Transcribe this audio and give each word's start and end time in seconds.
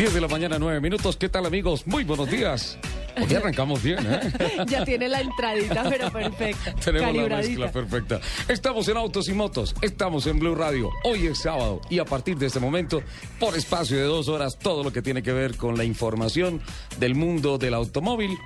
Diez 0.00 0.14
de 0.14 0.20
la 0.22 0.28
mañana, 0.28 0.58
nueve 0.58 0.80
minutos. 0.80 1.18
¿Qué 1.18 1.28
tal, 1.28 1.44
amigos? 1.44 1.86
Muy 1.86 2.04
buenos 2.04 2.30
días. 2.30 2.78
Hoy 3.20 3.34
arrancamos 3.36 3.82
bien, 3.82 3.98
¿eh? 4.08 4.32
Ya 4.66 4.82
tiene 4.82 5.10
la 5.10 5.20
entradita, 5.20 5.84
pero 5.90 6.10
perfecta. 6.10 6.74
Tenemos 6.82 7.14
la 7.14 7.36
mezcla 7.36 7.70
perfecta. 7.70 8.18
Estamos 8.48 8.88
en 8.88 8.96
Autos 8.96 9.28
y 9.28 9.34
Motos, 9.34 9.74
estamos 9.82 10.26
en 10.26 10.38
Blue 10.38 10.54
Radio. 10.54 10.88
Hoy 11.04 11.26
es 11.26 11.40
sábado 11.40 11.82
y 11.90 11.98
a 11.98 12.06
partir 12.06 12.38
de 12.38 12.46
este 12.46 12.60
momento, 12.60 13.02
por 13.38 13.54
espacio 13.58 13.98
de 13.98 14.04
dos 14.04 14.28
horas, 14.28 14.58
todo 14.58 14.82
lo 14.82 14.90
que 14.90 15.02
tiene 15.02 15.22
que 15.22 15.34
ver 15.34 15.58
con 15.58 15.76
la 15.76 15.84
información 15.84 16.62
del 16.98 17.14
mundo 17.14 17.58
del 17.58 17.74
automóvil. 17.74 18.38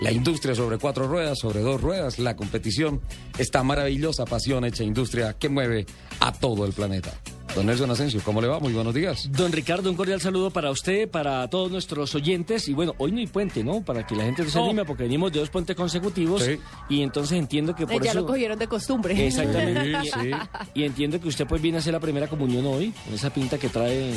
La 0.00 0.12
industria 0.12 0.54
sobre 0.54 0.78
cuatro 0.78 1.08
ruedas, 1.08 1.40
sobre 1.40 1.60
dos 1.60 1.78
ruedas, 1.78 2.18
la 2.18 2.36
competición, 2.36 3.02
esta 3.36 3.62
maravillosa 3.62 4.24
pasión 4.24 4.64
hecha 4.64 4.82
industria 4.82 5.34
que 5.38 5.50
mueve 5.50 5.84
a 6.20 6.32
todo 6.32 6.64
el 6.64 6.72
planeta. 6.72 7.12
Don 7.54 7.66
Nelson 7.66 7.90
Asensio, 7.90 8.20
¿cómo 8.24 8.40
le 8.40 8.48
va? 8.48 8.58
Muy 8.60 8.72
buenos 8.72 8.94
días. 8.94 9.28
Don 9.30 9.52
Ricardo, 9.52 9.90
un 9.90 9.96
cordial 9.96 10.22
saludo 10.22 10.50
para 10.50 10.70
usted, 10.70 11.06
para 11.10 11.46
todos 11.48 11.70
nuestros 11.70 12.14
oyentes. 12.14 12.66
Y 12.66 12.72
bueno, 12.72 12.94
hoy 12.96 13.12
no 13.12 13.18
hay 13.18 13.26
puente, 13.26 13.62
¿no? 13.62 13.82
Para 13.82 14.06
que 14.06 14.16
la 14.16 14.24
gente 14.24 14.42
no 14.44 14.48
se 14.48 14.58
anime, 14.58 14.86
porque 14.86 15.02
venimos 15.02 15.30
de 15.32 15.40
dos 15.40 15.50
puentes 15.50 15.76
consecutivos. 15.76 16.42
Sí. 16.42 16.58
Y 16.88 17.02
entonces 17.02 17.38
entiendo 17.38 17.74
que 17.74 17.82
Eh, 17.82 17.86
por 17.86 18.02
ya 18.02 18.12
eso. 18.12 18.20
lo 18.20 18.26
cogieron 18.26 18.58
de 18.58 18.66
costumbre. 18.68 19.26
Exactamente. 19.26 20.00
Sí, 20.02 20.10
sí. 20.22 20.30
Y 20.72 20.84
entiendo 20.84 21.20
que 21.20 21.28
usted 21.28 21.46
pues 21.46 21.60
viene 21.60 21.76
a 21.76 21.80
hacer 21.80 21.92
la 21.92 22.00
primera 22.00 22.26
comunión 22.26 22.64
hoy, 22.64 22.90
con 23.04 23.12
esa 23.14 23.28
pinta 23.28 23.58
que 23.58 23.68
trae. 23.68 24.14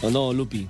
¿O 0.00 0.08
no, 0.08 0.32
Lupi? 0.32 0.66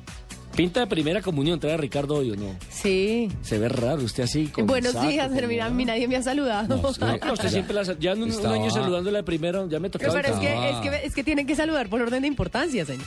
Pinta 0.57 0.81
de 0.81 0.87
primera 0.89 1.23
comunión 1.23 1.59
trae 1.61 1.77
Ricardo 1.77 2.17
hoy, 2.17 2.33
¿o 2.33 2.37
no? 2.37 2.55
Sí. 2.71 3.31
Se 3.43 3.59
ve 3.59 3.69
raro, 3.69 4.03
usted 4.03 4.25
así. 4.25 4.49
Con 4.49 4.67
Buenos 4.67 4.93
saco, 4.93 5.07
días, 5.09 5.31
pero 5.35 5.47
mira, 5.49 5.67
a 5.67 5.71
mí 5.71 5.85
nadie 5.85 6.07
me 6.09 6.17
ha 6.17 6.23
saludado. 6.23 6.77
No, 6.77 6.93
sí. 6.93 7.01
No, 7.25 7.33
usted 7.33 7.49
siempre 7.51 7.75
la. 7.75 7.83
Ya 7.99 8.13
en 8.13 8.23
un, 8.25 8.33
un 8.33 8.47
año 8.47 8.71
saludándola 8.71 9.19
de 9.19 9.25
primero, 9.25 9.69
ya 9.69 9.79
me 9.79 9.89
tocaba. 9.91 10.13
Pero 10.13 10.35
es 10.35 10.41
que, 10.41 10.49
Ah. 10.49 10.71
es, 10.71 10.77
que, 10.81 11.07
es 11.07 11.15
que 11.15 11.25
tienen 11.25 11.47
que 11.47 11.55
saludar 11.55 11.89
por 11.89 12.03
orden 12.03 12.23
de 12.23 12.29
importancia, 12.29 12.85
señor. 12.85 13.07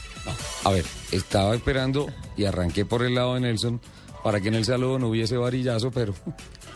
A 0.63 0.71
ver, 0.71 0.85
estaba 1.11 1.53
esperando 1.53 2.07
y 2.37 2.45
arranqué 2.45 2.85
por 2.85 3.03
el 3.03 3.13
lado 3.15 3.35
de 3.35 3.41
Nelson 3.41 3.81
para 4.23 4.39
que 4.39 4.47
en 4.47 4.55
el 4.55 4.63
saludo 4.65 4.97
no 4.99 5.09
hubiese 5.09 5.35
varillazo, 5.35 5.91
pero 5.91 6.13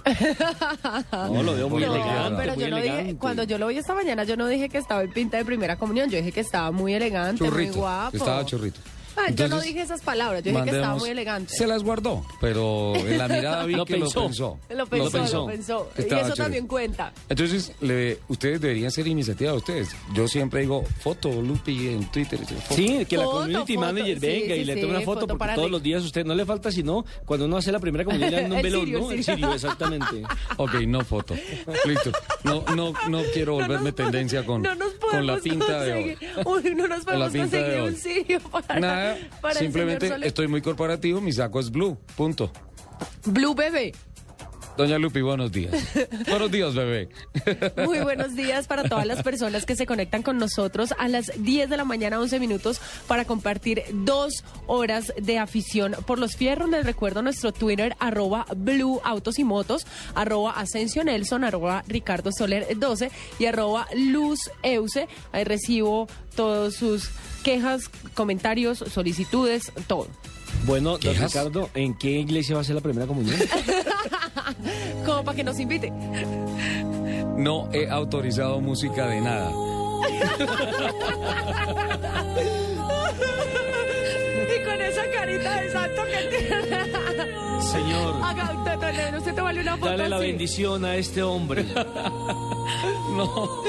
No, 1.12 1.44
lo 1.44 1.56
veo 1.56 1.70
muy 1.70 1.82
No, 1.84 1.96
elegante. 1.96 2.36
pero 2.38 2.54
muy 2.56 2.64
yo 2.64 2.70
no 2.70 2.76
dije, 2.78 2.88
elegante. 2.90 3.16
cuando 3.18 3.44
yo 3.44 3.58
lo 3.58 3.68
vi 3.68 3.78
esta 3.78 3.94
mañana, 3.96 4.26
yo 4.26 4.36
no 4.36 4.48
dije 4.48 4.68
que 4.70 4.78
estaba 4.78 5.02
en 5.04 5.12
pinta 5.12 5.38
de 5.38 5.46
primera 5.46 5.78
comunión, 5.78 6.10
yo 6.10 6.18
dije 6.18 6.32
que 6.34 6.42
estaba 6.42 6.72
muy 6.72 6.94
elegante, 6.94 7.50
muy 7.50 7.70
guapo. 7.70 8.16
Estaba 8.18 8.46
churrito. 8.46 8.80
Ah, 9.18 9.32
yo 9.32 9.48
no 9.48 9.60
dije 9.60 9.82
esas 9.82 10.02
palabras, 10.02 10.44
yo 10.44 10.52
dije 10.52 10.64
que 10.66 10.70
estaba 10.76 10.96
muy 10.96 11.10
elegante. 11.10 11.54
Se 11.56 11.66
las 11.68 11.84
guardó, 11.84 12.24
pero 12.40 12.96
en 12.96 13.18
la 13.18 13.28
mirada 13.28 13.66
vi 13.66 13.74
Lo 13.78 13.86
que 13.86 13.96
pensó. 13.98 14.22
lo 14.22 14.26
pensó. 14.28 14.60
Lo 14.70 14.86
pensó, 14.88 15.18
lo 15.40 15.46
pensó. 15.48 15.90
Y 15.98 16.14
eso 16.14 16.34
también 16.36 16.68
cuenta. 16.68 17.12
Entonces, 17.30 17.72
le- 17.82 18.20
ustedes 18.28 18.62
deberían 18.62 18.92
ser 18.92 19.08
iniciativa 19.08 19.52
de 19.52 19.58
ustedes. 19.58 19.90
Yo 20.14 20.28
siempre 20.28 20.62
digo 20.62 20.84
foto, 21.02 21.30
Lupi, 21.42 21.88
en 21.88 22.06
Twitter. 22.12 22.40
foto. 22.40 22.76
Sí, 22.76 23.06
que 23.06 23.18
la 23.18 23.24
Foto, 23.24 23.38
community 23.40 23.74
foto, 23.76 23.86
manager 23.88 24.20
venga 24.20 24.56
sí, 24.56 24.62
y 24.62 24.66
le 24.66 24.74
sí, 24.76 24.82
tome 24.82 24.92
una 24.94 25.02
foto, 25.02 25.20
foto 25.22 25.28
porque 25.28 25.40
para 25.40 25.56
todos 25.56 25.66
Rick. 25.68 25.72
los 25.74 25.84
días 25.84 26.04
a 26.04 26.06
usted 26.06 26.26
no 26.26 26.36
le 26.36 26.46
falta 26.46 26.72
sino 26.72 27.06
cuando 27.26 27.46
uno 27.46 27.58
hace 27.58 27.72
la 27.72 27.80
primera 27.80 28.06
comunión 28.06 28.32
dan 28.32 28.46
un 28.52 28.58
El 28.58 28.64
velón, 28.64 28.92
¿no? 28.92 29.10
sirio. 29.24 29.54
exactamente. 29.54 30.24
Ok, 30.58 30.74
no 30.88 31.02
foto. 31.04 31.36
Listo. 31.86 32.12
No, 32.44 32.64
no, 32.76 32.94
no 33.10 33.22
quiero 33.34 33.54
volverme 33.56 33.92
tendencia 33.92 34.46
con, 34.46 34.62
no 34.62 34.76
nos 34.76 34.94
con 34.94 35.26
la 35.26 35.38
pinta 35.38 35.82
de 35.82 35.94
hoy. 35.94 36.18
Uy, 36.46 36.76
no 36.76 36.88
nos 36.88 37.00
la 37.00 37.06
podemos 37.30 37.32
conseguir 37.52 37.82
un 37.82 37.96
sirio 37.96 38.40
para, 38.52 38.80
Nada, 38.80 39.07
simplemente 39.54 40.14
estoy 40.24 40.48
muy 40.48 40.62
corporativo, 40.62 41.22
mi 41.22 41.32
saco 41.32 41.60
es 41.60 41.72
blue, 41.72 41.98
punto. 42.16 42.52
Blue 43.26 43.54
Bebé. 43.54 43.94
Doña 44.78 45.00
Lupi, 45.00 45.22
buenos 45.22 45.52
días. 45.52 45.74
buenos 46.30 46.52
días, 46.52 46.76
bebé. 46.76 47.10
Muy 47.84 48.00
buenos 48.04 48.36
días 48.36 48.68
para 48.68 48.84
todas 48.84 49.08
las 49.08 49.24
personas 49.24 49.66
que 49.66 49.76
se 49.76 49.88
conectan 49.88 50.22
con 50.22 50.38
nosotros 50.38 50.94
a 51.00 51.08
las 51.08 51.32
10 51.36 51.70
de 51.70 51.78
la 51.78 51.84
mañana, 51.84 52.20
11 52.20 52.40
minutos, 52.40 52.80
para 53.08 53.26
compartir 53.26 53.84
dos 53.92 54.44
horas 54.68 55.12
de 55.20 55.40
afición 55.40 55.96
por 56.06 56.20
los 56.20 56.36
fierros. 56.36 56.70
Les 56.70 56.86
recuerdo 56.86 57.24
nuestro 57.24 57.52
Twitter, 57.52 57.96
arroba 58.00 58.46
Blue 58.56 59.02
Autos 59.04 59.40
y 59.40 59.44
Motos, 59.44 59.88
arroba 60.14 60.52
Asensio 60.52 61.04
Nelson, 61.04 61.44
arroba 61.44 61.84
Ricardo 61.88 62.32
Soler 62.32 62.78
12 62.78 63.10
y 63.40 63.46
arroba 63.46 63.88
Luz 63.96 64.52
Euse. 64.62 65.08
Ahí 65.32 65.44
recibo 65.44 66.08
todos 66.36 66.76
sus 66.76 67.10
quejas, 67.44 67.90
comentarios, 68.14 68.78
solicitudes, 68.78 69.72
todo. 69.88 70.08
Bueno, 70.66 70.98
don. 70.98 71.16
Ricardo, 71.16 71.70
¿en 71.74 71.94
qué 71.94 72.12
iglesia 72.20 72.56
va 72.56 72.62
a 72.62 72.64
ser 72.64 72.76
la 72.76 72.82
primera 72.82 73.08
comunión? 73.08 73.36
Como 75.06 75.24
para 75.24 75.36
que 75.36 75.44
nos 75.44 75.60
invite. 75.60 75.92
No 77.38 77.70
he 77.72 77.90
autorizado 77.90 78.60
música 78.60 79.08
de 79.08 79.22
nada. 79.22 79.52
Y 84.48 84.64
con 84.64 84.82
esa 84.82 85.10
carita 85.12 85.62
de 85.62 85.72
santo 85.72 86.02
que 86.06 86.38
tiene. 86.38 87.57
Señor, 87.72 88.16
Haga, 88.24 88.64
te- 88.64 88.78
te- 88.78 89.12
no 89.12 89.20
se 89.22 89.34
te 89.34 89.42
vale 89.42 89.62
una 89.62 89.78
foto 89.78 89.90
dale 89.92 90.10
la 90.10 90.18
bendición 90.20 90.86
a 90.86 90.96
este 90.96 91.22
hombre. 91.24 91.66
No. 93.18 93.64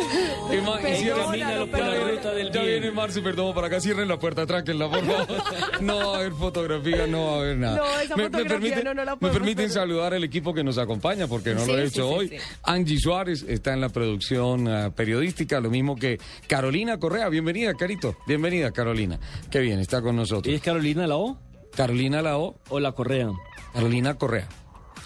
Y 0.52 0.56
y 0.56 1.08
Camínalo 1.08 1.70
por 1.70 1.80
la 1.80 1.94
ruta 2.10 2.34
del 2.34 2.50
Ya 2.52 2.60
bien. 2.62 2.80
viene 2.82 2.90
Marcio 2.90 3.22
Perdomo 3.22 3.54
para 3.54 3.68
acá, 3.68 3.80
cierren 3.80 4.06
la 4.08 4.18
puerta, 4.18 4.44
tráquenla, 4.44 4.90
por 4.90 5.04
favor. 5.04 5.26
No 5.80 5.96
va 5.96 6.14
a 6.16 6.16
haber 6.18 6.32
fotografía, 6.32 7.06
no 7.06 7.24
va 7.26 7.32
a 7.32 7.36
haber 7.38 7.56
nada. 7.56 7.76
No, 7.78 8.00
esa 8.00 8.16
fotografía 8.16 8.82
no, 8.82 8.92
no 8.94 9.04
la 9.04 9.16
me 9.18 9.28
permiten 9.30 9.70
saludar 9.70 10.12
al 10.12 10.24
equipo 10.24 10.52
que 10.52 10.62
nos 10.64 10.76
acompaña, 10.76 11.26
porque 11.28 11.54
no 11.54 11.60
Sí, 11.60 11.72
lo 11.72 11.78
he 11.78 11.84
hecho 11.84 12.08
sí, 12.08 12.14
hoy. 12.14 12.28
sí. 12.28 12.36
Angie 12.64 12.98
Suárez 12.98 13.44
está 13.48 13.72
en 13.72 13.80
la 13.80 13.88
producción 13.88 14.68
ah, 14.68 14.90
periodística, 14.94 15.60
lo 15.60 15.70
mismo 15.70 15.96
que 15.96 16.18
Carolina 16.46 16.98
Correa. 16.98 17.28
Bienvenida, 17.30 17.72
Carito. 17.74 18.16
Bienvenida, 18.26 18.70
Carolina. 18.72 19.18
Qué 19.50 19.60
bien, 19.60 19.78
está 19.78 20.02
con 20.02 20.16
¿Y 20.16 20.18
nosotros. 20.18 20.54
es 20.54 20.60
Carolina 20.60 21.06
la 21.06 21.16
O 21.16 21.38
Carolina 21.74 22.20
Lao, 22.20 22.56
o 22.68 22.80
la 22.80 22.92
Correa? 22.92 23.30
Carolina 23.72 24.14
Correa. 24.14 24.48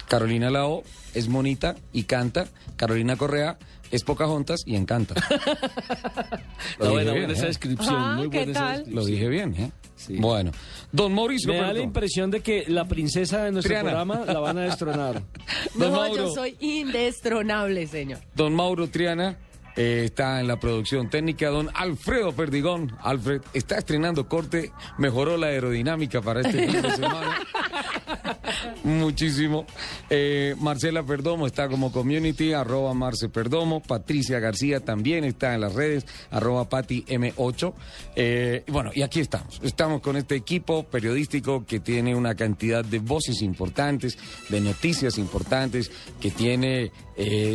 Carolina 0.07 0.49
Lao 0.49 0.83
es 1.13 1.27
monita 1.29 1.75
y 1.91 2.03
canta. 2.03 2.47
Carolina 2.75 3.15
Correa 3.15 3.57
es 3.91 4.03
Pocahontas 4.03 4.61
y 4.65 4.75
encanta. 4.75 5.15
Está 5.15 6.39
Lo 6.79 6.91
buena, 6.91 7.11
dije 7.11 7.19
bien, 7.19 7.31
esa 7.31 7.43
¿eh? 7.43 7.47
descripción, 7.47 7.95
Ah, 7.97 8.15
muy 8.17 8.29
¿qué 8.29 8.37
buena 8.37 8.51
esa 8.51 8.65
descripción. 8.69 8.95
Lo 8.95 9.05
dije 9.05 9.27
bien, 9.29 9.55
¿eh? 9.55 9.71
Sí. 9.95 10.17
Bueno, 10.17 10.51
don 10.91 11.13
Mauricio 11.13 11.53
Me 11.53 11.59
da 11.61 11.71
la 11.71 11.79
impresión 11.79 12.29
de 12.31 12.41
que 12.41 12.65
la 12.67 12.85
princesa 12.87 13.43
de 13.43 13.51
nuestro 13.51 13.69
Triana. 13.69 13.89
programa 13.91 14.25
la 14.25 14.39
van 14.39 14.57
a 14.57 14.61
destronar. 14.63 15.21
Don 15.75 15.91
No, 15.91 15.95
Mauro. 16.01 16.15
yo 16.15 16.33
soy 16.33 16.57
indestronable, 16.59 17.87
señor. 17.87 18.19
Don 18.35 18.53
Mauro 18.53 18.87
Triana 18.89 19.37
eh, 19.75 20.03
está 20.05 20.39
en 20.39 20.47
la 20.47 20.59
producción 20.59 21.09
técnica. 21.09 21.49
Don 21.49 21.69
Alfredo 21.73 22.31
Perdigón. 22.33 22.95
Alfred 23.01 23.41
está 23.53 23.77
estrenando 23.77 24.27
corte. 24.27 24.71
Mejoró 24.97 25.37
la 25.37 25.47
aerodinámica 25.47 26.21
para 26.21 26.41
este 26.41 26.67
fin 26.67 26.81
de 26.81 26.91
semana. 26.91 27.39
muchísimo. 28.83 29.65
Eh, 30.09 30.55
Marcela 30.59 31.03
Perdomo 31.03 31.47
está 31.47 31.67
como 31.67 31.91
community, 31.91 32.53
arroba 32.53 32.93
Marce 32.93 33.29
Perdomo. 33.29 33.81
Patricia 33.81 34.39
García 34.39 34.79
también 34.79 35.23
está 35.23 35.55
en 35.55 35.61
las 35.61 35.73
redes, 35.73 36.05
arroba 36.29 36.69
Pati 36.69 37.03
M8. 37.05 37.73
Eh, 38.15 38.63
bueno, 38.67 38.91
y 38.93 39.01
aquí 39.01 39.19
estamos. 39.19 39.59
Estamos 39.63 40.01
con 40.01 40.17
este 40.17 40.35
equipo 40.35 40.83
periodístico 40.83 41.65
que 41.65 41.79
tiene 41.79 42.15
una 42.15 42.35
cantidad 42.35 42.85
de 42.85 42.99
voces 42.99 43.41
importantes, 43.41 44.17
de 44.49 44.61
noticias 44.61 45.17
importantes, 45.17 45.91
que 46.21 46.31
tiene 46.31 46.91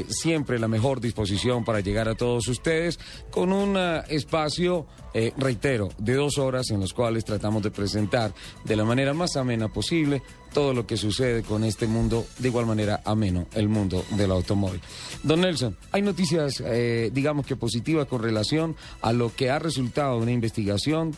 siempre 0.09 0.59
la 0.59 0.69
mejor 0.69 1.01
disposición 1.01 1.65
para 1.65 1.81
llegar 1.81 2.08
a 2.09 2.15
todos 2.15 2.49
ustedes 2.49 2.99
con 3.31 3.53
un 3.53 3.77
eh, 3.77 4.03
espacio, 4.09 4.87
eh, 5.15 5.33
reitero, 5.37 5.89
de 5.99 6.15
dos 6.15 6.39
horas 6.39 6.71
en 6.71 6.81
los 6.81 6.93
cuales 6.93 7.25
tratamos 7.25 7.63
de 7.63 7.71
presentar 7.71 8.33
de 8.65 8.77
la 8.77 8.85
manera 8.85 9.15
más 9.15 9.37
amena 9.37 9.69
posible 9.69 10.23
todo 10.53 10.73
lo 10.73 10.87
que 10.87 10.97
sucede 10.97 11.43
con 11.43 11.63
este 11.63 11.87
mundo, 11.87 12.27
de 12.39 12.49
igual 12.49 12.67
manera 12.67 13.03
ameno, 13.05 13.47
el 13.55 13.69
mundo 13.69 14.05
del 14.17 14.31
automóvil. 14.31 14.81
Don 15.23 15.43
Nelson, 15.43 15.77
hay 15.93 16.03
noticias, 16.03 16.63
eh, 16.65 17.11
digamos 17.13 17.47
que 17.47 17.55
positivas 17.55 18.07
con 18.07 18.23
relación 18.23 18.75
a 19.03 19.13
lo 19.13 19.35
que 19.35 19.51
ha 19.51 19.59
resultado 19.59 20.17
una 20.17 20.33
investigación 20.33 21.15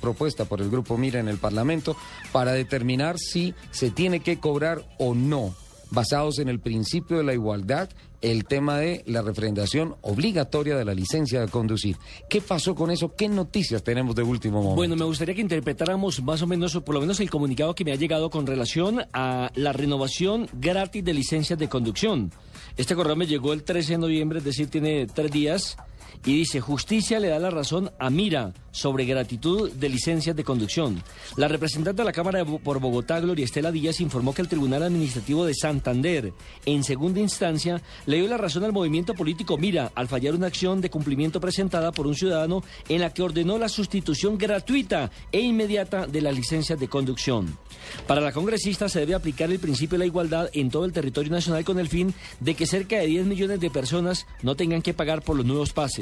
propuesta 0.00 0.44
por 0.44 0.60
el 0.60 0.70
Grupo 0.70 0.98
Mira 0.98 1.20
en 1.20 1.28
el 1.28 1.38
Parlamento 1.38 1.96
para 2.32 2.52
determinar 2.52 3.18
si 3.18 3.54
se 3.70 3.90
tiene 3.90 4.20
que 4.20 4.40
cobrar 4.40 4.84
o 4.98 5.14
no 5.14 5.54
basados 5.92 6.38
en 6.38 6.48
el 6.48 6.58
principio 6.58 7.18
de 7.18 7.24
la 7.24 7.34
igualdad, 7.34 7.90
el 8.22 8.44
tema 8.44 8.78
de 8.78 9.02
la 9.06 9.20
refrendación 9.20 9.96
obligatoria 10.00 10.76
de 10.76 10.84
la 10.84 10.94
licencia 10.94 11.40
de 11.40 11.48
conducir. 11.48 11.96
¿Qué 12.28 12.40
pasó 12.40 12.74
con 12.74 12.90
eso? 12.90 13.14
¿Qué 13.14 13.28
noticias 13.28 13.82
tenemos 13.82 14.14
de 14.14 14.22
último 14.22 14.58
momento? 14.58 14.76
Bueno, 14.76 14.96
me 14.96 15.04
gustaría 15.04 15.34
que 15.34 15.40
interpretáramos 15.40 16.22
más 16.22 16.40
o 16.40 16.46
menos, 16.46 16.74
o 16.76 16.84
por 16.84 16.94
lo 16.94 17.00
menos 17.00 17.20
el 17.20 17.28
comunicado 17.28 17.74
que 17.74 17.84
me 17.84 17.92
ha 17.92 17.96
llegado 17.96 18.30
con 18.30 18.46
relación 18.46 19.02
a 19.12 19.50
la 19.54 19.72
renovación 19.72 20.48
gratis 20.54 21.04
de 21.04 21.12
licencias 21.12 21.58
de 21.58 21.68
conducción. 21.68 22.32
Este 22.76 22.94
correo 22.94 23.16
me 23.16 23.26
llegó 23.26 23.52
el 23.52 23.64
13 23.64 23.92
de 23.92 23.98
noviembre, 23.98 24.38
es 24.38 24.44
decir, 24.44 24.68
tiene 24.68 25.06
tres 25.06 25.30
días, 25.30 25.76
y 26.24 26.36
dice, 26.36 26.60
justicia 26.60 27.20
le 27.20 27.28
da 27.28 27.38
la 27.38 27.50
razón 27.50 27.90
a 27.98 28.10
Mira 28.10 28.52
sobre 28.70 29.04
gratitud 29.04 29.70
de 29.70 29.88
licencias 29.88 30.34
de 30.34 30.44
conducción. 30.44 31.02
La 31.36 31.48
representante 31.48 32.02
de 32.02 32.06
la 32.06 32.12
Cámara 32.12 32.44
por 32.44 32.80
Bogotá, 32.80 33.20
Gloria 33.20 33.44
Estela 33.44 33.70
Díaz, 33.70 34.00
informó 34.00 34.34
que 34.34 34.42
el 34.42 34.48
Tribunal 34.48 34.82
Administrativo 34.82 35.44
de 35.44 35.54
Santander, 35.54 36.32
en 36.64 36.82
segunda 36.82 37.20
instancia, 37.20 37.82
le 38.06 38.16
dio 38.16 38.28
la 38.28 38.38
razón 38.38 38.64
al 38.64 38.72
movimiento 38.72 39.14
político 39.14 39.58
Mira 39.58 39.92
al 39.94 40.08
fallar 40.08 40.34
una 40.34 40.46
acción 40.46 40.80
de 40.80 40.90
cumplimiento 40.90 41.40
presentada 41.40 41.92
por 41.92 42.06
un 42.06 42.14
ciudadano 42.14 42.62
en 42.88 43.00
la 43.02 43.12
que 43.12 43.22
ordenó 43.22 43.58
la 43.58 43.68
sustitución 43.68 44.38
gratuita 44.38 45.10
e 45.30 45.40
inmediata 45.40 46.06
de 46.06 46.22
las 46.22 46.34
licencias 46.34 46.78
de 46.80 46.88
conducción. 46.88 47.58
Para 48.06 48.20
la 48.20 48.32
congresista 48.32 48.88
se 48.88 49.00
debe 49.00 49.14
aplicar 49.14 49.50
el 49.50 49.58
principio 49.58 49.96
de 49.96 50.04
la 50.04 50.06
igualdad 50.06 50.48
en 50.52 50.70
todo 50.70 50.84
el 50.84 50.92
territorio 50.92 51.30
nacional 51.30 51.64
con 51.64 51.78
el 51.78 51.88
fin 51.88 52.14
de 52.40 52.54
que 52.54 52.66
cerca 52.66 52.96
de 52.96 53.06
10 53.06 53.26
millones 53.26 53.60
de 53.60 53.70
personas 53.70 54.26
no 54.42 54.56
tengan 54.56 54.82
que 54.82 54.94
pagar 54.94 55.22
por 55.22 55.36
los 55.36 55.46
nuevos 55.46 55.72
pases. 55.72 56.01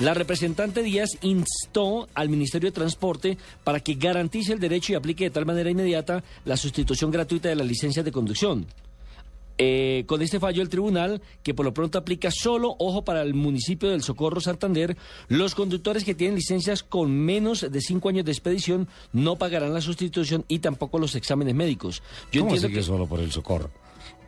La 0.00 0.14
representante 0.14 0.82
Díaz 0.82 1.10
instó 1.22 2.08
al 2.14 2.28
Ministerio 2.28 2.70
de 2.70 2.74
Transporte 2.74 3.38
para 3.64 3.80
que 3.80 3.94
garantice 3.94 4.52
el 4.52 4.60
derecho 4.60 4.92
y 4.92 4.96
aplique 4.96 5.24
de 5.24 5.30
tal 5.30 5.46
manera 5.46 5.70
inmediata 5.70 6.22
la 6.44 6.56
sustitución 6.56 7.10
gratuita 7.10 7.48
de 7.48 7.56
las 7.56 7.66
licencias 7.66 8.04
de 8.04 8.12
conducción. 8.12 8.66
Eh, 9.58 10.04
con 10.06 10.22
este 10.22 10.40
fallo 10.40 10.62
el 10.62 10.68
tribunal, 10.68 11.20
que 11.42 11.54
por 11.54 11.64
lo 11.64 11.74
pronto 11.74 11.98
aplica 11.98 12.30
solo, 12.30 12.74
ojo, 12.78 13.04
para 13.04 13.22
el 13.22 13.34
municipio 13.34 13.90
del 13.90 14.02
Socorro 14.02 14.40
Santander, 14.40 14.96
los 15.28 15.54
conductores 15.54 16.04
que 16.04 16.14
tienen 16.14 16.36
licencias 16.36 16.82
con 16.82 17.12
menos 17.12 17.70
de 17.70 17.80
cinco 17.80 18.08
años 18.08 18.24
de 18.24 18.32
expedición 18.32 18.88
no 19.12 19.36
pagarán 19.36 19.74
la 19.74 19.80
sustitución 19.80 20.44
y 20.48 20.60
tampoco 20.60 20.98
los 20.98 21.14
exámenes 21.14 21.54
médicos. 21.54 22.02
Yo 22.32 22.40
¿Cómo 22.42 22.54
entiendo 22.54 22.76
que 22.76 22.82
solo 22.82 23.06
por 23.06 23.20
el 23.20 23.30
socorro? 23.30 23.70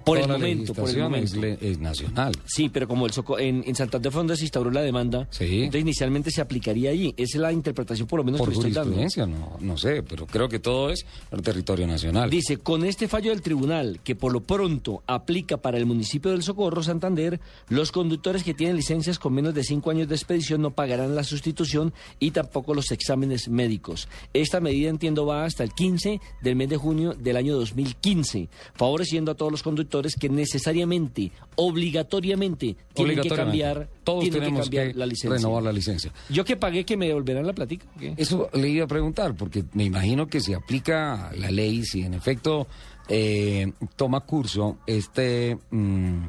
Por 0.04 0.18
Toda 0.18 0.34
el 0.36 0.40
momento, 0.40 0.74
por 0.74 0.88
el 0.90 0.98
momento. 0.98 1.42
Es, 1.60 1.78
nacional. 1.78 2.32
Sí, 2.44 2.68
pero 2.68 2.86
como 2.86 3.06
el 3.06 3.12
Soco- 3.12 3.38
en, 3.40 3.64
en 3.66 3.74
Santander 3.74 4.12
fue 4.12 4.20
donde 4.20 4.36
se 4.36 4.44
instauró 4.44 4.70
la 4.70 4.82
demanda, 4.82 5.26
Sí. 5.30 5.60
entonces 5.62 5.80
inicialmente 5.80 6.30
se 6.30 6.40
aplicaría 6.40 6.90
allí. 6.90 7.14
Esa 7.16 7.38
es 7.38 7.40
la 7.40 7.52
interpretación 7.52 8.06
por 8.06 8.18
lo 8.18 8.24
menos 8.24 8.38
Por 8.38 8.50
que 8.50 8.54
estoy 8.56 8.72
dando. 8.72 8.96
no, 9.26 9.56
no 9.60 9.78
sé, 9.78 10.02
pero 10.02 10.26
creo 10.26 10.48
que 10.48 10.58
todo 10.58 10.90
es 10.90 11.06
el 11.30 11.42
territorio 11.42 11.86
nacional. 11.86 12.28
Dice, 12.28 12.58
con 12.58 12.84
este 12.84 13.08
fallo 13.08 13.30
del 13.30 13.40
tribunal, 13.42 14.00
que 14.04 14.14
por 14.14 14.32
lo 14.32 14.40
pronto 14.40 15.02
aplica 15.06 15.56
para 15.56 15.78
el 15.78 15.86
municipio 15.86 16.30
del 16.32 16.42
Socorro, 16.42 16.82
Santander, 16.82 17.40
los 17.68 17.90
conductores 17.90 18.44
que 18.44 18.52
tienen 18.54 18.76
licencias 18.76 19.18
con 19.18 19.32
menos 19.32 19.54
de 19.54 19.64
cinco 19.64 19.90
años 19.90 20.08
de 20.08 20.14
expedición 20.16 20.60
no 20.60 20.70
pagarán 20.72 21.14
la 21.14 21.24
sustitución 21.24 21.92
y 22.20 22.32
tampoco 22.32 22.74
los 22.74 22.90
exámenes 22.90 23.48
médicos. 23.48 24.08
Esta 24.34 24.60
medida, 24.60 24.90
entiendo, 24.90 25.24
va 25.24 25.44
hasta 25.44 25.64
el 25.64 25.72
15 25.72 26.20
del 26.42 26.56
mes 26.56 26.68
de 26.68 26.76
junio 26.76 27.14
del 27.14 27.36
año 27.36 27.54
2015, 27.56 28.48
favoreciendo 28.74 29.32
a 29.32 29.34
todos 29.34 29.50
los 29.50 29.62
conductores 29.62 29.93
que 30.18 30.28
necesariamente, 30.28 31.30
obligatoriamente, 31.56 32.76
tienen 32.94 33.20
que 33.20 33.28
cambiar, 33.28 33.88
Todos 34.02 34.22
tienen 34.22 34.54
que 34.54 34.60
cambiar 34.60 34.92
que 34.92 34.94
la 34.94 35.06
licencia. 35.06 35.36
renovar 35.36 35.62
la 35.62 35.72
licencia. 35.72 36.12
Yo 36.28 36.44
que 36.44 36.56
pagué 36.56 36.84
que 36.84 36.96
me 36.96 37.06
devolverán 37.06 37.46
la 37.46 37.52
platica. 37.52 37.86
Eso 38.16 38.48
le 38.54 38.68
iba 38.68 38.84
a 38.84 38.88
preguntar, 38.88 39.34
porque 39.34 39.64
me 39.74 39.84
imagino 39.84 40.26
que 40.26 40.40
si 40.40 40.52
aplica 40.54 41.30
la 41.36 41.50
ley, 41.50 41.84
si 41.84 42.02
en 42.02 42.14
efecto 42.14 42.66
eh, 43.08 43.72
toma 43.96 44.20
curso 44.20 44.78
este, 44.86 45.58
mm, 45.70 46.24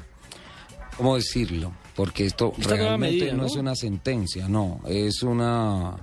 ¿cómo 0.97 1.15
decirlo? 1.15 1.73
Porque 1.95 2.25
esto 2.25 2.53
Esta 2.57 2.75
realmente 2.75 3.17
medida, 3.17 3.33
no, 3.33 3.44
¿no? 3.44 3.47
es 3.47 3.56
una 3.56 3.75
sentencia, 3.75 4.47
no, 4.50 4.81
es 4.88 5.23
una... 5.23 5.95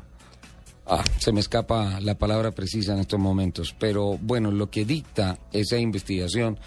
Ah, 0.84 1.04
se 1.18 1.30
me 1.32 1.40
escapa 1.40 2.00
la 2.00 2.16
palabra 2.18 2.50
precisa 2.50 2.92
en 2.94 2.98
estos 2.98 3.20
momentos, 3.20 3.74
pero 3.78 4.18
bueno, 4.20 4.50
lo 4.50 4.68
que 4.68 4.84
dicta 4.84 5.38
esa 5.52 5.78
investigación 5.78 6.58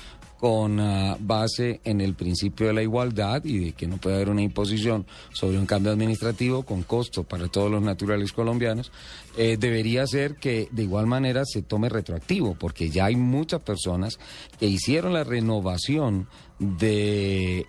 con 0.46 0.80
ah, 0.80 1.18
base 1.20 1.82
en 1.86 2.02
el 2.02 2.14
principio 2.14 2.68
de 2.68 2.74
la 2.74 2.84
igualdad 2.84 3.44
y 3.46 3.58
de 3.58 3.72
que 3.72 3.88
no 3.88 3.98
puede 3.98 4.18
haber 4.18 4.30
una 4.30 4.44
imposición 4.44 5.08
sobre 5.34 5.58
un 5.58 5.66
cambio 5.66 5.92
administrativo 5.92 6.62
con 6.62 6.84
costo 6.84 7.24
para 7.24 7.48
todos 7.48 7.72
los 7.72 7.82
naturales 7.82 8.32
colombianos, 8.32 8.92
eh, 9.38 9.58
debería 9.60 10.06
ser 10.06 10.36
que 10.36 10.68
de 10.70 10.84
igual 10.84 11.08
manera 11.08 11.46
se 11.46 11.64
tome 11.64 11.90
retroactivo, 11.90 12.54
porque 12.54 12.92
ya 12.92 13.06
hay 13.06 13.16
muchas 13.16 13.64
personas 13.64 14.20
que 14.60 14.68
hicieron 14.68 15.14
la 15.14 15.24
renovación 15.24 16.28
de 16.60 17.66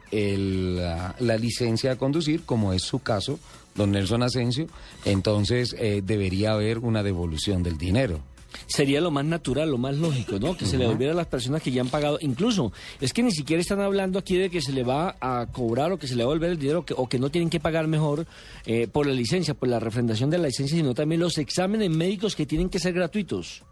ah, 0.85 1.15
la 1.19 1.39
licencia 1.39 1.89
de 1.89 1.97
conducir, 1.97 2.43
como 2.45 2.75
es 2.75 2.83
su 2.83 2.99
caso, 2.99 3.39
don 3.75 3.93
Nelson 3.93 4.23
Asensio, 4.23 4.67
entonces 5.07 5.75
eh, 5.79 6.03
debería 6.05 6.53
haber 6.53 6.77
una 6.77 7.03
devolución 7.03 7.63
del 7.63 7.79
dinero. 7.79 8.21
Sería 8.67 9.01
lo 9.01 9.11
más 9.11 9.25
natural, 9.25 9.71
lo 9.71 9.79
más 9.79 9.97
lógico, 9.97 10.39
¿no? 10.39 10.57
Que 10.57 10.67
se 10.67 10.77
le 10.79 10.85
devolviera 10.85 11.13
a 11.13 11.17
las 11.17 11.27
personas 11.27 11.63
que 11.63 11.71
ya 11.71 11.83
han 11.83 11.89
pagado. 11.89 12.19
Incluso, 12.21 12.73
es 13.01 13.13
que 13.13 13.23
ni 13.23 13.31
siquiera 13.33 13.61
están 13.61 13.81
hablando 13.81 14.19
aquí 14.19 14.37
de 14.37 14.51
que 14.51 14.61
se 14.61 14.73
le 14.73 14.83
va 14.85 15.17
a 15.21 15.47
cobrar 15.53 15.93
o 15.93 15.99
que 15.99 16.07
se 16.07 16.15
le 16.17 16.25
va 16.25 16.31
a 16.31 16.33
devolver 16.35 16.51
el 16.53 16.59
dinero 16.59 16.85
que- 16.85 16.95
o 16.97 17.09
que 17.09 17.19
no 17.19 17.31
tienen 17.31 17.51
que 17.51 17.61
pagar 17.61 17.87
mejor 17.89 18.27
eh, 18.67 18.89
por 18.89 19.07
la 19.07 19.13
licencia, 19.13 19.55
por 19.55 19.69
la 19.69 19.79
refrendación 19.81 20.31
de 20.31 20.39
la 20.39 20.47
licencia, 20.49 20.77
sino 20.77 20.95
también 20.95 21.21
los 21.21 21.39
exámenes 21.39 21.91
médicos 21.91 22.35
que 22.35 22.47
tienen 22.47 22.69
que 22.69 22.79
ser 22.79 22.93
gratuitos. 22.95 23.63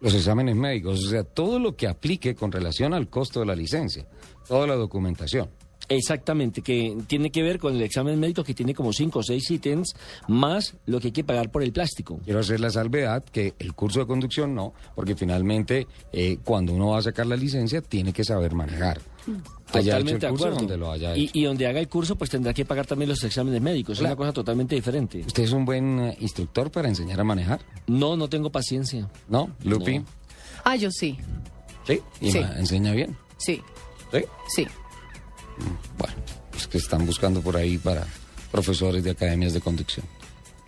Los 0.00 0.14
exámenes 0.14 0.56
médicos, 0.56 1.04
o 1.04 1.08
sea, 1.10 1.24
todo 1.24 1.58
lo 1.58 1.76
que 1.76 1.86
aplique 1.86 2.34
con 2.34 2.50
relación 2.50 2.94
al 2.94 3.08
costo 3.08 3.40
de 3.40 3.46
la 3.46 3.54
licencia, 3.54 4.06
toda 4.48 4.66
la 4.66 4.74
documentación. 4.74 5.48
Exactamente, 5.90 6.62
que 6.62 6.96
tiene 7.08 7.30
que 7.30 7.42
ver 7.42 7.58
con 7.58 7.74
el 7.74 7.82
examen 7.82 8.18
médico 8.20 8.44
que 8.44 8.54
tiene 8.54 8.74
como 8.74 8.92
cinco 8.92 9.18
o 9.18 9.22
seis 9.24 9.50
ítems, 9.50 9.94
más 10.28 10.76
lo 10.86 11.00
que 11.00 11.08
hay 11.08 11.12
que 11.12 11.24
pagar 11.24 11.50
por 11.50 11.64
el 11.64 11.72
plástico. 11.72 12.20
Quiero 12.24 12.38
hacer 12.38 12.60
la 12.60 12.70
salvedad 12.70 13.24
que 13.24 13.54
el 13.58 13.74
curso 13.74 13.98
de 13.98 14.06
conducción 14.06 14.54
no, 14.54 14.72
porque 14.94 15.16
finalmente 15.16 15.88
eh, 16.12 16.38
cuando 16.44 16.72
uno 16.72 16.90
va 16.90 16.98
a 16.98 17.02
sacar 17.02 17.26
la 17.26 17.34
licencia 17.36 17.82
tiene 17.82 18.12
que 18.12 18.22
saber 18.24 18.54
manejar. 18.54 19.00
Hecho 19.26 19.42
Totalmente 19.82 20.26
de 20.26 20.32
acuerdo. 20.32 20.56
donde 20.56 20.76
lo 20.76 20.92
haya 20.92 21.12
y, 21.16 21.42
donde 21.44 21.66
haga 21.66 21.80
el 21.80 21.88
curso, 21.88 22.14
pues 22.16 22.30
tendrá 22.30 22.54
que 22.54 22.64
pagar 22.64 22.86
también 22.86 23.08
los 23.08 23.22
exámenes 23.24 23.60
médicos. 23.60 23.98
Es 23.98 24.04
una 24.04 24.14
cosa 24.16 24.32
totalmente 24.32 24.76
diferente. 24.76 25.24
¿Usted 25.26 25.42
es 25.42 25.52
un 25.52 25.64
buen 25.64 25.98
eh, 26.00 26.16
instructor 26.20 26.70
para 26.70 26.88
enseñar 26.88 27.20
a 27.20 27.24
manejar? 27.24 27.60
No, 27.88 28.16
no 28.16 28.28
tengo 28.28 28.50
paciencia. 28.50 29.08
¿No? 29.28 29.50
¿Lupi? 29.64 29.98
No. 29.98 30.04
Ah, 30.64 30.76
yo 30.76 30.88
sí, 30.92 31.18
Sí. 31.84 32.00
¿Y 32.20 32.30
Sí. 32.30 32.38
enseña 32.38 32.92
bien? 32.92 33.16
sí, 33.38 33.60
Sí. 34.12 34.20
sí. 34.54 34.66
Bueno, 35.98 36.14
pues 36.50 36.66
que 36.66 36.78
están 36.78 37.06
buscando 37.06 37.40
por 37.40 37.56
ahí 37.56 37.78
para 37.78 38.06
profesores 38.50 39.04
de 39.04 39.10
academias 39.10 39.52
de 39.52 39.60
conducción. 39.60 40.06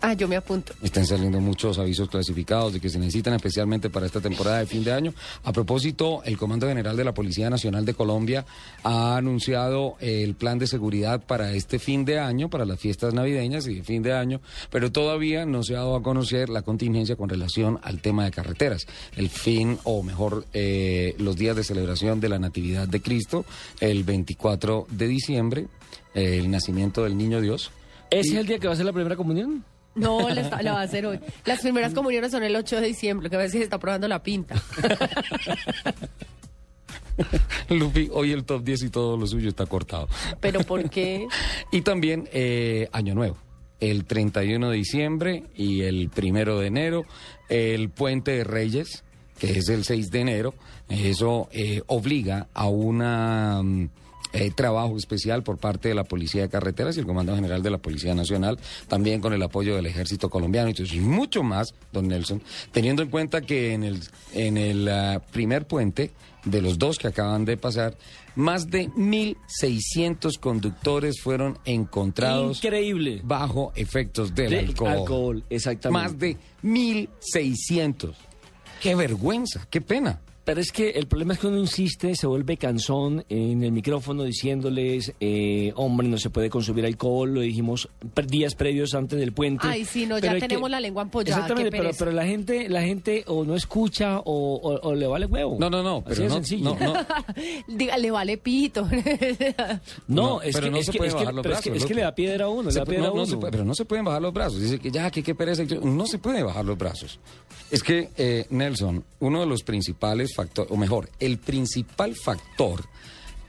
Ah, 0.05 0.11
yo 0.15 0.27
me 0.27 0.35
apunto. 0.35 0.73
Están 0.81 1.05
saliendo 1.05 1.39
muchos 1.39 1.79
avisos 1.79 2.09
clasificados 2.09 2.73
de 2.73 2.81
que 2.81 2.89
se 2.89 2.99
necesitan 2.99 3.35
especialmente 3.35 3.89
para 3.89 4.05
esta 4.05 4.19
temporada 4.19 4.59
de 4.59 4.65
fin 4.65 4.83
de 4.83 4.91
año. 4.91 5.13
A 5.45 5.53
propósito, 5.53 6.21
el 6.25 6.37
Comando 6.37 6.67
General 6.67 6.97
de 6.97 7.05
la 7.05 7.13
Policía 7.13 7.49
Nacional 7.49 7.85
de 7.85 7.93
Colombia 7.93 8.45
ha 8.83 9.15
anunciado 9.15 9.95
el 10.01 10.35
plan 10.35 10.59
de 10.59 10.67
seguridad 10.67 11.23
para 11.25 11.53
este 11.53 11.79
fin 11.79 12.03
de 12.03 12.19
año, 12.19 12.49
para 12.49 12.65
las 12.65 12.81
fiestas 12.81 13.13
navideñas 13.13 13.65
y 13.67 13.75
de 13.75 13.83
fin 13.83 14.03
de 14.03 14.11
año, 14.11 14.41
pero 14.69 14.91
todavía 14.91 15.45
no 15.45 15.63
se 15.63 15.75
ha 15.75 15.77
dado 15.77 15.95
a 15.95 16.03
conocer 16.03 16.49
la 16.49 16.63
contingencia 16.63 17.15
con 17.15 17.29
relación 17.29 17.79
al 17.81 18.01
tema 18.01 18.25
de 18.25 18.31
carreteras. 18.31 18.85
El 19.15 19.29
fin, 19.29 19.79
o 19.85 20.03
mejor, 20.03 20.45
eh, 20.51 21.15
los 21.17 21.37
días 21.37 21.55
de 21.55 21.63
celebración 21.63 22.19
de 22.19 22.27
la 22.27 22.39
Natividad 22.39 22.89
de 22.89 23.01
Cristo, 23.01 23.45
el 23.79 24.03
24 24.03 24.85
de 24.89 25.07
diciembre, 25.07 25.67
eh, 26.13 26.39
el 26.39 26.51
nacimiento 26.51 27.05
del 27.05 27.17
Niño 27.17 27.39
Dios. 27.39 27.71
¿Ese 28.09 28.31
es 28.31 28.35
el 28.35 28.47
día 28.47 28.59
que 28.59 28.67
va 28.67 28.73
a 28.73 28.75
ser 28.75 28.85
la 28.85 28.91
primera 28.91 29.15
comunión? 29.15 29.63
No, 29.95 30.27
la, 30.29 30.41
está- 30.41 30.61
la 30.63 30.73
va 30.73 30.79
a 30.81 30.83
hacer 30.83 31.05
hoy. 31.05 31.19
Las 31.45 31.61
primeras 31.61 31.93
comuniones 31.93 32.31
son 32.31 32.43
el 32.43 32.55
8 32.55 32.81
de 32.81 32.87
diciembre, 32.87 33.29
que 33.29 33.35
a 33.35 33.39
veces 33.39 33.59
se 33.59 33.63
está 33.63 33.77
probando 33.79 34.07
la 34.07 34.21
pinta. 34.23 34.55
Lupi, 37.69 38.09
hoy 38.11 38.31
el 38.31 38.43
top 38.43 38.63
10 38.63 38.83
y 38.83 38.89
todo 38.89 39.17
lo 39.17 39.27
suyo 39.27 39.49
está 39.49 39.65
cortado. 39.65 40.07
Pero 40.39 40.61
¿por 40.61 40.89
qué? 40.89 41.27
Y 41.71 41.81
también 41.81 42.27
eh, 42.33 42.89
Año 42.91 43.15
Nuevo. 43.15 43.37
El 43.79 44.05
31 44.05 44.69
de 44.69 44.77
diciembre 44.77 45.43
y 45.55 45.81
el 45.81 46.09
primero 46.09 46.59
de 46.59 46.67
enero, 46.67 47.03
el 47.49 47.89
Puente 47.89 48.31
de 48.31 48.43
Reyes, 48.45 49.03
que 49.37 49.59
es 49.59 49.67
el 49.67 49.83
6 49.83 50.09
de 50.09 50.19
enero, 50.21 50.53
eso 50.87 51.49
eh, 51.51 51.81
obliga 51.87 52.47
a 52.53 52.67
una 52.67 53.61
mm, 53.61 53.89
eh, 54.33 54.51
trabajo 54.51 54.97
especial 54.97 55.43
por 55.43 55.57
parte 55.57 55.89
de 55.89 55.95
la 55.95 56.03
Policía 56.03 56.41
de 56.41 56.49
Carreteras 56.49 56.97
y 56.97 56.99
el 56.99 57.05
Comando 57.05 57.35
General 57.35 57.61
de 57.61 57.69
la 57.69 57.77
Policía 57.77 58.13
Nacional, 58.15 58.59
también 58.87 59.21
con 59.21 59.33
el 59.33 59.41
apoyo 59.43 59.75
del 59.75 59.85
Ejército 59.85 60.29
Colombiano 60.29 60.69
Entonces, 60.69 60.95
y 60.95 60.99
mucho 60.99 61.43
más, 61.43 61.73
don 61.91 62.07
Nelson, 62.07 62.41
teniendo 62.71 63.01
en 63.03 63.09
cuenta 63.09 63.41
que 63.41 63.73
en 63.73 63.83
el, 63.83 63.99
en 64.33 64.57
el 64.57 64.89
ah, 64.89 65.21
primer 65.31 65.67
puente, 65.67 66.11
de 66.45 66.61
los 66.61 66.77
dos 66.77 66.97
que 66.97 67.07
acaban 67.07 67.45
de 67.45 67.57
pasar, 67.57 67.95
más 68.35 68.69
de 68.69 68.89
1.600 68.89 70.39
conductores 70.39 71.21
fueron 71.21 71.57
encontrados 71.65 72.57
Increíble. 72.57 73.21
bajo 73.23 73.71
efectos 73.75 74.33
del 74.35 74.49
De 74.49 74.59
alcohol. 74.59 74.91
alcohol, 74.91 75.43
exactamente. 75.49 76.03
Más 76.03 76.19
de 76.19 76.37
1.600. 76.63 78.13
¡Qué 78.81 78.95
vergüenza! 78.95 79.65
¡Qué 79.69 79.79
pena! 79.79 80.19
Pero 80.45 80.59
es 80.59 80.71
que 80.73 80.89
el 80.89 81.07
problema 81.07 81.33
es 81.33 81.39
que 81.39 81.47
uno 81.47 81.57
insiste, 81.57 82.15
se 82.15 82.27
vuelve 82.27 82.57
cansón 82.57 83.23
en 83.29 83.63
el 83.63 83.71
micrófono 83.71 84.23
diciéndoles, 84.23 85.13
eh, 85.21 85.71
hombre, 85.77 86.07
no 86.09 86.17
se 86.17 86.29
puede 86.29 86.49
consumir 86.49 86.85
alcohol, 86.85 87.33
lo 87.33 87.39
dijimos 87.41 87.87
días 88.27 88.53
previos 88.55 88.93
antes 88.93 89.17
del 89.19 89.31
puente. 89.31 89.65
Ay, 89.67 89.85
sí, 89.85 90.05
no, 90.05 90.19
ya 90.19 90.37
tenemos 90.37 90.69
la 90.69 90.81
lengua 90.81 91.03
empollada, 91.03 91.39
Exactamente, 91.41 91.71
pero, 91.77 91.91
pero 91.97 92.11
la 92.11 92.25
gente 92.25 92.67
la 92.67 92.81
gente 92.81 93.23
o 93.27 93.45
no 93.45 93.55
escucha 93.55 94.19
o, 94.19 94.23
o- 94.55 94.79
o 94.89 94.95
le 94.95 95.07
vale 95.07 95.25
huevo. 95.27 95.55
No, 95.59 95.69
no, 95.69 95.81
no, 95.81 96.03
pero 96.03 96.23
no, 96.25 96.33
sencillo. 96.35 96.75
no, 96.77 96.93
no. 96.93 97.05
Dígale, 97.67 98.11
vale 98.11 98.37
pito. 98.37 98.87
No, 100.07 100.23
No, 100.23 100.41
es 100.41 100.53
pero 100.55 100.65
que, 100.67 100.71
no 100.71 100.77
es 100.77 100.89
que, 100.89 100.97
es 100.97 101.13
que- 101.15 101.71
que- 101.71 101.85
que 101.85 101.93
le 101.93 102.01
da 102.01 102.13
piedra 102.15 102.45
a 102.45 102.49
uno, 102.49 102.69
Se 102.71 102.79
le 102.79 102.79
da 102.81 102.85
piedra 102.85 103.01
no, 103.07 103.07
a 103.07 103.15
no 103.15 103.21
uno. 103.23 103.25
se 103.25 103.37
puede, 103.37 103.51
pero 103.51 103.65
no 103.65 103.75
se 103.75 103.85
pueden 103.85 104.05
bajar 104.05 104.21
los 104.21 104.33
brazos. 104.33 104.59
Dice 104.59 104.79
que 104.79 104.91
ya, 104.91 105.09
que 105.09 105.23
qué 105.23 105.35
pereza. 105.35 105.63
No 105.83 106.05
se 106.05 106.17
puede 106.19 106.43
bajar 106.43 106.65
los 106.65 106.77
brazos. 106.77 107.19
Es 107.71 107.81
que, 107.81 108.09
eh, 108.17 108.45
Nelson, 108.49 109.03
uno 109.19 109.39
de 109.39 109.45
los 109.47 109.63
principales 109.63 110.32
o 110.69 110.77
mejor, 110.77 111.09
el 111.19 111.37
principal 111.37 112.15
factor 112.15 112.83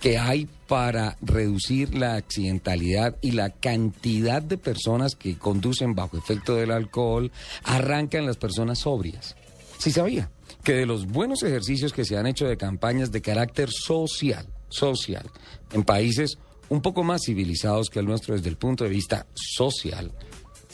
que 0.01 0.19
hay 0.19 0.47
para 0.69 1.17
reducir 1.23 1.95
la 1.95 2.17
accidentalidad 2.17 3.17
y 3.23 3.31
la 3.31 3.51
cantidad 3.51 4.43
de 4.43 4.59
personas 4.59 5.15
que 5.15 5.39
conducen 5.39 5.95
bajo 5.95 6.19
efecto 6.19 6.57
del 6.57 6.73
alcohol 6.73 7.33
arranca 7.63 8.19
en 8.19 8.27
las 8.27 8.37
personas 8.37 8.81
sobrias. 8.81 9.35
Sí 9.79 9.91
sabía 9.91 10.31
que 10.63 10.75
de 10.75 10.87
los 10.87 11.07
buenos 11.07 11.43
ejercicios 11.43 11.93
que 11.93 12.05
se 12.05 12.17
han 12.17 12.27
hecho 12.27 12.47
de 12.47 12.57
campañas 12.57 13.13
de 13.13 13.23
carácter 13.23 13.71
social, 13.71 14.47
social, 14.69 15.31
en 15.73 15.85
países 15.85 16.39
un 16.69 16.83
poco 16.83 17.03
más 17.03 17.23
civilizados 17.25 17.89
que 17.89 18.01
el 18.01 18.07
nuestro 18.07 18.35
desde 18.35 18.49
el 18.49 18.57
punto 18.57 18.85
de 18.85 18.91
vista 18.91 19.27
social, 19.35 20.13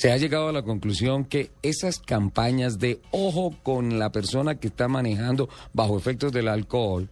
se 0.01 0.11
ha 0.11 0.17
llegado 0.17 0.49
a 0.49 0.53
la 0.53 0.63
conclusión 0.63 1.27
que 1.27 1.51
esas 1.61 1.99
campañas 1.99 2.79
de 2.79 3.03
ojo 3.11 3.55
con 3.63 3.99
la 3.99 4.11
persona 4.11 4.55
que 4.55 4.69
está 4.69 4.89
manejando 4.89 5.51
bajo 5.75 5.99
efectos 5.99 6.33
del 6.33 6.49
alcohol 6.49 7.11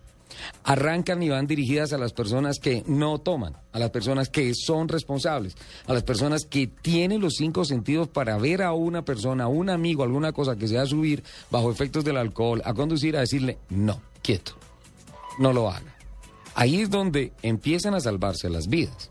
arrancan 0.64 1.22
y 1.22 1.28
van 1.28 1.46
dirigidas 1.46 1.92
a 1.92 1.98
las 1.98 2.14
personas 2.14 2.58
que 2.58 2.84
no 2.86 3.18
toman, 3.18 3.58
a 3.72 3.78
las 3.78 3.90
personas 3.90 4.30
que 4.30 4.54
son 4.54 4.88
responsables, 4.88 5.54
a 5.86 5.92
las 5.92 6.02
personas 6.02 6.46
que 6.46 6.66
tienen 6.66 7.20
los 7.20 7.34
cinco 7.34 7.66
sentidos 7.66 8.08
para 8.08 8.38
ver 8.38 8.62
a 8.62 8.72
una 8.72 9.04
persona, 9.04 9.44
a 9.44 9.48
un 9.48 9.68
amigo, 9.68 10.02
alguna 10.02 10.32
cosa 10.32 10.56
que 10.56 10.66
se 10.66 10.76
va 10.76 10.84
a 10.84 10.86
subir 10.86 11.22
bajo 11.50 11.70
efectos 11.70 12.06
del 12.06 12.16
alcohol, 12.16 12.62
a 12.64 12.72
conducir, 12.72 13.18
a 13.18 13.20
decirle, 13.20 13.58
no, 13.68 14.00
quieto, 14.22 14.52
no 15.38 15.52
lo 15.52 15.68
haga. 15.70 15.94
Ahí 16.54 16.80
es 16.80 16.88
donde 16.88 17.34
empiezan 17.42 17.92
a 17.92 18.00
salvarse 18.00 18.48
las 18.48 18.66
vidas. 18.68 19.10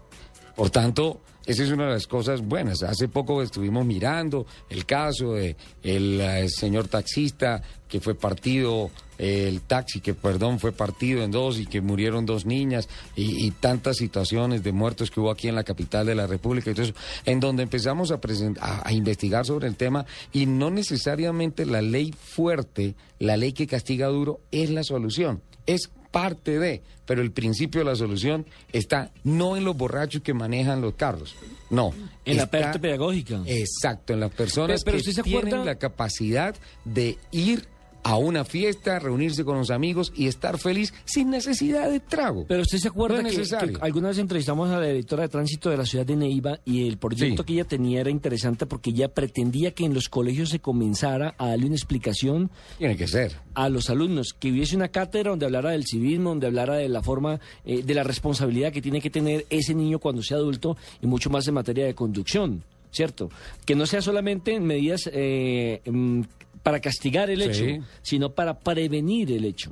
Por 0.55 0.71
tanto, 0.71 1.21
esa 1.47 1.63
es 1.63 1.71
una 1.71 1.85
de 1.85 1.93
las 1.93 2.07
cosas 2.07 2.41
buenas. 2.41 2.83
Hace 2.83 3.07
poco 3.07 3.41
estuvimos 3.41 3.85
mirando 3.85 4.45
el 4.69 4.85
caso 4.85 5.33
de 5.33 5.55
el 5.81 6.19
eh, 6.19 6.49
señor 6.49 6.89
taxista 6.89 7.63
que 7.87 8.01
fue 8.01 8.15
partido, 8.15 8.91
el 9.17 9.61
taxi 9.61 10.01
que, 10.01 10.13
perdón, 10.13 10.59
fue 10.59 10.73
partido 10.73 11.23
en 11.23 11.31
dos 11.31 11.57
y 11.57 11.65
que 11.65 11.79
murieron 11.79 12.25
dos 12.25 12.45
niñas 12.45 12.89
y, 13.15 13.49
tantas 13.51 13.95
situaciones 13.95 14.61
de 14.61 14.73
muertos 14.73 15.09
que 15.09 15.21
hubo 15.21 15.31
aquí 15.31 15.47
en 15.47 15.55
la 15.55 15.63
capital 15.63 16.05
de 16.05 16.15
la 16.15 16.27
República. 16.27 16.69
Entonces, 16.69 16.93
en 17.23 17.39
donde 17.39 17.63
empezamos 17.63 18.11
a, 18.11 18.19
a, 18.59 18.87
a 18.89 18.91
investigar 18.91 19.45
sobre 19.45 19.69
el 19.69 19.77
tema 19.77 20.05
y 20.33 20.47
no 20.47 20.69
necesariamente 20.69 21.65
la 21.65 21.81
ley 21.81 22.13
fuerte, 22.13 22.95
la 23.19 23.37
ley 23.37 23.53
que 23.53 23.67
castiga 23.67 24.07
duro 24.07 24.41
es 24.51 24.69
la 24.69 24.83
solución. 24.83 25.41
Es 25.65 25.89
parte 26.07 26.59
de, 26.59 26.81
pero 27.05 27.21
el 27.21 27.31
principio 27.31 27.79
de 27.81 27.85
la 27.85 27.95
solución 27.95 28.45
está 28.71 29.11
no 29.23 29.55
en 29.57 29.63
los 29.65 29.75
borrachos 29.77 30.21
que 30.21 30.33
manejan 30.33 30.81
los 30.81 30.95
carros, 30.95 31.35
no. 31.69 31.93
En 32.25 32.37
la 32.37 32.49
parte 32.49 32.79
pedagógica. 32.79 33.41
Exacto, 33.45 34.13
en 34.13 34.19
las 34.21 34.31
personas 34.31 34.83
Pero- 34.83 34.85
pero 34.85 35.03
que 35.03 35.09
¿usted 35.09 35.13
se 35.13 35.23
tienen 35.23 35.47
acuerda? 35.47 35.65
la 35.65 35.75
capacidad 35.75 36.55
de 36.85 37.17
ir 37.31 37.67
a 38.03 38.17
una 38.17 38.45
fiesta, 38.45 38.99
reunirse 38.99 39.43
con 39.43 39.57
los 39.57 39.69
amigos 39.69 40.13
y 40.15 40.27
estar 40.27 40.57
feliz 40.57 40.93
sin 41.05 41.29
necesidad 41.29 41.89
de 41.89 41.99
trago. 41.99 42.45
Pero 42.47 42.61
usted 42.61 42.77
se 42.77 42.87
acuerda 42.87 43.21
No 43.21 43.29
que- 43.29 43.35
que, 43.35 43.77
alguna 43.81 44.09
vez 44.09 44.17
entrevistamos 44.17 44.69
a 44.69 44.79
la 44.79 44.85
directora 44.87 45.23
de 45.23 45.29
tránsito 45.29 45.69
de 45.69 45.77
la 45.77 45.85
ciudad 45.85 46.05
de 46.05 46.15
Neiva 46.15 46.59
y 46.63 46.87
el 46.87 46.97
proyecto 46.97 47.43
Sí. 47.43 47.45
que 47.47 47.53
ella 47.53 47.65
tenía 47.65 47.99
era 48.01 48.09
interesante 48.09 48.65
porque 48.65 48.91
ella 48.91 49.09
pretendía 49.09 49.71
que 49.71 49.83
en 49.85 49.93
los 49.93 50.07
colegios 50.09 50.49
se 50.49 50.59
comenzara 50.59 51.35
a 51.37 51.47
darle 51.49 51.65
una 51.65 51.75
explicación 51.75 52.49
Tiene 52.77 52.95
que 52.95 53.07
ser. 53.07 53.33
a 53.55 53.67
los 53.69 53.89
alumnos, 53.89 54.33
que 54.33 54.51
hubiese 54.51 54.75
una 54.75 54.87
cátedra 54.87 55.31
donde 55.31 55.45
hablara 55.45 55.71
del 55.71 55.85
civismo, 55.85 56.29
donde 56.29 56.47
hablara 56.47 56.75
de 56.75 56.87
la 56.89 57.01
forma, 57.03 57.39
eh, 57.65 57.83
de 57.83 57.93
la 57.93 58.03
responsabilidad 58.03 58.71
que 58.71 58.81
tiene 58.81 59.01
que 59.01 59.09
tener 59.09 59.45
ese 59.49 59.73
niño 59.73 59.99
cuando 59.99 60.21
sea 60.21 60.37
adulto 60.37 60.77
y 61.01 61.07
mucho 61.07 61.29
más 61.29 61.47
en 61.47 61.55
materia 61.55 61.85
de 61.85 61.93
conducción, 61.95 62.63
¿cierto? 62.91 63.29
Que 63.65 63.75
no 63.75 63.85
sea 63.85 64.01
solamente 64.01 64.53
en 64.53 64.63
medidas 64.65 65.09
eh, 65.11 65.81
mm, 65.85 66.21
para 66.67 66.81
castigar 66.81 67.29
el 67.29 67.41
Sí. 67.53 67.63
hecho, 67.63 67.85
sino 68.01 68.29
para 68.31 68.59
prevenir 68.59 69.31
el 69.31 69.45
hecho. 69.45 69.71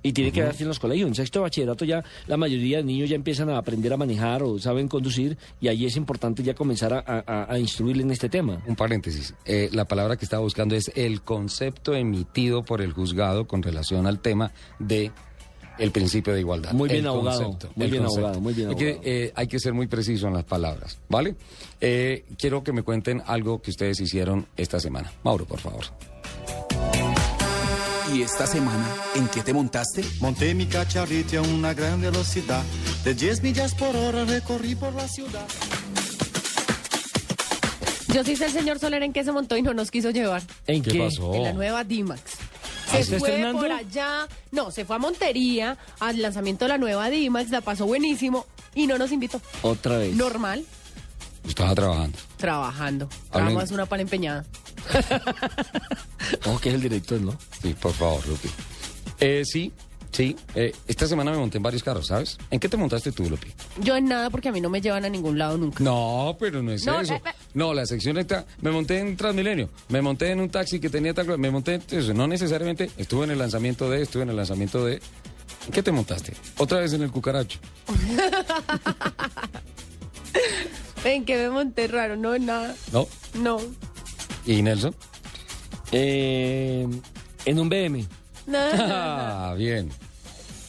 Y 0.00 0.12
tiene 0.12 0.30
que 0.30 0.40
darse 0.42 0.62
en 0.62 0.68
los 0.68 0.78
colegios. 0.78 1.08
En 1.08 1.14
sexto 1.16 1.40
de 1.40 1.42
bachillerato 1.42 1.84
ya 1.84 2.04
la 2.28 2.36
mayoría 2.36 2.76
de 2.76 2.84
niños 2.84 3.10
ya 3.10 3.16
empiezan 3.16 3.50
a 3.50 3.58
aprender 3.58 3.92
a 3.92 3.96
manejar 3.96 4.44
o 4.44 4.56
saben 4.60 4.86
conducir 4.86 5.36
y 5.60 5.66
ahí 5.66 5.84
es 5.86 5.96
importante 5.96 6.44
ya 6.44 6.54
comenzar 6.54 6.92
a, 6.94 7.02
a, 7.26 7.52
a 7.52 7.58
instruirle 7.58 8.04
en 8.04 8.12
este 8.12 8.28
tema. 8.28 8.62
Un 8.68 8.76
paréntesis. 8.76 9.34
Eh, 9.44 9.68
la 9.72 9.86
palabra 9.86 10.16
que 10.16 10.24
estaba 10.24 10.42
buscando 10.44 10.76
es 10.76 10.92
el 10.94 11.22
concepto 11.22 11.94
emitido 11.96 12.62
por 12.62 12.80
el 12.80 12.92
juzgado 12.92 13.48
con 13.48 13.60
relación 13.60 14.06
al 14.06 14.20
tema 14.20 14.52
de 14.78 15.10
el 15.78 15.90
principio 15.90 16.32
de 16.32 16.40
igualdad. 16.40 16.72
Muy 16.72 16.88
bien 16.88 17.06
abogado, 17.06 17.42
concepto, 17.42 17.70
muy 17.76 17.88
bien 17.88 18.04
abogado, 18.04 18.40
muy 18.40 18.54
bien 18.54 18.68
Hay 18.70 18.76
que, 18.76 18.88
abogado. 18.90 19.08
eh, 19.10 19.32
hay 19.34 19.46
que 19.48 19.58
ser 19.60 19.74
muy 19.74 19.86
preciso 19.88 20.26
en 20.28 20.34
las 20.34 20.44
palabras, 20.44 20.98
¿vale? 21.08 21.34
Eh, 21.80 22.24
quiero 22.38 22.62
que 22.64 22.72
me 22.72 22.82
cuenten 22.84 23.22
algo 23.26 23.60
que 23.62 23.70
ustedes 23.70 24.00
hicieron 24.00 24.46
esta 24.56 24.78
semana. 24.80 25.12
Mauro, 25.24 25.44
por 25.44 25.58
favor. 25.60 25.84
¿Y 28.14 28.22
esta 28.22 28.46
semana 28.46 28.86
en 29.14 29.28
qué 29.28 29.42
te 29.42 29.52
montaste? 29.52 30.02
Montei 30.20 30.54
mi 30.54 30.66
cacharrito 30.66 31.38
a 31.38 31.42
una 31.42 31.74
gran 31.74 32.00
velocidad. 32.00 32.62
De 33.04 33.14
10 33.14 33.42
millas 33.42 33.74
por 33.74 33.94
hora 33.94 34.24
recorrí 34.24 34.74
por 34.74 34.94
la 34.94 35.06
ciudad. 35.06 35.46
Yo 38.12 38.24
sí 38.24 38.36
sé 38.36 38.46
el 38.46 38.52
señor 38.52 38.78
Soler 38.78 39.02
en 39.02 39.12
qué 39.12 39.22
se 39.22 39.32
montó 39.32 39.56
y 39.56 39.62
no 39.62 39.74
nos 39.74 39.90
quiso 39.90 40.10
llevar. 40.10 40.42
¿En 40.66 40.82
¿Qué 40.82 40.92
qué? 40.92 40.98
pasó? 40.98 41.34
En 41.34 41.42
la 41.44 41.52
nueva 41.52 41.84
D-Max. 41.84 42.22
¿Ah, 42.90 42.96
Se 43.02 43.18
fue 43.18 43.28
estrenando? 43.28 43.60
por 43.60 43.70
allá. 43.70 44.26
No, 44.50 44.70
se 44.70 44.86
fue 44.86 44.96
a 44.96 44.98
Montería 44.98 45.76
al 46.00 46.22
lanzamiento 46.22 46.64
de 46.64 46.70
la 46.70 46.78
nueva 46.78 47.10
D-Max, 47.10 47.50
la 47.50 47.60
pasó 47.60 47.84
buenísimo 47.84 48.46
y 48.74 48.86
no 48.86 48.96
nos 48.96 49.12
invitó. 49.12 49.42
Otra 49.60 49.98
vez. 49.98 50.16
Normal, 50.16 50.64
Estaba 51.48 51.74
trabajando. 51.74 52.18
trabajando. 52.36 53.06
Hablen- 53.08 53.30
Trabajamos 53.30 53.70
una 53.72 53.86
pala 53.86 54.02
empeñada. 54.02 54.44
Ojo 56.46 56.58
que 56.60 56.68
es 56.68 56.74
el 56.74 56.80
director, 56.82 57.20
¿no? 57.20 57.36
Sí, 57.62 57.74
por 57.74 57.92
favor, 57.92 58.26
Lupi. 58.28 58.48
Eh, 59.20 59.42
sí, 59.44 59.72
sí. 60.12 60.36
eh, 60.54 60.72
esta 60.86 61.06
semana 61.06 61.30
me 61.32 61.38
monté 61.38 61.56
en 61.56 61.62
varios 61.62 61.82
carros, 61.82 62.06
¿sabes? 62.06 62.38
¿En 62.50 62.60
qué 62.60 62.68
te 62.68 62.76
montaste 62.76 63.10
tú, 63.12 63.28
Lupi? 63.28 63.48
Yo 63.80 63.96
en 63.96 64.04
nada 64.06 64.30
porque 64.30 64.48
a 64.48 64.52
mí 64.52 64.60
no 64.60 64.70
me 64.70 64.80
llevan 64.80 65.04
a 65.04 65.08
ningún 65.08 65.38
lado 65.38 65.58
nunca. 65.58 65.82
No, 65.82 66.36
pero 66.38 66.62
no 66.62 66.72
es 66.72 66.84
No, 66.86 67.00
eso. 67.00 67.14
eh, 67.14 67.22
eh. 67.24 67.30
No, 67.54 67.74
la 67.74 67.86
sección 67.86 68.18
está. 68.18 68.46
Me 68.60 68.70
monté 68.70 68.98
en 69.00 69.16
Transmilenio, 69.16 69.70
me 69.88 70.00
monté 70.02 70.30
en 70.30 70.40
un 70.40 70.50
taxi 70.50 70.78
que 70.80 70.90
tenía 70.90 71.14
tal. 71.14 71.26
cosa, 71.26 71.38
Me 71.38 71.50
monté. 71.50 71.74
en 71.74 71.82
eso, 71.90 72.14
no 72.14 72.26
necesariamente. 72.28 72.90
Estuve 72.96 73.24
en 73.24 73.32
el 73.32 73.38
lanzamiento 73.38 73.90
de. 73.90 74.02
Estuve 74.02 74.22
en 74.24 74.30
el 74.30 74.36
lanzamiento 74.36 74.84
de. 74.84 75.00
¿En 75.66 75.72
qué 75.72 75.82
te 75.82 75.90
montaste? 75.92 76.34
Otra 76.58 76.78
vez 76.80 76.92
en 76.92 77.02
el 77.02 77.10
cucaracho. 77.10 77.58
¿En 81.04 81.24
qué 81.24 81.36
me 81.36 81.50
monté 81.50 81.88
raro? 81.88 82.16
No, 82.16 82.34
en 82.34 82.46
nada. 82.46 82.74
¿No? 82.92 83.06
No. 83.34 83.58
¿Y 84.46 84.62
Nelson? 84.62 84.94
Eh, 85.92 86.86
en 87.44 87.58
un 87.58 87.68
BM. 87.68 88.06
Nada. 88.46 89.50
Ah, 89.50 89.54
bien. 89.54 89.88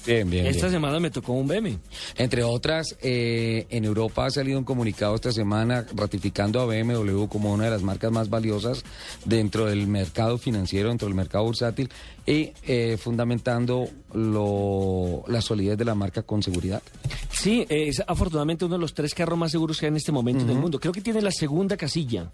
Bien, 0.06 0.30
bien. 0.30 0.46
Esta 0.48 0.68
bien. 0.68 0.78
semana 0.78 1.00
me 1.00 1.12
tocó 1.12 1.34
un 1.34 1.48
BM. 1.48 1.78
Entre 2.18 2.42
otras, 2.44 2.96
eh, 3.02 3.68
en 3.70 3.86
Europa 3.86 4.26
ha 4.26 4.30
salido 4.32 4.58
un 4.58 4.64
comunicado 4.66 5.14
esta 5.16 5.32
semana 5.32 5.86
ratificando 5.94 6.62
a 6.62 6.66
BMW 6.66 7.26
como 7.28 7.52
una 7.54 7.66
de 7.66 7.70
las 7.72 7.84
marcas 7.84 8.12
más 8.12 8.30
valiosas 8.30 8.84
dentro 9.26 9.66
del 9.66 9.88
mercado 9.88 10.38
financiero, 10.38 10.90
dentro 10.90 11.08
del 11.08 11.16
mercado 11.16 11.44
bursátil 11.44 11.90
y 12.26 12.54
eh, 12.66 12.98
fundamentando 13.00 13.88
lo- 14.14 15.24
la 15.28 15.42
solidez 15.42 15.78
de 15.78 15.86
la 15.86 15.96
marca 15.96 16.24
con 16.24 16.42
seguridad. 16.42 16.82
Sí, 17.40 17.66
es 17.70 18.04
afortunadamente 18.06 18.66
uno 18.66 18.76
de 18.76 18.82
los 18.82 18.94
tres 18.94 19.14
carros 19.14 19.40
más 19.40 19.54
seguros 19.54 19.80
que 19.80 19.86
hay 19.86 19.92
en 19.92 19.96
este 19.96 20.12
momento 20.12 20.44
en 20.44 20.50
el 20.50 20.58
mundo. 20.58 20.78
Creo 20.78 20.92
que 20.92 21.00
tiene 21.00 21.22
la 21.22 21.32
segunda 21.32 21.78
casilla. 21.78 22.30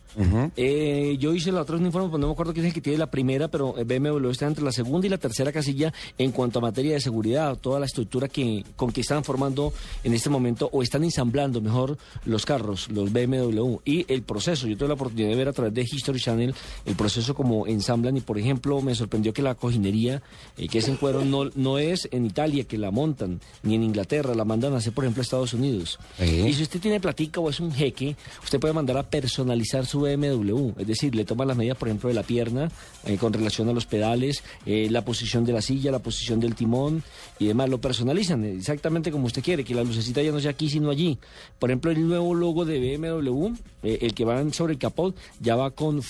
Eh, 0.56 1.16
yo 1.20 1.32
hice 1.36 1.52
la 1.52 1.62
otra 1.62 1.76
un 1.76 1.86
informe, 1.86 2.08
pero 2.08 2.18
no 2.18 2.26
me 2.26 2.34
acuerdo 2.34 2.54
quién 2.54 2.66
es 2.66 2.72
el 2.72 2.74
que 2.74 2.82
tiene 2.82 2.98
la 2.98 3.12
primera, 3.12 3.48
pero 3.48 3.78
eh, 3.78 3.84
BMW 3.84 4.30
está 4.30 4.48
entre 4.48 4.64
la 4.64 4.72
segunda 4.72 5.06
y 5.06 5.12
la 5.12 5.20
tercera 5.20 5.52
casilla 5.52 5.94
en 6.18 6.32
cuanto 6.32 6.58
a 6.58 6.64
materia 6.64 6.94
de 6.94 7.00
seguridad, 7.00 7.56
toda 7.56 7.80
la 7.80 7.86
estructura 7.86 8.28
que, 8.28 8.66
con 8.76 8.92
que 8.92 9.02
están 9.02 9.24
formando 9.24 9.74
en 10.04 10.16
este 10.16 10.32
momento 10.32 10.72
o 10.74 10.82
están 10.82 11.04
ensamblando 11.04 11.62
mejor 11.62 12.00
los 12.26 12.44
carros, 12.44 12.90
los 12.90 13.14
BMW. 13.14 13.76
Y 13.86 14.12
el 14.12 14.24
proceso, 14.24 14.66
yo 14.66 14.76
tuve 14.76 14.88
la 14.88 14.96
oportunidad 14.96 15.30
de 15.30 15.36
ver 15.36 15.50
a 15.50 15.54
través 15.54 15.76
de 15.76 15.84
History 15.84 16.20
Channel 16.20 16.56
el 16.84 16.96
proceso 16.96 17.36
como 17.36 17.68
ensamblan 17.68 18.18
y 18.18 18.22
por 18.22 18.40
ejemplo 18.40 18.82
me 18.82 18.96
sorprendió 18.96 19.34
que 19.34 19.44
la 19.44 19.54
cojinería, 19.54 20.24
eh, 20.58 20.68
que 20.68 20.80
es 20.80 20.88
en 20.88 20.96
cuero, 20.96 21.24
no, 21.24 21.52
no 21.54 21.78
es 21.78 22.10
en 22.12 22.26
Italia 22.26 22.64
que 22.64 22.80
la 22.80 22.90
montan, 22.90 23.40
ni 23.62 23.76
en 23.76 23.84
Inglaterra, 23.84 24.34
la 24.34 24.46
mandan 24.46 24.74
a 24.74 24.78
hacer 24.78 24.95
por 24.96 25.04
ejemplo 25.04 25.22
a 25.22 25.24
Estados 25.24 25.54
Unidos. 25.54 26.00
Y 26.48 26.54
si 26.54 26.64
usted 26.64 26.80
tiene 26.80 27.00
platica 27.00 27.40
o 27.40 27.50
es 27.50 27.60
un 27.60 27.72
jeque, 27.72 28.16
usted 28.44 28.60
puede 28.60 28.74
mandar 28.74 28.98
a 28.98 29.04
personalizar 29.04 29.86
su 29.86 30.00
BMW. 30.02 30.72
Es 30.80 30.88
decir, 30.88 31.14
le 31.14 31.26
toman 31.26 31.50
las 31.50 31.58
medidas, 31.58 31.78
por 31.78 31.88
ejemplo, 31.90 32.08
de 32.10 32.16
la 32.16 32.24
pierna 32.24 32.72
eh, 33.06 33.18
con 33.18 33.32
relación 33.34 33.70
a 33.70 33.74
los 33.74 33.86
pedales, 33.86 34.44
eh, 34.66 34.88
la 34.90 35.04
posición 35.06 35.46
de 35.46 35.54
la 35.54 35.62
silla, 35.62 35.92
la 35.92 36.00
posición 36.00 36.40
del 36.40 36.56
timón 36.56 37.04
y 37.38 37.46
demás. 37.46 37.70
Lo 37.70 37.80
personalizan 37.80 38.44
exactamente 38.46 39.12
como 39.12 39.28
usted 39.28 39.44
quiere, 39.44 39.64
que 39.64 39.76
la 39.76 39.84
lucecita 39.84 40.22
ya 40.24 40.32
no 40.32 40.40
sea 40.40 40.52
aquí, 40.52 40.70
sino 40.70 40.90
allí. 40.90 41.20
Por 41.60 41.70
ejemplo, 41.70 41.92
el 41.92 42.08
nuevo 42.08 42.34
logo 42.34 42.66
de 42.66 42.80
BMW, 42.98 43.48
eh, 43.84 44.00
el 44.02 44.14
que 44.14 44.26
va 44.26 44.42
sobre 44.54 44.74
el 44.74 44.80
capot, 44.80 45.16
ya 45.42 45.56
va 45.56 45.72
con... 45.72 46.02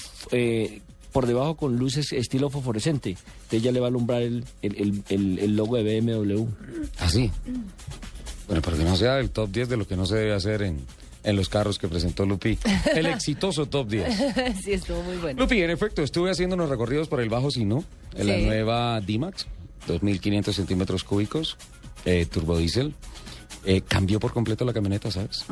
por 1.12 1.26
debajo 1.28 1.56
con 1.56 1.78
luces 1.78 2.12
estilo 2.12 2.50
fosforescente. 2.50 3.12
Entonces 3.12 3.64
ya 3.64 3.72
le 3.72 3.80
va 3.80 3.88
a 3.88 3.90
alumbrar 3.90 4.22
el, 4.22 4.44
el- 4.62 4.76
el- 4.76 5.04
el- 5.08 5.40
el 5.40 5.56
logo 5.56 5.78
de 5.78 6.02
BMW. 6.02 6.44
Así. 7.00 7.32
Bueno, 8.48 8.62
pero 8.62 8.78
que 8.78 8.84
no 8.84 8.96
sea 8.96 9.20
el 9.20 9.32
top 9.32 9.50
10 9.52 9.70
de 9.70 9.78
lo 9.78 9.88
que 9.88 9.96
no 9.96 10.06
se 10.06 10.16
debe 10.16 10.34
hacer 10.34 10.62
en, 10.62 10.86
en 11.26 11.36
los 11.36 11.50
carros 11.50 11.80
que 11.80 11.88
presentó 11.88 12.26
Lupi. 12.26 12.58
El 12.94 13.08
exitoso 13.08 13.66
top 13.66 13.90
10. 13.90 14.18
sí, 14.64 14.74
estuvo 14.74 15.02
muy 15.02 15.18
bueno. 15.18 15.42
Lupi, 15.42 15.62
en 15.62 15.72
efecto, 15.72 16.04
estuve 16.04 16.32
haciendo 16.32 16.56
unos 16.56 16.70
recorridos 16.70 17.08
por 17.08 17.20
el 17.20 17.30
Bajo 17.30 17.52
Sino, 17.52 17.84
en 18.16 18.28
la 18.28 18.38
nueva 18.38 19.02
D-Max, 19.02 19.48
2.500 19.88 20.54
centímetros 20.54 21.04
cúbicos, 21.04 21.58
eh, 22.06 22.26
turbodiesel. 22.26 22.94
Eh, 23.68 23.82
cambió 23.82 24.20
por 24.20 24.32
completo 24.32 24.64
la 24.64 24.74
camioneta, 24.74 25.10
¿sabes? 25.10 25.44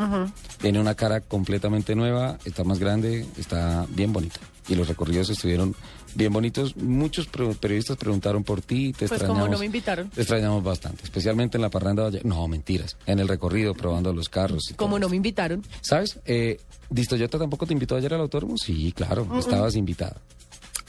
Tiene 0.62 0.80
una 0.80 0.94
cara 0.94 1.22
completamente 1.22 1.96
nueva, 1.96 2.38
está 2.46 2.64
más 2.64 2.78
grande, 2.78 3.26
está 3.38 3.88
bien 3.90 4.14
bonita. 4.14 4.40
Y 4.68 4.76
los 4.76 4.88
recorridos 4.88 5.32
estuvieron 5.32 5.76
bien 6.15 6.32
bonitos. 6.34 6.75
Muchos 6.77 7.27
periodistas 7.27 7.98
preguntaron 7.98 8.43
por 8.43 8.62
ti, 8.62 8.91
te 8.93 9.00
Pues, 9.08 9.12
extrañamos. 9.13 9.39
como 9.41 9.51
no 9.53 9.60
me 9.60 9.65
invitaron. 9.65 10.10
Te 10.10 10.22
extrañamos 10.22 10.63
bastante, 10.63 11.03
especialmente 11.03 11.58
en 11.58 11.62
la 11.62 11.70
parranda. 11.70 12.10
No, 12.24 12.48
mentiras. 12.48 12.98
En 13.05 13.20
el 13.20 13.27
recorrido, 13.27 13.74
probando 13.74 14.13
los 14.13 14.29
carros. 14.29 14.70
y 14.72 14.74
Como 14.75 14.98
no 15.00 15.05
esto. 15.05 15.10
me 15.12 15.15
invitaron. 15.17 15.63
¿Sabes? 15.82 16.20
Eh, 16.25 16.60
¿Distoyota 16.89 17.38
tampoco 17.39 17.65
te 17.65 17.74
invitó 17.74 17.96
ayer 17.96 18.13
al 18.13 18.22
autódromo? 18.22 18.58
Sí, 18.58 18.91
claro, 18.91 19.27
estabas 19.39 19.75
invitada. 19.75 20.17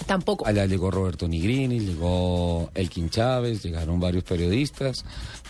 Tampoco. 0.06 0.44
Allá 0.46 0.66
llegó 0.66 0.90
Roberto 0.90 1.28
Nigrini, 1.28 1.78
llegó 1.78 2.68
Elkin 2.74 3.08
Chávez, 3.10 3.62
llegaron 3.62 4.00
varios 4.00 4.24
periodistas, 4.24 5.04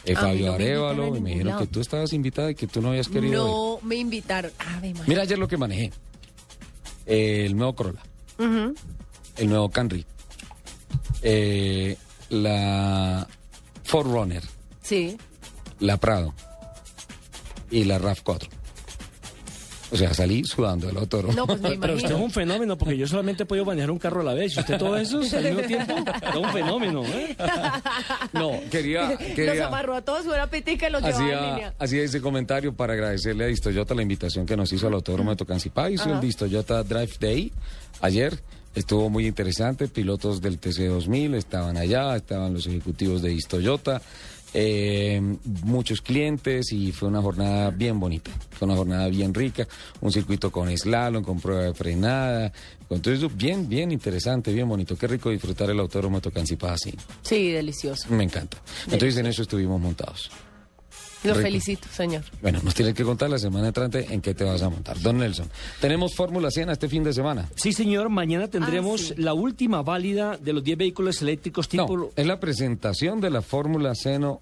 eh, 0.04 0.14
Fabio 0.14 0.46
no 0.46 0.58
me 0.58 0.64
Arevalo, 0.64 1.02
me 1.04 1.10
ningún 1.12 1.24
dijeron 1.24 1.58
que 1.58 1.66
tú 1.66 1.80
estabas 1.80 2.12
invitada 2.12 2.50
y 2.50 2.54
que 2.54 2.66
tú 2.66 2.82
no 2.82 2.90
habías 2.90 3.08
querido 3.08 3.32
ir. 3.32 3.38
No 3.38 3.78
me 3.88 3.96
invitaron. 3.96 4.52
Ave 4.58 4.90
María. 4.90 5.04
Mira 5.06 5.22
ayer 5.22 5.38
lo 5.38 5.48
que 5.48 5.56
manejé. 5.56 5.92
El 7.06 7.56
nuevo 7.56 7.74
Corolla, 7.74 8.02
el 9.36 9.48
nuevo 9.48 9.68
Camry, 9.70 10.04
eh, 11.22 11.96
la 12.30 13.26
Forerunner, 13.84 14.42
Sí. 14.82 15.16
la 15.80 15.96
Prado 15.96 16.34
y 17.70 17.84
la 17.84 17.98
RAV4. 17.98 18.48
O 19.92 19.96
sea, 19.96 20.12
salí 20.12 20.42
sudando 20.44 20.88
del 20.88 20.96
autódromo. 20.96 21.34
No, 21.34 21.46
pues 21.46 21.60
Pero 21.80 21.94
usted 21.94 22.10
es 22.10 22.20
un 22.20 22.30
fenómeno, 22.30 22.76
porque 22.76 22.96
yo 22.96 23.06
solamente 23.06 23.44
he 23.44 23.46
podido 23.46 23.64
manejar 23.64 23.92
un 23.92 23.98
carro 23.98 24.22
a 24.22 24.24
la 24.24 24.34
vez. 24.34 24.56
Y 24.56 24.60
usted 24.60 24.76
todo 24.76 24.96
eso 24.96 25.20
al 25.20 25.44
mismo 25.44 25.60
tiempo, 25.62 25.94
es 26.30 26.34
un 26.36 26.52
fenómeno, 26.52 27.04
¿eh? 27.04 27.36
No, 28.32 28.50
quería... 28.72 29.10
Los 29.10 29.18
quería 29.18 29.66
amarró 29.68 29.94
a 29.94 30.02
todos 30.02 30.26
una 30.26 30.48
pitica 30.50 30.88
y 30.88 30.92
los 30.92 31.00
llevaba 31.02 31.22
en 31.24 31.30
Hacía, 31.36 31.50
línea. 31.54 31.74
hacía 31.78 32.02
ese 32.02 32.20
comentario 32.20 32.74
para 32.74 32.94
agradecerle 32.94 33.44
a 33.44 33.46
Distoyota 33.46 33.94
la 33.94 34.02
invitación 34.02 34.46
que 34.46 34.56
nos 34.56 34.72
hizo 34.72 34.88
al 34.88 34.94
autódromo 34.94 35.30
de 35.30 35.36
Tocancipá. 35.36 35.88
Hizo 35.90 36.12
el 36.12 36.20
Distoyota 36.20 36.82
Drive 36.82 37.12
Day 37.20 37.52
ayer. 38.00 38.40
Estuvo 38.74 39.08
muy 39.08 39.26
interesante. 39.26 39.88
Pilotos 39.88 40.40
del 40.40 40.60
TC2000 40.60 41.36
estaban 41.36 41.76
allá, 41.76 42.16
estaban 42.16 42.52
los 42.52 42.66
ejecutivos 42.66 43.22
de 43.22 43.30
Distoyota, 43.30 44.02
eh, 44.52 45.20
muchos 45.64 46.00
clientes 46.00 46.72
y 46.72 46.92
fue 46.92 47.08
una 47.08 47.20
jornada 47.20 47.70
bien 47.70 47.98
bonita. 47.98 48.30
Fue 48.50 48.66
una 48.66 48.76
jornada 48.76 49.08
bien 49.08 49.34
rica. 49.34 49.66
Un 50.00 50.12
circuito 50.12 50.50
con 50.50 50.76
slalom, 50.76 51.24
con 51.24 51.40
prueba 51.40 51.64
de 51.64 51.74
frenada. 51.74 52.52
Con 52.88 53.00
todo 53.00 53.14
eso 53.14 53.28
bien, 53.28 53.68
bien 53.68 53.90
interesante, 53.90 54.52
bien 54.52 54.68
bonito. 54.68 54.96
Qué 54.96 55.06
rico 55.06 55.30
disfrutar 55.30 55.70
el 55.70 55.80
autódromo 55.80 56.18
de 56.18 56.22
Tocancipá 56.22 56.72
así. 56.72 56.94
Sí, 57.22 57.50
delicioso. 57.50 58.08
Me 58.10 58.24
encanta. 58.24 58.58
Entonces 58.84 59.16
en 59.16 59.26
eso 59.26 59.42
estuvimos 59.42 59.80
montados. 59.80 60.30
Lo 61.24 61.34
Rico. 61.34 61.42
felicito, 61.46 61.88
señor. 61.92 62.22
Bueno, 62.42 62.60
nos 62.62 62.74
tienes 62.74 62.94
que 62.94 63.02
contar 63.04 63.30
la 63.30 63.38
semana 63.38 63.68
entrante 63.68 64.06
en 64.10 64.20
qué 64.20 64.34
te 64.34 64.44
vas 64.44 64.62
a 64.62 64.68
montar. 64.68 64.98
Don 65.00 65.18
Nelson, 65.18 65.48
tenemos 65.80 66.14
Fórmula 66.14 66.50
100 66.50 66.70
este 66.70 66.88
fin 66.88 67.02
de 67.02 67.12
semana. 67.12 67.48
Sí, 67.56 67.72
señor, 67.72 68.08
mañana 68.10 68.48
tendremos 68.48 69.10
Ah, 69.10 69.14
sí. 69.16 69.22
la 69.22 69.34
última 69.34 69.82
válida 69.82 70.36
de 70.36 70.52
los 70.52 70.62
10 70.64 70.78
vehículos 70.78 71.20
eléctricos 71.22 71.68
tipo... 71.68 71.96
No, 71.96 72.10
es 72.14 72.26
la 72.26 72.38
presentación 72.40 73.20
de 73.20 73.30
la 73.30 73.42
Fórmula 73.42 73.94
Seno, 73.94 74.40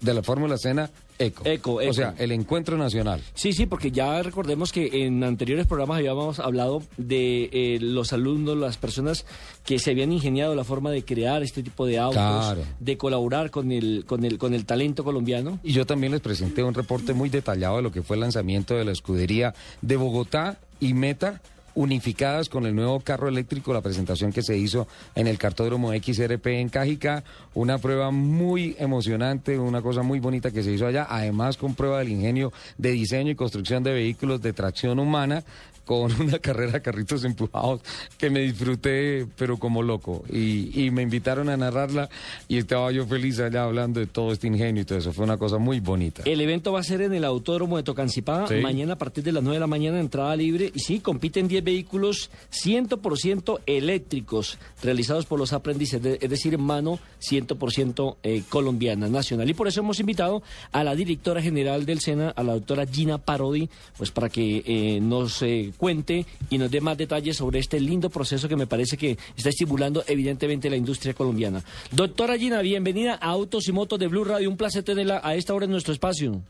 de 0.00 0.14
la 0.14 0.22
Fórmula 0.22 0.56
Cena 0.56 0.90
Eco. 1.20 1.42
Eco, 1.46 1.72
O 1.74 1.80
Eco. 1.80 1.92
sea, 1.92 2.14
el 2.18 2.32
encuentro 2.32 2.76
nacional. 2.76 3.20
Sí, 3.34 3.52
sí, 3.52 3.66
porque 3.66 3.90
ya 3.92 4.22
recordemos 4.22 4.72
que 4.72 5.04
en 5.04 5.22
anteriores 5.22 5.66
programas 5.66 5.98
habíamos 5.98 6.40
hablado 6.40 6.82
de 6.96 7.50
eh, 7.52 7.78
los 7.80 8.12
alumnos, 8.12 8.56
las 8.56 8.76
personas 8.78 9.26
que 9.64 9.78
se 9.78 9.90
habían 9.92 10.10
ingeniado 10.12 10.54
la 10.54 10.64
forma 10.64 10.90
de 10.90 11.04
crear 11.04 11.42
este 11.42 11.62
tipo 11.62 11.86
de 11.86 11.98
autos, 11.98 12.20
Claro. 12.20 12.62
de 12.80 12.96
colaborar 12.96 13.50
con 13.50 13.70
el, 13.70 14.04
con 14.06 14.24
el, 14.24 14.38
con 14.38 14.54
el 14.54 14.64
talento 14.64 15.04
colombiano. 15.04 15.60
Y 15.62 15.72
yo 15.72 15.86
también 15.86 16.12
les 16.12 16.20
presenté 16.20 16.64
un 16.64 16.74
reporte 16.74 17.12
muy 17.12 17.28
detallado 17.28 17.76
de 17.76 17.82
lo 17.82 17.92
que 17.92 18.02
fue 18.02 18.16
el 18.16 18.20
lanzamiento 18.20 18.74
de 18.74 18.84
la 18.84 18.92
escudería 18.92 19.54
de 19.82 19.96
Bogotá 19.96 20.58
y 20.80 20.94
Meta 20.94 21.42
unificadas 21.74 22.48
con 22.48 22.66
el 22.66 22.74
nuevo 22.74 23.00
carro 23.00 23.28
eléctrico, 23.28 23.72
la 23.72 23.80
presentación 23.80 24.32
que 24.32 24.42
se 24.42 24.56
hizo 24.56 24.86
en 25.14 25.26
el 25.26 25.38
cartódromo 25.38 25.92
XRP 25.92 26.46
en 26.46 26.68
Cajica, 26.68 27.24
una 27.54 27.78
prueba 27.78 28.10
muy 28.10 28.76
emocionante, 28.78 29.58
una 29.58 29.82
cosa 29.82 30.02
muy 30.02 30.20
bonita 30.20 30.50
que 30.50 30.62
se 30.62 30.72
hizo 30.72 30.86
allá, 30.86 31.06
además 31.08 31.56
con 31.56 31.74
prueba 31.74 31.98
del 31.98 32.10
ingenio 32.10 32.52
de 32.78 32.90
diseño 32.92 33.30
y 33.30 33.34
construcción 33.34 33.82
de 33.82 33.92
vehículos 33.92 34.42
de 34.42 34.52
tracción 34.52 34.98
humana, 34.98 35.44
con 35.90 36.12
una 36.20 36.38
carrera 36.38 36.70
de 36.74 36.82
carritos 36.82 37.24
empujados 37.24 37.80
que 38.16 38.30
me 38.30 38.38
disfruté, 38.42 39.26
pero 39.36 39.56
como 39.58 39.82
loco. 39.82 40.22
Y, 40.32 40.84
y 40.84 40.92
me 40.92 41.02
invitaron 41.02 41.48
a 41.48 41.56
narrarla 41.56 42.08
y 42.46 42.58
estaba 42.58 42.92
yo 42.92 43.04
feliz 43.06 43.40
allá 43.40 43.64
hablando 43.64 43.98
de 43.98 44.06
todo 44.06 44.30
este 44.30 44.46
ingenio 44.46 44.82
y 44.82 44.84
todo 44.84 44.98
eso. 45.00 45.12
Fue 45.12 45.24
una 45.24 45.36
cosa 45.36 45.58
muy 45.58 45.80
bonita. 45.80 46.22
El 46.26 46.40
evento 46.40 46.70
va 46.70 46.78
a 46.78 46.84
ser 46.84 47.02
en 47.02 47.12
el 47.12 47.24
Autódromo 47.24 47.76
de 47.76 47.82
Tocancipá, 47.82 48.46
Sí. 48.46 48.54
mañana 48.62 48.92
a 48.92 48.98
partir 48.98 49.24
de 49.24 49.32
las 49.32 49.42
9 49.42 49.56
de 49.56 49.60
la 49.60 49.66
mañana, 49.66 49.98
entrada 49.98 50.36
libre. 50.36 50.70
Y 50.72 50.78
sí, 50.78 51.00
compiten 51.00 51.48
10 51.48 51.64
vehículos 51.64 52.30
100% 52.52 53.58
eléctricos, 53.66 54.58
realizados 54.84 55.26
por 55.26 55.40
los 55.40 55.52
aprendices, 55.52 56.00
de- 56.00 56.18
es 56.20 56.30
decir, 56.30 56.54
en 56.54 56.62
mano 56.62 57.00
100% 57.18 58.16
eh, 58.22 58.42
colombiana, 58.48 59.08
nacional. 59.08 59.50
Y 59.50 59.54
por 59.54 59.66
eso 59.66 59.80
hemos 59.80 59.98
invitado 59.98 60.40
a 60.70 60.84
la 60.84 60.94
directora 60.94 61.42
general 61.42 61.84
del 61.84 61.98
SENA, 62.00 62.30
a 62.30 62.44
la 62.44 62.52
doctora 62.54 62.86
Gina 62.86 63.18
Parodi, 63.18 63.68
pues 63.98 64.12
para 64.12 64.28
que 64.28 64.62
eh, 64.64 65.00
nos 65.00 65.42
eh, 65.42 65.72
cuente 65.84 66.26
y 66.50 66.58
nos 66.58 66.70
dé 66.70 66.82
más 66.82 66.98
detalles 66.98 67.38
sobre 67.38 67.58
este 67.58 67.80
lindo 67.80 68.10
proceso 68.10 68.46
que 68.48 68.54
me 68.56 68.66
parece 68.66 68.98
que 68.98 69.16
está 69.34 69.48
estimulando 69.48 70.04
evidentemente 70.06 70.68
la 70.68 70.76
industria 70.76 71.14
colombiana. 71.14 71.64
Doctora 71.90 72.36
Gina, 72.36 72.60
bienvenida 72.60 73.14
a 73.14 73.30
Autos 73.30 73.66
y 73.66 73.72
Motos 73.72 73.98
de 73.98 74.06
Blue 74.08 74.24
Radio. 74.24 74.50
Un 74.50 74.58
placer 74.58 74.82
tenerla 74.82 75.22
a 75.24 75.34
esta 75.34 75.54
hora 75.54 75.64
en 75.64 75.70
nuestro 75.70 75.94
espacio. 75.94 76.42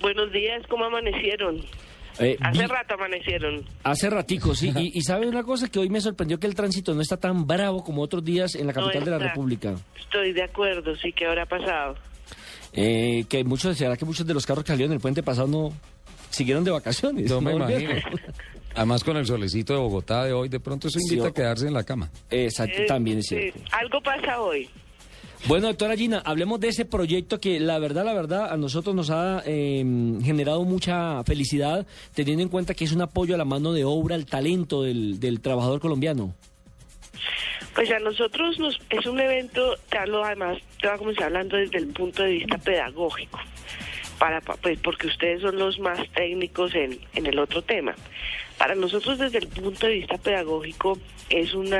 Buenos 0.00 0.30
días, 0.32 0.62
¿cómo 0.68 0.84
amanecieron? 0.84 1.60
Eh, 2.20 2.36
Hace 2.40 2.60
vi- 2.62 2.66
rato 2.66 2.94
amanecieron. 2.94 3.64
Hace 3.82 4.08
ratico, 4.10 4.54
sí. 4.54 4.72
Y, 4.76 4.96
y 4.98 5.02
sabe 5.02 5.26
una 5.26 5.42
cosa 5.42 5.68
que 5.68 5.80
hoy 5.80 5.88
me 5.88 6.00
sorprendió 6.00 6.38
que 6.38 6.46
el 6.46 6.54
tránsito 6.54 6.94
no 6.94 7.00
está 7.00 7.16
tan 7.16 7.46
bravo 7.46 7.82
como 7.82 8.02
otros 8.02 8.24
días 8.24 8.54
en 8.54 8.66
la 8.68 8.72
No 8.72 8.82
capital 8.82 9.04
de 9.04 9.10
la. 9.10 9.18
República. 9.18 9.74
Estoy 9.98 10.32
de 10.32 10.42
acuerdo, 10.44 10.94
sí, 10.96 11.12
que 11.12 11.26
ahora 11.26 11.42
ha 11.42 11.46
pasado. 11.46 11.96
Eh, 12.72 13.24
que 13.28 13.42
muchos, 13.44 13.76
será 13.76 13.96
que 13.96 14.04
muchos 14.04 14.26
de 14.26 14.34
los 14.34 14.46
carros 14.46 14.62
que 14.64 14.72
salieron 14.72 14.92
el 14.94 15.00
puente 15.00 15.22
pasado 15.22 15.48
no 15.48 15.72
siguieron 16.30 16.64
de 16.64 16.70
vacaciones. 16.70 17.28
Yo 17.28 17.40
me 17.40 17.52
no 17.52 17.68
imagino. 17.70 17.92
Además 18.74 19.02
con 19.02 19.16
el 19.16 19.26
solecito 19.26 19.72
de 19.72 19.80
Bogotá 19.80 20.24
de 20.24 20.32
hoy, 20.32 20.48
de 20.48 20.60
pronto 20.60 20.88
eso 20.88 20.98
Sí, 21.00 21.14
invita 21.14 21.28
a 21.28 21.32
quedarse 21.34 21.66
en 21.66 21.74
la 21.74 21.82
cama. 21.84 22.10
Exacto, 22.30 22.82
Eh, 22.82 22.86
también 22.86 23.18
es 23.18 23.32
algo 23.72 24.00
pasa 24.02 24.40
hoy. 24.40 24.68
Bueno, 25.46 25.68
doctora 25.68 25.96
Gina, 25.96 26.20
hablemos 26.24 26.58
de 26.58 26.68
ese 26.68 26.84
proyecto 26.84 27.40
que 27.40 27.60
la 27.60 27.78
verdad, 27.78 28.04
la 28.04 28.12
verdad, 28.12 28.52
a 28.52 28.56
nosotros 28.56 28.94
nos 28.94 29.10
ha 29.10 29.42
eh, 29.46 29.84
generado 30.22 30.64
mucha 30.64 31.22
felicidad, 31.24 31.86
teniendo 32.14 32.42
en 32.42 32.48
cuenta 32.48 32.74
que 32.74 32.84
es 32.84 32.92
un 32.92 33.02
apoyo 33.02 33.34
a 33.34 33.38
la 33.38 33.44
mano 33.44 33.72
de 33.72 33.84
obra, 33.84 34.16
al 34.16 34.26
talento 34.26 34.82
del, 34.82 35.20
del 35.20 35.40
trabajador 35.40 35.80
colombiano. 35.80 36.34
Pues 37.74 37.90
a 37.92 37.98
nosotros 38.00 38.58
nos, 38.58 38.76
es 38.90 39.06
un 39.06 39.20
evento, 39.20 39.74
Carlos, 39.88 40.22
además 40.26 40.58
te 40.80 40.88
va 40.88 40.94
a 40.94 40.98
comenzar 40.98 41.24
hablando 41.26 41.56
desde 41.56 41.78
el 41.78 41.86
punto 41.88 42.22
de 42.24 42.30
vista 42.30 42.58
pedagógico, 42.58 43.38
para, 44.18 44.40
pa- 44.40 44.56
pues 44.56 44.78
porque 44.80 45.06
ustedes 45.06 45.42
son 45.42 45.58
los 45.58 45.78
más 45.78 46.00
técnicos 46.12 46.74
en, 46.74 46.98
en 47.14 47.26
el 47.26 47.38
otro 47.38 47.62
tema. 47.62 47.94
Para 48.58 48.74
nosotros 48.74 49.18
desde 49.18 49.38
el 49.38 49.48
punto 49.48 49.86
de 49.86 49.94
vista 49.94 50.18
pedagógico 50.18 50.98
es 51.30 51.54
un 51.54 51.72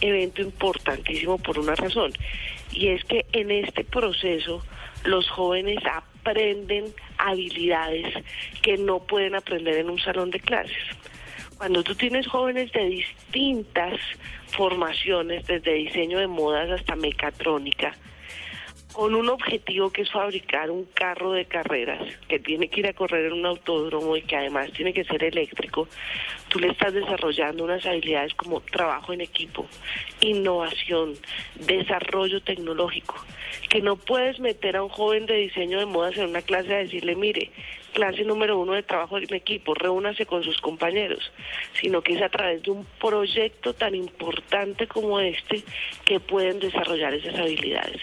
evento 0.00 0.42
importantísimo 0.42 1.38
por 1.38 1.58
una 1.58 1.74
razón, 1.74 2.12
y 2.72 2.88
es 2.88 3.04
que 3.04 3.26
en 3.32 3.50
este 3.50 3.84
proceso 3.84 4.64
los 5.04 5.28
jóvenes 5.28 5.78
aprenden 5.84 6.86
habilidades 7.18 8.14
que 8.62 8.76
no 8.78 9.00
pueden 9.00 9.34
aprender 9.34 9.76
en 9.76 9.90
un 9.90 9.98
salón 9.98 10.30
de 10.30 10.40
clases. 10.40 10.76
Cuando 11.58 11.82
tú 11.82 11.94
tienes 11.94 12.26
jóvenes 12.26 12.72
de 12.72 12.84
distintas 12.88 13.98
formaciones, 14.48 15.46
desde 15.46 15.72
diseño 15.74 16.18
de 16.18 16.26
modas 16.26 16.70
hasta 16.70 16.96
mecatrónica, 16.96 17.94
con 18.96 19.14
un 19.14 19.28
objetivo 19.28 19.90
que 19.90 20.00
es 20.00 20.10
fabricar 20.10 20.70
un 20.70 20.86
carro 20.86 21.32
de 21.32 21.44
carreras 21.44 22.00
que 22.28 22.38
tiene 22.38 22.68
que 22.68 22.80
ir 22.80 22.86
a 22.86 22.94
correr 22.94 23.26
en 23.26 23.34
un 23.34 23.44
autódromo 23.44 24.16
y 24.16 24.22
que 24.22 24.36
además 24.36 24.72
tiene 24.72 24.94
que 24.94 25.04
ser 25.04 25.22
eléctrico, 25.22 25.86
tú 26.48 26.58
le 26.60 26.68
estás 26.68 26.94
desarrollando 26.94 27.64
unas 27.64 27.84
habilidades 27.84 28.32
como 28.32 28.62
trabajo 28.62 29.12
en 29.12 29.20
equipo, 29.20 29.66
innovación, 30.22 31.12
desarrollo 31.56 32.40
tecnológico, 32.40 33.22
que 33.68 33.82
no 33.82 33.96
puedes 33.96 34.40
meter 34.40 34.78
a 34.78 34.82
un 34.82 34.88
joven 34.88 35.26
de 35.26 35.34
diseño 35.34 35.78
de 35.78 35.84
modas 35.84 36.16
en 36.16 36.30
una 36.30 36.40
clase 36.40 36.74
a 36.74 36.78
decirle, 36.78 37.16
mire, 37.16 37.50
clase 37.96 38.24
número 38.24 38.58
uno 38.58 38.74
de 38.74 38.82
trabajo 38.82 39.16
en 39.16 39.32
equipo, 39.32 39.72
reúnase 39.72 40.26
con 40.26 40.44
sus 40.44 40.60
compañeros, 40.60 41.32
sino 41.80 42.02
que 42.02 42.12
es 42.12 42.20
a 42.20 42.28
través 42.28 42.62
de 42.62 42.70
un 42.70 42.84
proyecto 43.00 43.72
tan 43.72 43.94
importante 43.94 44.86
como 44.86 45.18
este 45.18 45.64
que 46.04 46.20
pueden 46.20 46.58
desarrollar 46.60 47.14
esas 47.14 47.36
habilidades. 47.36 48.02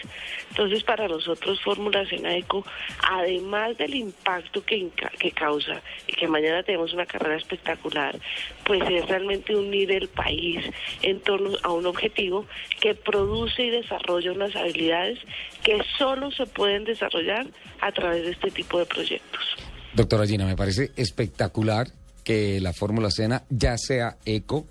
Entonces, 0.50 0.82
para 0.82 1.06
nosotros, 1.06 1.62
Fórmula 1.62 2.04
Senaeco, 2.06 2.66
además 3.08 3.78
del 3.78 3.94
impacto 3.94 4.64
que, 4.64 4.90
que 5.16 5.30
causa 5.30 5.80
y 6.08 6.12
que 6.12 6.26
mañana 6.26 6.64
tenemos 6.64 6.92
una 6.92 7.06
carrera 7.06 7.36
espectacular, 7.36 8.18
pues 8.64 8.82
es 8.90 9.06
realmente 9.06 9.54
unir 9.54 9.92
el 9.92 10.08
país 10.08 10.58
en 11.02 11.20
torno 11.20 11.56
a 11.62 11.70
un 11.70 11.86
objetivo 11.86 12.46
que 12.80 12.96
produce 12.96 13.62
y 13.62 13.70
desarrolla 13.70 14.32
unas 14.32 14.56
habilidades 14.56 15.20
que 15.62 15.80
solo 15.96 16.32
se 16.32 16.46
pueden 16.46 16.82
desarrollar 16.82 17.46
a 17.80 17.92
través 17.92 18.24
de 18.24 18.32
este 18.32 18.50
tipo 18.50 18.80
de 18.80 18.86
proyectos. 18.86 19.56
Doctora 19.96 20.26
Gina, 20.26 20.44
me 20.44 20.56
parece 20.56 20.90
espectacular 20.96 21.88
que 22.24 22.60
la 22.60 22.72
Fórmula 22.72 23.12
Cena 23.12 23.44
ya 23.48 23.78
sea 23.78 24.16
eco. 24.24 24.66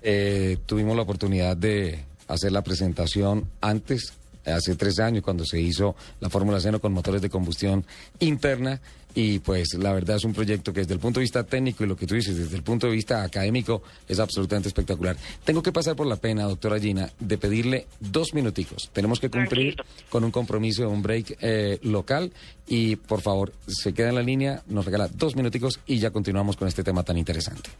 Eh, 0.00 0.56
tuvimos 0.64 0.96
la 0.96 1.02
oportunidad 1.02 1.58
de 1.58 2.04
hacer 2.26 2.52
la 2.52 2.62
presentación 2.62 3.50
antes, 3.60 4.14
hace 4.46 4.74
tres 4.74 4.98
años, 4.98 5.22
cuando 5.22 5.44
se 5.44 5.60
hizo 5.60 5.94
la 6.20 6.30
Fórmula 6.30 6.58
Cena 6.58 6.78
con 6.78 6.94
motores 6.94 7.20
de 7.20 7.28
combustión 7.28 7.84
interna. 8.18 8.80
Y 9.14 9.40
pues 9.40 9.74
la 9.74 9.92
verdad 9.92 10.16
es 10.16 10.24
un 10.24 10.32
proyecto 10.32 10.72
que 10.72 10.80
desde 10.80 10.94
el 10.94 11.00
punto 11.00 11.20
de 11.20 11.24
vista 11.24 11.44
técnico 11.44 11.84
y 11.84 11.86
lo 11.86 11.96
que 11.96 12.06
tú 12.06 12.14
dices, 12.14 12.36
desde 12.36 12.56
el 12.56 12.62
punto 12.62 12.86
de 12.86 12.94
vista 12.94 13.22
académico, 13.22 13.82
es 14.08 14.18
absolutamente 14.18 14.68
espectacular. 14.68 15.16
Tengo 15.44 15.62
que 15.62 15.72
pasar 15.72 15.96
por 15.96 16.06
la 16.06 16.16
pena, 16.16 16.44
doctora 16.44 16.78
Gina, 16.78 17.10
de 17.18 17.38
pedirle 17.38 17.86
dos 18.00 18.34
minuticos. 18.34 18.90
Tenemos 18.92 19.20
que 19.20 19.28
cumplir 19.30 19.74
Tranquilo. 19.76 20.08
con 20.08 20.24
un 20.24 20.30
compromiso, 20.30 20.88
un 20.88 21.02
break 21.02 21.38
eh, 21.40 21.78
local. 21.82 22.32
Y 22.66 22.96
por 22.96 23.20
favor, 23.20 23.52
se 23.66 23.92
queda 23.92 24.10
en 24.10 24.14
la 24.14 24.22
línea, 24.22 24.62
nos 24.66 24.84
regala 24.84 25.08
dos 25.08 25.36
minuticos 25.36 25.80
y 25.86 25.98
ya 25.98 26.10
continuamos 26.10 26.56
con 26.56 26.68
este 26.68 26.82
tema 26.82 27.02
tan 27.02 27.18
interesante. 27.18 27.70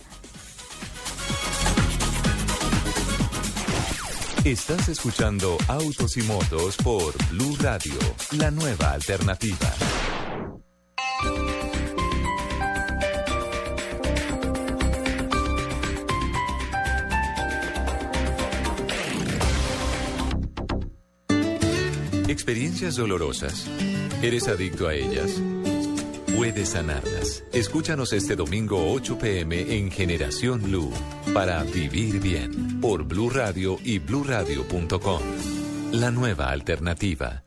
Estás 4.45 4.89
escuchando 4.89 5.57
Autos 5.69 6.17
y 6.17 6.23
Motos 6.23 6.77
por 6.79 7.15
Blue 7.31 7.57
Radio, 7.61 7.95
la 8.33 8.51
nueva 8.51 8.91
alternativa. 8.93 9.73
Experiencias 22.29 22.97
dolorosas. 22.97 23.67
¿Eres 24.23 24.49
adicto 24.49 24.89
a 24.89 24.95
ellas? 24.95 25.41
Puedes 26.37 26.71
sanarlas. 26.71 27.45
Escúchanos 27.53 28.13
este 28.13 28.37
domingo 28.37 28.93
8 28.93 29.19
pm 29.19 29.77
en 29.77 29.91
Generación 29.91 30.61
Blue 30.63 30.91
para 31.33 31.63
vivir 31.63 32.21
bien 32.21 32.81
por 32.81 33.05
Blue 33.05 33.31
Radio 33.31 33.79
y 33.85 34.01
bluradio.com. 34.01 35.21
La 35.93 36.11
nueva 36.11 36.51
alternativa. 36.51 37.45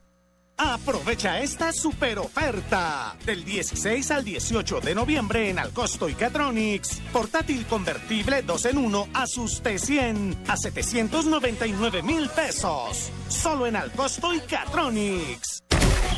Aprovecha 0.58 1.42
esta 1.42 1.74
super 1.74 2.18
oferta 2.18 3.18
del 3.26 3.44
16 3.44 4.10
al 4.12 4.24
18 4.24 4.80
de 4.80 4.96
noviembre 4.96 5.50
en 5.50 5.60
Alcosto 5.60 6.08
y 6.08 6.14
Catronics. 6.14 7.02
Portátil 7.12 7.66
convertible 7.66 8.42
2 8.42 8.66
en 8.68 8.78
1 8.78 9.08
Asuste 9.14 9.78
100 9.78 10.44
a 10.48 10.56
799 10.56 12.02
mil 12.04 12.30
pesos. 12.30 13.12
Solo 13.28 13.68
en 13.68 13.76
Alcosto 13.76 14.34
y 14.34 14.40
Catronics. 14.40 15.65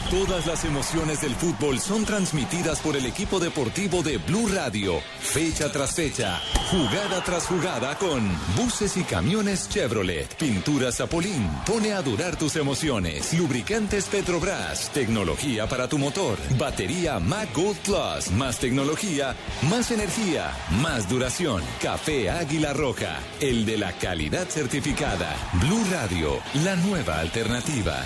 Todas 0.09 0.47
las 0.47 0.63
emociones 0.63 1.19
del 1.19 1.35
fútbol 1.35 1.81
son 1.81 2.05
transmitidas 2.05 2.79
por 2.79 2.95
el 2.95 3.05
equipo 3.05 3.41
deportivo 3.41 4.01
de 4.03 4.17
Blue 4.17 4.47
Radio, 4.47 5.01
fecha 5.19 5.69
tras 5.69 5.95
fecha, 5.95 6.39
jugada 6.71 7.21
tras 7.25 7.45
jugada 7.45 7.93
con 7.97 8.25
buses 8.55 8.95
y 8.95 9.03
camiones 9.03 9.67
Chevrolet, 9.67 10.33
pinturas 10.37 10.95
Zapolín, 10.95 11.49
pone 11.65 11.91
a 11.91 12.01
durar 12.01 12.37
tus 12.37 12.55
emociones, 12.55 13.33
lubricantes 13.33 14.05
Petrobras, 14.05 14.89
tecnología 14.93 15.67
para 15.67 15.89
tu 15.89 15.97
motor, 15.97 16.37
batería 16.57 17.19
Mac 17.19 17.49
Gold 17.53 17.77
Plus, 17.79 18.31
más 18.31 18.59
tecnología, 18.59 19.35
más 19.69 19.91
energía, 19.91 20.53
más 20.81 21.09
duración, 21.09 21.61
café 21.81 22.29
Águila 22.29 22.71
Roja, 22.71 23.19
el 23.41 23.65
de 23.65 23.77
la 23.77 23.91
calidad 23.91 24.47
certificada, 24.47 25.35
Blue 25.59 25.83
Radio, 25.91 26.39
la 26.63 26.77
nueva 26.77 27.19
alternativa. 27.19 28.05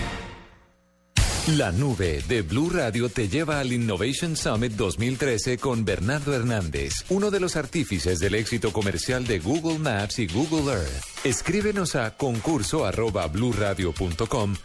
La 1.47 1.71
nube 1.71 2.23
de 2.27 2.43
Blue 2.43 2.69
Radio 2.69 3.09
te 3.09 3.27
lleva 3.27 3.59
al 3.59 3.73
Innovation 3.73 4.37
Summit 4.37 4.73
2013 4.73 5.57
con 5.57 5.83
Bernardo 5.83 6.35
Hernández, 6.35 7.03
uno 7.09 7.31
de 7.31 7.39
los 7.39 7.55
artífices 7.55 8.19
del 8.19 8.35
éxito 8.35 8.71
comercial 8.71 9.25
de 9.25 9.39
Google 9.39 9.79
Maps 9.79 10.19
y 10.19 10.27
Google 10.27 10.71
Earth. 10.71 11.11
Escríbenos 11.23 11.95
a 11.95 12.17
concurso 12.17 12.83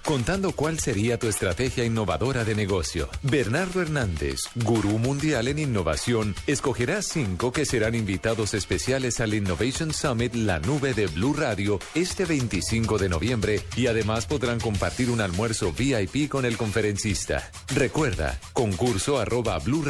contando 0.03 0.53
cuál 0.53 0.79
sería 0.79 1.19
tu 1.19 1.29
estrategia 1.29 1.85
innovadora 1.85 2.45
de 2.45 2.55
negocio. 2.55 3.11
Bernardo 3.23 3.83
Hernández, 3.83 4.41
gurú 4.55 4.99
mundial 4.99 5.49
en 5.49 5.59
innovación, 5.59 6.35
escogerá 6.47 7.03
cinco 7.03 7.53
que 7.53 7.67
serán 7.67 7.95
invitados 7.95 8.55
especiales 8.55 9.21
al 9.21 9.35
Innovation 9.35 9.93
Summit 9.93 10.35
La 10.35 10.59
Nube 10.61 10.95
de 10.95 11.09
Blue 11.09 11.35
Radio 11.35 11.79
este 11.95 12.25
25 12.25 12.97
de 12.97 13.09
noviembre 13.11 13.61
y 13.77 13.87
además 13.87 14.25
podrán 14.25 14.59
compartir 14.59 15.11
un 15.11 15.21
almuerzo 15.21 15.73
VIP 15.73 16.31
con 16.31 16.47
el 16.47 16.57
conferencista. 16.67 17.49
Recuerda, 17.75 18.41
concurso 18.53 19.19
arroba. 19.19 19.61
Blue 19.61 19.85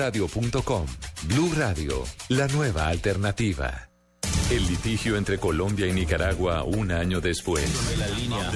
Radio, 1.55 2.05
la 2.29 2.47
nueva 2.49 2.89
alternativa. 2.89 3.96
El 4.49 4.65
litigio 4.69 5.17
entre 5.17 5.39
Colombia 5.39 5.89
y 5.89 5.93
Nicaragua 5.93 6.63
un 6.63 6.93
año 6.93 7.21
después. 7.21 7.69
la 7.99 8.07
línea 8.07 8.49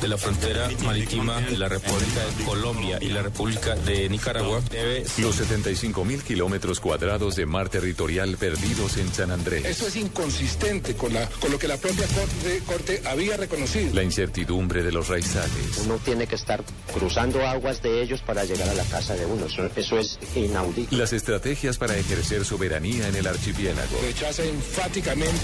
de 0.00 0.08
la 0.08 0.16
frontera 0.18 0.68
marítima 0.84 1.40
de 1.40 1.56
la 1.56 1.68
República 1.68 2.26
de 2.36 2.44
Colombia 2.44 2.98
y 3.00 3.10
la 3.10 3.22
República 3.22 3.76
de 3.76 4.08
Nicaragua 4.08 4.60
debe 4.68 5.04
Los 5.18 5.36
75 5.36 6.04
mil 6.04 6.24
kilómetros 6.24 6.80
cuadrados 6.80 7.36
de 7.36 7.46
mar 7.46 7.68
territorial 7.68 8.36
perdidos 8.36 8.96
en 8.96 9.14
San 9.14 9.30
Andrés. 9.30 9.64
Eso 9.66 9.86
es 9.86 9.94
inconsistente 9.94 10.96
con, 10.96 11.14
la, 11.14 11.28
con 11.28 11.52
lo 11.52 11.60
que 11.60 11.68
la 11.68 11.76
propia 11.76 12.08
corte, 12.08 12.62
corte 12.66 13.02
había 13.06 13.36
reconocido. 13.36 13.94
La 13.94 14.02
incertidumbre 14.02 14.82
de 14.82 14.90
los 14.90 15.06
raizales. 15.06 15.78
Uno 15.84 15.98
tiene 15.98 16.26
que 16.26 16.34
estar 16.34 16.64
cruzando 16.92 17.46
aguas 17.46 17.80
de 17.82 18.02
ellos 18.02 18.20
para 18.20 18.44
llegar 18.44 18.68
a 18.68 18.74
la 18.74 18.84
casa 18.84 19.14
de 19.14 19.24
uno. 19.24 19.46
Eso, 19.46 19.70
eso 19.76 19.96
es 19.96 20.18
inaudito. 20.34 20.96
Las 20.96 21.12
estrategias 21.12 21.78
para 21.78 21.96
ejercer 21.96 22.44
soberanía 22.44 23.06
en 23.06 23.14
el 23.14 23.28
archipiélago. 23.28 23.96
Rechaza 24.02 24.42
enfáticamente 24.44 25.35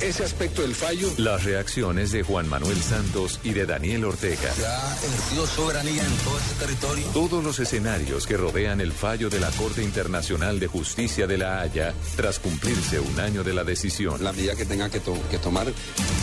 ese 0.00 0.24
aspecto 0.24 0.62
del 0.62 0.74
fallo. 0.74 1.08
Las 1.18 1.44
reacciones 1.44 2.12
de 2.12 2.22
Juan 2.22 2.48
Manuel 2.48 2.80
Santos 2.82 3.40
y 3.44 3.52
de 3.52 3.66
Daniel 3.66 4.04
Ortega. 4.04 4.50
Ha 4.50 4.96
ejercido 5.04 5.46
soberanía 5.46 6.04
en 6.04 6.16
todo 6.24 6.38
este 6.38 6.54
territorio. 6.66 7.06
Todos 7.08 7.44
los 7.44 7.58
escenarios 7.60 8.26
que 8.26 8.36
rodean 8.36 8.80
el 8.80 8.92
fallo 8.92 9.30
de 9.30 9.40
la 9.40 9.50
Corte 9.50 9.82
Internacional 9.82 10.58
de 10.60 10.66
Justicia 10.66 11.26
de 11.26 11.38
La 11.38 11.60
Haya 11.60 11.94
tras 12.16 12.38
cumplirse 12.38 13.00
un 13.00 13.20
año 13.20 13.42
de 13.44 13.54
la 13.54 13.64
decisión. 13.64 14.22
La 14.22 14.32
medida 14.32 14.54
que 14.56 14.64
tenga 14.64 14.88
que, 14.90 15.00
to- 15.00 15.16
que 15.30 15.38
tomar, 15.38 15.66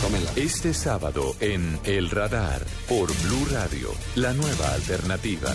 tómenla. 0.02 0.30
Este 0.36 0.74
sábado 0.74 1.34
en 1.40 1.78
El 1.84 2.10
Radar 2.10 2.64
por 2.88 3.08
Blue 3.22 3.46
Radio, 3.50 3.92
la 4.14 4.32
nueva 4.32 4.72
alternativa. 4.74 5.54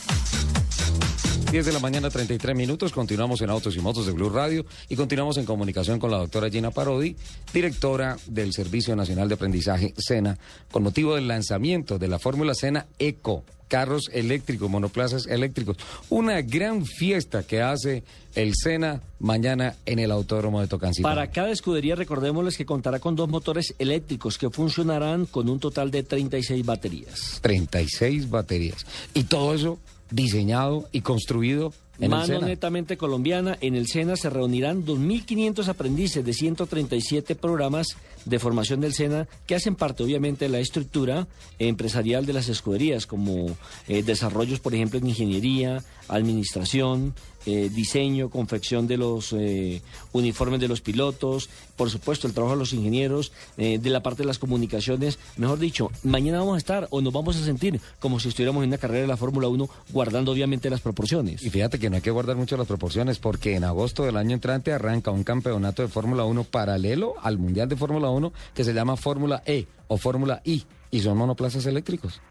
10 1.51 1.65
de 1.65 1.73
la 1.73 1.79
mañana, 1.79 2.09
33 2.09 2.55
minutos. 2.55 2.93
Continuamos 2.93 3.41
en 3.41 3.49
Autos 3.49 3.75
y 3.75 3.81
Motos 3.81 4.05
de 4.05 4.13
Blue 4.13 4.29
Radio 4.29 4.65
y 4.87 4.95
continuamos 4.95 5.35
en 5.35 5.43
comunicación 5.43 5.99
con 5.99 6.09
la 6.09 6.15
doctora 6.15 6.49
Gina 6.49 6.71
Parodi, 6.71 7.17
directora 7.53 8.15
del 8.25 8.53
Servicio 8.53 8.95
Nacional 8.95 9.27
de 9.27 9.35
Aprendizaje 9.35 9.93
SENA, 9.97 10.37
con 10.71 10.81
motivo 10.81 11.15
del 11.15 11.27
lanzamiento 11.27 11.99
de 11.99 12.07
la 12.07 12.19
Fórmula 12.19 12.53
SENA 12.53 12.85
Eco, 12.99 13.43
carros 13.67 14.09
eléctricos, 14.13 14.69
monoplazas 14.69 15.27
eléctricos. 15.27 15.75
Una 16.09 16.41
gran 16.41 16.85
fiesta 16.85 17.43
que 17.43 17.61
hace 17.61 18.05
el 18.33 18.55
SENA 18.55 19.01
mañana 19.19 19.75
en 19.85 19.99
el 19.99 20.11
Autódromo 20.11 20.61
de 20.61 20.67
Tocancito. 20.67 21.05
Para 21.05 21.31
cada 21.31 21.51
escudería, 21.51 21.95
recordémosles 21.95 22.55
que 22.55 22.65
contará 22.65 22.99
con 22.99 23.17
dos 23.17 23.27
motores 23.27 23.75
eléctricos 23.77 24.37
que 24.37 24.49
funcionarán 24.49 25.25
con 25.25 25.49
un 25.49 25.59
total 25.59 25.91
de 25.91 26.03
36 26.03 26.65
baterías. 26.65 27.39
36 27.41 28.29
baterías. 28.29 28.85
Y 29.13 29.25
todo 29.25 29.53
eso 29.53 29.79
diseñado 30.11 30.87
y 30.91 31.01
construido 31.01 31.73
en 31.97 32.05
el 32.05 32.09
Mano 32.09 32.25
SENA. 32.25 32.47
netamente 32.47 32.97
colombiana, 32.97 33.57
en 33.61 33.75
el 33.75 33.87
SENA 33.87 34.15
se 34.15 34.29
reunirán 34.29 34.85
2.500 34.85 35.67
aprendices 35.67 36.25
de 36.25 36.33
137 36.33 37.35
programas 37.35 37.87
de 38.25 38.39
formación 38.39 38.81
del 38.81 38.93
SENA 38.93 39.27
que 39.45 39.55
hacen 39.55 39.75
parte 39.75 40.03
obviamente 40.03 40.45
de 40.45 40.49
la 40.49 40.59
estructura 40.59 41.27
empresarial 41.59 42.25
de 42.25 42.33
las 42.33 42.49
escuderías, 42.49 43.07
como 43.07 43.55
eh, 43.87 44.03
desarrollos, 44.03 44.59
por 44.59 44.73
ejemplo, 44.73 44.99
en 44.99 45.07
ingeniería, 45.07 45.83
administración, 46.07 47.13
eh, 47.45 47.71
diseño, 47.73 48.29
confección 48.29 48.85
de 48.85 48.97
los 48.97 49.33
eh, 49.33 49.81
uniformes 50.11 50.59
de 50.59 50.67
los 50.67 50.81
pilotos, 50.81 51.49
por 51.75 51.89
supuesto 51.89 52.27
el 52.27 52.33
trabajo 52.33 52.53
de 52.53 52.59
los 52.59 52.73
ingenieros, 52.73 53.31
eh, 53.57 53.79
de 53.79 53.89
la 53.89 54.03
parte 54.03 54.21
de 54.21 54.27
las 54.27 54.37
comunicaciones. 54.37 55.17
Mejor 55.37 55.57
dicho, 55.57 55.89
mañana 56.03 56.39
vamos 56.39 56.55
a 56.55 56.57
estar 56.59 56.87
o 56.91 57.01
nos 57.01 57.11
vamos 57.11 57.37
a 57.37 57.43
sentir 57.43 57.81
como 57.99 58.19
si 58.19 58.29
estuviéramos 58.29 58.61
en 58.63 58.69
una 58.69 58.77
carrera 58.77 59.01
de 59.01 59.07
la 59.07 59.17
Fórmula 59.17 59.47
1, 59.47 59.67
guardando 59.91 60.31
obviamente 60.31 60.69
las 60.69 60.81
proporciones. 60.81 61.41
Y 61.43 61.49
fíjate 61.49 61.79
que 61.79 61.89
no 61.89 61.95
hay 61.95 62.03
que 62.03 62.11
guardar 62.11 62.35
mucho 62.35 62.57
las 62.57 62.67
proporciones 62.67 63.17
porque 63.17 63.55
en 63.55 63.63
agosto 63.63 64.03
del 64.03 64.17
año 64.17 64.35
entrante 64.35 64.71
arranca 64.71 65.09
un 65.09 65.23
campeonato 65.23 65.81
de 65.81 65.87
Fórmula 65.87 66.25
1 66.25 66.43
paralelo 66.43 67.15
al 67.23 67.39
Mundial 67.39 67.69
de 67.69 67.75
Fórmula 67.75 68.09
1 68.09 68.10
que 68.53 68.63
se 68.63 68.73
llama 68.73 68.97
Fórmula 68.97 69.43
E 69.45 69.67
o 69.87 69.97
Fórmula 69.97 70.41
I 70.45 70.63
y 70.91 70.99
son 70.99 71.17
monoplazas 71.17 71.65
eléctricos. 71.65 72.21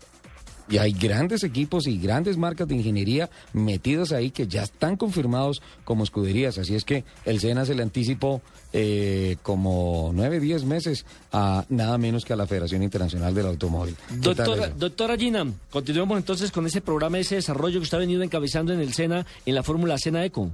Y 0.70 0.78
hay 0.78 0.92
grandes 0.92 1.42
equipos 1.42 1.88
y 1.88 1.98
grandes 1.98 2.36
marcas 2.36 2.68
de 2.68 2.76
ingeniería 2.76 3.28
metidos 3.52 4.12
ahí 4.12 4.30
que 4.30 4.46
ya 4.46 4.62
están 4.62 4.96
confirmados 4.96 5.60
como 5.84 6.04
escuderías. 6.04 6.58
Así 6.58 6.76
es 6.76 6.84
que 6.84 7.04
el 7.24 7.40
SENA 7.40 7.64
se 7.64 7.74
le 7.74 7.82
anticipó 7.82 8.40
eh, 8.72 9.36
como 9.42 10.12
nueve, 10.14 10.38
diez 10.38 10.64
meses 10.64 11.04
a 11.32 11.64
nada 11.70 11.98
menos 11.98 12.24
que 12.24 12.34
a 12.34 12.36
la 12.36 12.46
Federación 12.46 12.84
Internacional 12.84 13.34
del 13.34 13.46
Automóvil. 13.46 13.96
¿Qué 14.22 14.34
tal 14.34 14.46
Doctora, 14.46 14.68
doctora 14.68 15.16
Gina, 15.16 15.44
continuemos 15.70 16.16
entonces 16.16 16.52
con 16.52 16.64
ese 16.66 16.80
programa, 16.80 17.18
ese 17.18 17.34
desarrollo 17.34 17.80
que 17.80 17.84
usted 17.84 17.96
ha 17.96 18.00
venido 18.00 18.22
encabezando 18.22 18.72
en 18.72 18.78
el 18.78 18.94
SENA, 18.94 19.26
en 19.44 19.54
la 19.56 19.64
Fórmula 19.64 19.98
SENA 19.98 20.24
Eco. 20.24 20.52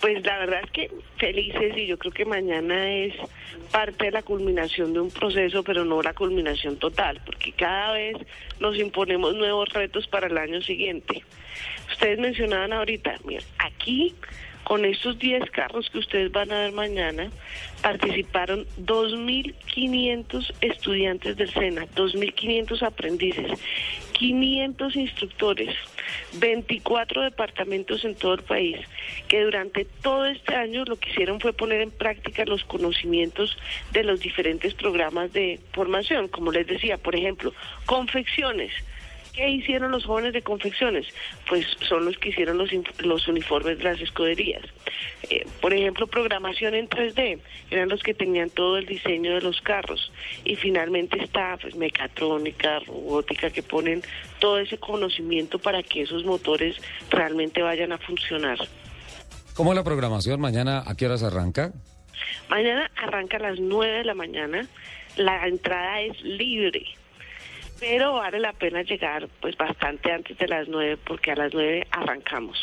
Pues 0.00 0.24
la 0.24 0.38
verdad 0.38 0.60
es 0.64 0.70
que 0.70 0.90
felices 1.18 1.76
y 1.76 1.86
yo 1.86 1.98
creo 1.98 2.12
que 2.12 2.24
mañana 2.24 2.90
es 2.90 3.14
parte 3.70 4.06
de 4.06 4.10
la 4.10 4.22
culminación 4.22 4.94
de 4.94 5.00
un 5.00 5.10
proceso, 5.10 5.62
pero 5.62 5.84
no 5.84 6.02
la 6.02 6.14
culminación 6.14 6.78
total, 6.78 7.20
porque 7.26 7.52
cada 7.52 7.92
vez 7.92 8.16
nos 8.58 8.76
imponemos 8.78 9.34
nuevos 9.34 9.68
retos 9.70 10.06
para 10.08 10.26
el 10.26 10.38
año 10.38 10.62
siguiente. 10.62 11.22
Ustedes 11.92 12.18
mencionaban 12.18 12.72
ahorita, 12.72 13.16
mira, 13.24 13.42
aquí 13.58 14.14
con 14.64 14.84
estos 14.84 15.18
10 15.18 15.50
carros 15.50 15.90
que 15.90 15.98
ustedes 15.98 16.30
van 16.30 16.52
a 16.52 16.60
ver 16.60 16.72
mañana, 16.72 17.28
participaron 17.82 18.66
2.500 18.80 20.54
estudiantes 20.60 21.36
del 21.36 21.50
SENA, 21.50 21.86
2.500 21.94 22.82
aprendices, 22.82 23.50
500 24.12 24.96
instructores, 24.96 25.74
24 26.34 27.22
departamentos 27.22 28.04
en 28.04 28.14
todo 28.14 28.34
el 28.34 28.42
país, 28.42 28.78
que 29.28 29.42
durante 29.42 29.84
todo 29.84 30.26
este 30.26 30.54
año 30.54 30.84
lo 30.84 30.96
que 30.96 31.10
hicieron 31.10 31.40
fue 31.40 31.52
poner 31.52 31.80
en 31.80 31.90
práctica 31.90 32.44
los 32.44 32.64
conocimientos 32.64 33.56
de 33.92 34.04
los 34.04 34.20
diferentes 34.20 34.74
programas 34.74 35.32
de 35.32 35.60
formación. 35.72 36.28
Como 36.28 36.52
les 36.52 36.66
decía, 36.66 36.96
por 36.98 37.16
ejemplo, 37.16 37.52
confecciones. 37.86 38.72
¿Qué 39.34 39.48
hicieron 39.48 39.92
los 39.92 40.04
jóvenes 40.04 40.32
de 40.32 40.42
confecciones? 40.42 41.06
Pues 41.48 41.66
son 41.88 42.04
los 42.04 42.18
que 42.18 42.30
hicieron 42.30 42.58
los, 42.58 42.70
los 42.98 43.28
uniformes 43.28 43.78
de 43.78 43.84
las 43.84 44.00
escuderías. 44.00 44.62
Eh, 45.30 45.46
por 45.60 45.72
ejemplo, 45.72 46.06
programación 46.06 46.74
en 46.74 46.88
3D, 46.88 47.38
eran 47.70 47.88
los 47.88 48.02
que 48.02 48.14
tenían 48.14 48.50
todo 48.50 48.76
el 48.76 48.86
diseño 48.86 49.34
de 49.34 49.40
los 49.40 49.60
carros. 49.60 50.12
Y 50.44 50.56
finalmente 50.56 51.22
está 51.22 51.56
pues, 51.60 51.74
mecatrónica, 51.76 52.80
robótica, 52.80 53.50
que 53.50 53.62
ponen 53.62 54.02
todo 54.40 54.58
ese 54.58 54.78
conocimiento 54.78 55.58
para 55.58 55.82
que 55.82 56.02
esos 56.02 56.24
motores 56.24 56.76
realmente 57.10 57.62
vayan 57.62 57.92
a 57.92 57.98
funcionar. 57.98 58.58
¿Cómo 59.54 59.72
es 59.72 59.76
la 59.76 59.84
programación? 59.84 60.40
Mañana, 60.40 60.82
¿a 60.86 60.96
qué 60.96 61.06
horas 61.06 61.22
arranca? 61.22 61.72
Mañana 62.48 62.90
arranca 62.96 63.36
a 63.36 63.40
las 63.40 63.60
9 63.60 63.98
de 63.98 64.04
la 64.04 64.14
mañana, 64.14 64.66
la 65.16 65.46
entrada 65.46 66.00
es 66.00 66.20
libre, 66.22 66.84
pero 67.80 68.14
vale 68.14 68.38
la 68.38 68.52
pena 68.52 68.82
llegar 68.82 69.28
pues 69.40 69.56
bastante 69.56 70.12
antes 70.12 70.36
de 70.38 70.46
las 70.46 70.68
9 70.68 70.98
porque 71.06 71.32
a 71.32 71.36
las 71.36 71.52
9 71.52 71.86
arrancamos. 71.90 72.58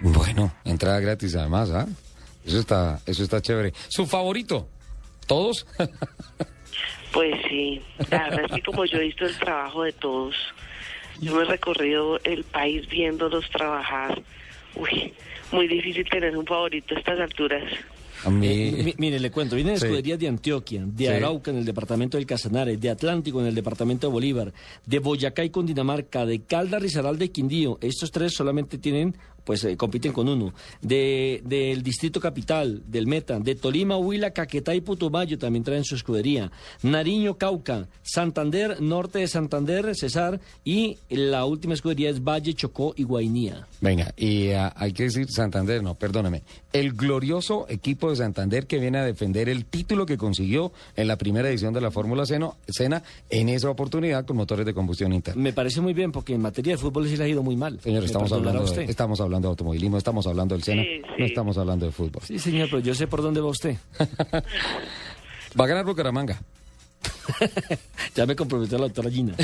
Bueno, 0.00 0.54
entrada 0.64 1.00
gratis 1.00 1.34
además, 1.36 1.70
¿ah? 1.70 1.86
Eso 2.44 2.58
está, 2.58 3.00
eso 3.06 3.22
está 3.22 3.40
chévere. 3.40 3.72
¿Su 3.88 4.06
favorito? 4.06 4.68
¿Todos? 5.26 5.66
Pues 7.12 7.36
sí, 7.48 7.80
la 8.10 8.24
verdad 8.24 8.46
es 8.46 8.52
que 8.56 8.62
como 8.62 8.84
yo 8.86 8.98
he 8.98 9.02
visto 9.02 9.24
el 9.24 9.38
trabajo 9.38 9.84
de 9.84 9.92
todos, 9.92 10.34
yo 11.20 11.36
me 11.36 11.42
he 11.42 11.44
recorrido 11.44 12.18
el 12.24 12.42
país 12.42 12.88
viéndolos 12.88 13.48
trabajar. 13.50 14.20
Uy, 14.74 15.14
muy 15.52 15.68
difícil 15.68 16.08
tener 16.08 16.36
un 16.36 16.44
favorito 16.44 16.96
a 16.96 16.98
estas 16.98 17.20
alturas. 17.20 17.62
A 18.24 18.30
mí... 18.30 18.46
Eh, 18.46 18.82
mi- 18.84 18.94
mire, 18.98 19.18
le 19.20 19.30
cuento, 19.30 19.56
vienen 19.56 19.78
Sí. 19.78 19.86
escuderías 19.86 20.18
de 20.18 20.28
Antioquia, 20.28 20.84
de 20.86 21.04
Sí. 21.06 21.10
Arauca 21.12 21.50
en 21.50 21.58
el 21.58 21.64
departamento 21.64 22.16
del 22.16 22.26
Casanare, 22.26 22.76
de 22.76 22.90
Atlántico 22.90 23.40
en 23.40 23.46
el 23.46 23.54
departamento 23.54 24.06
de 24.06 24.12
Bolívar, 24.12 24.52
de 24.86 24.98
Boyacá 24.98 25.44
y 25.44 25.50
Cundinamarca, 25.50 26.24
de 26.26 26.40
Caldas, 26.42 26.80
Risaralda 26.82 27.24
y 27.24 27.28
Quindío. 27.30 27.78
Estos 27.80 28.10
tres 28.10 28.32
solamente 28.34 28.78
tienen, 28.78 29.16
pues 29.44 29.64
eh, 29.64 29.76
compiten 29.76 30.12
con 30.12 30.28
uno. 30.28 30.52
De 30.80 31.42
del 31.44 31.82
Distrito 31.82 32.20
Capital, 32.20 32.82
del 32.86 33.06
Meta, 33.06 33.38
de 33.38 33.54
Tolima, 33.54 33.96
Huila, 33.96 34.30
Caquetá 34.30 34.74
y 34.74 34.80
Putumayo 34.80 35.38
también 35.38 35.64
traen 35.64 35.84
su 35.84 35.94
escudería. 35.94 36.50
Nariño, 36.82 37.36
Cauca, 37.36 37.88
Santander, 38.02 38.80
Norte 38.80 39.20
de 39.20 39.28
Santander, 39.28 39.94
Cesar 39.94 40.40
y 40.64 40.98
la 41.08 41.44
última 41.44 41.74
escudería 41.74 42.10
es 42.10 42.22
Valle, 42.22 42.54
Chocó 42.54 42.94
y 42.96 43.04
Guainía. 43.04 43.66
Venga, 43.80 44.12
y 44.16 44.50
ah, 44.50 44.72
hay 44.76 44.92
que 44.92 45.04
decir 45.04 45.26
Santander, 45.30 45.82
no, 45.82 45.94
perdóname. 45.94 46.42
El 46.72 46.92
glorioso 46.92 47.66
equipo 47.68 48.10
de 48.10 48.16
Santander 48.16 48.66
que 48.66 48.78
viene 48.78 48.98
a 48.98 49.04
defender 49.04 49.48
el 49.48 49.64
título 49.66 50.06
que 50.06 50.16
consiguió 50.16 50.72
en 50.96 51.08
la 51.08 51.16
primera 51.16 51.48
edición 51.48 51.74
de 51.74 51.80
la 51.80 51.90
Fórmula 51.90 52.24
Sena 52.26 53.02
en 53.30 53.48
esa 53.48 53.70
oportunidad 53.70 54.24
con 54.24 54.36
motores 54.36 54.66
de 54.66 54.74
combustión 54.74 55.12
interna. 55.12 55.40
Me 55.40 55.52
parece 55.52 55.80
muy 55.80 55.94
bien 55.94 56.12
porque 56.12 56.34
en 56.34 56.40
materia 56.40 56.74
de 56.74 56.78
fútbol 56.78 57.08
sí 57.08 57.16
le 57.16 57.24
ha 57.24 57.28
ido 57.28 57.42
muy 57.42 57.56
mal. 57.56 57.80
Señor, 57.80 58.04
estamos 58.04 58.32
hablando, 58.32 58.60
de, 58.60 58.64
usted. 58.64 58.90
estamos 58.90 59.20
hablando 59.20 59.33
de 59.42 59.48
automovilismo, 59.48 59.98
estamos 59.98 60.26
hablando 60.26 60.54
del 60.54 60.62
Sena, 60.64 60.82
Sí, 60.82 61.00
sí. 61.02 61.12
no 61.18 61.24
estamos 61.26 61.58
hablando 61.58 61.86
de 61.86 61.92
fútbol. 61.92 62.22
Sí, 62.24 62.38
señor, 62.38 62.68
pero 62.70 62.80
yo 62.80 62.94
sé 62.94 63.06
por 63.06 63.22
dónde 63.22 63.40
va 63.40 63.48
usted. 63.48 63.76
Va 65.58 65.64
a 65.64 65.68
ganar 65.68 65.84
Bucaramanga. 65.84 66.40
ya 68.14 68.26
me 68.26 68.34
comprometió 68.34 68.76
la 68.78 68.84
doctora 68.84 69.10
Gina. 69.10 69.34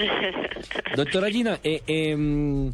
doctora 0.96 1.30
Gina, 1.30 1.58
eh, 1.62 1.82
em, 1.86 2.72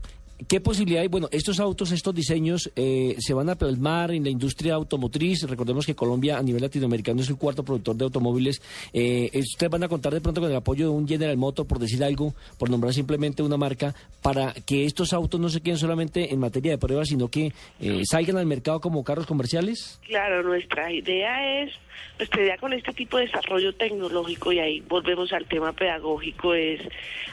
¿Qué 0.48 0.60
posibilidad 0.60 1.00
hay? 1.00 1.08
Bueno, 1.08 1.28
estos 1.32 1.58
autos, 1.60 1.92
estos 1.92 2.14
diseños 2.14 2.70
eh, 2.76 3.16
se 3.18 3.32
van 3.32 3.48
a 3.48 3.54
plasmar 3.54 4.10
en 4.10 4.22
la 4.22 4.28
industria 4.28 4.74
automotriz. 4.74 5.42
Recordemos 5.44 5.86
que 5.86 5.94
Colombia 5.94 6.36
a 6.36 6.42
nivel 6.42 6.60
latinoamericano 6.60 7.22
es 7.22 7.30
el 7.30 7.36
cuarto 7.36 7.64
productor 7.64 7.96
de 7.96 8.04
automóviles. 8.04 8.60
Eh, 8.92 9.30
¿Ustedes 9.32 9.70
van 9.70 9.84
a 9.84 9.88
contar 9.88 10.12
de 10.12 10.20
pronto 10.20 10.42
con 10.42 10.50
el 10.50 10.56
apoyo 10.56 10.90
de 10.90 10.92
un 10.92 11.08
General 11.08 11.36
Motor, 11.38 11.66
por 11.66 11.78
decir 11.78 12.04
algo, 12.04 12.34
por 12.58 12.68
nombrar 12.68 12.92
simplemente 12.92 13.42
una 13.42 13.56
marca, 13.56 13.94
para 14.20 14.52
que 14.52 14.84
estos 14.84 15.14
autos 15.14 15.40
no 15.40 15.48
se 15.48 15.62
queden 15.62 15.78
solamente 15.78 16.32
en 16.32 16.38
materia 16.38 16.72
de 16.72 16.78
pruebas, 16.78 17.08
sino 17.08 17.28
que 17.28 17.52
eh, 17.80 18.02
salgan 18.04 18.36
al 18.36 18.46
mercado 18.46 18.80
como 18.80 19.04
carros 19.04 19.26
comerciales? 19.26 19.98
Claro, 20.06 20.42
nuestra 20.42 20.92
idea 20.92 21.62
es, 21.62 21.72
nuestra 22.18 22.42
idea 22.42 22.58
con 22.58 22.74
este 22.74 22.92
tipo 22.92 23.16
de 23.16 23.24
desarrollo 23.24 23.74
tecnológico, 23.74 24.52
y 24.52 24.58
ahí 24.58 24.80
volvemos 24.80 25.32
al 25.32 25.46
tema 25.46 25.72
pedagógico, 25.72 26.52
es, 26.52 26.82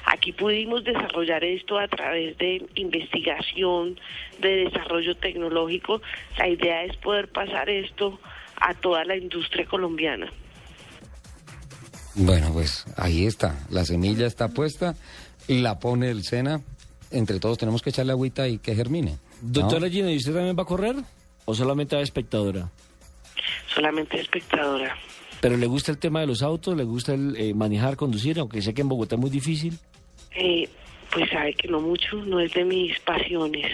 aquí 0.06 0.32
pudimos 0.32 0.86
desarrollar 0.86 1.44
esto 1.44 1.78
a 1.78 1.88
través 1.90 2.38
de 2.38 2.66
investigación, 2.94 4.00
de 4.40 4.66
desarrollo 4.66 5.16
tecnológico. 5.16 6.02
La 6.38 6.48
idea 6.48 6.84
es 6.84 6.96
poder 6.98 7.30
pasar 7.30 7.70
esto 7.70 8.20
a 8.58 8.74
toda 8.74 9.04
la 9.06 9.16
industria 9.16 9.66
colombiana. 9.66 10.30
Bueno, 12.16 12.52
pues 12.54 12.86
ahí 12.98 13.26
está. 13.26 13.56
La 13.70 13.86
semilla 13.86 14.28
está 14.28 14.50
puesta 14.50 14.96
la 15.48 15.80
pone 15.80 16.10
el 16.10 16.24
SENA. 16.24 16.62
Entre 17.12 17.40
todos 17.40 17.58
tenemos 17.58 17.82
que 17.82 17.92
echarle 17.92 18.12
agüita 18.12 18.48
y 18.48 18.58
que 18.58 18.76
germine. 18.76 19.12
¿no? 19.12 19.18
Doctora 19.42 19.90
Gina, 19.90 20.12
¿y 20.12 20.18
usted 20.18 20.34
también 20.34 20.58
va 20.58 20.64
a 20.64 20.66
correr 20.66 20.96
o 21.46 21.54
solamente 21.54 21.96
va 21.96 22.00
de 22.00 22.06
espectadora? 22.06 22.72
Solamente 23.68 24.20
espectadora. 24.20 24.96
¿Pero 25.42 25.58
le 25.58 25.68
gusta 25.68 25.92
el 25.92 25.98
tema 25.98 26.22
de 26.22 26.28
los 26.28 26.42
autos? 26.42 26.76
¿Le 26.76 26.84
gusta 26.84 27.14
el 27.14 27.36
eh, 27.36 27.54
manejar, 27.54 27.98
conducir? 27.98 28.40
Aunque 28.40 28.62
sé 28.62 28.74
que 28.74 28.82
en 28.82 28.90
Bogotá 28.90 29.16
es 29.16 29.22
muy 29.22 29.30
difícil. 29.30 29.78
Eh, 30.36 30.70
pues 31.14 31.30
sabe 31.30 31.54
que 31.54 31.68
no 31.68 31.80
mucho, 31.80 32.18
no 32.18 32.40
es 32.40 32.54
de 32.54 32.66
mis 32.66 33.00
pasiones. 33.00 33.72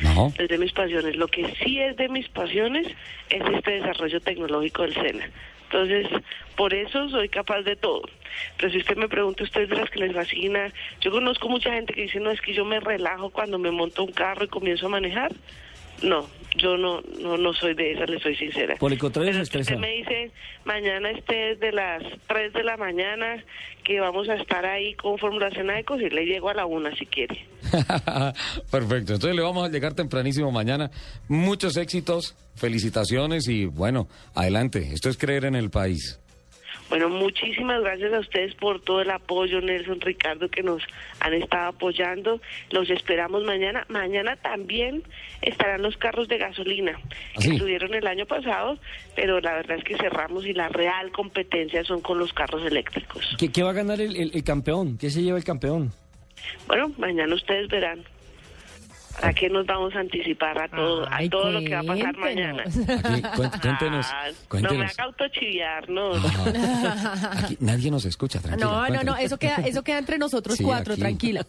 No. 0.00 0.32
Es 0.38 0.48
de 0.48 0.58
mis 0.58 0.72
pasiones. 0.72 1.16
Lo 1.16 1.26
que 1.26 1.54
sí 1.56 1.80
es 1.80 1.96
de 1.96 2.08
mis 2.08 2.28
pasiones 2.28 2.86
es 3.30 3.42
este 3.54 3.72
desarrollo 3.72 4.20
tecnológico 4.20 4.82
del 4.82 4.94
SENA. 4.94 5.30
Entonces, 5.64 6.06
por 6.54 6.72
eso 6.72 7.08
soy 7.08 7.28
capaz 7.28 7.62
de 7.62 7.74
todo. 7.74 8.02
Pero 8.56 8.70
si 8.70 8.78
usted 8.78 8.96
me 8.96 9.08
pregunta, 9.08 9.42
usted 9.42 9.62
es 9.62 9.68
de 9.70 9.76
las 9.76 9.90
que 9.90 10.00
les 10.00 10.14
fascina. 10.14 10.72
Yo 11.00 11.10
conozco 11.10 11.48
mucha 11.48 11.72
gente 11.72 11.92
que 11.92 12.02
dice, 12.02 12.20
no, 12.20 12.30
es 12.30 12.40
que 12.40 12.54
yo 12.54 12.64
me 12.64 12.78
relajo 12.78 13.30
cuando 13.30 13.58
me 13.58 13.70
monto 13.70 14.04
un 14.04 14.12
carro 14.12 14.44
y 14.44 14.48
comienzo 14.48 14.86
a 14.86 14.90
manejar. 14.90 15.32
No, 16.02 16.26
yo 16.58 16.76
no, 16.76 17.00
no, 17.20 17.36
no 17.36 17.52
soy 17.52 17.74
de 17.74 17.92
esas, 17.92 18.08
le 18.08 18.18
soy 18.20 18.36
sincera. 18.36 18.76
Por 18.76 18.92
el 18.92 18.98
contrario, 18.98 19.30
estresa. 19.40 19.74
usted 19.74 19.80
me 19.80 19.96
dice, 19.96 20.30
mañana 20.64 21.10
esté 21.10 21.56
de 21.56 21.72
las 21.72 22.02
3 22.28 22.52
de 22.52 22.64
la 22.64 22.76
mañana, 22.76 23.42
que 23.84 24.00
vamos 24.00 24.28
a 24.28 24.34
estar 24.34 24.64
ahí 24.64 24.94
con 24.94 25.18
Fórmula 25.18 25.50
Senacos 25.50 26.00
y 26.00 26.10
le 26.10 26.24
llego 26.24 26.48
a 26.48 26.54
la 26.54 26.66
una 26.66 26.94
si 26.96 27.06
quiere. 27.06 27.46
Perfecto. 28.70 29.14
Entonces 29.14 29.34
le 29.34 29.42
vamos 29.42 29.66
a 29.66 29.70
llegar 29.70 29.94
tempranísimo 29.94 30.50
mañana. 30.50 30.90
Muchos 31.28 31.76
éxitos, 31.76 32.36
felicitaciones 32.54 33.48
y 33.48 33.66
bueno, 33.66 34.08
adelante. 34.34 34.90
Esto 34.92 35.08
es 35.08 35.16
creer 35.16 35.44
en 35.44 35.54
el 35.54 35.70
país. 35.70 36.20
Bueno, 36.88 37.08
muchísimas 37.08 37.80
gracias 37.82 38.12
a 38.12 38.20
ustedes 38.20 38.54
por 38.54 38.80
todo 38.80 39.00
el 39.02 39.10
apoyo, 39.10 39.60
Nelson, 39.60 40.00
Ricardo, 40.00 40.48
que 40.48 40.62
nos 40.62 40.82
han 41.20 41.34
estado 41.34 41.68
apoyando. 41.68 42.40
Los 42.70 42.88
esperamos 42.90 43.42
mañana. 43.44 43.84
Mañana 43.88 44.36
también 44.36 45.02
estarán 45.42 45.82
los 45.82 45.96
carros 45.96 46.28
de 46.28 46.38
gasolina, 46.38 46.98
¿Ah, 47.02 47.08
que 47.36 47.40
sí? 47.42 47.50
estuvieron 47.54 47.92
el 47.94 48.06
año 48.06 48.26
pasado, 48.26 48.78
pero 49.14 49.40
la 49.40 49.54
verdad 49.54 49.78
es 49.78 49.84
que 49.84 49.96
cerramos 49.96 50.46
y 50.46 50.52
la 50.52 50.68
real 50.68 51.10
competencia 51.10 51.82
son 51.84 52.00
con 52.00 52.18
los 52.18 52.32
carros 52.32 52.64
eléctricos. 52.64 53.34
¿Qué, 53.38 53.50
qué 53.50 53.62
va 53.62 53.70
a 53.70 53.74
ganar 53.74 54.00
el, 54.00 54.14
el- 54.16 54.30
el 54.34 54.44
campeón? 54.44 54.96
¿Qué 54.98 55.10
se 55.10 55.22
lleva 55.22 55.38
el 55.38 55.44
campeón? 55.44 55.92
Bueno, 56.68 56.92
mañana 56.98 57.34
ustedes 57.34 57.68
verán. 57.68 58.04
¿Para 59.20 59.32
qué 59.32 59.48
nos 59.48 59.66
vamos 59.66 59.94
a 59.94 60.00
anticipar 60.00 60.60
a 60.60 60.68
todo, 60.68 61.06
a 61.08 61.16
Ay, 61.16 61.28
todo 61.30 61.50
lo 61.50 61.60
que 61.60 61.70
va 61.74 61.80
a 61.80 61.84
pasar 61.84 62.14
cuéntenos. 62.16 62.76
mañana? 62.76 63.00
Aquí, 63.02 63.22
cuént- 63.40 63.60
cuéntenos, 63.62 64.06
Ah, 64.10 64.24
no 64.26 64.32
me 64.32 64.46
cuéntenos. 64.48 64.90
haga 64.92 65.04
autochiviar, 65.04 65.88
no. 65.88 66.12
Aquí 67.32 67.56
nadie 67.60 67.90
nos 67.90 68.04
escucha, 68.04 68.40
tranquilo. 68.40 68.70
No, 68.70 68.88
no, 68.88 69.02
no, 69.02 69.16
eso 69.16 69.38
queda, 69.38 69.56
eso 69.64 69.82
queda 69.82 69.98
entre 69.98 70.18
nosotros 70.18 70.56
Sí, 70.56 70.64
cuatro, 70.64 70.92
aquí. 70.92 71.00
tranquila. 71.00 71.46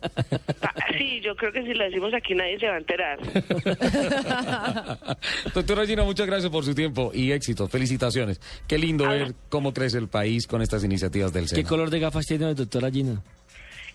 Ah, 0.62 0.74
Sí, 0.98 1.20
yo 1.24 1.36
creo 1.36 1.52
que 1.52 1.62
si 1.64 1.74
lo 1.74 1.84
decimos 1.84 2.14
aquí 2.14 2.34
nadie 2.34 2.58
se 2.60 2.68
va 2.68 2.76
a 2.76 2.78
enterar. 2.78 3.20
Doctora 5.54 5.86
Gina, 5.86 6.04
muchas 6.04 6.26
gracias 6.28 6.50
por 6.52 6.64
su 6.64 6.74
tiempo 6.74 7.12
y 7.14 7.32
éxito. 7.32 7.68
Felicitaciones. 7.68 8.40
Qué 8.68 8.78
lindo 8.78 9.06
Ahora- 9.06 9.18
ver 9.26 9.36
cómo 9.50 9.74
crece 9.74 9.98
el 9.98 10.08
país 10.08 10.48
con 10.48 10.62
estas 10.62 10.84
iniciativas 10.84 11.34
del 11.34 11.44
¿Qué 11.44 11.56
SENA. 11.58 11.70
color 11.70 11.90
de 11.90 12.00
gafas 12.00 12.26
tiene 12.26 12.46
la 12.46 12.54
doctora 12.54 12.90
Gina? 12.90 13.22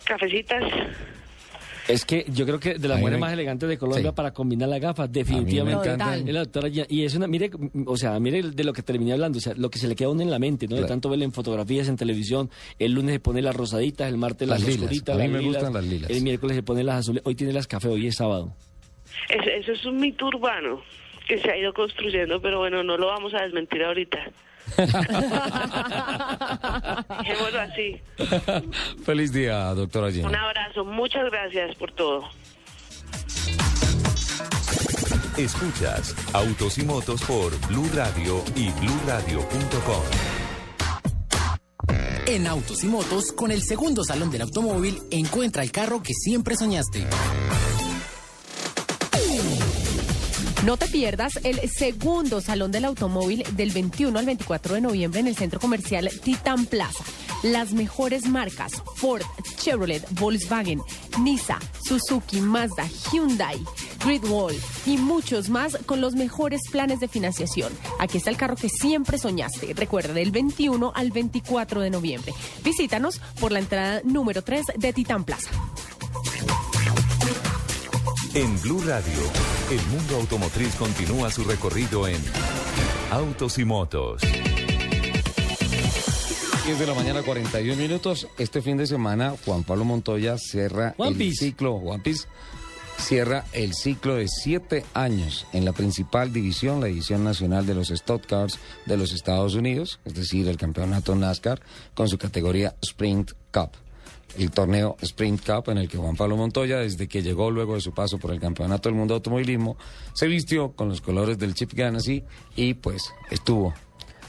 Cafecitas. 0.05 0.63
Es 1.89 2.05
que 2.05 2.25
yo 2.33 2.47
creo 2.47 2.61
que 2.61 2.75
de 2.75 2.89
las 2.89 2.99
mujeres 2.99 3.19
me- 3.19 3.27
más 3.27 3.33
elegantes 3.33 3.69
de 3.69 3.77
Colombia 3.79 4.11
Sí. 4.11 4.15
para 4.15 4.33
combinar 4.33 4.69
las 4.69 4.81
gafas, 4.81 5.07
A 5.07 5.09
mí 5.09 5.13
me 5.15 5.19
definitivamente. 5.25 5.89
encantan. 5.89 6.29
Es 6.29 6.35
la 6.35 6.41
doctora 6.41 6.71
Gina. 6.71 6.87
Y 6.89 7.05
es 7.05 7.15
una, 7.15 7.27
mire, 7.27 7.51
o 7.87 7.97
sea, 7.97 8.19
mire 8.21 8.43
de 8.43 8.65
lo 8.65 8.73
que 8.73 8.83
terminé 8.83 9.13
hablando, 9.13 9.39
o 9.39 9.41
sea, 9.41 9.55
lo 9.57 9.69
que 9.71 9.79
se 9.79 9.89
le 9.89 9.95
queda 9.97 10.09
a 10.09 10.13
uno 10.13 10.23
en 10.23 10.31
la 10.31 10.39
mente, 10.39 10.69
¿no? 10.69 10.77
De 10.77 10.85
tanto 10.85 11.09
verla 11.09 11.25
en 11.25 11.33
fotografías, 11.33 11.89
en 11.89 11.97
televisión. 11.97 12.51
El 12.79 12.93
lunes 12.93 13.15
se 13.15 13.21
pone 13.21 13.43
las 13.43 13.57
rosaditas, 13.57 14.09
el 14.09 14.17
martes 14.17 14.47
las, 14.49 14.61
Las 14.61 14.69
lilas. 14.69 14.83
oscuritas, 14.85 15.15
A 15.15 15.19
mí 15.19 15.25
las 15.25 15.33
me 15.33 15.39
lilas, 15.41 15.55
gustan 15.63 15.73
las 15.75 15.85
lilas. 15.85 16.11
El 16.11 16.23
miércoles 16.23 16.57
se 16.57 16.63
pone 16.63 16.85
las 16.85 16.97
azules. 17.01 17.23
Hoy 17.27 17.35
tiene 17.35 17.53
las 17.53 17.67
café, 17.67 17.89
hoy 17.89 18.07
es 18.07 18.17
sábado. 18.17 18.53
Es- 19.29 19.47
eso 19.63 19.73
es 19.73 19.85
un 19.85 19.99
mito 19.99 20.27
urbano 20.27 20.81
que 21.27 21.39
se 21.39 21.51
ha 21.51 21.57
ido 21.57 21.73
construyendo, 21.73 22.41
pero 22.41 22.59
bueno, 22.59 22.83
no 22.83 22.97
lo 22.97 23.07
vamos 23.09 23.33
a 23.35 23.43
desmentir 23.43 23.83
ahorita. 23.83 24.19
Dejémoslo 27.19 27.61
así. 27.61 28.01
Feliz 29.05 29.33
día, 29.33 29.75
doctora 29.75 30.07
Un 30.09 30.13
Gina. 30.13 30.45
abrazo, 30.45 30.85
muchas 30.85 31.31
gracias 31.31 31.75
por 31.77 31.93
todo. 31.93 32.23
Escuchas 35.37 36.15
Autos 36.35 36.79
y 36.79 36.85
Motos 36.85 37.23
por 37.23 37.59
Blue 37.69 37.89
Radio 37.95 38.43
y 38.55 38.71
BlueRadio.com. 38.71 40.03
En 42.27 42.47
Autos 42.47 42.85
y 42.85 42.87
Motos, 42.87 43.33
con 43.33 43.51
el 43.51 43.63
segundo 43.63 44.05
salón 44.05 44.31
del 44.31 44.43
automóvil, 44.43 44.99
encuentra 45.11 45.63
el 45.63 45.73
carro 45.73 46.03
que 46.03 46.15
siempre 46.15 46.55
soñaste. 46.55 47.05
No 50.65 50.77
te 50.77 50.87
pierdas 50.87 51.41
el 51.43 51.69
segundo 51.69 52.41
Salón 52.41 52.71
del 52.71 52.85
Automóvil 52.85 53.45
del 53.57 53.73
21 53.73 54.17
al 54.17 54.27
24 54.27 54.77
de 54.77 54.81
noviembre 54.81 55.19
en 55.19 55.27
el 55.27 55.35
centro 55.35 55.59
comercial 55.59 56.09
Titan 56.23 56.67
Plaza. 56.67 57.03
Las 57.43 57.73
mejores 57.73 58.29
marcas 58.29 58.81
Ford, 58.95 59.23
Chevrolet, 59.57 60.07
Volkswagen, 60.21 60.81
Nissan, 61.19 61.59
Suzuki, 61.85 62.41
Mazda, 62.41 62.87
Hyundai, 63.11 63.61
Great 64.05 64.25
Wall 64.29 64.55
y 64.87 64.99
muchos 64.99 65.49
más 65.49 65.77
con 65.85 66.01
los 66.01 66.15
mejores 66.15 66.61
planes 66.71 67.01
de 67.01 67.09
financiación. 67.09 67.73
Aquí 67.99 68.19
está 68.19 68.31
el 68.31 68.37
carro 68.37 68.55
que 68.55 68.69
siempre 68.69 69.19
soñaste. 69.19 69.75
Recuerda, 69.75 70.15
del 70.15 70.31
21 70.31 70.93
al 70.95 71.11
24 71.11 71.81
de 71.81 71.91
noviembre. 71.91 72.33
Visítanos 72.63 73.21
por 73.41 73.51
la 73.51 73.59
entrada 73.59 74.01
número 74.05 74.43
3 74.43 74.67
de 74.77 74.93
Titan 74.93 75.25
Plaza. 75.25 75.51
En 78.35 78.59
Blue 78.63 78.81
Radio, 78.81 79.21
el 79.71 79.87
mundo 79.89 80.17
automotriz 80.17 80.75
continúa 80.77 81.31
su 81.31 81.45
recorrido 81.45 82.09
en 82.09 82.17
Autos 83.11 83.59
y 83.59 83.67
Motos. 83.67 84.23
10 86.65 86.79
de 86.79 86.87
la 86.87 86.95
mañana, 86.95 87.23
41 87.23 87.77
minutos. 87.77 88.27
Este 88.39 88.63
fin 88.63 88.79
de 88.79 88.87
semana, 88.87 89.35
Juan 89.45 89.65
Pablo 89.65 89.85
Montoya 89.85 90.39
cierra 90.39 90.95
One 90.97 91.11
el 91.11 91.17
Piece. 91.19 91.45
ciclo, 91.45 91.75
One 91.75 92.03
Piece, 92.03 92.27
cierra 92.97 93.45
el 93.53 93.75
ciclo 93.75 94.15
de 94.15 94.29
siete 94.29 94.87
años 94.95 95.47
en 95.53 95.67
la 95.67 95.73
principal 95.73 96.33
división, 96.33 96.81
la 96.81 96.87
división 96.87 97.25
nacional 97.25 97.67
de 97.67 97.75
los 97.75 97.91
Stock 97.91 98.25
Cars 98.25 98.59
de 98.87 98.97
los 98.97 99.13
Estados 99.13 99.55
Unidos, 99.57 100.01
es 100.07 100.15
decir, 100.15 100.49
el 100.49 100.57
campeonato 100.57 101.15
NASCAR, 101.15 101.61
con 101.93 102.09
su 102.09 102.17
categoría 102.17 102.77
Sprint 102.81 103.33
Cup. 103.53 103.82
El 104.39 104.51
torneo 104.51 104.97
Sprint 105.03 105.45
Cup 105.45 105.71
en 105.71 105.79
el 105.79 105.89
que 105.89 105.99
Juan 105.99 106.17
Pablo 106.17 106.37
Montoya, 106.37 106.79
desde 106.79 107.07
que 107.07 107.23
llegó 107.23 107.51
luego 107.51 107.75
de 107.75 107.81
su 107.81 107.93
paso 107.93 108.19
por 108.19 108.33
el 108.33 108.41
Campeonato 108.41 108.89
del 108.89 108.97
Mundo 108.97 109.15
de 109.15 109.17
Automovilismo, 109.17 109.77
se 110.15 110.27
vistió 110.27 110.73
con 110.73 110.89
los 110.89 111.01
colores 111.01 111.39
del 111.39 111.55
Chip 111.55 111.75
Ganassi 111.75 112.25
y 112.57 112.75
pues 112.75 113.13
estuvo 113.31 113.75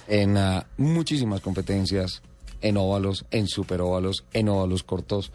en 0.07 0.37
ah, 0.37 0.67
muchísimas 0.77 1.41
competencias, 1.41 2.21
en 2.61 2.77
óvalos, 2.77 3.25
en 3.31 3.47
superóvalos, 3.47 4.25
en 4.33 4.49
óvalos 4.49 4.83
cortos. 4.83 5.31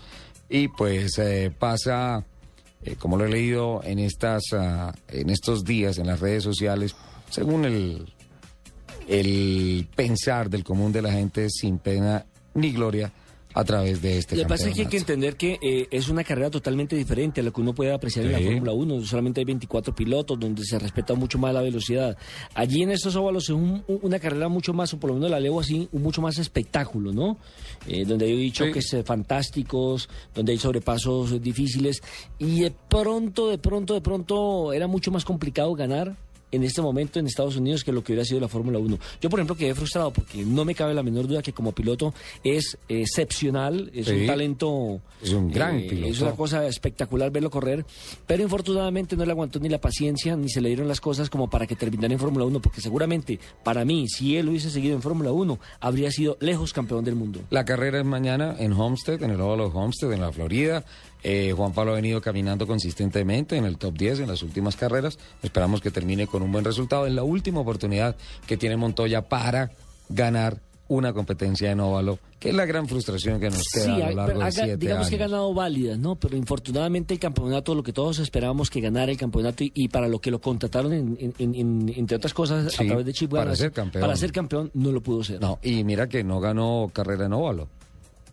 Y 0.48 0.68
pues 0.68 1.18
eh, 1.18 1.52
pasa, 1.56 2.24
eh, 2.82 2.96
como 2.96 3.16
lo 3.16 3.24
he 3.24 3.30
leído 3.30 3.80
en, 3.84 3.98
estas, 3.98 4.42
ah, 4.52 4.94
en 5.08 5.30
estos 5.30 5.64
días 5.64 5.98
en 5.98 6.06
las 6.06 6.20
redes 6.20 6.44
sociales, 6.44 6.94
según 7.30 7.64
el, 7.64 8.12
el 9.08 9.88
pensar 9.94 10.48
del 10.50 10.64
común 10.64 10.92
de 10.92 11.02
la 11.02 11.12
gente, 11.12 11.48
sin 11.50 11.78
pena 11.78 12.26
ni 12.54 12.72
gloria, 12.72 13.12
a 13.60 13.64
través 13.64 14.00
de 14.00 14.18
este 14.18 14.36
Lo 14.36 14.42
que 14.44 14.48
pasa 14.48 14.68
es 14.68 14.74
que 14.76 14.82
hay 14.82 14.86
que 14.86 14.96
entender 14.98 15.36
que 15.36 15.58
eh, 15.60 15.88
es 15.90 16.08
una 16.08 16.22
carrera 16.22 16.48
totalmente 16.48 16.94
diferente 16.94 17.40
a 17.40 17.44
lo 17.44 17.52
que 17.52 17.60
uno 17.60 17.74
puede 17.74 17.92
apreciar 17.92 18.24
en 18.26 18.32
la. 18.32 18.38
Fórmula 18.38 18.72
1. 18.72 19.04
Solamente 19.04 19.40
hay 19.40 19.44
24 19.46 19.94
pilotos 19.94 20.38
donde 20.38 20.62
se 20.64 20.78
respeta 20.78 21.14
mucho 21.14 21.38
más 21.38 21.52
la 21.52 21.60
velocidad. 21.60 22.16
Allí 22.54 22.82
en 22.82 22.90
estos 22.92 23.16
óvalos 23.16 23.44
es 23.44 23.50
un- 23.50 23.82
un- 23.88 23.98
una 24.02 24.20
carrera 24.20 24.48
mucho 24.48 24.72
más, 24.72 24.94
o 24.94 25.00
por 25.00 25.10
lo 25.10 25.14
menos 25.16 25.30
la 25.30 25.40
leo 25.40 25.58
así, 25.58 25.88
un 25.90 26.02
mucho 26.02 26.22
más 26.22 26.38
espectáculo, 26.38 27.12
¿no? 27.12 27.36
Eh, 27.88 28.04
donde 28.04 28.26
hay 28.26 28.36
dicho 28.36 28.64
Sí. 28.66 28.72
que 28.72 28.78
es 28.78 28.96
fantásticos, 29.04 30.08
donde 30.34 30.52
hay 30.52 30.58
sobrepasos 30.58 31.40
difíciles. 31.42 32.00
Y 32.38 32.60
de 32.60 32.70
pronto, 32.88 33.48
de 33.48 33.58
pronto, 33.58 33.94
de 33.94 34.00
pronto 34.00 34.72
era 34.72 34.86
mucho 34.86 35.10
más 35.10 35.24
complicado 35.24 35.74
ganar 35.74 36.16
en 36.50 36.62
este 36.64 36.80
momento 36.82 37.18
en 37.18 37.26
Estados 37.26 37.56
Unidos 37.56 37.84
que 37.84 37.92
lo 37.92 38.02
que 38.02 38.12
hubiera 38.12 38.24
sido 38.24 38.40
la 38.40 38.48
Fórmula 38.48 38.78
1. 38.78 38.98
Yo, 39.20 39.30
por 39.30 39.38
ejemplo, 39.40 39.56
quedé 39.56 39.74
frustrado 39.74 40.12
porque 40.12 40.44
no 40.44 40.64
me 40.64 40.74
cabe 40.74 40.94
la 40.94 41.02
menor 41.02 41.26
duda 41.26 41.42
que 41.42 41.52
como 41.52 41.72
piloto 41.72 42.14
es 42.44 42.76
excepcional, 42.88 43.90
es 43.94 44.06
Sí. 44.06 44.12
un 44.12 44.26
talento... 44.26 45.00
Es 45.22 45.32
un 45.32 45.50
gran 45.50 45.78
eh, 45.80 45.86
piloto. 45.88 46.12
Es 46.12 46.20
una 46.20 46.32
cosa 46.32 46.66
espectacular 46.66 47.30
verlo 47.30 47.50
correr, 47.50 47.84
pero 48.26 48.42
infortunadamente 48.42 49.16
no 49.16 49.24
le 49.24 49.32
aguantó 49.32 49.58
ni 49.60 49.68
la 49.68 49.80
paciencia 49.80 50.36
ni 50.36 50.48
se 50.48 50.60
le 50.60 50.68
dieron 50.68 50.86
las 50.88 51.00
cosas 51.00 51.28
como 51.30 51.50
para 51.50 51.66
que 51.66 51.74
terminara 51.76 52.12
en 52.12 52.20
Fórmula 52.20 52.44
1, 52.44 52.60
porque 52.60 52.80
seguramente 52.80 53.38
para 53.64 53.84
mí, 53.84 54.06
si 54.08 54.36
él 54.36 54.48
hubiese 54.48 54.70
seguido 54.70 54.94
en 54.94 55.02
Fórmula 55.02 55.32
1, 55.32 55.58
habría 55.80 56.10
sido 56.10 56.36
lejos 56.40 56.72
campeón 56.72 57.04
del 57.04 57.16
mundo. 57.16 57.40
La 57.50 57.64
carrera 57.64 57.98
es 57.98 58.04
mañana 58.06 58.54
en 58.58 58.72
Homestead, 58.72 59.22
en 59.22 59.30
el 59.32 59.40
óvalo 59.40 59.68
de 59.70 59.76
Homestead, 59.76 60.12
en 60.12 60.20
la 60.20 60.32
Florida. 60.32 60.84
Eh, 61.22 61.52
Juan 61.56 61.72
Pablo 61.72 61.92
ha 61.92 61.96
venido 61.96 62.20
caminando 62.20 62.66
consistentemente 62.66 63.56
en 63.56 63.64
el 63.64 63.76
top 63.78 63.94
10 63.98 64.20
en 64.20 64.28
las 64.28 64.42
últimas 64.42 64.76
carreras. 64.76 65.18
Esperamos 65.42 65.80
que 65.80 65.90
termine 65.90 66.26
con 66.26 66.42
un 66.42 66.52
buen 66.52 66.64
resultado. 66.64 67.06
Es 67.06 67.12
la 67.12 67.24
última 67.24 67.60
oportunidad 67.60 68.16
que 68.46 68.56
tiene 68.56 68.76
Montoya 68.76 69.22
para 69.28 69.70
ganar 70.08 70.60
una 70.90 71.12
competencia 71.12 71.70
en 71.70 71.80
óvalo, 71.80 72.18
que 72.38 72.48
es 72.48 72.54
la 72.54 72.64
gran 72.64 72.88
frustración 72.88 73.38
que 73.38 73.50
nos 73.50 73.62
queda 73.74 73.84
Sí, 73.84 74.00
a 74.00 74.08
lo 74.10 74.16
largo 74.16 74.40
de 74.42 74.52
siete 74.52 74.76
digamos 74.78 75.08
que 75.10 75.16
ha 75.16 75.18
ganado 75.18 75.52
válidas, 75.52 75.98
¿no? 75.98 76.14
Pero 76.14 76.34
infortunadamente 76.34 77.12
el 77.12 77.20
campeonato, 77.20 77.74
lo 77.74 77.82
que 77.82 77.92
todos 77.92 78.18
esperábamos 78.20 78.70
que 78.70 78.80
ganara 78.80 79.12
el 79.12 79.18
campeonato 79.18 79.64
y, 79.64 79.72
y 79.74 79.88
para 79.88 80.08
lo 80.08 80.18
que 80.18 80.30
lo 80.30 80.40
contrataron, 80.40 80.94
en- 80.94 81.18
en- 81.20 81.34
en- 81.38 81.54
en- 81.54 81.92
entre 81.94 82.16
otras 82.16 82.32
cosas, 82.32 82.72
Sí, 82.72 82.84
a 82.84 82.86
través 82.86 83.04
de 83.04 83.12
Chip 83.12 83.30
para 83.32 83.54
ser 83.54 83.70
campeón. 83.70 84.00
para 84.00 84.16
ser 84.16 84.32
campeón, 84.32 84.70
no 84.72 84.90
lo 84.90 85.02
pudo 85.02 85.22
ser. 85.24 85.42
No, 85.42 85.58
y 85.62 85.84
mira 85.84 86.08
que 86.08 86.24
no 86.24 86.40
ganó 86.40 86.90
carrera 86.90 87.26
en 87.26 87.34
óvalo. 87.34 87.68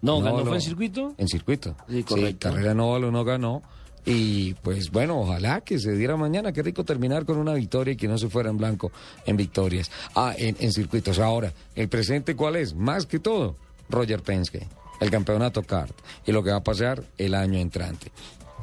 No, 0.01 0.21
ganó 0.21 0.45
fue 0.45 0.55
en 0.55 0.61
circuito. 0.61 1.13
En 1.17 1.27
circuito. 1.27 1.75
Sí, 1.89 2.03
correcto. 2.03 2.49
carrera 2.49 2.73
óvalo 2.73 3.11
no 3.11 3.23
ganó. 3.23 3.61
Y 4.05 4.53
pues 4.55 4.91
bueno, 4.91 5.19
ojalá 5.19 5.61
que 5.61 5.79
se 5.79 5.93
diera 5.93 6.15
mañana. 6.15 6.51
Qué 6.53 6.61
rico 6.61 6.83
terminar 6.83 7.25
con 7.25 7.37
una 7.37 7.53
victoria 7.53 7.93
y 7.93 7.97
que 7.97 8.07
no 8.07 8.17
se 8.17 8.29
fuera 8.29 8.49
en 8.49 8.57
blanco 8.57 8.91
en 9.25 9.35
victorias. 9.35 9.89
Ah, 10.15 10.33
en, 10.37 10.55
en 10.59 10.71
circuitos. 10.71 11.17
Ahora, 11.17 11.51
¿el 11.75 11.89
presente 11.89 12.35
cuál 12.35 12.55
es? 12.55 12.75
Más 12.75 13.07
que 13.07 13.17
todo, 13.19 13.55
Roger 13.89 14.21
Penske, 14.21 14.67
el 14.99 15.09
campeonato 15.09 15.63
kart 15.63 15.95
y 16.25 16.31
lo 16.31 16.43
que 16.43 16.51
va 16.51 16.57
a 16.57 16.63
pasar 16.63 17.03
el 17.17 17.33
año 17.33 17.57
entrante. 17.59 18.11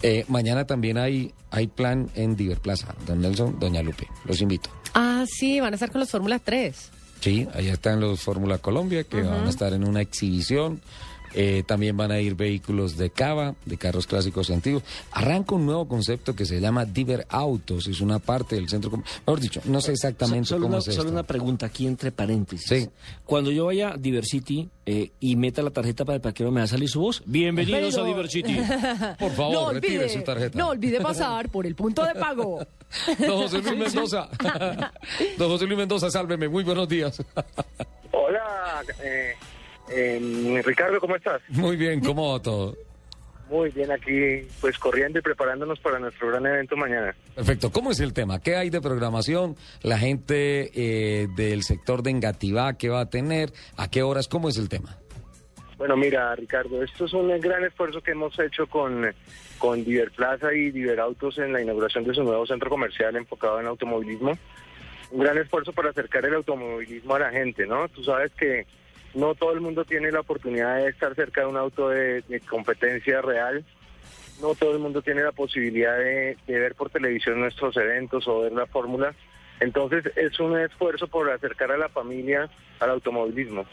Eh, 0.03 0.25
mañana 0.29 0.65
también 0.65 0.99
hay, 0.99 1.33
hay 1.51 1.67
plan 1.67 2.09
en 2.15 2.37
Diver 2.37 2.61
Plaza. 2.61 2.95
Don 3.07 3.21
Nelson, 3.21 3.59
Doña 3.59 3.83
Lupe. 3.83 4.07
Los 4.25 4.41
invito. 4.41 4.71
Ah, 4.95 5.25
sí, 5.29 5.61
van 5.61 5.73
a 5.73 5.77
estar 5.77 5.91
con 5.91 6.01
los 6.01 6.11
Fórmula 6.11 6.39
3. 6.39 6.91
Sí, 7.21 7.47
allá 7.55 7.73
están 7.73 8.01
los 8.01 8.21
Fórmula 8.21 8.59
Colombia 8.59 9.05
que 9.05 9.23
van 9.23 9.47
a 9.47 9.49
estar 9.51 9.73
en 9.73 9.87
una 9.87 10.01
exhibición. 10.01 10.81
Eh, 11.35 11.63
también 11.67 11.97
van 11.97 12.13
a 12.13 12.21
ir 12.21 12.35
vehículos 12.35 12.97
de 12.97 13.11
cava, 13.11 13.55
de 13.65 13.77
carros 13.79 14.07
clásicos 14.07 14.51
y 14.51 14.53
antiguos. 14.53 14.83
Arranca 15.13 15.55
un 15.55 15.65
nuevo 15.67 15.89
concepto 15.89 16.35
que 16.37 16.45
se 16.45 16.61
llama 16.61 16.85
Diver 16.85 17.27
Autos. 17.31 17.87
Es 17.87 18.01
una 18.01 18.19
parte 18.19 18.57
del 18.57 18.69
centro. 18.69 18.91
Mejor 19.27 19.41
dicho, 19.41 19.61
no 19.65 19.81
sé 19.81 19.93
exactamente 19.93 20.45
So- 20.49 20.55
solo 20.57 20.63
cómo 20.65 20.75
una, 20.75 20.79
es 20.81 20.89
esto. 20.89 21.01
solo 21.03 21.13
una 21.13 21.23
pregunta 21.23 21.67
aquí 21.67 21.87
entre 21.87 22.13
paréntesis. 22.13 22.67
Sí. 22.69 22.89
Cuando 23.25 23.51
yo 23.51 23.67
vaya 23.67 23.95
a 23.95 23.97
Diversity 23.97 24.69
eh, 24.85 25.11
y 25.21 25.37
meta 25.37 25.63
la 25.63 25.71
tarjeta 25.71 26.05
para 26.05 26.17
el 26.17 26.21
parquero, 26.23 26.51
¿me 26.51 26.61
va 26.61 26.65
a 26.65 26.69
salir 26.69 26.89
su 26.89 27.01
voz? 27.01 27.23
Bienvenidos 27.25 27.95
Pero- 27.95 28.05
a 28.05 28.07
Diversity. 28.09 28.57
Por 29.19 29.33
favor, 29.33 29.53
no 29.55 29.73
retire 29.73 29.99
olvide, 30.01 30.09
su 30.11 30.23
tarjeta. 30.23 30.59
No 30.59 30.69
olvide 30.69 31.01
pasar 31.01 31.49
por 31.49 31.67
el 31.67 31.75
punto 31.75 32.05
de 32.05 32.15
pago. 32.15 32.59
Don 33.19 33.43
José 33.43 33.59
Luis 33.63 33.79
Mendoza. 33.79 34.29
Don 35.39 35.49
José 35.49 35.65
Luis 35.67 35.79
Mendoza, 35.79 36.11
sálveme. 36.11 36.49
Muy 36.49 36.63
buenos 36.65 36.89
días. 36.89 37.23
Hola, 38.13 38.83
eh, 39.03 39.33
eh, 39.93 40.63
Ricardo, 40.65 41.01
¿cómo 41.01 41.17
estás? 41.17 41.41
Muy 41.49 41.77
bien, 41.77 42.01
¿cómo 42.01 42.33
va 42.33 42.43
todo? 42.43 42.77
Muy 43.53 43.69
bien, 43.69 43.93
aquí 43.93 44.49
pues 44.63 44.79
corriendo 44.79 45.19
y 45.19 45.23
preparándonos 45.23 45.79
para 45.81 45.99
nuestro 45.99 46.29
gran 46.29 46.47
evento 46.47 46.75
mañana. 46.75 47.15
Perfecto. 47.35 47.71
¿Cómo 47.71 47.91
es 47.91 48.01
el 48.01 48.15
tema? 48.15 48.41
¿Qué 48.41 48.57
hay 48.57 48.71
de 48.71 48.81
programación? 48.81 49.57
La 49.83 49.99
gente 49.99 50.71
eh, 50.75 51.29
del 51.37 51.63
sector 51.63 52.03
de 52.03 52.13
Engativá, 52.13 52.79
¿qué 52.79 52.89
va 52.89 53.01
a 53.01 53.11
tener? 53.11 53.53
¿A 53.77 53.91
qué 53.91 54.03
horas? 54.03 54.27
¿Cómo 54.27 54.49
es 54.49 54.57
el 54.57 54.71
tema? 54.71 54.97
Bueno, 55.77 55.99
mira, 55.99 56.35
Ricardo, 56.35 56.83
esto 56.83 57.05
es 57.05 57.13
un 57.13 57.29
gran 57.41 57.63
esfuerzo 57.65 58.01
que 58.01 58.13
hemos 58.13 58.39
hecho 58.39 58.67
con, 58.69 59.13
con 59.59 59.85
Diver 59.85 60.13
Plaza 60.13 60.55
y 60.55 60.71
Diver 60.71 61.01
Autos 61.01 61.37
en 61.37 61.53
la 61.53 61.61
inauguración 61.61 62.05
de 62.05 62.15
su 62.15 62.23
nuevo 62.23 62.47
centro 62.47 62.71
comercial 62.71 63.17
enfocado 63.17 63.61
en 63.61 63.67
automovilismo. 63.67 64.39
Un 65.11 65.21
gran 65.21 65.37
esfuerzo 65.37 65.73
para 65.73 65.91
acercar 65.91 66.25
el 66.25 66.35
automovilismo 66.35 67.17
a 67.17 67.19
la 67.19 67.31
gente, 67.31 67.67
¿no? 67.67 67.87
Tú 67.89 68.03
sabes 68.03 68.33
que 68.33 68.65
no 69.15 69.35
todo 69.35 69.53
el 69.53 69.61
mundo 69.61 69.85
tiene 69.85 70.11
la 70.11 70.21
oportunidad 70.21 70.77
de 70.77 70.89
estar 70.89 71.15
cerca 71.15 71.43
de 71.43 71.47
un 71.49 71.57
auto 71.57 71.89
de, 71.89 72.23
competencia 72.49 73.21
real. 73.21 73.65
No 74.41 74.55
todo 74.55 74.73
el 74.73 74.79
mundo 74.79 75.03
tiene 75.03 75.23
la 75.23 75.33
posibilidad 75.33 75.97
de, 75.99 76.37
ver 76.47 76.75
por 76.75 76.91
televisión 76.91 77.41
nuestros 77.41 77.77
eventos 77.77 78.27
o 78.27 78.43
ver 78.43 78.53
la 78.53 78.67
fórmula. 78.67 79.15
Entonces 79.61 80.05
es 80.17 80.41
un 80.41 80.59
esfuerzo 80.59 81.07
por 81.07 81.31
acercar 81.31 81.71
a 81.71 81.77
la 81.77 81.89
familia 81.89 82.49
al 82.81 82.91
automovilismo. 82.91 83.67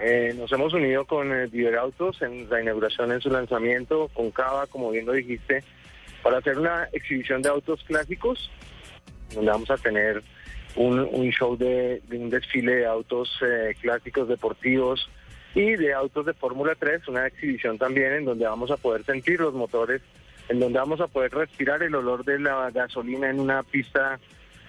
Eh, 0.00 0.32
nos 0.36 0.50
hemos 0.52 0.72
unido 0.72 1.04
con 1.06 1.32
eh, 1.32 1.48
Diver 1.48 1.76
Autos 1.76 2.22
en 2.22 2.48
la 2.48 2.62
inauguración 2.62 3.10
en 3.10 3.20
su 3.20 3.30
lanzamiento, 3.30 4.08
con 4.14 4.30
Cava, 4.30 4.68
como 4.68 4.90
bien 4.92 5.06
lo 5.06 5.12
dijiste, 5.12 5.64
para 6.22 6.38
hacer 6.38 6.56
una 6.56 6.84
exhibición 6.92 7.42
de 7.42 7.48
autos 7.48 7.82
clásicos, 7.82 8.48
donde 9.34 9.50
vamos 9.50 9.70
a 9.70 9.76
tener 9.76 10.22
un, 10.76 11.00
un 11.00 11.30
show 11.30 11.56
de, 11.56 12.02
de 12.08 12.18
un 12.18 12.30
desfile 12.30 12.76
de 12.76 12.86
autos 12.86 13.30
eh, 13.42 13.74
clásicos 13.80 14.28
deportivos 14.28 15.08
y 15.54 15.76
de 15.76 15.92
autos 15.92 16.26
de 16.26 16.34
Fórmula 16.34 16.74
3, 16.78 17.08
una 17.08 17.26
exhibición 17.26 17.78
también 17.78 18.12
en 18.12 18.24
donde 18.24 18.46
vamos 18.46 18.70
a 18.70 18.76
poder 18.76 19.04
sentir 19.04 19.40
los 19.40 19.54
motores, 19.54 20.02
en 20.48 20.60
donde 20.60 20.78
vamos 20.78 21.00
a 21.00 21.08
poder 21.08 21.32
respirar 21.32 21.82
el 21.82 21.94
olor 21.94 22.24
de 22.24 22.38
la 22.38 22.70
gasolina 22.70 23.30
en 23.30 23.40
una 23.40 23.62
pista 23.62 24.20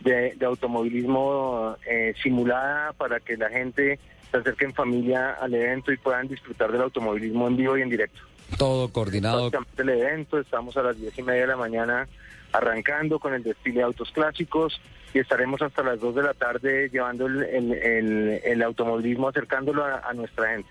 de, 0.02 0.34
de 0.36 0.46
automovilismo 0.46 1.76
eh, 1.86 2.14
simulada 2.22 2.94
para 2.94 3.20
que 3.20 3.38
la 3.38 3.50
gente 3.50 4.00
se 4.32 4.38
acerque 4.38 4.66
en 4.66 4.74
familia 4.74 5.32
al 5.34 5.54
evento 5.54 5.92
y 5.92 5.98
puedan 5.98 6.28
disfrutar 6.28 6.72
del 6.72 6.82
automovilismo 6.82 7.48
en 7.48 7.58
vivo 7.58 7.78
y 7.78 7.82
en 7.82 7.90
directo. 7.90 8.22
Todo 8.58 8.92
coordinado. 8.92 9.52
El 9.78 9.90
evento, 9.90 10.40
estamos 10.40 10.76
a 10.78 10.84
las 10.84 10.98
diez 10.98 11.18
y 11.18 11.24
media 11.24 11.42
de 11.42 11.48
la 11.48 11.58
mañana 11.58 12.08
arrancando 12.52 13.20
con 13.20 13.34
el 13.34 13.44
desfile 13.44 13.78
de 13.78 13.84
autos 13.84 14.10
clásicos 14.12 14.82
y 15.14 15.20
estaremos 15.20 15.62
hasta 15.62 15.82
las 15.84 16.00
2 16.00 16.16
de 16.16 16.24
la 16.24 16.34
tarde 16.34 16.90
llevando 16.92 17.26
el, 17.28 17.44
el- 17.44 17.74
el- 17.74 18.42
el 18.44 18.62
automovilismo, 18.64 19.30
acercándolo 19.30 19.84
a, 19.86 20.00
a 20.08 20.14
nuestra 20.14 20.52
gente. 20.52 20.70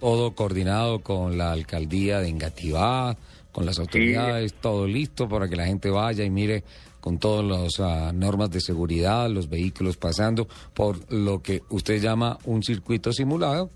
Todo 0.00 0.34
coordinado 0.34 1.00
con 1.00 1.38
la 1.38 1.52
alcaldía 1.52 2.20
de 2.20 2.28
Engativá, 2.28 3.16
con 3.52 3.64
las 3.66 3.78
autoridades, 3.78 4.54
todo 4.54 4.86
listo 4.86 5.28
para 5.28 5.48
que 5.48 5.56
la 5.56 5.66
gente 5.66 5.90
vaya 5.90 6.24
y 6.24 6.30
mire 6.30 6.64
con 7.00 7.18
todas 7.18 7.44
las 7.44 7.80
ah, 7.80 8.12
normas 8.14 8.50
de 8.50 8.60
seguridad, 8.60 9.28
los 9.28 9.48
vehículos 9.48 9.96
pasando 9.96 10.46
por 10.74 11.12
lo 11.12 11.40
que 11.42 11.62
usted 11.68 12.00
llama 12.00 12.38
un 12.44 12.62
circuito 12.62 13.12
simulado, 13.12 13.70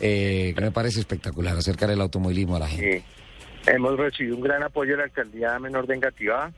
eh, 0.00 0.52
que 0.56 0.60
me 0.60 0.70
parece 0.72 1.00
espectacular, 1.00 1.56
acercar 1.56 1.90
el 1.90 2.00
automovilismo 2.00 2.56
a 2.56 2.60
la 2.60 2.68
gente. 2.68 3.00
Sí. 3.00 3.70
Hemos 3.70 3.96
recibido 3.96 4.36
un 4.36 4.42
gran 4.42 4.62
apoyo 4.62 4.92
de 4.92 4.96
la 4.98 5.04
alcaldía 5.04 5.58
menor 5.58 5.86
de 5.86 5.94
Engativá, 5.94 6.50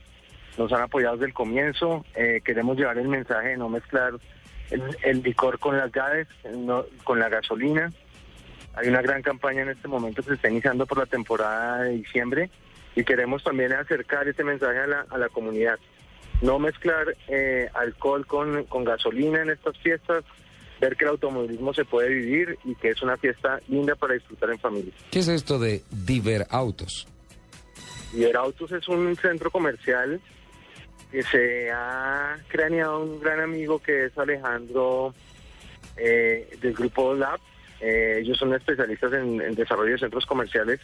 nos 0.57 0.71
han 0.73 0.81
apoyado 0.81 1.15
desde 1.15 1.27
el 1.27 1.33
comienzo, 1.33 2.05
eh, 2.15 2.41
queremos 2.43 2.77
llevar 2.77 2.97
el 2.97 3.07
mensaje 3.07 3.49
de 3.49 3.57
no 3.57 3.69
mezclar 3.69 4.13
el, 4.71 4.81
el 5.03 5.21
licor 5.21 5.59
con 5.59 5.77
las 5.77 5.91
llaves, 5.91 6.27
no- 6.55 6.85
con 7.03 7.19
la 7.19 7.29
gasolina. 7.29 7.91
Hay 8.75 8.87
una 8.89 9.01
gran 9.01 9.21
campaña 9.21 9.61
en 9.61 9.69
este 9.69 9.87
momento 9.87 10.21
que 10.21 10.29
se 10.29 10.33
está 10.35 10.49
iniciando 10.49 10.85
por 10.85 10.97
la 10.97 11.05
temporada 11.05 11.83
de 11.83 11.91
diciembre 11.91 12.49
y 12.95 13.03
queremos 13.03 13.43
también 13.43 13.73
acercar 13.73 14.27
ese 14.27 14.43
mensaje 14.43 14.79
a 14.79 14.87
la, 14.87 15.05
a 15.09 15.17
la 15.17 15.29
comunidad. 15.29 15.77
No 16.41 16.59
mezclar 16.59 17.15
eh, 17.29 17.69
alcohol 17.73 18.25
con, 18.27 18.63
con 18.65 18.83
gasolina 18.83 19.41
en 19.41 19.49
estas 19.51 19.77
fiestas, 19.79 20.23
ver 20.81 20.97
que 20.97 21.05
el 21.05 21.11
automovilismo 21.11 21.73
se 21.73 21.85
puede 21.85 22.09
vivir 22.09 22.57
y 22.65 22.75
que 22.75 22.89
es 22.89 23.01
una 23.01 23.15
fiesta 23.15 23.59
linda 23.69 23.95
para 23.95 24.15
disfrutar 24.15 24.49
en 24.49 24.59
familia. 24.59 24.93
¿Qué 25.09 25.19
es 25.19 25.27
esto 25.29 25.57
de 25.57 25.83
Diver 25.89 26.45
Autos? 26.49 27.07
Iber 28.13 28.35
Autos 28.35 28.71
es 28.73 28.85
un 28.89 29.15
centro 29.15 29.49
comercial 29.51 30.19
se 31.23 31.71
ha 31.71 32.37
craneado 32.47 33.03
un 33.03 33.19
gran 33.19 33.39
amigo 33.39 33.79
que 33.79 34.05
es 34.05 34.17
Alejandro 34.17 35.13
eh, 35.97 36.49
del 36.61 36.73
grupo 36.73 37.13
Lab. 37.13 37.39
Eh, 37.81 38.19
ellos 38.21 38.37
son 38.37 38.53
especialistas 38.53 39.13
en, 39.13 39.55
desarrollo 39.55 39.93
de 39.93 39.99
centros 39.99 40.25
comerciales 40.25 40.79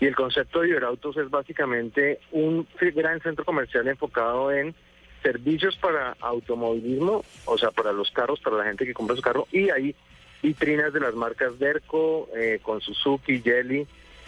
y 0.00 0.06
el 0.06 0.14
concepto 0.14 0.60
de 0.60 0.68
Iber 0.68 0.84
Autos 0.84 1.16
es 1.16 1.28
básicamente 1.28 2.20
un 2.30 2.66
gran 2.94 3.20
centro 3.20 3.44
comercial 3.44 3.88
enfocado 3.88 4.52
en 4.52 4.74
servicios 5.22 5.76
para 5.76 6.16
automovilismo, 6.20 7.24
o 7.44 7.58
sea, 7.58 7.72
para 7.72 7.92
los 7.92 8.10
carros, 8.12 8.40
para 8.40 8.56
la 8.56 8.64
gente 8.64 8.86
que 8.86 8.94
compra 8.94 9.16
su 9.16 9.22
carro 9.22 9.48
y 9.50 9.70
hay 9.70 9.94
vitrinas 10.42 10.92
de 10.92 11.00
las 11.00 11.14
marcas 11.14 11.58
Derco, 11.58 12.28
eh, 12.36 12.60
con 12.62 12.80
Suzuki, 12.80 13.40
Jelly, 13.40 13.86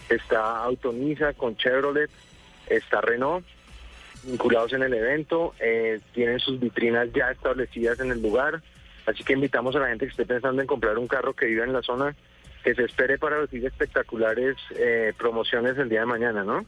está 0.08 0.64
Autonisa 0.64 1.32
con 1.34 1.56
Chevrolet, 1.56 2.10
está 2.66 3.00
Renault, 3.00 3.44
vinculados 4.22 4.72
en 4.72 4.82
el 4.82 4.94
evento, 4.94 5.54
eh, 5.60 6.00
tienen 6.12 6.40
sus 6.40 6.58
vitrinas 6.60 7.08
ya 7.12 7.30
establecidas 7.30 8.00
en 8.00 8.10
el 8.10 8.22
lugar, 8.22 8.62
así 9.06 9.24
que 9.24 9.32
invitamos 9.32 9.74
a 9.76 9.80
la 9.80 9.88
gente 9.88 10.06
que 10.06 10.10
esté 10.10 10.26
pensando 10.26 10.60
en 10.60 10.68
comprar 10.68 10.98
un 10.98 11.08
carro 11.08 11.34
que 11.34 11.46
viva 11.46 11.64
en 11.64 11.72
la 11.72 11.82
zona, 11.82 12.14
que 12.62 12.74
se 12.74 12.84
espere 12.84 13.18
para 13.18 13.40
recibir 13.40 13.66
espectaculares 13.66 14.56
eh, 14.76 15.12
promociones 15.16 15.78
el 15.78 15.88
día 15.88 16.00
de 16.00 16.06
mañana, 16.06 16.44
¿no? 16.44 16.64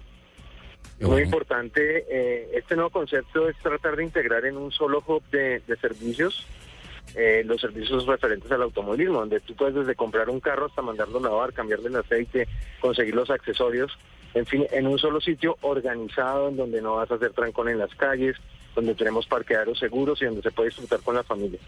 Muy 1.00 1.22
importante, 1.22 2.04
eh, 2.08 2.50
este 2.54 2.76
nuevo 2.76 2.90
concepto 2.90 3.48
es 3.48 3.56
tratar 3.58 3.96
de 3.96 4.04
integrar 4.04 4.44
en 4.44 4.56
un 4.56 4.70
solo 4.70 5.02
hub 5.06 5.22
de, 5.30 5.60
de 5.66 5.76
servicios 5.76 6.46
eh, 7.14 7.42
los 7.44 7.60
servicios 7.60 8.06
referentes 8.06 8.50
al 8.50 8.62
automovilismo, 8.62 9.20
donde 9.20 9.40
tú 9.40 9.54
puedes 9.54 9.74
desde 9.74 9.94
comprar 9.94 10.30
un 10.30 10.40
carro 10.40 10.66
hasta 10.66 10.80
mandarlo 10.80 11.18
a 11.18 11.22
lavar, 11.22 11.52
cambiarle 11.52 11.88
el 11.88 11.96
aceite, 11.96 12.48
conseguir 12.80 13.14
los 13.14 13.28
accesorios, 13.28 13.98
en 14.34 14.46
fin, 14.46 14.66
en 14.70 14.86
un 14.86 14.98
solo 14.98 15.20
sitio 15.20 15.56
organizado, 15.60 16.48
en 16.48 16.56
donde 16.56 16.80
no 16.80 16.96
vas 16.96 17.10
a 17.10 17.14
hacer 17.14 17.32
trancón 17.32 17.68
en 17.68 17.78
las 17.78 17.94
calles, 17.94 18.36
donde 18.74 18.94
tenemos 18.94 19.26
parqueaderos 19.26 19.78
seguros 19.78 20.20
y 20.22 20.24
donde 20.24 20.42
se 20.42 20.50
puede 20.50 20.70
disfrutar 20.70 21.00
con 21.00 21.14
la 21.14 21.22
familia. 21.22 21.60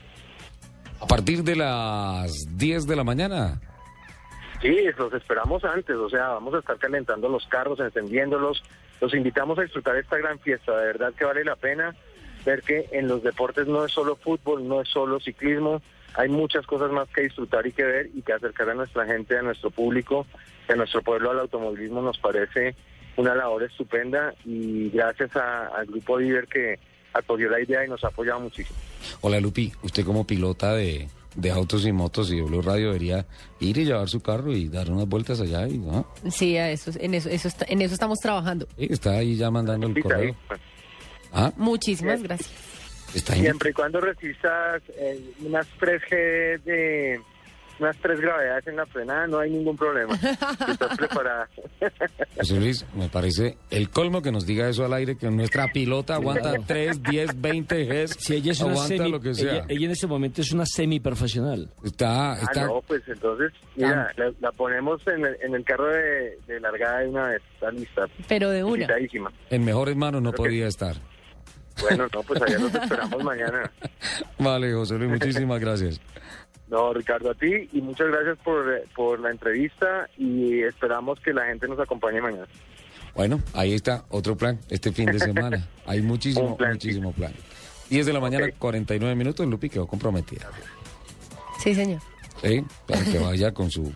A 1.01 1.07
partir 1.07 1.43
de 1.43 1.57
las 1.57 2.33
10 2.57 2.87
de 2.87 2.97
la 2.97 3.05
mañana. 3.05 3.61
Sí, 4.63 4.75
los 4.97 5.13
esperamos 5.13 5.63
antes, 5.65 5.97
o 5.97 6.09
sea, 6.09 6.29
vamos 6.29 6.55
a 6.55 6.59
estar 6.61 6.79
calentando 6.79 7.29
los 7.29 7.47
carros, 7.47 7.81
encendiéndolos. 7.81 8.63
Los 9.01 9.13
invitamos 9.13 9.59
a 9.59 9.63
disfrutar 9.63 9.97
esta 9.97 10.17
gran 10.17 10.39
fiesta, 10.39 10.75
de 10.79 10.87
verdad 10.87 11.13
que 11.13 11.25
vale 11.25 11.45
la 11.45 11.57
pena 11.57 11.95
ver 12.45 12.63
que 12.63 12.89
en 12.93 13.09
los 13.09 13.23
deportes 13.23 13.67
no 13.67 13.85
es 13.85 13.93
solo 13.93 14.17
fútbol, 14.17 14.67
no 14.69 14.81
es 14.81 14.89
solo 14.89 15.19
ciclismo, 15.21 15.83
hay 16.15 16.29
muchas 16.29 16.67
cosas 16.67 16.91
más 16.91 17.09
que 17.09 17.23
disfrutar 17.23 17.67
y 17.67 17.73
que 17.73 17.85
ver 17.85 18.11
y 18.15 18.23
que 18.23 18.33
acercar 18.33 18.71
a 18.71 18.75
nuestra 18.75 19.05
gente, 19.07 19.37
a 19.39 19.43
nuestro 19.43 19.71
público, 19.71 20.27
a 20.69 20.75
nuestro 20.75 21.03
pueblo 21.03 21.31
al 21.31 21.41
automovilismo 21.41 22.01
nos 22.03 22.19
parece 22.19 22.75
una 23.17 23.35
labor 23.35 23.63
estupenda 23.65 24.35
y 24.45 24.91
gracias 24.91 25.35
a- 25.37 25.67
al 25.69 25.87
grupo 25.87 26.19
Diver 26.19 26.47
que 26.49 26.79
acogió 27.13 27.49
la 27.49 27.61
idea 27.61 27.85
y 27.85 27.89
nos 27.89 28.03
ha 28.05 28.09
apoyado 28.09 28.41
muchísimo. 28.41 28.77
Hola 29.21 29.39
Lupi, 29.41 29.73
usted 29.83 30.05
como 30.05 30.27
pilota 30.27 30.73
de, 30.75 31.09
de 31.37 31.51
autos 31.51 31.87
y 31.87 31.93
motos 31.93 32.33
y 32.33 32.37
de 32.37 32.43
Blue 32.43 32.61
Radio 32.63 32.87
debería 32.89 33.25
ir 33.61 33.79
y 33.79 33.85
llevar 33.85 34.09
su 34.09 34.21
carro 34.21 34.53
y 34.53 34.69
dar 34.69 34.91
unas 34.91 35.07
vueltas 35.09 35.41
allá 35.41 35.69
y 35.69 35.79
¿no? 35.79 36.07
Sí, 36.31 36.57
a 36.57 36.71
eso, 36.71 36.91
en 36.99 37.15
eso, 37.15 37.29
eso 37.29 37.47
está- 37.49 37.67
en 37.69 37.83
eso 37.83 37.95
estamos 37.95 38.19
trabajando. 38.19 38.67
Sí, 38.77 38.89
está 38.91 39.13
ahí 39.19 39.37
ya 39.37 39.51
mandando 39.51 39.87
el 39.87 40.03
correo. 40.03 40.35
Ah, 41.33 41.53
Muchísimas 41.57 42.23
gracias. 42.23 42.51
Está. 43.19 43.35
Siempre 43.35 43.71
y 43.71 43.73
cuando 43.73 44.01
resistas 44.01 44.83
eh, 44.97 45.21
unas 45.45 45.67
3G 45.79 46.63
de 46.63 47.21
unas 47.81 47.97
tres 47.97 48.21
gravedades 48.21 48.65
en 48.69 48.77
la 48.77 48.87
frenada, 48.87 49.27
no 49.27 49.41
hay 49.41 49.51
ningún 49.51 49.77
problema. 49.77 50.15
Estás 50.15 50.97
preparada. 50.97 51.49
José 52.37 52.61
Luis, 52.61 52.87
me 52.95 53.09
parece 53.09 53.57
el 53.69 53.91
colmo 53.91 54.23
que 54.23 54.31
nos 54.31 54.47
diga 54.47 54.69
eso 54.69 54.85
al 54.85 54.93
aire, 54.93 55.17
que 55.17 55.29
nuestra 55.29 55.67
pilota 55.73 56.15
aguanta 56.15 56.53
3, 56.65 57.03
10, 57.03 57.41
20 57.41 57.85
Gs, 57.85 58.17
Si 58.17 58.37
ella 58.37 58.53
es 58.53 58.61
una 58.61 58.75
aguanta 58.75 58.97
semi, 58.97 59.11
lo 59.11 59.21
que 59.21 59.35
sea. 59.35 59.53
Ella, 59.55 59.65
ella 59.69 59.87
en 59.87 59.91
este 59.91 60.07
momento 60.07 60.41
es 60.41 60.53
una 60.53 60.65
semiprofesional. 60.67 61.69
Está, 61.85 62.35
Ah, 62.35 62.39
está, 62.43 62.67
no, 62.67 62.81
pues 62.87 63.03
entonces, 63.09 63.53
mira, 63.75 64.09
la, 64.17 64.33
la 64.41 64.53
ponemos 64.53 65.05
en 65.09 65.27
el, 65.27 65.37
en 65.43 65.55
el 65.57 65.65
carro 65.65 65.89
de, 65.89 66.39
de 66.47 66.61
largada 66.61 67.01
de 67.01 67.09
una 67.09 67.29
vez, 67.31 67.43
está 67.55 67.73
lista. 67.73 68.07
Pero 68.29 68.51
de 68.51 68.63
una. 68.63 68.87
En 69.51 69.65
mejores 69.65 69.97
manos 69.97 70.23
no 70.23 70.31
Creo 70.31 70.45
que- 70.45 70.49
podía 70.51 70.69
estar. 70.69 70.95
Bueno, 71.81 72.07
no, 72.13 72.23
pues 72.23 72.41
allá 72.43 72.59
nos 72.59 72.75
esperamos 72.75 73.23
mañana. 73.25 73.71
Vale, 74.39 74.73
José 74.73 74.95
Luis, 74.95 75.11
muchísimas 75.11 75.61
gracias. 75.61 76.01
No, 76.67 76.95
Ricardo, 76.95 77.31
a 77.31 77.35
ti 77.35 77.69
y 77.73 77.81
muchas 77.83 78.09
gracias 78.09 78.39
por, 78.39 78.65
por 78.97 79.21
la 79.21 79.31
entrevista 79.31 80.09
y 80.17 80.63
esperamos 80.63 81.21
que 81.21 81.33
la 81.35 81.45
gente 81.45 81.69
nos 81.69 81.79
acompañe 81.79 82.23
mañana. 82.23 82.47
Bueno, 83.15 83.41
ahí 83.53 83.75
está 83.75 84.07
otro 84.09 84.35
plan 84.35 84.59
este 84.71 84.91
fin 84.91 85.07
de 85.13 85.19
semana. 85.19 85.69
Hay 85.87 86.01
muchísimo, 86.01 86.57
plan, 86.57 86.73
muchísimo 86.73 87.13
plan. 87.13 87.33
10 87.91 88.07
de 88.07 88.13
la 88.15 88.19
mañana, 88.19 88.49
49 88.59 89.15
minutos, 89.15 89.47
Lupi 89.47 89.69
quedó 89.69 89.87
comprometida. 89.87 90.51
Sí, 91.59 91.75
señor. 91.75 92.01
¿Sí? 92.43 92.65
Para 92.89 93.05
que 93.05 93.19
vaya 93.19 93.53
con 93.53 93.71
su 93.71 93.95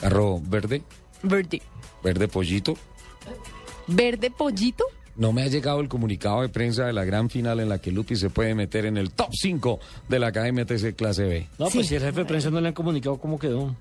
carro 0.00 0.40
verde, 0.40 0.82
Verde. 1.22 1.60
verde 2.02 2.26
pollito. 2.26 2.74
¿Verde 3.86 4.30
pollito? 4.30 4.86
No 5.18 5.32
me 5.32 5.42
ha 5.42 5.48
llegado 5.48 5.80
el 5.80 5.88
comunicado 5.88 6.40
de 6.42 6.48
prensa 6.48 6.86
de 6.86 6.92
la 6.92 7.04
gran 7.04 7.28
final 7.28 7.60
en 7.60 7.68
la 7.68 7.78
que 7.78 7.92
Lupi 7.92 8.16
se 8.16 8.30
puede 8.30 8.54
meter 8.54 8.86
en 8.86 8.96
el 8.96 9.10
top 9.10 9.28
5 9.32 9.78
de 10.08 10.18
la 10.20 10.32
KMTC 10.32 10.94
clase 10.96 11.24
B. 11.24 11.46
No, 11.58 11.68
pues 11.68 11.88
si 11.88 11.96
el 11.96 12.02
jefe 12.02 12.20
de 12.20 12.24
prensa 12.24 12.50
no 12.50 12.60
le 12.60 12.68
han 12.68 12.74
comunicado 12.74 13.18
cómo 13.18 13.38
quedó. 13.38 13.74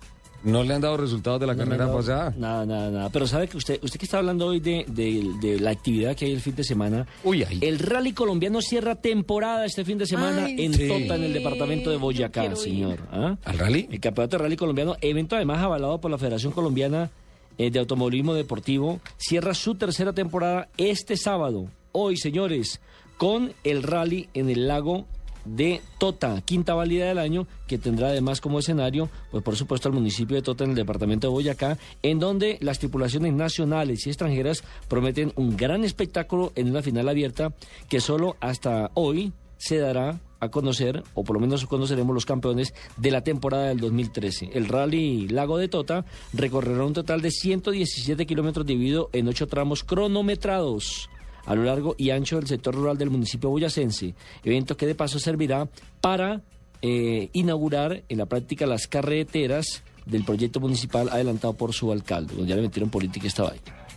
¿No 0.43 0.63
le 0.63 0.73
han 0.73 0.81
dado 0.81 0.97
resultados 0.97 1.39
de 1.39 1.47
la 1.47 1.53
No 1.53 1.59
carrera 1.63 1.85
dado 1.85 1.97
pasada? 1.97 2.33
Nada, 2.38 2.65
nada, 2.65 2.89
nada. 2.91 3.09
Pero 3.09 3.25
sabe 3.27 3.47
que 3.47 3.57
usted, 3.57 3.79
usted 3.83 3.99
que 3.99 4.05
está 4.05 4.19
hablando 4.19 4.45
hoy 4.45 4.59
de, 4.59 4.85
de- 4.88 5.31
de 5.41 5.59
la 5.59 5.71
actividad 5.71 6.15
que 6.15 6.25
hay 6.25 6.31
el 6.31 6.41
fin 6.41 6.55
de 6.55 6.63
semana. 6.63 7.07
Uy, 7.23 7.43
ahí. 7.43 7.57
El 7.61 7.79
rally 7.79 8.13
colombiano 8.13 8.61
cierra 8.61 8.95
temporada 8.95 9.65
este 9.65 9.83
fin 9.83 9.97
de 9.97 10.05
semana 10.05 10.45
Ay, 10.45 10.63
en 10.63 10.73
sí. 10.75 10.88
Tota, 10.88 11.15
en 11.15 11.23
el 11.23 11.33
departamento 11.33 11.89
de 11.89 11.97
Boyacá, 11.97 12.55
señor. 12.55 12.99
¿Ah? 13.11 13.35
¿Al 13.45 13.57
rally? 13.57 13.88
El 13.91 13.99
campeonato 13.99 14.38
de 14.38 14.43
rally 14.43 14.55
colombiano, 14.55 14.95
evento 15.01 15.35
además 15.35 15.57
avalado 15.63 15.99
por 15.99 16.11
la 16.11 16.17
Federación 16.19 16.51
Colombiana 16.53 17.09
de 17.58 17.80
Automovilismo 17.80 18.34
Deportivo, 18.34 18.99
cierra 19.18 19.53
su 19.53 19.76
tercera 19.76 20.14
temporada 20.14 20.70
este 20.78 21.18
sábado. 21.18 21.70
Hoy, 21.91 22.18
señores, 22.18 22.80
con 23.18 23.53
el 23.64 23.84
rally 23.84 24.30
en 24.34 24.49
el 24.49 24.68
lago 24.68 25.05
de 25.47 25.82
Tota, 25.97 26.41
quinta 26.41 26.74
válida 26.74 27.08
del 27.08 27.18
año, 27.18 27.47
que 27.68 27.78
tendrá 27.78 28.10
además 28.10 28.41
como 28.41 28.60
escenario, 28.60 29.10
pues 29.32 29.43
por 29.43 29.55
supuesto, 29.55 29.89
el 29.89 29.95
municipio 29.95 30.36
de 30.36 30.41
Tota 30.41 30.64
en 30.64 30.72
el 30.72 30.76
departamento 30.76 31.28
de 31.28 31.34
Boyacá, 31.34 31.78
en 32.03 32.20
donde 32.20 32.58
las 32.62 32.80
tripulaciones 32.80 33.34
nacionales 33.34 34.05
y 34.05 34.10
extranjeras 34.10 34.64
prometen 34.88 35.32
un 35.36 35.58
gran 35.58 35.84
espectáculo 35.84 36.51
en 36.55 36.70
una 36.70 36.82
final 36.82 37.10
abierta 37.10 37.53
que 37.89 38.01
solo 38.01 38.36
hasta 38.39 38.91
hoy 38.93 39.32
se 39.58 39.78
dará 39.78 40.20
a 40.39 40.49
conocer, 40.49 41.03
o 41.14 41.24
por 41.24 41.36
lo 41.36 41.39
menos 41.39 41.66
conoceremos 41.66 42.14
los 42.14 42.26
campeones 42.26 42.74
de 42.95 43.12
la 43.12 43.22
temporada 43.22 43.70
del 43.70 43.80
2013. 43.80 44.51
El 44.53 44.68
Rally 44.68 45.28
Lago 45.28 45.58
de 45.58 45.68
Tota 45.68 46.05
recorrerá 46.34 46.86
un 46.86 46.93
total 46.93 47.22
de 47.22 47.32
117 47.32 48.26
kilómetros 48.26 48.66
dividido 48.66 49.10
en 49.14 49.28
ocho 49.28 49.47
tramos 49.47 49.84
cronometrados 49.84 51.10
a 51.45 51.55
lo 51.55 51.64
largo 51.64 51.95
y 51.97 52.12
ancho 52.12 52.36
del 52.36 52.47
sector 52.47 52.76
rural 52.76 52.97
del 52.97 53.10
municipio 53.10 53.49
boyacense, 53.49 54.14
evento 54.43 54.76
que 54.76 54.86
de 54.86 54.95
paso 54.95 55.18
servirá 55.18 55.68
para 56.01 56.41
eh, 56.82 57.30
inaugurar 57.34 58.03
en 58.10 58.18
la 58.18 58.26
práctica 58.26 58.68
las 58.68 58.88
carreteras 58.88 59.84
del 60.05 60.24
proyecto 60.24 60.60
municipal 60.60 61.10
adelantado 61.10 61.53
por 61.53 61.74
su 61.74 61.91
alcalde, 61.91 62.36
donde 62.36 62.49
ya 62.49 62.55
le 62.55 62.64
metieron 62.64 62.89
política 62.89 63.28
esta 63.28 63.43
vaina. 63.43 63.88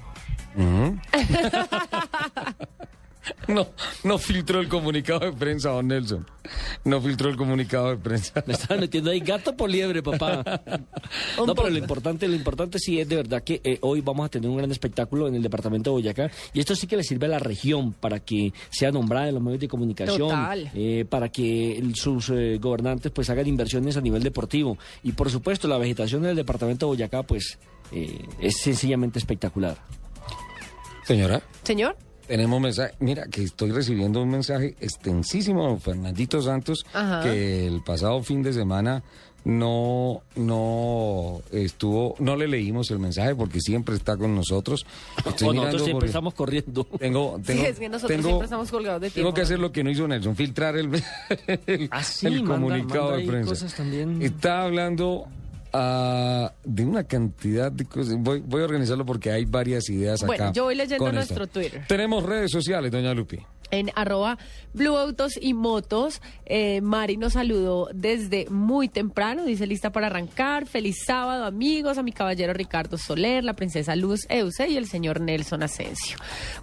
No, 3.49 3.69
no 4.05 4.19
filtró 4.19 4.61
el 4.61 4.69
comunicado 4.69 5.21
de 5.21 5.33
prensa, 5.33 5.71
don 5.71 5.89
Nelson. 5.89 6.27
No 6.85 7.01
filtró 7.01 7.29
el 7.31 7.37
comunicado 7.37 7.91
de 7.91 7.97
prensa. 7.97 8.43
Me 8.47 8.55
estaban 8.55 8.81
metiendo 8.81 9.11
ahí 9.11 9.21
gato 9.21 9.57
por 9.57 9.69
liebre, 9.71 10.03
papá. 10.03 10.43
No, 11.47 11.55
pero 11.55 11.71
lo 11.71 11.79
importante, 11.79 12.29
lo 12.29 12.35
importante 12.35 12.79
sí 12.79 13.01
es 13.01 13.09
de 13.09 13.17
verdad 13.17 13.43
que 13.43 13.61
eh, 13.65 13.79
hoy 13.83 14.01
vamos 14.01 14.27
a 14.27 14.29
tener 14.29 14.49
un 14.49 14.57
gran 14.59 14.71
espectáculo 14.71 15.27
en 15.27 15.35
el 15.35 15.43
departamento 15.43 15.91
de 15.91 15.95
Boyacá 15.95 16.31
y 16.53 16.61
esto 16.61 16.75
sí 16.77 16.87
que 16.87 16.97
le 16.97 17.03
sirve 17.03 17.27
a 17.27 17.31
la 17.31 17.39
región 17.39 17.93
para 17.93 18.21
que 18.21 18.53
sea 18.71 18.93
nombrada 18.93 19.29
en 19.29 19.35
los 19.35 19.43
medios 19.43 19.61
de 19.61 19.69
comunicación, 19.69 20.19
Total. 20.19 20.71
eh, 20.75 21.05
para 21.09 21.31
que 21.31 21.79
el- 21.79 21.95
sus 21.97 22.29
eh, 22.31 22.59
gobernantes 22.61 23.11
pues 23.11 23.29
hagan 23.31 23.47
inversiones 23.47 23.97
a 23.97 24.01
nivel 24.01 24.23
deportivo 24.23 24.79
y 25.03 25.13
por 25.13 25.31
supuesto 25.31 25.67
la 25.67 25.79
vegetación 25.79 26.23
del 26.23 26.37
departamento 26.37 26.87
de 26.87 26.91
Boyacá 26.91 27.23
pues 27.23 27.59
eh, 27.93 28.23
es 28.41 28.59
sencillamente 28.59 29.19
espectacular. 29.19 29.79
Señora, 31.05 31.43
Señor. 31.65 31.97
Tenemos 32.31 32.61
mensaje. 32.61 32.95
Mira, 33.01 33.27
que 33.27 33.43
estoy 33.43 33.73
recibiendo 33.73 34.23
un 34.23 34.31
mensaje 34.31 34.77
extensísimo 34.81 35.63
de 35.65 35.69
don 35.71 35.81
Fernandito 35.81 36.41
Santos, 36.41 36.87
Ajá. 36.95 37.23
que 37.25 37.67
el 37.67 37.83
pasado 37.83 38.23
fin 38.23 38.41
de 38.45 38.53
semana 38.53 39.03
no, 39.45 40.23
no 40.37 41.41
estuvo, 41.51 42.15
no 42.21 42.37
le 42.37 42.47
leímos 42.47 42.91
el 42.93 43.01
mensaje 43.01 43.35
porque 43.35 43.61
siempre 43.61 43.97
está 43.97 44.17
con 44.17 44.35
nosotros. 44.37 44.87
Estoy 45.27 45.49
O 45.49 45.51
mirando 45.51 45.57
nosotros 45.73 45.83
siempre 45.87 46.07
estamos 46.07 46.35
corriendo. 46.35 46.85
Tengo, 46.85 47.41
tengo, 47.45 47.63
sí, 47.63 47.67
es 47.67 47.79
que 47.81 47.89
nosotros 47.89 48.17
tengo- 48.17 48.29
siempre 48.29 48.45
estamos 48.45 48.71
colgados 48.71 49.01
de 49.01 49.11
tiempo. 49.11 49.29
Tengo 49.29 49.35
que 49.35 49.41
hacer 49.41 49.59
lo 49.59 49.73
que 49.73 49.83
no 49.83 49.91
hizo 49.91 50.07
Nelson, 50.07 50.37
filtrar 50.37 50.77
el, 50.77 50.91
el, 51.67 51.89
Ah, 51.91 52.05
sí, 52.05 52.29
el 52.29 52.45
manda- 52.45 52.55
comunicado 52.55 53.05
manda 53.11 53.17
de 53.17 53.27
prensa. 53.27 53.49
cosas 53.51 53.75
también. 53.75 54.23
Está 54.23 54.63
hablando 54.63 55.27
ah, 55.73 56.53
de 56.65 56.85
una 56.85 57.05
cantidad 57.05 57.71
de 57.73 57.85
cosas. 57.85 58.15
Voy, 58.19 58.41
voy 58.41 58.63
a 58.63 58.65
organizarlo 58.65 59.05
porque 59.07 59.31
hay 59.31 59.45
varias 59.45 59.89
ideas 59.89 60.25
Bueno, 60.25 60.45
acá. 60.45 60.53
yo 60.53 60.65
voy 60.65 60.75
leyendo 60.75 61.13
nuestro 61.13 61.45
esto. 61.45 61.61
Twitter. 61.61 61.85
Tenemos 61.89 62.23
redes 62.25 62.51
sociales, 62.51 62.91
doña 62.91 63.15
Lupi. 63.15 63.39
en 63.73 63.91
arroba 63.95 64.37
Blue 64.75 64.97
Autos 64.97 65.39
y 65.41 65.55
Motos. 65.55 66.21
Eh, 66.45 66.81
Mari 66.81 67.17
nos 67.17 67.35
saludó 67.35 67.89
desde 67.95 68.47
muy 68.51 68.89
temprano, 68.89 69.45
dice 69.45 69.65
lista 69.67 69.93
para 69.93 70.09
arrancar. 70.09 70.67
Feliz 70.67 71.05
sábado, 71.07 71.45
amigos, 71.45 71.97
a 71.97 72.03
mi 72.03 72.11
caballero 72.13 72.53
Ricardo 72.53 72.99
Soler, 72.99 73.45
la 73.45 73.55
princesa 73.55 73.95
Luz 73.95 74.27
Euse 74.29 74.69
y 74.69 74.77
el 74.77 74.87
señor 74.89 75.21
Nelson 75.21 75.63
Asensio. 75.63 76.17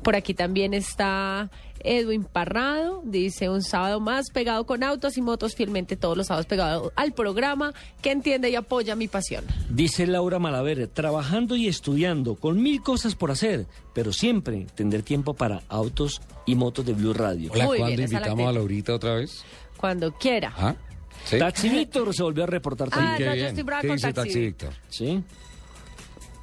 Por 0.03 0.15
aquí 0.17 0.33
también 0.33 0.73
está 0.73 1.49
Edwin 1.83 2.23
Parrado 2.23 3.01
dice 3.05 3.49
un 3.49 3.61
sábado 3.63 3.99
más 3.99 4.29
pegado 4.31 4.65
con 4.65 4.83
autos 4.83 5.17
y 5.17 5.21
motos, 5.21 5.55
fielmente 5.55 5.95
todos 5.95 6.17
los 6.17 6.27
sábados 6.27 6.45
pegado 6.45 6.91
al 6.95 7.13
programa 7.13 7.73
que 8.01 8.11
entiende 8.11 8.49
y 8.49 8.55
apoya 8.55 8.95
mi 8.95 9.07
pasión. 9.07 9.43
Dice 9.69 10.07
Laura 10.07 10.39
Malaver, 10.39 10.87
trabajando 10.87 11.55
y 11.55 11.67
estudiando, 11.67 12.35
con 12.35 12.61
mil 12.61 12.81
cosas 12.81 13.15
por 13.15 13.31
hacer, 13.31 13.65
pero 13.93 14.13
siempre 14.13 14.67
tener 14.75 15.03
tiempo 15.03 15.33
para 15.33 15.61
autos 15.69 16.21
y 16.45 16.55
motos 16.55 16.85
de 16.85 16.93
Blue 16.93 17.13
Radio. 17.13 17.51
Hola, 17.53 17.65
Muy 17.65 17.77
¿cuándo 17.77 17.95
bien, 17.97 18.09
la 18.09 18.17
invitamos 18.17 18.37
tengo. 18.37 18.49
a 18.49 18.53
Laurita 18.53 18.93
otra 18.95 19.13
vez? 19.15 19.43
Cuando 19.77 20.11
quiera. 20.13 20.53
¿Ah? 20.57 20.75
¿Sí? 21.25 21.37
Taxi 21.39 21.67
Víctor 21.69 22.13
se 22.13 22.23
volvió 22.23 22.43
a 22.43 22.47
reportar 22.47 22.87
Ah, 22.91 22.95
también. 22.95 23.17
Qué 23.17 23.25
no, 23.25 23.35
yo 23.35 23.45
estoy 23.47 23.63
brava 23.63 23.81
¿Qué 23.81 23.87
con 23.89 23.97
dice 23.97 24.13
Taxi. 24.13 24.39
Víctor? 24.39 24.73
¿Sí? 24.87 25.23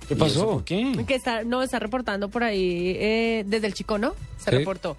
¿Qué 0.09 0.15
¿Y 0.15 0.17
eso 0.17 0.25
pasó? 0.25 0.63
qué? 0.65 1.05
Que 1.07 1.15
está, 1.15 1.45
no, 1.45 1.63
está 1.63 1.79
reportando 1.79 2.29
por 2.29 2.45
ahí 2.45 2.95
eh, 2.99 3.45
desde 3.47 3.67
el 3.69 3.75
chico, 3.75 3.99
¿no? 3.99 4.15
Se 4.39 4.51
Sí. 4.51 4.57
reportó. 4.59 4.97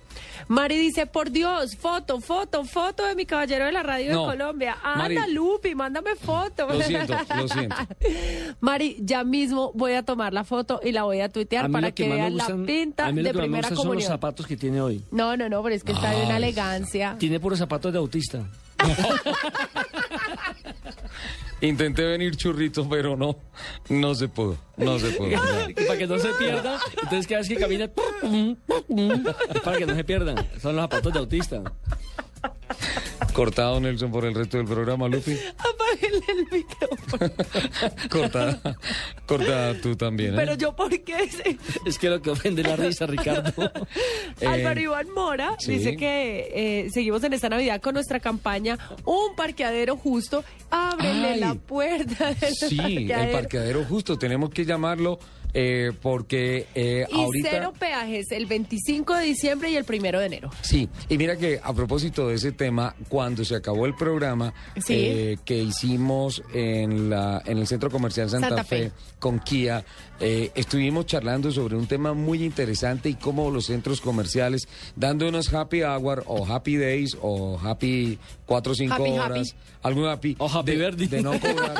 Mari 0.47 0.77
dice, 0.77 1.05
por 1.07 1.31
Dios, 1.31 1.75
foto, 1.75 2.19
foto, 2.21 2.65
foto 2.65 3.05
de 3.05 3.15
mi 3.15 3.25
caballero 3.25 3.65
de 3.65 3.71
la 3.71 3.81
radio 3.83 4.13
No. 4.13 4.21
de 4.21 4.37
Colombia. 4.37 4.77
Mari. 4.83 5.17
Anda, 5.17 5.27
Lupi, 5.27 5.73
mándame 5.75 6.15
foto. 6.15 6.67
Lo 6.67 6.81
siento, 6.81 7.15
lo 7.35 7.47
siento. 7.47 7.75
Mari, 8.59 8.97
ya 9.01 9.23
mismo 9.23 9.71
voy 9.73 9.93
a 9.93 10.03
tomar 10.03 10.33
la 10.33 10.43
foto 10.43 10.79
y 10.83 10.91
la 10.91 11.03
voy 11.03 11.21
a 11.21 11.29
tuitear 11.29 11.65
A 11.65 11.69
para 11.69 11.91
que 11.91 12.07
me 12.07 12.15
vean 12.15 12.33
gustan, 12.33 12.61
la 12.61 12.65
pinta 12.67 13.05
a 13.07 13.11
mí 13.11 13.21
lo 13.21 13.27
de 13.27 13.31
que 13.31 13.37
me 13.37 13.41
primera 13.43 13.69
gustan 13.69 13.85
son 13.87 13.95
los 13.95 14.03
zapatos 14.05 14.45
que 14.47 14.57
tiene 14.57 14.81
hoy. 14.81 15.03
No, 15.11 15.35
no, 15.37 15.49
no, 15.49 15.61
pero 15.63 15.75
es 15.75 15.83
que 15.83 15.91
está 15.93 16.11
de 16.11 16.23
una 16.25 16.37
elegancia. 16.37 17.15
Tiene 17.19 17.39
puros 17.39 17.57
zapatos 17.59 17.91
de 17.91 17.99
autista. 17.99 18.43
Intenté 21.61 22.03
venir 22.03 22.35
churrito, 22.35 22.87
pero 22.89 23.15
no, 23.15 23.37
no 23.89 24.13
se 24.13 24.27
pudo, 24.27 24.57
no 24.77 24.99
se 24.99 25.11
pudo. 25.11 25.29
Y 25.69 25.73
para 25.73 25.97
que 25.97 26.07
no 26.07 26.19
se 26.19 26.29
pierda, 26.33 26.79
entonces 27.01 27.27
cada 27.27 27.39
vez 27.39 27.47
que 27.47 27.55
camina, 27.55 27.89
para 29.63 29.77
que 29.77 29.85
no 29.85 29.95
se 29.95 30.03
pierdan. 30.03 30.35
Son 30.61 30.75
los 30.75 30.83
zapatos 30.83 31.13
de 31.13 31.19
autista. 31.19 31.61
Cortado 33.35 33.81
Nelson 33.81 34.11
por 34.11 34.23
el 34.23 34.33
resto 34.33 34.55
del 34.55 34.65
programa, 34.65 35.09
Lupi. 35.09 35.37
Apáguenle 35.57 36.25
el 36.29 36.47
micrófono. 36.49 37.31
Cortada, 38.09 38.77
cortada 39.25 39.81
tú 39.81 39.95
también, 39.97 40.33
¿eh? 40.33 40.37
Pero 40.37 40.55
yo, 40.55 40.73
¿por 40.73 40.89
qué? 41.03 41.29
Es 41.85 41.99
que 41.99 42.09
lo 42.09 42.21
que 42.21 42.29
ofende 42.29 42.63
la 42.63 42.77
risa, 42.77 43.05
Ricardo. 43.05 43.51
Eh, 44.41 44.47
Álvaro 44.47 44.79
Iván 44.81 45.09
Mora 45.11 45.55
sí. 45.59 45.77
dice 45.77 45.95
que 45.95 46.51
eh, 46.53 46.89
seguimos 46.91 47.23
en 47.23 47.31
esta 47.33 47.47
Navidad 47.47 47.81
con 47.81 47.93
nuestra 47.93 48.19
campaña 48.19 48.77
Un 49.05 49.33
parqueadero 49.35 49.95
justo. 49.95 50.43
Ábrele 50.69 51.33
Ay. 51.33 51.39
la 51.39 51.55
puerta 51.55 52.33
del 52.33 52.53
Sí, 52.53 53.09
el 53.09 53.31
parqueadero 53.31 53.85
justo, 53.85 54.17
tenemos 54.17 54.49
que 54.49 54.65
llamarlo 54.65 55.19
eh, 55.57 55.93
porque 56.01 56.67
eh, 56.75 57.05
Y 57.09 57.15
ahorita... 57.15 57.47
cero 57.49 57.73
peajes 57.79 58.29
el 58.31 58.45
25 58.45 59.15
de 59.15 59.23
diciembre 59.23 59.69
y 59.71 59.77
el 59.77 59.85
primero 59.85 60.19
de 60.19 60.25
enero. 60.25 60.49
Sí, 60.61 60.89
y 61.07 61.17
mira 61.17 61.37
que 61.37 61.61
a 61.63 61.73
propósito 61.73 62.27
de 62.27 62.35
ese 62.35 62.51
tema, 62.51 62.93
cuando 63.07 63.45
se 63.45 63.55
acabó 63.55 63.85
el 63.85 63.95
programa 63.95 64.53
Sí. 64.85 64.93
eh, 64.97 65.37
que 65.45 65.55
hicimos 65.57 66.43
en, 66.53 67.09
la, 67.09 67.41
en 67.45 67.57
el 67.57 67.67
Centro 67.67 67.89
Comercial 67.89 68.29
Santa, 68.29 68.49
Santa 68.49 68.63
Fe, 68.65 68.89
Fe. 68.89 68.91
con 69.17 69.39
Kia, 69.39 69.85
eh, 70.19 70.51
estuvimos 70.55 71.05
charlando 71.05 71.51
sobre 71.51 71.75
un 71.75 71.87
tema 71.87 72.13
muy 72.13 72.43
interesante 72.43 73.09
y 73.09 73.15
cómo 73.15 73.51
los 73.51 73.65
centros 73.65 74.01
comerciales, 74.01 74.67
dando 74.95 75.27
unos 75.27 75.53
happy 75.53 75.83
hour 75.83 76.23
o 76.27 76.45
happy 76.45 76.77
days 76.77 77.17
o 77.21 77.59
happy 77.61 78.17
cuatro 78.45 78.73
o 78.73 78.75
cinco 78.75 78.93
Happy, 78.95 79.11
horas, 79.11 79.49
happy. 79.49 79.79
algún 79.83 80.07
happy, 80.07 80.35
O 80.39 80.47
happy 80.49 80.75
de, 80.75 80.91
de 81.07 81.21
no 81.21 81.39
cobrar. 81.39 81.77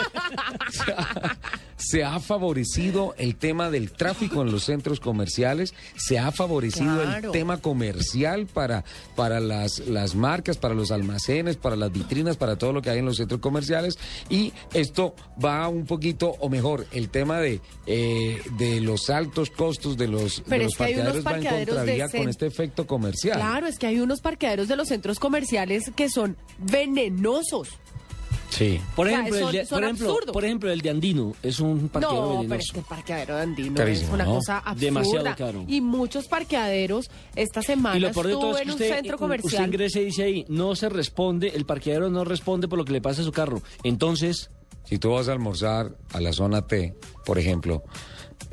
se, 0.71 0.91
ha, 0.97 1.37
se 1.77 2.03
ha 2.03 2.19
favorecido 2.19 3.13
el 3.17 3.35
tema 3.35 3.69
del 3.69 3.91
tráfico 3.91 4.41
en 4.41 4.51
los 4.51 4.63
centros 4.63 4.99
comerciales, 4.99 5.73
se 5.95 6.17
ha 6.19 6.31
favorecido 6.31 7.01
el 7.03 7.31
tema 7.31 7.57
comercial 7.61 8.47
para, 8.47 8.83
para 9.15 9.39
las, 9.39 9.79
las 9.87 10.15
marcas, 10.15 10.57
para 10.57 10.73
los 10.73 10.91
almacenes, 10.91 11.57
para 11.57 11.75
las 11.75 11.91
vitrinas, 11.91 12.37
para 12.37 12.57
todo 12.57 12.73
lo 12.73 12.81
que 12.81 12.89
hay 12.89 12.99
en 12.99 13.05
los 13.05 13.17
centros 13.17 13.39
comerciales. 13.39 13.97
Y 14.29 14.53
esto 14.73 15.15
va 15.43 15.67
un 15.67 15.85
poquito, 15.85 16.35
o 16.39 16.49
mejor, 16.49 16.85
el 16.91 17.09
tema 17.09 17.39
de, 17.39 17.61
eh, 17.85 18.24
de 18.57 18.81
los 18.81 19.09
altos 19.09 19.49
costos 19.49 19.97
de 19.97 20.07
los, 20.07 20.37
de 20.37 20.43
Pero 20.49 20.63
los 20.63 20.71
es 20.73 20.77
que 20.77 20.83
hay 20.83 20.93
unos 20.95 21.17
parqueaderos 21.17 21.25
va 21.25 21.29
en 21.31 21.43
parqueaderos 21.43 21.75
de 21.75 21.75
contravía 21.97 22.09
con 22.19 22.29
este 22.29 22.45
efecto 22.47 22.87
comercial. 22.87 23.37
Claro, 23.37 23.67
es 23.67 23.77
que 23.79 23.87
hay 23.87 23.99
unos 23.99 24.21
parqueaderos 24.21 24.67
de 24.67 24.75
los 24.75 24.87
centros 24.87 25.19
comerciales 25.19 25.91
que 25.95 26.09
son 26.09 26.35
venenosos. 26.57 27.69
Sí. 28.49 28.79
Por 28.95 29.07
O 29.07 29.09
sea, 29.09 29.19
ejemplo, 29.21 29.39
son- 29.39 29.49
el 29.49 29.55
de, 29.55 29.65
son 29.65 29.75
por, 29.79 29.83
ejemplo 29.83 30.07
absurdos. 30.11 30.33
por 30.33 30.45
ejemplo, 30.45 30.71
el 30.71 30.79
de 30.81 30.89
Andino 30.91 31.33
es 31.41 31.59
un 31.59 31.89
parqueadero 31.89 32.21
no, 32.21 32.27
pero 32.27 32.39
venenoso. 32.43 32.55
es 32.61 32.71
que 32.71 32.79
el 32.79 32.85
parqueadero 32.85 33.35
de 33.35 33.41
Andino 33.41 33.75
Carísimo, 33.75 34.07
es 34.07 34.13
una 34.13 34.23
¿no? 34.25 34.35
cosa 34.35 34.57
absurda. 34.59 34.79
Demasiado 34.85 35.35
caro. 35.35 35.65
Y 35.67 35.81
muchos 35.81 36.27
parqueaderos, 36.27 37.09
esta 37.35 37.61
semana 37.63 37.97
Y 37.97 37.99
lo 37.99 38.11
peor 38.11 38.27
de 38.27 38.33
todo 38.33 38.51
es 38.55 38.57
en 38.61 38.63
que 38.63 38.69
un 38.69 38.73
usted, 38.75 38.87
centro 38.95 39.15
usted 39.15 39.17
comercial. 39.19 39.65
ingresa 39.65 39.99
y 39.99 40.05
dice 40.05 40.23
ahí, 40.23 40.45
no 40.47 40.75
se 40.75 40.87
responde, 40.89 41.49
el 41.55 41.65
parqueadero 41.65 42.09
no 42.09 42.23
responde 42.23 42.67
por 42.67 42.77
lo 42.77 42.85
que 42.85 42.93
le 42.93 43.01
pasa 43.01 43.21
a 43.23 43.25
su 43.25 43.31
carro. 43.31 43.61
Entonces, 43.83 44.51
Si 44.87 44.99
tú 44.99 45.09
vas 45.09 45.27
a 45.27 45.31
almorzar 45.31 45.97
a 46.13 46.21
la 46.21 46.31
zona 46.31 46.67
T, 46.67 46.93
por 47.25 47.39
ejemplo, 47.39 47.81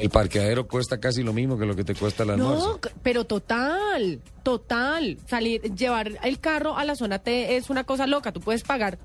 el 0.02 0.10
parqueadero 0.10 0.66
cuesta 0.66 0.98
casi 0.98 1.22
lo 1.22 1.32
mismo 1.32 1.56
que 1.56 1.64
lo 1.64 1.76
que 1.76 1.84
te 1.84 1.94
cuesta 1.94 2.24
el 2.24 2.30
almuerzo. 2.30 2.80
No, 2.82 2.90
pero 3.02 3.24
total, 3.24 4.20
total. 4.42 5.18
Salir, 5.28 5.62
llevar 5.74 6.10
el 6.24 6.40
carro 6.40 6.76
a 6.76 6.84
la 6.84 6.96
zona 6.96 7.20
T 7.20 7.56
es 7.56 7.70
una 7.70 7.84
cosa 7.84 8.06
loca. 8.08 8.32
Tú 8.32 8.40
puedes 8.40 8.64
pagar 8.64 8.98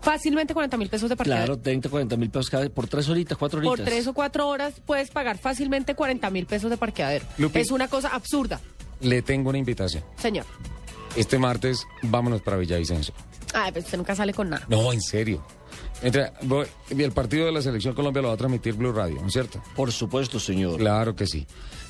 fácilmente 0.00 0.54
40 0.54 0.76
mil 0.78 0.88
pesos 0.88 1.10
de 1.10 1.16
parqueadero. 1.16 1.46
claro, 1.54 1.60
30, 1.62 1.88
40 1.90 2.16
mil 2.16 2.30
pesos 2.30 2.48
cada, 2.48 2.68
por 2.70 2.86
tres 2.88 3.08
horitas, 3.08 3.36
cuatro 3.36 3.58
horitas. 3.58 3.76
Por 3.76 3.84
tres 3.84 4.06
o 4.06 4.14
cuatro 4.14 4.48
horas 4.48 4.74
puedes 4.86 5.10
pagar 5.10 5.36
fácilmente 5.36 5.94
40 5.94 6.30
mil 6.30 6.46
pesos 6.46 6.70
de 6.70 6.76
parqueadero. 6.78 7.26
Lupi. 7.36 7.58
Es 7.60 7.70
una 7.70 7.88
cosa 7.88 8.08
absurda, 8.08 8.60
Le 9.00 9.20
tengo 9.22 9.50
una 9.50 9.58
invitación. 9.58 10.02
señor. 10.16 10.46
Este 11.14 11.38
martes 11.38 11.84
vámonos 12.02 12.40
para 12.42 12.56
Villavicencio. 12.56 13.12
Ay, 13.52 13.72
pues 13.72 13.84
usted 13.86 13.98
nunca 13.98 14.14
sale 14.14 14.32
con 14.32 14.50
nada. 14.50 14.64
No, 14.68 14.92
en 14.92 15.00
serio. 15.02 15.44
Entre, 16.02 16.30
voy- 16.42 16.66
el 16.90 17.12
partido 17.12 17.46
de 17.46 17.52
la 17.52 17.60
selección 17.62 17.94
Colombia 17.94 18.22
lo 18.22 18.28
va 18.28 18.34
a 18.34 18.36
transmitir 18.36 18.74
Blue 18.74 18.92
Radio, 18.92 19.20
¿no 19.20 19.26
es 19.26 19.32
cierto? 19.32 19.60
Por 19.74 19.90
supuesto, 19.92 20.38
señor. 20.38 20.76
Claro 20.78 21.16
que 21.16 21.26
sí. 21.26 21.46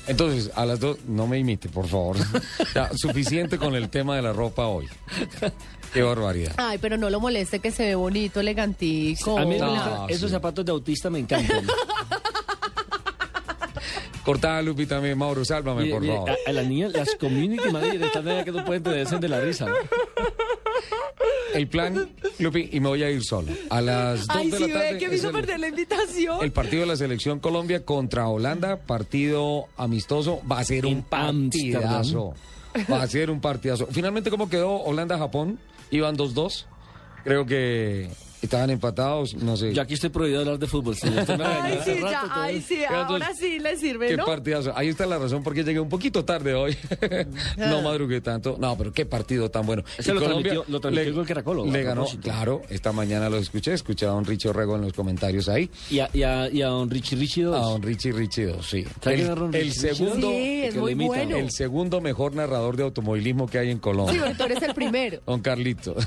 Entonces, 0.07 0.49
a 0.55 0.65
las 0.65 0.79
dos, 0.79 0.97
no 1.07 1.27
me 1.27 1.37
imite, 1.37 1.69
por 1.69 1.87
favor. 1.87 2.17
Ya, 2.73 2.89
suficiente 2.95 3.57
con 3.59 3.75
el 3.75 3.89
tema 3.89 4.15
de 4.15 4.23
la 4.23 4.33
ropa 4.33 4.65
hoy. 4.67 4.87
Qué 5.93 6.01
barbaridad. 6.01 6.53
Ay, 6.57 6.77
pero 6.79 6.97
no 6.97 7.09
lo 7.11 7.19
moleste 7.19 7.59
que 7.59 7.69
se 7.71 7.83
ve 7.85 7.95
bonito, 7.95 8.39
elegantico. 8.39 9.37
A 9.37 9.45
mí 9.45 9.57
No, 9.59 10.07
sí. 10.07 10.13
esos 10.13 10.31
zapatos 10.31 10.65
de 10.65 10.71
autista 10.71 11.09
me 11.11 11.19
encantan. 11.19 11.65
Cortada, 14.23 14.61
Lupi, 14.61 14.85
también. 14.85 15.17
Mauro, 15.17 15.43
sálvame, 15.45 15.81
Mire, 15.83 15.93
por 15.93 16.01
mire, 16.01 16.13
favor. 16.15 16.29
a, 16.31 16.35
a 16.49 16.53
las 16.53 16.67
niñas, 16.67 16.91
las 16.93 17.15
community 17.15 17.69
managers 17.71 18.05
están 18.05 18.27
allá 18.27 18.43
que 18.43 18.51
no 18.51 18.63
pueden 18.65 18.83
tenerse 18.83 19.17
de 19.17 19.27
la 19.29 19.39
risa. 19.39 19.65
El 21.53 21.67
plan, 21.67 22.09
Lupi, 22.39 22.69
y 22.71 22.79
me 22.79 22.89
voy 22.89 23.03
a 23.03 23.09
ir 23.09 23.23
solo. 23.23 23.51
A 23.69 23.81
las 23.81 24.27
dos 24.27 24.35
Ay, 24.37 24.51
de 24.51 24.57
sí, 24.57 24.67
la 24.67 24.73
tarde. 24.73 24.93
ve 24.93 24.99
que 24.99 25.07
me 25.07 25.13
es 25.15 25.19
hizo 25.19 25.29
el- 25.29 25.35
perder 25.35 25.59
la 25.59 25.67
invitación. 25.67 26.37
El 26.43 26.51
partido 26.51 26.81
de 26.81 26.87
la 26.87 26.95
selección 26.95 27.39
Colombia 27.39 27.83
contra 27.85 28.27
Holanda, 28.27 28.77
partido 28.77 29.65
amistoso, 29.77 30.41
va 30.49 30.59
a 30.59 30.63
ser 30.63 30.85
un 30.85 30.91
En 30.93 31.01
partidazo. 31.03 32.33
Va 32.91 33.01
a 33.01 33.07
ser 33.07 33.31
un 33.31 33.41
partidazo. 33.41 33.87
Finalmente, 33.91 34.29
¿cómo 34.29 34.47
quedó 34.49 34.71
Holanda-Japón? 34.83 35.59
Iban 35.91 36.15
2-2. 36.15 36.65
Creo 37.23 37.45
que 37.45 38.09
estaban 38.41 38.69
empatados, 38.69 39.33
no 39.35 39.57
sé. 39.57 39.73
Yo 39.73 39.81
aquí 39.81 39.93
estoy 39.95 40.09
prohibido 40.09 40.39
hablar 40.41 40.59
de 40.59 40.67
fútbol. 40.67 40.95
me 41.03 41.09
Ay, 41.45 41.79
sí, 41.83 41.93
rato, 41.95 42.11
ya, 42.11 42.21
entonces- 42.21 42.29
ay, 42.31 42.61
sí, 42.61 42.75
Pero 42.87 42.95
ahora 42.99 43.15
entonces, 43.25 43.37
sí 43.39 43.59
le 43.59 43.77
sirve, 43.77 44.07
Qué 44.07 44.17
¿no? 44.17 44.25
partidazo. 44.25 44.71
Ahí 44.75 44.87
está 44.89 45.05
la 45.05 45.17
razón 45.17 45.43
por 45.43 45.53
qué 45.53 45.63
llegué 45.63 45.79
un 45.79 45.89
poquito 45.89 46.23
tarde 46.25 46.53
hoy. 46.53 46.77
no 47.57 47.81
madrugué 47.81 48.21
tanto. 48.21 48.57
No, 48.59 48.77
pero 48.77 48.91
qué 48.91 49.05
partido 49.05 49.49
tan 49.49 49.65
bueno. 49.65 49.83
Ese 49.97 50.13
lo 50.13 50.19
Colombia 50.21 50.53
transmitió- 50.53 50.71
lo 50.71 50.79
transmitió 50.79 51.09
el 51.09 51.13
Gol 51.15 51.25
Caracol, 51.27 51.59
¿o? 51.59 51.65
Le 51.65 51.83
ganó, 51.83 52.05
claro. 52.21 52.61
Esta 52.69 52.91
mañana 52.91 53.29
lo 53.29 53.37
escuché. 53.37 53.73
Escuché 53.73 54.05
a 54.05 54.09
don 54.09 54.25
Richie 54.25 54.49
Orrego 54.49 54.75
en 54.75 54.81
los 54.81 54.93
comentarios 54.93 55.49
ahí. 55.49 55.69
Y 55.89 55.99
a, 55.99 56.09
y 56.13 56.23
a, 56.23 56.49
y 56.49 56.61
a 56.61 56.67
don 56.67 56.89
Richie 56.89 57.15
Richie 57.17 57.43
2. 57.43 57.55
A 57.55 57.59
don 57.59 57.81
Richie 57.81 58.11
Richie 58.11 58.45
2, 58.47 58.65
sí. 58.69 58.85
¿Sabe 59.01 59.15
quién 59.17 59.29
El, 59.53 59.55
el 59.55 59.73
segundo, 59.73 60.29
Sí, 60.31 60.61
es 60.63 60.73
que 60.73 60.79
muy 60.79 60.95
lo 60.95 61.03
imita. 61.03 61.07
bueno. 61.23 61.37
el 61.37 61.51
segundo 61.51 62.01
mejor 62.01 62.33
narrador 62.35 62.77
de 62.77 62.83
automovilismo 62.83 63.47
que 63.47 63.59
hay 63.59 63.69
en 63.71 63.79
Colombia. 63.79 64.13
Sí, 64.13 64.19
pero 64.21 64.37
tú 64.37 64.43
eres 64.43 64.61
el 64.63 64.73
primero. 64.73 65.19
Don 65.25 65.41
Carlito. 65.41 65.95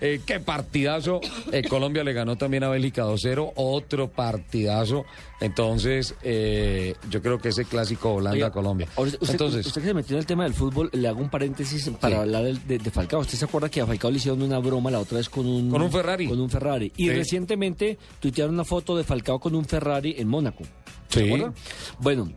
Eh, 0.00 0.20
qué 0.26 0.40
partidazo. 0.76 1.20
Eh, 1.52 1.62
Colombia 1.68 2.04
le 2.04 2.12
ganó 2.12 2.36
también 2.36 2.64
a 2.64 2.68
Bélgica 2.68 3.04
2-0. 3.04 3.52
Otro 3.56 4.10
partidazo. 4.10 5.04
Entonces, 5.40 6.14
eh, 6.22 6.94
yo 7.10 7.22
creo 7.22 7.38
que 7.38 7.48
ese 7.50 7.64
clásico 7.64 8.14
Holanda-Colombia. 8.14 8.88
Entonces, 8.96 9.66
usted 9.66 9.80
que 9.82 9.88
se 9.88 9.94
metió 9.94 10.16
en 10.16 10.20
el 10.20 10.26
tema 10.26 10.44
del 10.44 10.54
fútbol, 10.54 10.90
le 10.92 11.08
hago 11.08 11.20
un 11.20 11.30
paréntesis 11.30 11.88
para 12.00 12.16
Sí. 12.16 12.20
hablar 12.22 12.44
de, 12.44 12.78
de 12.78 12.90
Falcao. 12.90 13.20
¿Usted 13.20 13.38
se 13.38 13.44
acuerda 13.44 13.68
que 13.68 13.80
a 13.80 13.86
Falcao 13.86 14.10
le 14.10 14.16
hicieron 14.18 14.42
una 14.42 14.58
broma 14.58 14.90
la 14.90 15.00
otra 15.00 15.18
vez 15.18 15.28
con 15.28 15.46
un... 15.46 15.70
Con 15.70 15.82
un 15.82 15.90
Ferrari. 15.90 16.28
Con 16.28 16.40
un 16.40 16.50
Ferrari. 16.50 16.92
Y 16.96 17.04
Sí. 17.08 17.10
recientemente 17.10 17.98
tuitearon 18.20 18.54
una 18.54 18.64
foto 18.64 18.96
de 18.96 19.04
Falcao 19.04 19.38
con 19.38 19.54
un 19.54 19.64
Ferrari 19.64 20.14
en 20.18 20.28
Mónaco. 20.28 20.64
¿Se 21.08 21.20
Sí. 21.20 21.26
acuerda? 21.32 21.54
Bueno, 22.00 22.32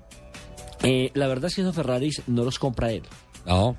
eh, 0.84 1.12
la 1.14 1.28
verdad 1.28 1.46
es 1.48 1.56
que 1.56 1.62
esos 1.62 1.76
Ferraris 1.76 2.22
no 2.28 2.44
los 2.44 2.60
compra 2.60 2.92
él. 2.92 3.04
no. 3.46 3.76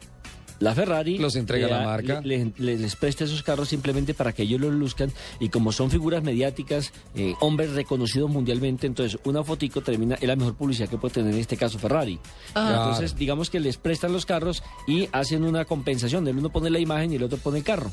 La 0.61 0.75
Ferrari 0.75 1.19
Los 1.19 1.37
entrega 1.37 1.67
le 1.67 1.73
la 1.73 1.83
marca. 1.85 2.21
le- 2.23 2.53
le- 2.59 2.79
les 2.79 2.95
presta 2.97 3.25
esos 3.25 3.43
carros 3.43 3.69
simplemente 3.69 4.15
para 4.15 4.33
que 4.33 4.43
ellos 4.45 4.61
los 4.61 4.73
luzcan 4.73 5.11
y 5.41 5.49
como 5.49 5.73
son 5.73 5.91
figuras 5.91 6.23
mediáticas, 6.23 6.93
eh, 7.15 7.35
hombres 7.41 7.73
reconocidos 7.73 8.31
mundialmente, 8.31 8.87
entonces 8.87 9.19
una 9.25 9.43
fotico 9.43 9.81
termina 9.81 10.17
es 10.17 10.29
la 10.29 10.37
mejor 10.37 10.55
publicidad 10.55 10.89
que 10.89 10.99
puede 10.99 11.15
tener 11.15 11.33
en 11.35 11.41
este 11.41 11.57
caso 11.57 11.79
Ferrari. 11.79 12.19
Ajá. 12.55 12.77
Entonces 12.85 13.17
digamos 13.17 13.51
que 13.51 13.59
les 13.59 13.77
prestan 13.79 14.13
los 14.13 14.27
carros 14.27 14.63
y 14.87 15.09
hacen 15.13 15.45
una 15.45 15.65
compensación. 15.65 16.29
El 16.29 16.39
uno 16.39 16.51
pone 16.51 16.71
la 16.71 16.79
imagen 16.79 17.13
y 17.13 17.17
el 17.17 17.23
otro 17.25 17.39
pone 17.39 17.59
el 17.59 17.65
carro. 17.65 17.91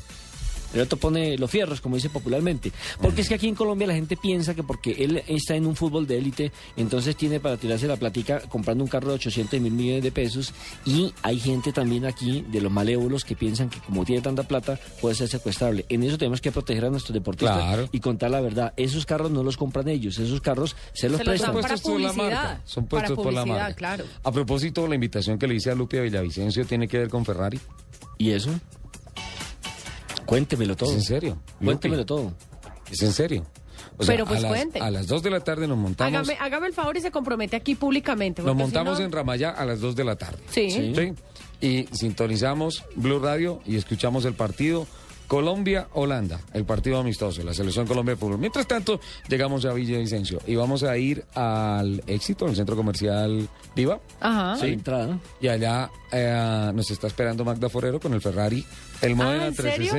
El 0.74 0.80
otro 0.82 0.98
pone 0.98 1.38
los 1.38 1.50
fierros, 1.50 1.80
como 1.80 1.96
dice 1.96 2.10
popularmente. 2.10 2.72
Porque 3.00 3.22
es 3.22 3.28
que 3.28 3.34
aquí 3.36 3.48
en 3.48 3.54
Colombia 3.54 3.86
la 3.86 3.94
gente 3.94 4.16
piensa 4.16 4.54
que 4.54 4.62
porque 4.62 4.92
él 4.92 5.22
está 5.26 5.54
en 5.56 5.66
un 5.66 5.74
fútbol 5.76 6.06
de 6.06 6.18
élite, 6.18 6.52
entonces 6.76 7.16
tiene 7.16 7.40
para 7.40 7.56
tirarse 7.56 7.86
la 7.86 7.96
platica 7.96 8.40
comprando 8.48 8.84
un 8.84 8.90
carro 8.90 9.08
de 9.08 9.14
800 9.14 9.60
mil 9.60 9.72
millones 9.72 10.02
de 10.02 10.12
pesos. 10.12 10.52
Y 10.84 11.12
hay 11.22 11.38
gente 11.40 11.72
también 11.72 12.04
aquí 12.04 12.44
de 12.50 12.60
los 12.60 12.70
malévolos 12.70 13.24
que 13.24 13.34
piensan 13.34 13.70
que 13.70 13.80
como 13.80 14.04
tiene 14.04 14.20
tanta 14.22 14.42
plata 14.42 14.78
puede 15.00 15.14
ser 15.14 15.28
secuestrable. 15.28 15.86
En 15.88 16.02
eso 16.02 16.18
tenemos 16.18 16.40
que 16.40 16.52
proteger 16.52 16.84
a 16.84 16.90
nuestros 16.90 17.14
deportistas 17.14 17.56
Claro. 17.58 17.88
y 17.92 18.00
contar 18.00 18.30
la 18.30 18.40
verdad. 18.40 18.72
Esos 18.76 19.06
carros 19.06 19.30
no 19.30 19.42
los 19.42 19.56
compran 19.56 19.88
ellos, 19.88 20.18
esos 20.18 20.40
carros 20.40 20.76
se 20.92 21.08
los 21.08 21.18
Se 21.18 21.24
los 21.24 21.28
prestan. 21.34 21.54
para 21.54 21.68
puestos 21.68 21.80
por 21.92 22.00
la 22.00 22.12
marca. 22.12 22.60
Son 22.64 22.86
Para 22.86 23.06
puestos 23.06 23.24
por 23.24 23.32
la 23.32 23.44
marca. 23.46 23.74
claro. 23.74 24.04
A 24.22 24.30
propósito, 24.32 24.86
la 24.86 24.94
invitación 24.94 25.38
que 25.38 25.46
le 25.46 25.54
hice 25.54 25.70
a 25.70 25.74
Lupe 25.74 25.98
a 25.98 26.02
Villavicencio 26.02 26.64
tiene 26.66 26.86
que 26.88 26.98
ver 26.98 27.08
con 27.08 27.24
Ferrari. 27.24 27.58
¿Y 28.18 28.30
eso? 28.32 28.50
Cuéntemelo 30.28 30.76
todo. 30.76 30.90
¿Es 30.90 30.96
en 30.96 31.02
serio? 31.02 31.38
Cuéntemelo 31.64 32.04
todo. 32.04 32.34
¿Es 32.92 33.02
en 33.02 33.12
serio? 33.14 33.46
O 33.96 34.04
sea, 34.04 34.12
Pero, 34.14 34.26
pues, 34.26 34.40
a 34.40 34.42
las, 34.42 34.50
cuente. 34.50 34.78
A 34.80 34.90
las 34.90 35.06
2 35.06 35.22
de 35.22 35.30
la 35.30 35.40
tarde 35.40 35.66
nos 35.66 35.78
montamos. 35.78 36.12
Hágame, 36.12 36.36
hágame 36.38 36.66
el 36.66 36.74
favor 36.74 36.96
y 36.98 37.00
se 37.00 37.10
compromete 37.10 37.56
aquí 37.56 37.74
públicamente. 37.74 38.42
Nos 38.42 38.52
si 38.52 38.58
montamos 38.58 38.98
no- 38.98 39.04
en 39.06 39.10
Ramayá 39.12 39.50
a 39.50 39.64
las 39.64 39.80
2 39.80 39.96
de 39.96 40.04
la 40.04 40.16
tarde. 40.16 40.38
Sí. 40.50 40.70
Sí. 40.70 41.14
Y 41.62 41.88
sintonizamos 41.96 42.84
Blue 42.94 43.18
Radio 43.20 43.60
y 43.64 43.76
escuchamos 43.76 44.26
el 44.26 44.34
partido 44.34 44.86
Colombia-Holanda, 45.28 46.40
el 46.54 46.64
partido 46.64 46.98
amistoso, 46.98 47.42
la 47.42 47.52
selección 47.54 47.86
Colombia 47.86 48.14
de 48.14 48.20
fútbol. 48.20 48.38
Mientras 48.38 48.66
tanto, 48.66 48.98
llegamos 49.28 49.64
a 49.64 49.72
Villavicencio 49.72 50.40
y 50.46 50.54
vamos 50.56 50.82
a 50.82 50.96
ir 50.98 51.24
al 51.34 52.02
éxito, 52.06 52.46
al 52.46 52.56
centro 52.56 52.76
comercial 52.76 53.48
Viva. 53.76 54.00
Ajá. 54.20 54.56
La 54.56 54.66
entrada. 54.66 55.18
Y 55.40 55.48
allá 55.48 55.90
eh, 56.12 56.70
nos 56.74 56.90
está 56.90 57.06
esperando 57.06 57.44
Magda 57.44 57.68
Forero 57.68 58.00
con 58.00 58.14
el 58.14 58.20
Ferrari, 58.20 58.64
el 59.02 59.16
Modena 59.16 59.44
Ah, 59.44 59.46
¿en 59.48 59.54
serio? 59.54 59.92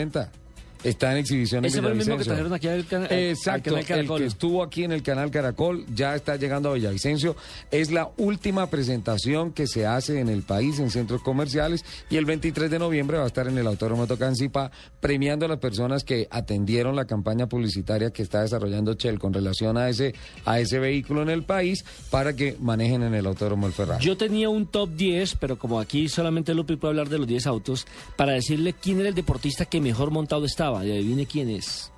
360. 0.82 0.90
Está 0.90 1.12
en 1.12 1.18
exhibición 1.18 1.60
en 1.66 1.70
Ese 1.70 1.82
fue 1.82 1.92
el 1.92 1.98
mismo 1.98 2.18
que 2.18 2.24
trajeron 2.24 2.54
aquí 2.54 2.68
al, 2.68 2.86
cana- 2.86 3.06
al 3.06 3.12
Exacto, 3.18 3.74
canal 3.86 4.00
el 4.00 4.08
que 4.08 4.26
estuvo 4.26 4.64
aquí 4.64 4.84
en 4.84 4.92
el 4.92 5.04
canal 5.04 5.30
Caracol 5.32 5.86
ya 5.94 6.16
está 6.16 6.36
llegando 6.36 6.70
a 6.70 6.74
Villavicencio. 6.74 7.36
Es 7.72 7.92
la 7.92 8.10
última 8.18 8.68
presentación 8.70 9.52
que 9.52 9.68
se 9.68 9.86
hace 9.86 10.20
en 10.20 10.30
el 10.30 10.44
país 10.44 10.80
en 10.80 10.90
centros 10.90 11.22
comerciales 11.22 11.84
y 12.10 12.18
el 12.18 12.26
23 12.26 12.70
de 12.72 12.80
noviembre 12.80 13.18
va 13.18 13.24
a 13.24 13.28
estar 13.28 13.48
en 13.48 13.58
el 13.58 13.68
Autódromo 13.68 14.04
de 14.04 14.08
Tocancipá 14.16 14.72
premiando 15.00 15.46
a 15.46 15.50
las 15.50 15.60
personas 15.60 16.04
que 16.04 16.28
atendieron 16.32 16.96
la 16.96 17.06
campaña 17.06 17.48
publicitaria 17.48 18.12
que 18.12 18.22
está 18.24 18.42
desarrollando 18.42 18.94
Shell 18.94 19.20
con 19.20 19.34
relación 19.34 19.78
a 19.78 19.90
ese 19.90 20.14
a 20.46 20.60
ese 20.60 20.80
vehículo 20.80 21.22
en 21.22 21.30
el 21.30 21.44
país 21.44 21.84
para 22.10 22.36
que 22.36 22.56
manejen 22.60 23.04
en 23.04 23.14
el 23.14 23.26
Autódromo 23.26 23.68
el 23.68 23.74
Ferrari. 23.74 24.04
Yo 24.04 24.18
tenía 24.18 24.50
un 24.50 24.66
top 24.68 24.90
10, 24.96 25.36
pero 25.36 25.58
como 25.58 25.80
aquí 25.80 26.08
solamente 26.10 26.54
Lupi 26.54 26.76
puede 26.76 26.92
hablar 26.92 27.10
de 27.10 27.18
los 27.18 27.28
10 27.28 27.48
autos, 27.48 27.86
para 28.16 28.34
decirle 28.34 28.74
quién 28.74 29.00
era 29.00 29.10
el 29.10 29.16
deportista 29.16 29.66
que 29.66 29.82
mejor 29.82 30.12
montado 30.12 30.46
estaba. 30.46 30.69
Y 30.86 30.92
adivine 30.92 31.26
quién 31.26 31.50
es. 31.50 31.92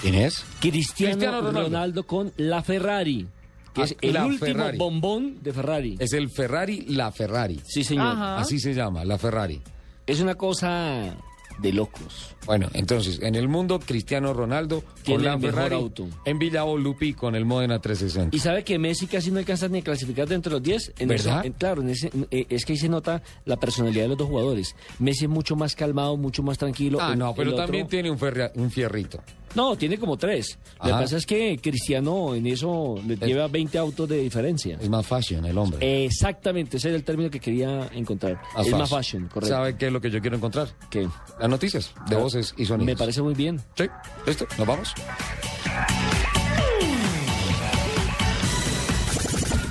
¿Quién 0.00 0.14
es? 0.14 0.44
Cristiano, 0.60 1.12
Cristiano 1.14 1.40
Ronaldo. 1.40 1.62
Ronaldo. 1.62 2.02
con 2.06 2.32
la 2.36 2.62
Ferrari, 2.62 3.26
que 3.74 3.82
Ah, 3.82 3.84
es 3.84 3.96
el 4.00 4.12
la 4.14 4.26
último 4.26 4.46
Ferrari. 4.46 4.78
bombón 4.78 5.42
de 5.42 5.52
Ferrari. 5.52 5.96
Es 5.98 6.12
el 6.12 6.30
Ferrari, 6.30 6.84
la 6.88 7.10
Ferrari. 7.12 7.60
Sí, 7.64 7.82
señor. 7.84 8.06
Ajá. 8.08 8.38
Así 8.38 8.58
se 8.58 8.74
llama, 8.74 9.04
la 9.04 9.16
Ferrari. 9.18 9.60
Es 10.06 10.20
una 10.20 10.34
cosa 10.34 11.14
de 11.58 11.72
locos. 11.72 12.34
Bueno, 12.46 12.68
entonces, 12.74 13.20
en 13.22 13.34
el 13.34 13.48
mundo, 13.48 13.80
Cristiano 13.84 14.32
Ronaldo 14.32 14.84
Tiene 15.02 15.16
con 15.18 15.24
la 15.24 15.32
el 15.34 15.38
mejor 15.40 15.54
Ferrari, 15.54 15.74
auto. 15.74 16.06
en 16.24 16.38
Villao 16.38 16.76
Lupi 16.78 17.12
con 17.14 17.34
el 17.34 17.44
Modena 17.44 17.80
360. 17.80 18.36
Y 18.36 18.38
sabe 18.38 18.62
que 18.62 18.78
Messi 18.78 19.06
casi 19.06 19.30
no 19.30 19.38
alcanza 19.38 19.68
ni 19.68 19.78
a 19.78 19.82
clasificar 19.82 20.28
dentro 20.28 20.50
de 20.50 20.56
los 20.58 20.62
10. 20.62 20.92
En 20.98 21.08
¿Verdad? 21.08 21.38
eso- 21.38 21.46
en- 21.46 21.52
claro, 21.54 21.82
en 21.82 21.88
ese, 21.90 22.10
eh, 22.30 22.46
es 22.48 22.64
que 22.64 22.74
ahí 22.74 22.78
se 22.78 22.88
nota 22.88 23.22
la 23.44 23.56
personalidad 23.56 24.02
de 24.04 24.08
los 24.10 24.18
dos 24.18 24.28
jugadores. 24.28 24.76
Messi 25.00 25.24
es 25.24 25.30
mucho 25.30 25.56
más 25.56 25.74
calmado, 25.74 26.16
mucho 26.16 26.42
más 26.42 26.56
tranquilo. 26.58 26.98
Ah, 27.00 27.12
El- 27.12 27.18
no, 27.18 27.34
pero 27.34 27.50
otro- 27.52 27.64
también 27.64 27.88
tiene 27.88 28.10
un, 28.10 28.18
ferria- 28.18 28.52
un 28.54 28.70
fierrito. 28.70 29.20
No, 29.54 29.74
tiene 29.74 29.96
como 29.98 30.18
tres. 30.18 30.58
Lo 30.80 30.84
que 30.84 30.90
pasa 30.90 31.16
es 31.16 31.24
que 31.24 31.58
Cristiano 31.62 32.34
en 32.34 32.46
eso 32.46 32.96
le 33.06 33.16
lleva 33.16 33.48
20 33.48 33.78
autos 33.78 34.06
de 34.06 34.18
diferencia. 34.18 34.76
Es 34.78 34.90
más 34.90 35.06
fashion 35.06 35.46
el 35.46 35.56
hombre. 35.56 36.04
Exactamente, 36.04 36.76
ese 36.76 36.88
era 36.88 36.96
el 36.98 37.04
término 37.04 37.30
que 37.30 37.40
quería 37.40 37.88
encontrar. 37.94 38.38
es 38.58 38.70
más 38.72 38.90
fashion, 38.90 39.28
correcto. 39.28 39.54
¿Sabe 39.56 39.76
qué 39.78 39.86
es 39.86 39.92
lo 39.92 40.00
que 40.00 40.10
yo 40.10 40.20
quiero 40.20 40.36
encontrar? 40.36 40.68
¿Qué? 40.90 41.08
Las 41.46 41.52
noticias 41.52 41.94
de 42.08 42.16
Ah, 42.16 42.18
voces 42.18 42.54
y 42.56 42.66
sonidos. 42.66 42.86
Me 42.86 42.96
parece 42.96 43.22
muy 43.22 43.32
bien. 43.32 43.62
Sí, 43.76 43.84
listo, 44.26 44.48
nos 44.58 44.66
vamos. 44.66 44.94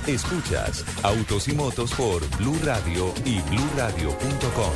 Escuchas 0.06 0.84
Autos 1.02 1.48
y 1.48 1.52
Motos 1.52 1.92
por 1.92 2.26
Blue 2.38 2.58
Radio 2.64 3.12
y 3.26 3.40
BlueRadio.com. 3.40 4.72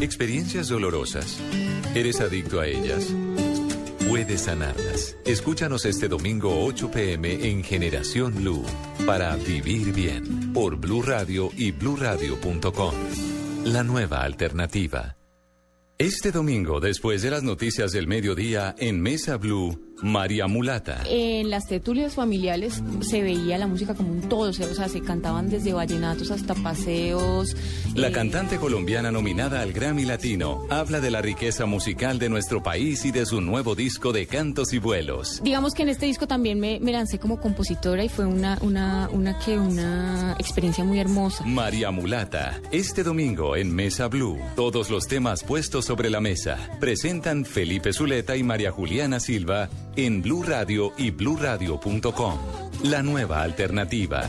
Experiencias 0.00 0.68
dolorosas. 0.68 1.38
¿Eres 1.94 2.20
adicto 2.20 2.60
a 2.60 2.66
ellas? 2.66 3.12
Puedes 4.08 4.42
sanarlas. 4.42 5.16
Escúchanos 5.24 5.84
este 5.84 6.06
domingo 6.06 6.64
8 6.64 6.90
pm 6.90 7.50
en 7.50 7.64
Generación 7.64 8.34
Blue 8.36 8.64
para 9.04 9.34
vivir 9.36 9.92
bien 9.92 10.52
por 10.52 10.76
Blue 10.76 11.02
Radio 11.02 11.50
y 11.56 11.72
BlueRadio.com. 11.72 12.94
La 13.64 13.82
nueva 13.82 14.22
alternativa. 14.22 15.16
Este 15.98 16.30
domingo, 16.30 16.78
después 16.78 17.22
de 17.22 17.30
las 17.30 17.42
noticias 17.42 17.90
del 17.90 18.06
mediodía, 18.06 18.74
en 18.78 19.00
Mesa 19.00 19.38
Blue, 19.38 19.85
María 20.02 20.46
Mulata. 20.46 21.02
En 21.08 21.50
las 21.50 21.66
tertulias 21.66 22.14
familiares 22.14 22.82
se 23.00 23.22
veía 23.22 23.58
la 23.58 23.66
música 23.66 23.94
como 23.94 24.12
un 24.12 24.20
todo, 24.28 24.50
o 24.50 24.52
sea, 24.52 24.88
se 24.88 25.00
cantaban 25.00 25.48
desde 25.48 25.72
vallenatos 25.72 26.30
hasta 26.30 26.54
paseos. 26.54 27.56
La 27.94 28.08
eh, 28.08 28.12
cantante 28.12 28.58
colombiana 28.58 29.10
nominada 29.10 29.62
al 29.62 29.72
Grammy 29.72 30.04
Latino 30.04 30.66
habla 30.70 31.00
de 31.00 31.10
la 31.10 31.22
riqueza 31.22 31.66
musical 31.66 32.18
de 32.18 32.28
nuestro 32.28 32.62
país 32.62 33.04
y 33.04 33.10
de 33.10 33.24
su 33.26 33.40
nuevo 33.40 33.74
disco 33.74 34.12
de 34.12 34.26
cantos 34.26 34.72
y 34.72 34.78
vuelos. 34.78 35.40
Digamos 35.42 35.74
que 35.74 35.82
en 35.82 35.88
este 35.88 36.06
disco 36.06 36.26
también 36.26 36.60
me, 36.60 36.78
me 36.80 36.92
lancé 36.92 37.18
como 37.18 37.40
compositora 37.40 38.04
y 38.04 38.08
fue 38.08 38.26
una, 38.26 38.58
una, 38.60 39.08
una, 39.10 39.38
que, 39.38 39.58
una 39.58 40.36
experiencia 40.38 40.84
muy 40.84 40.98
hermosa. 40.98 41.44
María 41.44 41.90
Mulata, 41.90 42.60
este 42.70 43.02
domingo 43.02 43.56
en 43.56 43.74
Mesa 43.74 44.08
Blue, 44.08 44.38
todos 44.54 44.90
los 44.90 45.06
temas 45.06 45.42
puestos 45.42 45.86
sobre 45.86 46.10
la 46.10 46.20
mesa. 46.20 46.58
Presentan 46.80 47.44
Felipe 47.44 47.92
Zuleta 47.92 48.36
y 48.36 48.42
María 48.42 48.70
Juliana 48.70 49.20
Silva 49.20 49.68
en 49.96 50.22
Blue 50.22 50.42
Radio 50.42 50.92
y 50.96 51.10
BlueRadio.com. 51.10 52.38
La 52.84 53.02
nueva 53.02 53.42
alternativa. 53.42 54.28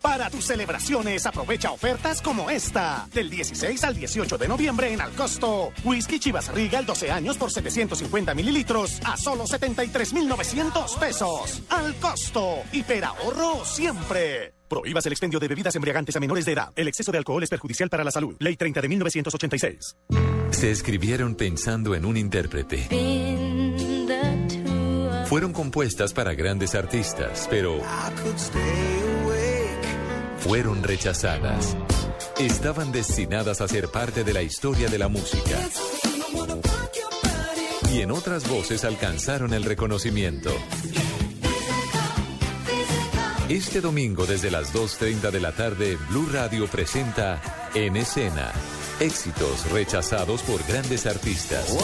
Para 0.00 0.30
tus 0.30 0.46
celebraciones 0.46 1.26
aprovecha 1.26 1.72
ofertas 1.72 2.22
como 2.22 2.48
esta. 2.48 3.06
Del 3.12 3.28
16 3.28 3.84
al 3.84 3.94
18 3.94 4.38
de 4.38 4.48
noviembre 4.48 4.92
en 4.92 5.00
Alcosto. 5.00 5.72
Whisky 5.84 6.18
Chivas 6.18 6.48
Regal 6.54 6.86
12 6.86 7.10
años 7.10 7.36
por 7.36 7.50
750 7.50 8.34
mililitros 8.34 9.00
a 9.04 9.16
solo 9.16 9.46
73,900 9.46 10.96
pesos. 10.96 11.62
Al 11.68 11.94
costo. 11.96 12.60
Hiperahorro 12.72 13.64
siempre. 13.64 14.55
Prohíbas 14.68 15.06
el 15.06 15.12
expendio 15.12 15.38
de 15.38 15.48
bebidas 15.48 15.74
embriagantes 15.76 16.16
a 16.16 16.20
menores 16.20 16.44
de 16.44 16.52
edad. 16.52 16.72
El 16.76 16.88
exceso 16.88 17.12
de 17.12 17.18
alcohol 17.18 17.42
es 17.42 17.50
perjudicial 17.50 17.88
para 17.88 18.04
la 18.04 18.10
salud. 18.10 18.36
Ley 18.38 18.56
30 18.56 18.80
de 18.80 18.88
1986. 18.88 19.96
Se 20.50 20.70
escribieron 20.70 21.34
pensando 21.34 21.94
en 21.94 22.04
un 22.04 22.16
intérprete. 22.16 22.88
Fueron 25.26 25.52
compuestas 25.52 26.12
para 26.12 26.34
grandes 26.34 26.74
artistas, 26.74 27.48
pero 27.50 27.80
fueron 30.38 30.82
rechazadas. 30.84 31.76
Estaban 32.38 32.92
destinadas 32.92 33.60
a 33.60 33.68
ser 33.68 33.88
parte 33.88 34.22
de 34.22 34.32
la 34.32 34.42
historia 34.42 34.88
de 34.88 34.98
la 34.98 35.08
música. 35.08 35.58
Y 37.92 38.00
en 38.02 38.12
otras 38.12 38.48
voces 38.48 38.84
alcanzaron 38.84 39.52
el 39.52 39.64
reconocimiento. 39.64 40.50
Este 43.48 43.80
domingo 43.80 44.26
desde 44.26 44.50
las 44.50 44.74
2.30 44.74 45.30
de 45.30 45.38
la 45.38 45.52
tarde, 45.52 45.96
Blue 46.10 46.28
Radio 46.32 46.66
presenta 46.66 47.40
En 47.76 47.96
Escena. 47.96 48.50
Éxitos 48.98 49.70
rechazados 49.70 50.42
por 50.42 50.66
grandes 50.66 51.06
artistas. 51.06 51.76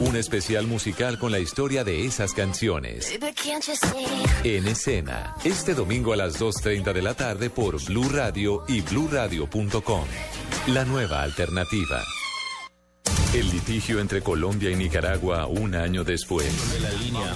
Un 0.00 0.16
especial 0.16 0.66
musical 0.66 1.18
con 1.18 1.32
la 1.32 1.38
historia 1.38 1.84
de 1.84 2.06
esas 2.06 2.32
canciones. 2.32 3.12
En 4.42 4.66
escena, 4.66 5.34
este 5.44 5.74
domingo 5.74 6.14
a 6.14 6.16
las 6.16 6.40
2.30 6.40 6.94
de 6.94 7.02
la 7.02 7.12
tarde 7.12 7.50
por 7.50 7.84
Blue 7.84 8.08
Radio 8.08 8.64
y 8.68 8.80
bluradio.com. 8.80 10.04
La 10.68 10.86
nueva 10.86 11.22
alternativa. 11.22 12.02
El 13.34 13.50
litigio 13.50 13.98
entre 13.98 14.22
Colombia 14.22 14.70
y 14.70 14.76
Nicaragua 14.76 15.46
un 15.48 15.74
año 15.74 16.04
después. 16.04 16.46
De 16.72 16.78
la 16.78 16.92
línea 16.92 17.34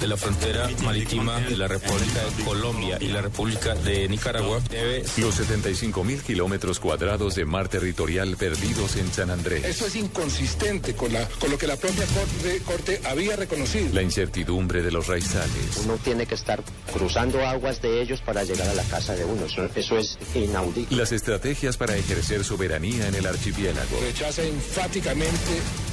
de 0.00 0.06
la 0.06 0.16
frontera 0.16 0.70
marítima 0.84 1.40
de 1.40 1.56
la 1.56 1.66
República 1.66 2.20
de 2.36 2.44
Colombia 2.44 2.98
y 3.00 3.08
la 3.08 3.20
República 3.20 3.74
de 3.74 4.08
Nicaragua 4.08 4.60
debe... 4.70 5.02
Los 5.16 5.34
75 5.34 6.04
mil 6.04 6.22
kilómetros 6.22 6.78
cuadrados 6.78 7.34
de 7.34 7.46
mar 7.46 7.66
territorial 7.66 8.36
perdidos 8.36 8.94
en 8.94 9.12
San 9.12 9.30
Andrés. 9.30 9.64
Eso 9.64 9.86
es 9.86 9.96
inconsistente 9.96 10.94
con, 10.94 11.12
la, 11.12 11.26
con 11.26 11.50
lo 11.50 11.58
que 11.58 11.66
la 11.66 11.76
propia 11.76 12.04
corte, 12.06 12.62
corte 12.64 13.00
había 13.08 13.34
reconocido. 13.34 13.92
La 13.92 14.02
incertidumbre 14.02 14.82
de 14.82 14.92
los 14.92 15.08
raizales. 15.08 15.82
Uno 15.84 15.96
tiene 15.96 16.26
que 16.26 16.36
estar 16.36 16.62
cruzando 16.92 17.44
aguas 17.44 17.82
de 17.82 18.00
ellos 18.00 18.20
para 18.20 18.44
llegar 18.44 18.68
a 18.68 18.74
la 18.74 18.84
casa 18.84 19.16
de 19.16 19.24
uno. 19.24 19.46
Eso, 19.46 19.68
eso 19.74 19.98
es 19.98 20.16
inaudito. 20.32 20.94
Las 20.94 21.10
estrategias 21.10 21.76
para 21.76 21.96
ejercer 21.96 22.44
soberanía 22.44 23.08
en 23.08 23.16
el 23.16 23.26
archipiélago. 23.26 23.98
Rechaza 24.00 24.44
enfáticamente 24.44 25.39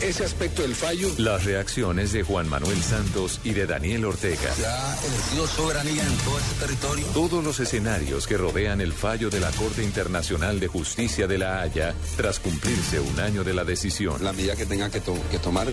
ese 0.01 0.23
aspecto 0.23 0.61
del 0.61 0.75
fallo. 0.75 1.09
Las 1.17 1.45
reacciones 1.45 2.11
de 2.11 2.23
Juan 2.23 2.47
Manuel 2.47 2.81
Santos 2.81 3.39
y 3.43 3.51
de 3.51 3.65
Daniel 3.65 4.05
Ortega. 4.05 4.53
Ya 4.59 4.95
ejercido 4.95 5.47
soberanía 5.47 6.03
en 6.03 6.17
todo 6.17 6.39
ese 6.39 6.53
territorio. 6.59 7.05
Todos 7.07 7.43
los 7.43 7.59
escenarios 7.59 8.27
que 8.27 8.37
rodean 8.37 8.81
el 8.81 8.93
fallo 8.93 9.29
de 9.29 9.39
la 9.39 9.51
Corte 9.51 9.83
Internacional 9.83 10.59
de 10.59 10.67
Justicia 10.67 11.27
de 11.27 11.37
La 11.37 11.61
Haya 11.61 11.93
tras 12.15 12.39
cumplirse 12.39 12.99
un 12.99 13.19
año 13.19 13.43
de 13.43 13.53
la 13.53 13.63
decisión. 13.63 14.23
La 14.23 14.33
medida 14.33 14.55
que 14.55 14.65
tenga 14.65 14.89
que, 14.89 15.01
to 15.01 15.15
que 15.31 15.39
tomar, 15.39 15.67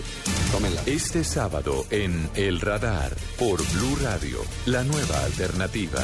tómenla. 0.51 0.81
Este 0.85 1.23
sábado 1.23 1.85
en 1.89 2.29
El 2.35 2.61
Radar 2.61 3.15
por 3.37 3.65
Blue 3.73 3.97
Radio, 4.01 4.39
la 4.65 4.83
nueva 4.83 5.23
alternativa. 5.23 6.03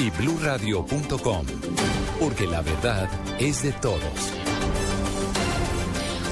y 0.00 0.08
bluradio.com, 0.08 1.46
porque 2.18 2.46
la 2.46 2.62
verdad 2.62 3.08
es 3.38 3.62
de 3.62 3.72
todos. 3.72 4.32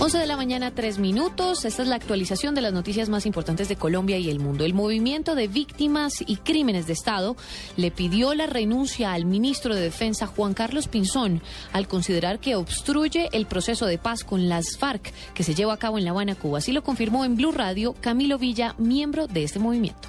11 0.01 0.17
de 0.17 0.27
la 0.27 0.37
mañana, 0.37 0.71
3 0.75 0.99
minutos. 0.99 1.67
Esta 1.67 1.83
es 1.83 1.89
la 1.89 1.97
actualización 1.97 2.55
de 2.55 2.63
las 2.63 2.73
noticias 2.73 3.11
más 3.11 3.27
importantes 3.27 3.69
de 3.69 3.77
Colombia 3.77 4.17
y 4.17 4.31
el 4.31 4.39
mundo. 4.39 4.65
El 4.65 4.73
movimiento 4.73 5.35
de 5.35 5.49
víctimas 5.49 6.23
y 6.27 6.37
crímenes 6.37 6.87
de 6.87 6.95
Estado 6.95 7.37
le 7.77 7.91
pidió 7.91 8.33
la 8.35 8.47
renuncia 8.47 9.13
al 9.13 9.27
ministro 9.27 9.75
de 9.75 9.83
Defensa 9.83 10.27
Juan 10.27 10.55
Carlos 10.55 10.89
Pinzón 10.89 11.43
al 11.73 11.89
considerar 11.89 12.39
que 12.39 12.57
obstruye 12.57 13.29
el 13.33 13.47
proceso 13.47 13.85
de 13.85 13.99
paz 13.99 14.25
con 14.25 14.49
las 14.49 14.79
FARC 14.79 15.13
que 15.35 15.43
se 15.43 15.55
lleva 15.55 15.75
a 15.75 15.79
cabo 15.79 15.99
en 15.99 16.05
La 16.05 16.13
Habana, 16.13 16.37
Cuba. 16.37 16.59
Así 16.59 16.73
lo 16.73 16.83
confirmó 16.83 17.27
en 17.27 17.37
Blue 17.37 17.53
Radio 17.53 17.95
Camilo 18.01 18.39
Villa, 18.39 18.77
miembro 18.79 19.27
de 19.27 19.45
este 19.45 19.59
movimiento. 19.59 20.09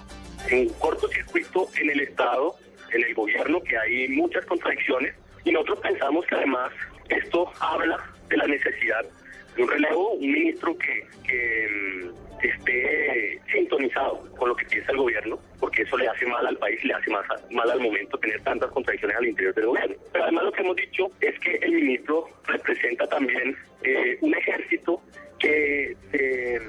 En 0.49 0.69
cortocircuito 0.69 1.67
en 1.81 1.89
el 1.89 1.99
Estado, 2.01 2.55
en 2.93 3.03
el 3.03 3.13
gobierno, 3.13 3.61
que 3.61 3.77
hay 3.77 4.07
muchas 4.09 4.45
contradicciones 4.45 5.15
y 5.43 5.51
nosotros 5.51 5.79
pensamos 5.79 6.25
que 6.25 6.35
además 6.35 6.71
esto 7.09 7.51
habla 7.59 7.97
de 8.29 8.37
la 8.37 8.47
necesidad 8.47 9.05
de 9.55 9.63
un 9.63 9.69
relevo, 9.69 10.11
un 10.11 10.31
ministro 10.31 10.77
que, 10.77 11.05
que 11.27 11.67
mm, 11.69 12.45
esté 12.45 13.39
sintonizado 13.51 14.23
con 14.37 14.49
lo 14.49 14.55
que 14.55 14.65
piensa 14.65 14.91
el 14.91 14.97
gobierno, 14.97 15.39
porque 15.59 15.81
eso 15.81 15.97
le 15.97 16.07
hace 16.07 16.25
mal 16.25 16.45
al 16.45 16.57
país 16.57 16.83
le 16.83 16.93
hace 16.93 17.09
más, 17.09 17.25
mal 17.51 17.69
al 17.69 17.79
momento 17.79 18.17
tener 18.19 18.41
tantas 18.41 18.71
contradicciones 18.71 19.17
al 19.17 19.27
interior 19.27 19.53
del 19.55 19.65
gobierno. 19.67 19.95
Pero 20.11 20.23
además 20.23 20.43
lo 20.45 20.51
que 20.51 20.61
hemos 20.61 20.75
dicho 20.75 21.07
es 21.21 21.39
que 21.39 21.55
el 21.55 21.71
ministro 21.71 22.27
representa 22.45 23.07
también 23.07 23.55
eh, 23.83 24.17
un 24.21 24.33
ejército 24.35 25.01
que 25.39 25.95
se, 26.11 26.61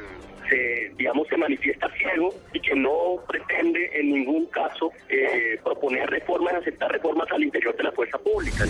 se, 0.50 0.92
digamos, 0.96 1.26
se 1.28 1.36
manifiesta 1.36 1.88
ciego 1.96 2.34
y 2.52 2.60
que 2.60 2.74
no 2.74 3.16
pretende 3.26 3.90
en 3.94 4.10
ningún 4.10 4.46
caso 4.46 4.92
eh, 5.08 5.58
proponer 5.64 6.10
reformas, 6.10 6.54
aceptar 6.54 6.90
reformas 6.92 7.30
al 7.30 7.44
interior 7.44 7.76
de 7.76 7.84
la 7.84 7.92
fuerza 7.92 8.18
pública. 8.18 8.66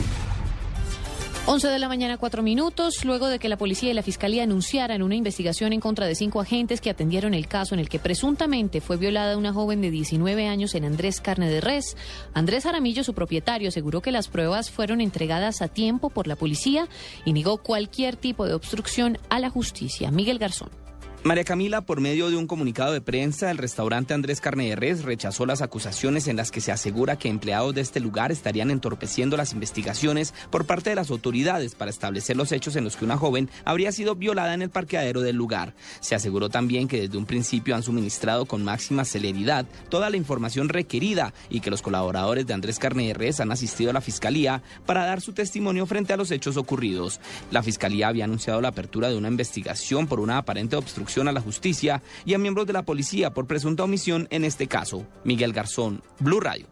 11 1.46 1.68
de 1.68 1.78
la 1.78 1.88
mañana, 1.88 2.18
4 2.18 2.42
minutos, 2.42 3.04
luego 3.04 3.28
de 3.28 3.38
que 3.38 3.48
la 3.48 3.56
policía 3.56 3.90
y 3.90 3.94
la 3.94 4.02
fiscalía 4.02 4.44
anunciaran 4.44 5.02
una 5.02 5.16
investigación 5.16 5.72
en 5.72 5.80
contra 5.80 6.06
de 6.06 6.14
cinco 6.14 6.40
agentes 6.40 6.80
que 6.80 6.90
atendieron 6.90 7.34
el 7.34 7.48
caso 7.48 7.74
en 7.74 7.80
el 7.80 7.88
que 7.88 7.98
presuntamente 7.98 8.80
fue 8.80 8.98
violada 8.98 9.36
una 9.36 9.52
joven 9.52 9.80
de 9.80 9.90
19 9.90 10.46
años 10.46 10.74
en 10.74 10.84
Andrés 10.84 11.20
Carne 11.20 11.48
de 11.50 11.60
Res. 11.60 11.96
Andrés 12.34 12.66
Aramillo, 12.66 13.02
su 13.02 13.14
propietario, 13.14 13.68
aseguró 13.68 14.02
que 14.02 14.12
las 14.12 14.28
pruebas 14.28 14.70
fueron 14.70 15.00
entregadas 15.00 15.62
a 15.62 15.68
tiempo 15.68 16.10
por 16.10 16.26
la 16.26 16.36
policía 16.36 16.86
y 17.24 17.32
negó 17.32 17.58
cualquier 17.58 18.16
tipo 18.16 18.46
de 18.46 18.54
obstrucción 18.54 19.18
a 19.30 19.40
la 19.40 19.50
justicia. 19.50 20.10
Miguel 20.10 20.38
Garzón. 20.38 20.89
María 21.22 21.44
Camila, 21.44 21.82
por 21.82 22.00
medio 22.00 22.30
de 22.30 22.36
un 22.36 22.46
comunicado 22.46 22.94
de 22.94 23.02
prensa, 23.02 23.50
el 23.50 23.58
restaurante 23.58 24.14
Andrés 24.14 24.40
Carne 24.40 24.70
de 24.70 24.76
Res 24.76 25.04
rechazó 25.04 25.44
las 25.44 25.60
acusaciones 25.60 26.28
en 26.28 26.36
las 26.36 26.50
que 26.50 26.62
se 26.62 26.72
asegura 26.72 27.18
que 27.18 27.28
empleados 27.28 27.74
de 27.74 27.82
este 27.82 28.00
lugar 28.00 28.32
estarían 28.32 28.70
entorpeciendo 28.70 29.36
las 29.36 29.52
investigaciones 29.52 30.32
por 30.48 30.64
parte 30.64 30.88
de 30.88 30.96
las 30.96 31.10
autoridades 31.10 31.74
para 31.74 31.90
establecer 31.90 32.38
los 32.38 32.52
hechos 32.52 32.74
en 32.74 32.84
los 32.84 32.96
que 32.96 33.04
una 33.04 33.18
joven 33.18 33.50
habría 33.66 33.92
sido 33.92 34.14
violada 34.14 34.54
en 34.54 34.62
el 34.62 34.70
parqueadero 34.70 35.20
del 35.20 35.36
lugar. 35.36 35.74
Se 36.00 36.14
aseguró 36.14 36.48
también 36.48 36.88
que 36.88 37.02
desde 37.02 37.18
un 37.18 37.26
principio 37.26 37.76
han 37.76 37.82
suministrado 37.82 38.46
con 38.46 38.64
máxima 38.64 39.04
celeridad 39.04 39.66
toda 39.90 40.08
la 40.08 40.16
información 40.16 40.70
requerida 40.70 41.34
y 41.50 41.60
que 41.60 41.70
los 41.70 41.82
colaboradores 41.82 42.46
de 42.46 42.54
Andrés 42.54 42.78
Carne 42.78 43.08
de 43.08 43.14
Res 43.14 43.40
han 43.40 43.52
asistido 43.52 43.90
a 43.90 43.92
la 43.92 44.00
fiscalía 44.00 44.62
para 44.86 45.04
dar 45.04 45.20
su 45.20 45.34
testimonio 45.34 45.84
frente 45.84 46.14
a 46.14 46.16
los 46.16 46.30
hechos 46.30 46.56
ocurridos. 46.56 47.20
La 47.50 47.62
fiscalía 47.62 48.08
había 48.08 48.24
anunciado 48.24 48.62
la 48.62 48.68
apertura 48.68 49.10
de 49.10 49.18
una 49.18 49.28
investigación 49.28 50.06
por 50.06 50.18
una 50.18 50.38
aparente 50.38 50.76
obstrucción 50.76 51.09
a 51.18 51.32
la 51.32 51.40
justicia 51.40 52.02
y 52.24 52.34
a 52.34 52.38
miembros 52.38 52.66
de 52.66 52.72
la 52.72 52.84
policía 52.84 53.34
por 53.34 53.46
presunta 53.46 53.84
omisión 53.84 54.28
en 54.30 54.44
este 54.44 54.68
caso. 54.68 55.06
Miguel 55.24 55.52
Garzón, 55.52 56.02
Blue 56.20 56.40
Radio. 56.40 56.66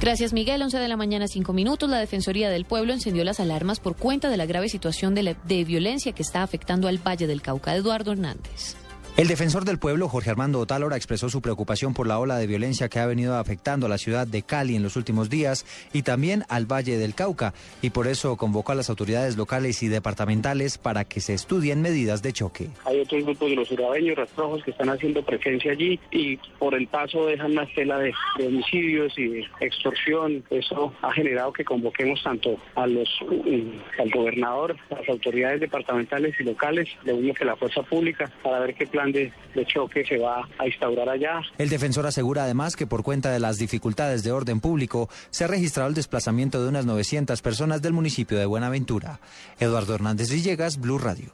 Gracias, 0.00 0.32
Miguel. 0.32 0.60
11 0.62 0.78
de 0.78 0.88
la 0.88 0.96
mañana, 0.96 1.28
5 1.28 1.52
minutos. 1.52 1.88
La 1.88 1.98
Defensoría 1.98 2.50
del 2.50 2.66
Pueblo 2.66 2.92
encendió 2.92 3.24
las 3.24 3.40
alarmas 3.40 3.80
por 3.80 3.96
cuenta 3.96 4.28
de 4.28 4.36
la 4.36 4.46
grave 4.46 4.68
situación 4.68 5.14
de, 5.14 5.36
de 5.44 5.64
violencia 5.64 6.12
que 6.12 6.22
está 6.22 6.42
afectando 6.42 6.88
al 6.88 6.98
Valle 6.98 7.26
del 7.26 7.42
Cauca. 7.42 7.74
Eduardo 7.74 8.12
Hernández. 8.12 8.76
El 9.16 9.28
defensor 9.28 9.64
del 9.64 9.78
pueblo, 9.78 10.08
Jorge 10.08 10.30
Armando 10.30 10.58
Otálora, 10.58 10.96
expresó 10.96 11.28
su 11.28 11.40
preocupación 11.40 11.94
por 11.94 12.08
la 12.08 12.18
ola 12.18 12.36
de 12.36 12.48
violencia 12.48 12.88
que 12.88 12.98
ha 12.98 13.06
venido 13.06 13.36
afectando 13.36 13.86
a 13.86 13.88
la 13.88 13.96
ciudad 13.96 14.26
de 14.26 14.42
Cali 14.42 14.74
en 14.74 14.82
los 14.82 14.96
últimos 14.96 15.30
días 15.30 15.64
y 15.92 16.02
también 16.02 16.42
al 16.48 16.66
Valle 16.66 16.98
del 16.98 17.14
Cauca, 17.14 17.54
y 17.80 17.90
por 17.90 18.08
eso 18.08 18.36
convocó 18.36 18.72
a 18.72 18.74
las 18.74 18.90
autoridades 18.90 19.36
locales 19.36 19.84
y 19.84 19.88
departamentales 19.88 20.78
para 20.78 21.04
que 21.04 21.20
se 21.20 21.32
estudien 21.32 21.80
medidas 21.80 22.24
de 22.24 22.32
choque. 22.32 22.70
Hay 22.86 22.98
otros 22.98 23.22
grupos 23.22 23.50
de 23.50 23.54
los 23.54 23.70
urabeños, 23.70 24.16
rastrojos, 24.16 24.64
que 24.64 24.72
están 24.72 24.88
haciendo 24.88 25.24
presencia 25.24 25.70
allí 25.70 26.00
y 26.10 26.36
por 26.58 26.74
el 26.74 26.88
paso 26.88 27.26
dejan 27.26 27.52
una 27.52 27.62
estela 27.62 28.00
de, 28.00 28.12
de 28.36 28.48
homicidios 28.48 29.16
y 29.16 29.28
de 29.28 29.46
extorsión. 29.60 30.42
Eso 30.50 30.92
ha 31.02 31.12
generado 31.12 31.52
que 31.52 31.64
convoquemos 31.64 32.20
tanto 32.24 32.56
a 32.74 32.88
los, 32.88 33.08
mm, 33.22 34.00
al 34.00 34.10
gobernador, 34.10 34.76
a 34.90 34.96
las 34.96 35.08
autoridades 35.08 35.60
departamentales 35.60 36.34
y 36.40 36.42
locales, 36.42 36.88
lo 37.04 37.14
mismo 37.14 37.32
que 37.34 37.44
la 37.44 37.54
fuerza 37.54 37.82
pública, 37.84 38.28
para 38.42 38.58
ver 38.58 38.74
qué 38.74 38.88
plan 38.88 39.03
de, 39.12 39.32
de 39.54 39.66
choque 39.66 40.04
se 40.04 40.18
va 40.18 40.48
a 40.58 40.66
instaurar 40.66 41.08
allá. 41.08 41.40
El 41.58 41.68
defensor 41.68 42.06
asegura 42.06 42.44
además 42.44 42.76
que 42.76 42.86
por 42.86 43.02
cuenta 43.02 43.30
de 43.30 43.40
las 43.40 43.58
dificultades 43.58 44.22
de 44.22 44.32
orden 44.32 44.60
público 44.60 45.08
se 45.30 45.44
ha 45.44 45.48
registrado 45.48 45.88
el 45.88 45.94
desplazamiento 45.94 46.62
de 46.62 46.68
unas 46.68 46.86
900 46.86 47.40
personas 47.42 47.82
del 47.82 47.92
municipio 47.92 48.38
de 48.38 48.46
Buenaventura. 48.46 49.20
Eduardo 49.58 49.94
Hernández 49.94 50.30
Villegas, 50.30 50.80
Blue 50.80 50.98
Radio. 50.98 51.32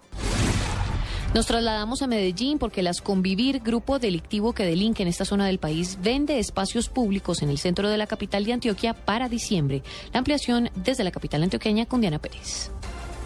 Nos 1.32 1.46
trasladamos 1.46 2.02
a 2.02 2.08
Medellín 2.08 2.58
porque 2.58 2.82
las 2.82 3.00
Convivir, 3.00 3.60
grupo 3.60 4.00
delictivo 4.00 4.52
que 4.52 4.64
delinque 4.64 5.02
en 5.04 5.08
esta 5.08 5.24
zona 5.24 5.46
del 5.46 5.60
país, 5.60 5.96
vende 6.02 6.40
espacios 6.40 6.88
públicos 6.88 7.42
en 7.42 7.50
el 7.50 7.58
centro 7.58 7.88
de 7.88 7.96
la 7.96 8.08
capital 8.08 8.44
de 8.44 8.52
Antioquia 8.52 8.94
para 8.94 9.28
diciembre. 9.28 9.84
La 10.12 10.18
ampliación 10.18 10.70
desde 10.74 11.04
la 11.04 11.12
capital 11.12 11.44
antioqueña 11.44 11.86
con 11.86 12.00
Diana 12.00 12.18
Pérez. 12.18 12.72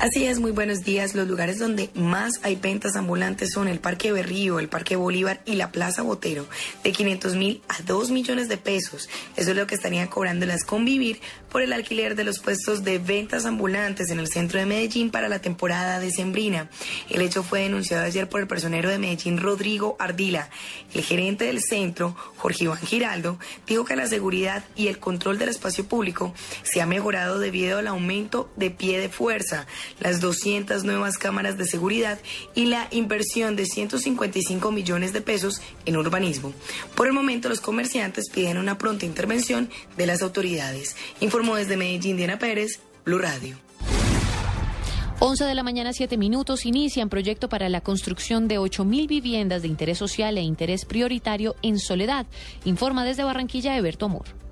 Así 0.01 0.27
es, 0.27 0.39
muy 0.39 0.51
buenos 0.51 0.83
días. 0.83 1.15
Los 1.15 1.29
lugares 1.29 1.59
donde 1.59 1.89
más 1.95 2.41
hay 2.43 2.57
ventas 2.57 2.97
ambulantes 2.97 3.53
son 3.53 3.69
el 3.69 3.79
Parque 3.79 4.13
Berrío, 4.13 4.59
el 4.59 4.69
Parque 4.69 4.97
Bolívar 4.97 5.41
y 5.47 5.55
la 5.55 5.71
Plaza 5.71 6.03
Botero, 6.03 6.47
de 6.83 6.93
500 6.93 7.37
mil 7.37 7.63
a 7.69 7.81
2 7.83 8.11
millones 8.11 8.49
de 8.49 8.59
pesos. 8.59 9.09
Eso 9.37 9.51
es 9.53 9.57
lo 9.57 9.67
que 9.67 9.77
estarían 9.77 10.09
cobrando 10.09 10.47
las 10.47 10.65
Convivir 10.65 11.21
por 11.55 11.63
el 11.63 11.73
alquiler 11.73 12.17
de 12.17 12.25
los 12.25 12.41
puestos 12.41 12.83
de 12.83 12.99
ventas 12.99 13.47
ambulantes 13.47 14.11
en 14.11 14.19
el 14.19 14.27
centro 14.27 14.59
de 14.59 14.67
Medellín 14.67 15.11
para 15.11 15.29
la 15.29 15.39
temporada 15.39 16.01
decembrina. 16.01 16.69
El 17.09 17.23
hecho 17.23 17.45
fue 17.45 17.61
denunciado 17.61 18.05
ayer 18.05 18.29
por 18.29 18.41
el 18.41 18.49
personero 18.49 18.91
de 18.91 18.99
Medellín, 18.99 19.39
Rodrigo 19.39 19.97
Ardila. 20.01 20.51
El 20.93 21.03
gerente 21.03 21.45
del 21.45 21.61
centro, 21.63 22.17
Jorge 22.37 22.65
Iván 22.65 22.79
Giraldo, 22.79 23.39
dijo 23.69 23.85
que 23.85 23.95
la 23.95 24.09
seguridad 24.09 24.65
y 24.75 24.89
el 24.89 24.99
control 24.99 25.39
del 25.39 25.51
espacio 25.51 25.87
público 25.87 26.35
se 26.65 26.83
ha 26.83 26.87
mejorado 26.87 27.39
debido 27.39 27.79
al 27.79 27.87
aumento 27.87 28.51
de 28.57 28.71
pie 28.71 28.99
de 28.99 29.09
fuerza, 29.09 29.67
las 30.01 30.21
200 30.21 30.85
nuevas 30.85 31.19
cámaras 31.19 31.59
de 31.59 31.67
seguridad 31.67 32.19
y 32.55 32.67
la 32.67 32.89
inversión 32.91 33.57
de 33.57 33.67
155 33.67 34.71
millones 34.73 35.13
de 35.13 35.21
pesos 35.21 35.61
en 35.87 35.97
urbanismo. 35.97 36.53
Por 36.95 37.07
el 37.07 37.13
momento, 37.13 37.49
los 37.49 37.61
comerciantes 37.61 38.31
piden 38.31 38.59
una 38.59 38.79
pronta 38.79 39.07
intervención 39.07 39.71
de 39.97 40.07
las 40.07 40.23
autoridades. 40.23 40.97
Informó 41.21 41.57
desde 41.57 41.77
Medellín, 41.77 42.17
Diana 42.17 42.39
Pérez, 42.39 42.81
Blue 43.05 43.19
Radio. 43.19 43.57
11 45.21 45.45
de 45.45 45.55
la 45.55 45.63
mañana, 45.63 45.93
7 45.93 46.19
minutos, 46.19 46.67
inician 46.67 47.09
proyecto 47.09 47.49
para 47.49 47.69
la 47.69 47.81
construcción 47.81 48.49
de 48.49 48.59
8.000 48.59 49.07
viviendas 49.07 49.63
de 49.63 49.69
interés 49.69 49.97
social 49.97 50.37
e 50.37 50.43
interés 50.43 50.85
prioritario 50.85 51.55
en 51.63 51.79
Soledad. 51.79 52.27
Informa 52.65 53.05
desde 53.05 53.25
Barranquilla, 53.25 53.77
Eberto 53.77 54.07
Amor. 54.07 54.44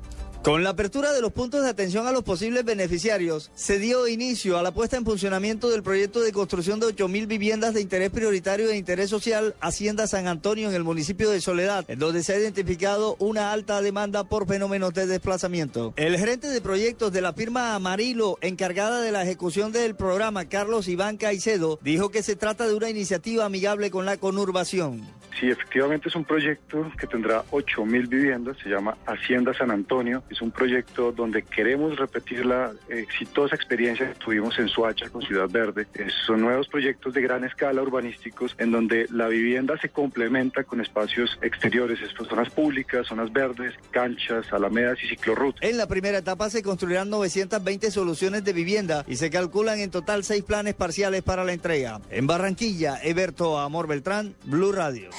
Con 0.43 0.65
la 0.65 0.71
apertura 0.71 1.13
de 1.13 1.21
los 1.21 1.33
puntos 1.33 1.63
de 1.63 1.69
atención 1.69 2.09
a 2.09 2.13
los 2.13 2.25
posibles 2.25 2.65
beneficiarios, 2.65 3.53
se 3.55 3.79
dio 3.79 4.09
inicio 4.09 4.59
a 4.59 4.63
la 4.65 4.73
puesta 4.73 4.97
en 4.97 5.05
funcionamiento 5.05 5.71
del 5.71 5.85
proyecto 5.85 6.21
de 6.21 6.33
construcción 6.33 6.81
de 6.81 6.87
8.000 6.87 7.29
viviendas 7.29 7.75
de 7.75 7.81
interés 7.81 8.11
prioritario 8.11 8.69
e 8.69 8.77
interés 8.77 9.09
social 9.09 9.55
Hacienda 9.61 10.09
San 10.09 10.27
Antonio 10.27 10.69
en 10.69 10.75
el 10.75 10.83
municipio 10.83 11.31
de 11.31 11.41
Soledad, 11.41 11.85
en 11.87 12.01
donde 12.01 12.25
se 12.25 12.35
ha 12.35 12.41
identificado 12.41 13.15
una 13.21 13.53
alta 13.53 13.81
demanda 13.83 14.25
por 14.25 14.49
fenómenos 14.49 14.93
de 14.95 15.07
desplazamiento. 15.07 15.95
El 15.95 16.19
gerente 16.19 16.49
de 16.49 16.61
proyectos 16.61 17.13
de 17.13 17.21
la 17.21 17.35
firma 17.35 17.77
Amarillo, 17.77 18.37
encargada 18.41 19.01
de 19.01 19.13
la 19.13 19.23
ejecución 19.23 19.71
del 19.71 19.95
programa, 19.95 20.47
Carlos 20.47 20.89
Iván 20.89 21.19
Caicedo, 21.19 21.79
dijo 21.83 22.09
que 22.09 22.25
se 22.25 22.35
trata 22.35 22.67
de 22.67 22.75
una 22.75 22.91
iniciativa 22.91 23.45
amigable 23.45 23.93
con 23.93 24.07
la 24.07 24.17
conurbación. 24.17 25.03
Sí, 25.39 25.51
efectivamente 25.51 26.09
es 26.09 26.15
un 26.15 26.25
proyecto 26.25 26.91
que 26.99 27.07
tendrá 27.07 27.45
8.000 27.51 28.09
viviendas, 28.09 28.57
se 28.63 28.69
llama 28.69 28.97
Hacienda 29.07 29.55
San 29.55 29.71
Antonio. 29.71 30.23
Es 30.33 30.41
un 30.41 30.51
proyecto 30.51 31.13
donde 31.13 31.43
queremos 31.43 31.99
repetir 31.99 32.47
la 32.47 32.73
exitosa 32.89 33.55
experiencia 33.55 34.09
que 34.09 34.19
tuvimos 34.19 34.59
en 34.59 34.67
Suacha 34.67 35.11
con 35.11 35.21
Ciudad 35.21 35.47
Verde. 35.51 35.87
Son 36.27 36.41
nuevos 36.41 36.69
proyectos 36.69 37.13
de 37.13 37.21
gran 37.21 37.45
escala 37.45 37.83
urbanísticos 37.83 38.55
en 38.57 38.73
donde 38.73 39.07
la 39.11 39.29
vivienda 39.29 39.79
se 39.79 39.91
complementa 39.91 40.65
con 40.65 40.81
espacios 40.81 41.39
exteriores, 41.43 42.01
estas 42.01 42.29
zonas 42.29 42.49
públicas, 42.49 43.07
zonas 43.07 43.31
verdes, 43.31 43.75
canchas, 43.91 44.51
alamedas 44.55 44.99
y 45.05 45.09
ciclorrutas. 45.09 45.63
En 45.63 45.77
la 45.77 45.87
primera 45.87 46.17
etapa 46.17 46.49
se 46.49 46.63
construirán 46.63 47.11
920 47.11 47.91
soluciones 47.91 48.43
de 48.43 48.55
vivienda 48.55 49.05
y 49.07 49.17
se 49.17 49.29
calculan 49.29 49.81
en 49.81 49.91
total 49.91 50.25
seis 50.25 50.43
planes 50.43 50.73
parciales 50.73 51.23
para 51.23 51.45
la 51.45 51.53
entrega. 51.53 52.01
En 52.11 52.27
Barranquilla, 52.27 52.99
Eberto 53.03 53.59
Amor 53.59 53.87
Beltrán, 53.87 54.35
Blue 54.45 54.73
Radio. 54.73 55.11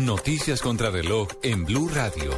Noticias 0.00 0.62
contra 0.62 0.88
reloj 0.88 1.28
en 1.42 1.66
Blue 1.66 1.90
Radio. 1.94 2.30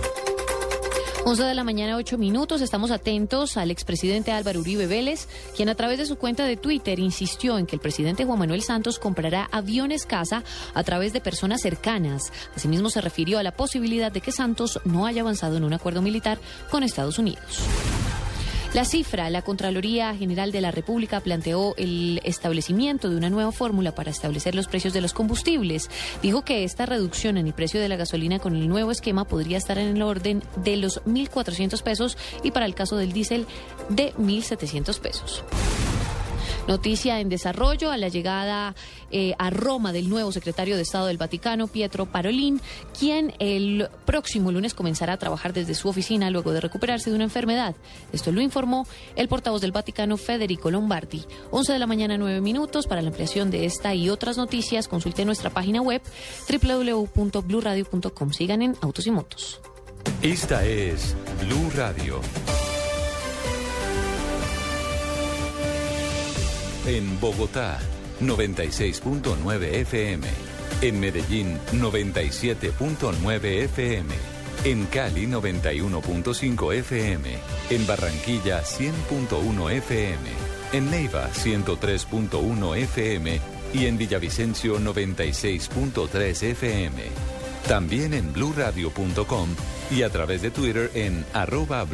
11 1.29 1.43
de 1.43 1.55
la 1.57 1.64
mañana, 1.64 1.97
8 1.97 2.18
minutos. 2.18 2.61
Estamos 2.61 2.93
atentos 2.93 3.57
al 3.57 3.72
expresidente 3.72 4.31
Álvaro 4.31 4.61
Uribe 4.61 4.87
Vélez, 4.87 5.27
quien 5.57 5.68
a 5.68 5.74
través 5.74 5.99
de 5.99 6.07
su 6.07 6.14
cuenta 6.14 6.45
de 6.45 6.57
Twitter 6.57 7.01
insistió 7.01 7.59
en 7.59 7.66
que 7.66 7.74
el 7.74 7.81
presidente 7.81 8.24
Juan 8.24 8.39
Manuel 8.39 8.62
Santos 8.62 9.01
comprará 9.01 9.49
aviones 9.51 10.07
casa 10.07 10.45
a 10.72 10.85
través 10.85 11.12
de 11.12 11.20
personas 11.20 11.62
cercanas. 11.62 12.33
Asimismo, 12.55 12.91
se 12.91 13.01
refirió 13.01 13.41
a 13.41 13.43
la 13.43 13.51
posibilidad 13.51 14.12
de 14.12 14.20
que 14.20 14.31
Santos 14.31 14.79
no 14.85 15.05
haya 15.05 15.22
avanzado 15.22 15.57
en 15.57 15.64
un 15.64 15.72
acuerdo 15.72 16.01
militar 16.01 16.39
con 16.70 16.85
Estados 16.85 17.18
Unidos. 17.18 17.61
La 18.74 18.84
cifra, 18.84 19.30
la 19.30 19.42
Contraloría 19.42 20.14
General 20.14 20.52
de 20.52 20.60
la 20.60 20.70
República 20.70 21.20
planteó 21.20 21.74
el 21.76 22.20
establecimiento 22.24 23.08
de 23.08 23.16
una 23.16 23.30
nueva 23.30 23.52
fórmula 23.52 23.94
para 23.94 24.10
establecer 24.10 24.54
los 24.54 24.66
precios 24.66 24.92
de 24.92 25.00
los 25.00 25.14
combustibles. 25.14 25.88
Dijo 26.22 26.42
que 26.42 26.64
esta 26.64 26.84
reducción 26.84 27.38
en 27.38 27.46
el 27.46 27.54
precio 27.54 27.80
de 27.80 27.88
la 27.88 27.96
gasolina 27.96 28.38
con 28.38 28.54
el 28.54 28.68
nuevo 28.68 28.90
esquema 28.90 29.24
podría 29.24 29.56
estar 29.56 29.78
en 29.78 29.96
el 29.96 30.02
orden 30.02 30.42
de 30.56 30.76
los 30.76 31.02
1.400 31.04 31.82
pesos 31.82 32.18
y 32.42 32.50
para 32.50 32.66
el 32.66 32.74
caso 32.74 32.96
del 32.96 33.12
diésel 33.12 33.46
de 33.88 34.12
1.700 34.14 35.00
pesos. 35.00 35.44
Noticia 36.66 37.20
en 37.20 37.28
desarrollo 37.28 37.90
a 37.90 37.96
la 37.96 38.08
llegada 38.08 38.74
eh, 39.10 39.34
a 39.38 39.50
Roma 39.50 39.92
del 39.92 40.08
nuevo 40.08 40.32
secretario 40.32 40.76
de 40.76 40.82
Estado 40.82 41.06
del 41.06 41.16
Vaticano, 41.16 41.68
Pietro 41.68 42.06
Parolin, 42.06 42.60
quien 42.98 43.34
el 43.38 43.88
próximo 44.04 44.50
lunes 44.50 44.74
comenzará 44.74 45.14
a 45.14 45.16
trabajar 45.16 45.52
desde 45.52 45.74
su 45.74 45.88
oficina 45.88 46.30
luego 46.30 46.52
de 46.52 46.60
recuperarse 46.60 47.10
de 47.10 47.16
una 47.16 47.24
enfermedad. 47.24 47.76
Esto 48.12 48.32
lo 48.32 48.40
informó 48.40 48.86
el 49.14 49.28
portavoz 49.28 49.60
del 49.60 49.72
Vaticano, 49.72 50.16
Federico 50.16 50.70
Lombardi. 50.70 51.24
11 51.50 51.72
de 51.72 51.78
la 51.78 51.86
mañana, 51.86 52.18
9 52.18 52.40
minutos. 52.40 52.86
Para 52.86 53.02
la 53.02 53.08
ampliación 53.08 53.50
de 53.50 53.64
esta 53.64 53.94
y 53.94 54.08
otras 54.08 54.36
noticias, 54.36 54.88
consulte 54.88 55.24
nuestra 55.24 55.50
página 55.50 55.82
web 55.82 56.02
www.bluradio.com. 56.50 58.32
Sigan 58.32 58.62
en 58.62 58.76
Autos 58.80 59.06
y 59.06 59.10
Motos. 59.10 59.60
Esta 60.22 60.64
es 60.64 61.14
Blue 61.40 61.70
Radio. 61.76 62.20
En 66.87 67.18
Bogotá, 67.18 67.80
96.9 68.20 69.62
FM. 69.80 70.28
En 70.82 71.01
Medellín, 71.01 71.59
97.9 71.72 73.45
FM. 73.64 74.14
En 74.62 74.87
Cali, 74.87 75.26
91.5 75.26 76.74
FM. 76.74 77.28
En 77.70 77.87
Barranquilla, 77.89 78.62
100.1 78.62 79.70
FM. 79.72 80.30
En 80.72 80.89
Neiva, 80.89 81.28
103.1 81.32 82.76
FM. 82.76 83.41
Y 83.74 83.87
en 83.87 83.99
Villavicencio, 83.99 84.78
96.3 84.78 86.43
FM. 86.43 87.03
También 87.66 88.14
en 88.14 88.32
bluradio.com 88.32 89.49
y 89.91 90.03
a 90.03 90.09
través 90.11 90.41
de 90.41 90.53
Twitter 90.53 90.93
en 90.95 91.24
arroba. 91.32 91.84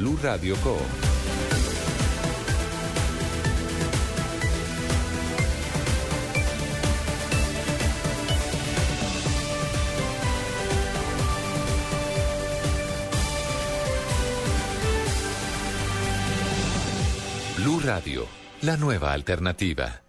La 18.63 18.77
nueva 18.77 19.13
alternativa. 19.13 20.03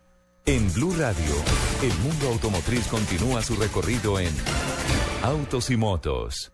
En 0.48 0.74
Blue 0.74 0.96
Radio, 0.98 1.36
el 1.84 1.94
mundo 2.00 2.30
automotriz 2.30 2.88
continúa 2.88 3.44
su 3.44 3.56
recorrido 3.56 4.20
en 4.20 4.32
Autos 5.22 5.70
y 5.70 5.78
Motos. 5.78 6.52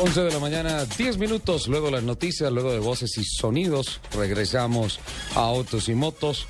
Once 0.00 0.20
de 0.22 0.30
la 0.32 0.38
mañana, 0.38 0.86
10 0.86 1.18
minutos, 1.18 1.68
luego 1.68 1.90
las 1.90 2.02
noticias, 2.02 2.50
luego 2.50 2.72
de 2.72 2.78
voces 2.78 3.18
y 3.18 3.24
sonidos, 3.24 4.00
regresamos 4.14 4.98
a 5.34 5.40
Autos 5.40 5.90
y 5.90 5.94
Motos. 5.94 6.46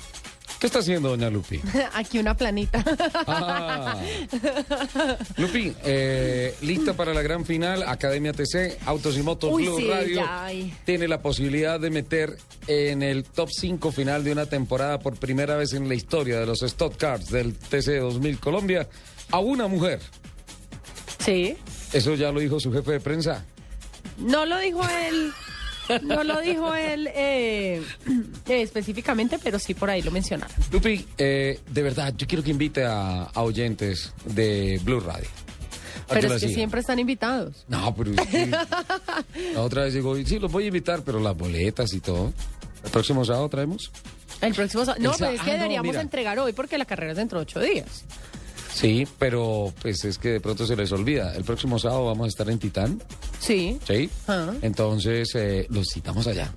¿Qué 0.63 0.67
está 0.67 0.79
haciendo 0.79 1.09
doña 1.09 1.29
Lupi? 1.29 1.59
Aquí 1.93 2.19
una 2.19 2.37
planita. 2.37 2.81
Ah. 3.27 4.01
Lupi, 5.35 5.73
eh, 5.83 6.55
lista 6.61 6.93
para 6.93 7.13
la 7.13 7.21
gran 7.21 7.43
final, 7.43 7.83
Academia 7.83 8.31
TC, 8.31 8.77
Autos 8.85 9.17
y 9.17 9.23
Motos 9.23 9.51
Uy, 9.51 9.65
Blue 9.65 9.77
sí, 9.77 9.89
Radio. 9.89 10.15
ya. 10.21 10.47
Tiene 10.85 11.09
la 11.09 11.21
posibilidad 11.21 11.81
de 11.81 11.89
meter 11.89 12.37
en 12.67 13.03
el 13.03 13.25
top 13.25 13.49
5 13.51 13.91
final 13.91 14.23
de 14.23 14.31
una 14.31 14.45
temporada 14.45 14.99
por 14.99 15.17
primera 15.17 15.57
vez 15.57 15.73
en 15.73 15.89
la 15.89 15.95
historia 15.95 16.39
de 16.39 16.45
los 16.45 16.61
Stock 16.61 16.95
Cars 16.95 17.29
del 17.29 17.55
TC 17.55 17.99
2000 17.99 18.39
Colombia 18.39 18.87
a 19.31 19.39
una 19.39 19.67
mujer. 19.67 19.99
Sí. 21.19 21.57
Eso 21.91 22.15
ya 22.15 22.31
lo 22.31 22.39
dijo 22.39 22.61
su 22.61 22.71
jefe 22.71 22.93
de 22.93 22.99
prensa. 23.01 23.43
No 24.17 24.45
lo 24.45 24.57
dijo 24.59 24.79
él. 25.09 25.33
No 26.03 26.23
lo 26.23 26.39
dijo 26.41 26.73
él 26.75 27.09
eh, 27.13 27.81
eh, 28.47 28.61
específicamente, 28.61 29.39
pero 29.43 29.59
sí 29.59 29.73
por 29.73 29.89
ahí 29.89 30.01
lo 30.01 30.11
mencionaron. 30.11 30.55
Lupi, 30.71 31.05
eh, 31.17 31.59
de 31.69 31.81
verdad, 31.83 32.13
yo 32.17 32.25
quiero 32.27 32.43
que 32.43 32.51
invite 32.51 32.83
a, 32.85 33.23
a 33.23 33.41
oyentes 33.43 34.13
de 34.25 34.79
Blue 34.83 34.99
Radio. 34.99 35.27
a 36.09 36.13
Pero 36.13 36.27
es 36.27 36.33
que 36.33 36.39
sigan. 36.39 36.55
siempre 36.55 36.79
están 36.81 36.99
invitados. 36.99 37.65
No, 37.67 37.93
pero 37.95 38.11
es 38.11 38.27
que 38.27 38.47
la 39.53 39.61
otra 39.61 39.83
vez 39.83 39.93
digo, 39.93 40.15
sí, 40.25 40.39
los 40.39 40.51
voy 40.51 40.65
a 40.65 40.67
invitar, 40.67 41.01
pero 41.03 41.19
las 41.19 41.35
boletas 41.35 41.93
y 41.93 41.99
todo. 41.99 42.33
El 42.83 42.91
próximo 42.91 43.23
sábado 43.25 43.47
traemos. 43.49 43.91
El 44.41 44.53
próximo 44.53 44.83
sábado- 44.85 45.01
No, 45.03 45.11
pero 45.17 45.31
es 45.31 45.41
que 45.41 45.51
ah, 45.51 45.53
no, 45.53 45.59
deberíamos 45.63 45.87
mira. 45.91 46.01
entregar 46.01 46.37
hoy 46.39 46.53
porque 46.53 46.77
la 46.77 46.85
carrera 46.85 47.11
es 47.11 47.17
dentro 47.17 47.39
de 47.39 47.43
ocho 47.43 47.59
días. 47.61 48.03
Sí, 48.73 49.07
pero 49.19 49.71
pues 49.81 50.03
es 50.03 50.17
que 50.17 50.29
de 50.29 50.39
pronto 50.39 50.65
se 50.65 50.75
les 50.75 50.91
olvida. 50.91 51.35
El 51.35 51.43
próximo 51.43 51.77
sábado 51.77 52.05
vamos 52.05 52.25
a 52.25 52.27
estar 52.29 52.49
en 52.49 52.59
Titán 52.59 53.01
Sí. 53.39 53.77
¿Sí? 53.87 54.09
Ah. 54.27 54.51
Entonces, 54.61 55.29
eh, 55.35 55.67
los 55.69 55.87
citamos 55.93 56.25
allá. 56.27 56.51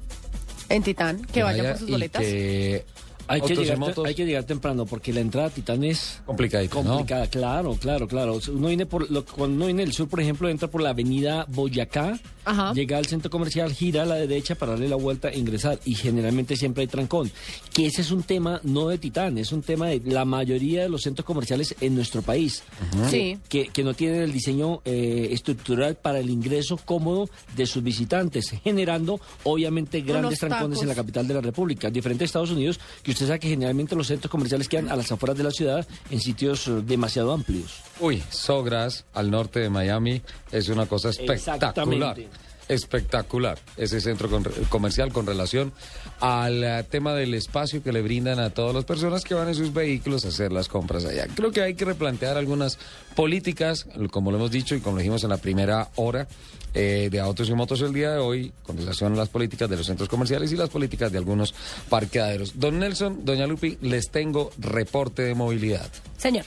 En 0.69 0.83
Titán, 0.83 1.25
que 1.33 1.43
vayan 1.43 1.59
vaya 1.65 1.71
por 1.73 1.81
sus 1.81 1.89
y 1.89 1.93
boletas. 1.93 2.23
que 2.23 2.85
Hay 3.29 3.41
que, 3.41 3.57
llegar, 3.57 3.79
hay 4.05 4.15
que 4.15 4.25
llegar 4.25 4.45
temprano 4.45 4.87
porque 4.87 5.13
la 5.13 5.21
entrada 5.21 5.49
a 5.49 5.51
Titán 5.51 5.83
es 5.85 6.21
complicadita, 6.25 6.75
¿no? 6.83 6.91
complicada. 6.97 7.27
Claro, 7.29 7.75
claro, 7.81 8.07
claro. 8.09 8.35
O 8.35 8.41
sea, 8.41 8.55
Uno 8.55 8.69
viene 8.69 8.87
por, 8.87 9.11
lo- 9.11 9.25
cuando 9.25 9.57
uno 9.57 9.67
viene 9.67 9.83
del 9.85 9.93
sur, 9.93 10.09
por 10.09 10.21
ejemplo, 10.21 10.49
entra 10.49 10.69
por 10.69 10.81
la 10.83 10.91
avenida 10.91 11.45
Boyacá, 11.49 12.19
Ajá. 12.45 12.73
llega 12.73 12.99
al 12.99 13.07
centro 13.07 13.31
comercial, 13.31 13.73
gira 13.73 14.03
a 14.03 14.07
la 14.07 14.15
derecha 14.17 14.55
para 14.55 14.73
darle 14.73 14.89
la 14.89 14.97
vuelta 14.97 15.29
e 15.31 15.39
ingresar. 15.39 15.79
Y 15.85 15.95
generalmente 15.95 16.57
siempre 16.57 16.83
hay 16.83 16.87
trancón. 16.87 17.31
Que 17.73 17.87
ese 17.87 18.03
es 18.03 18.11
un 18.11 18.23
tema 18.23 18.61
no 18.63 18.89
de 18.89 18.99
Titán, 18.99 19.39
es 19.39 19.51
un 19.53 19.63
tema 19.63 19.89
de 19.89 20.01
la 20.05 20.25
mayoría 20.25 20.83
de 20.83 20.89
los 20.89 21.03
centros 21.03 21.25
comerciales 21.27 21.75
en 21.81 21.95
nuestro 21.95 22.23
país. 22.23 22.63
Sí. 23.11 23.39
Que, 23.49 23.69
que 23.69 23.83
no 23.83 23.95
tienen 23.95 24.23
el 24.23 24.33
diseño 24.33 24.81
eh, 24.85 25.29
estructural 25.33 25.97
para 25.97 26.21
el 26.21 26.31
ingreso 26.31 26.77
cómodo 26.85 27.29
de 27.57 27.67
sus 27.67 27.83
visitantes, 27.83 28.51
generando 28.63 29.21
obviamente 29.45 30.01
grandes 30.03 30.39
trancones 30.39 30.81
en 30.83 30.89
la 30.89 30.95
capital 30.95 31.27
de 31.27 31.35
la 31.35 31.41
República, 31.41 31.91
diferente 31.91 32.25
a 32.25 32.27
Estados 32.27 32.51
Unidos, 32.51 32.79
que 33.03 33.16
usted 33.17 33.29
sabe 33.29 33.41
que 33.41 33.49
generalmente 33.49 33.97
los 33.97 34.09
centros 34.09 34.31
comerciales 34.31 34.69
quedan 34.69 34.91
a 34.91 34.97
las 34.97 35.11
afueras 35.11 35.39
de 35.39 35.45
la 35.45 35.51
ciudad 35.51 35.87
en 36.11 36.21
sitios 36.21 36.69
eh, 36.69 36.83
demasiado 36.85 37.33
amplios. 37.33 37.81
Uy, 37.99 38.23
Sogras, 38.29 39.07
al 39.15 39.31
norte 39.31 39.59
de 39.59 39.71
Miami, 39.71 40.21
es 40.53 40.69
una 40.69 40.85
cosa 40.85 41.09
espectacular. 41.09 42.19
Exactamente. 42.19 42.29
Espectacular 42.69 43.59
ese 43.77 44.01
centro 44.01 44.29
con- 44.29 44.43
comercial 44.69 45.13
con 45.13 45.27
relación 45.27 45.73
al 46.21 46.65
eh, 46.65 46.85
tema 46.91 47.15
del 47.15 47.35
espacio 47.35 47.83
que 47.83 47.93
le 47.93 48.03
brindan 48.03 48.39
a 48.41 48.51
todas 48.51 48.75
las 48.75 48.85
personas 48.85 49.23
que 49.25 49.35
van 49.35 49.49
en 49.49 49.55
sus 49.55 49.73
vehículos 49.73 50.25
a 50.25 50.29
hacer 50.29 50.53
las 50.53 50.69
compras 50.69 51.05
allá. 51.05 51.27
Creo 51.35 51.53
que 51.53 51.63
hay 51.63 51.75
que 51.75 51.85
replantear 51.85 52.37
algunas 52.37 52.79
políticas, 53.15 53.87
como 54.11 54.31
lo 54.31 54.39
hemos 54.39 54.51
dicho 54.51 54.75
y 54.75 54.81
como 54.81 54.97
lo 54.97 55.01
dijimos 55.03 55.23
en 55.25 55.31
la 55.31 55.37
primera 55.37 55.91
hora 55.97 56.27
eh, 56.75 57.09
de 57.11 57.21
Autos 57.21 57.49
y 57.49 57.55
Motos 57.55 57.81
el 57.83 57.93
día 57.93 58.11
de 58.13 58.19
hoy, 58.19 58.53
con 58.63 58.77
relación 58.77 59.13
a 59.15 59.17
las 59.17 59.29
políticas 59.29 59.71
de 59.71 59.77
los 59.77 59.87
centros 59.87 60.09
comerciales 60.09 60.53
y 60.53 60.57
las 60.57 60.69
políticas 60.69 61.11
de 61.13 61.19
algunos 61.19 61.55
parqueaderos. 61.89 62.59
Don 62.59 62.79
Nelson, 62.79 63.25
doña 63.25 63.47
Lupi, 63.47 63.79
les 63.81 64.11
tengo 64.11 64.51
reporte 64.59 65.23
de 65.23 65.35
movilidad. 65.35 65.89
Señor, 66.19 66.45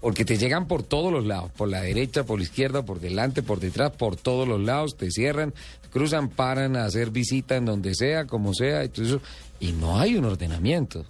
porque 0.00 0.24
te 0.24 0.36
llegan 0.36 0.66
por 0.66 0.82
todos 0.82 1.12
los 1.12 1.24
lados, 1.24 1.50
por 1.56 1.68
la 1.68 1.80
derecha, 1.80 2.24
por 2.24 2.38
la 2.38 2.44
izquierda, 2.44 2.84
por 2.84 3.00
delante, 3.00 3.42
por 3.42 3.60
detrás, 3.60 3.92
por 3.92 4.16
todos 4.16 4.48
los 4.48 4.60
lados, 4.60 4.96
te 4.96 5.10
cierran, 5.10 5.54
cruzan, 5.92 6.28
paran 6.28 6.76
a 6.76 6.84
hacer 6.84 7.10
visita 7.10 7.56
en 7.56 7.66
donde 7.66 7.94
sea, 7.94 8.26
como 8.26 8.52
sea, 8.52 8.84
y 8.84 8.88
todo 8.88 9.06
eso, 9.06 9.20
y 9.60 9.72
no 9.72 9.98
hay 9.98 10.16
un 10.16 10.24
ordenamiento. 10.24 11.04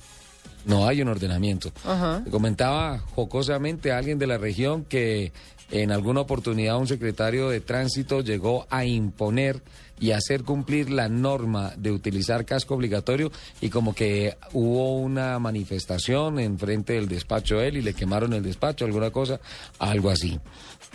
No 0.64 0.86
hay 0.86 1.02
un 1.02 1.08
ordenamiento. 1.08 1.72
Ajá. 1.84 2.22
Comentaba 2.30 2.98
jocosamente 3.16 3.90
a 3.90 3.98
alguien 3.98 4.18
de 4.18 4.28
la 4.28 4.38
región 4.38 4.84
que 4.84 5.32
en 5.72 5.90
alguna 5.90 6.20
oportunidad 6.20 6.78
un 6.78 6.86
secretario 6.86 7.48
de 7.48 7.60
tránsito 7.60 8.20
llegó 8.20 8.66
a 8.70 8.84
imponer 8.84 9.60
y 10.02 10.10
hacer 10.10 10.42
cumplir 10.42 10.90
la 10.90 11.08
norma 11.08 11.72
de 11.76 11.92
utilizar 11.92 12.44
casco 12.44 12.74
obligatorio 12.74 13.30
y 13.60 13.68
como 13.70 13.94
que 13.94 14.36
hubo 14.52 14.98
una 14.98 15.38
manifestación 15.38 16.40
en 16.40 16.58
frente 16.58 16.94
del 16.94 17.06
despacho 17.08 17.58
de 17.58 17.68
él 17.68 17.76
y 17.76 17.82
le 17.82 17.94
quemaron 17.94 18.32
el 18.32 18.42
despacho, 18.42 18.84
alguna 18.84 19.10
cosa, 19.10 19.40
algo 19.78 20.10
así. 20.10 20.40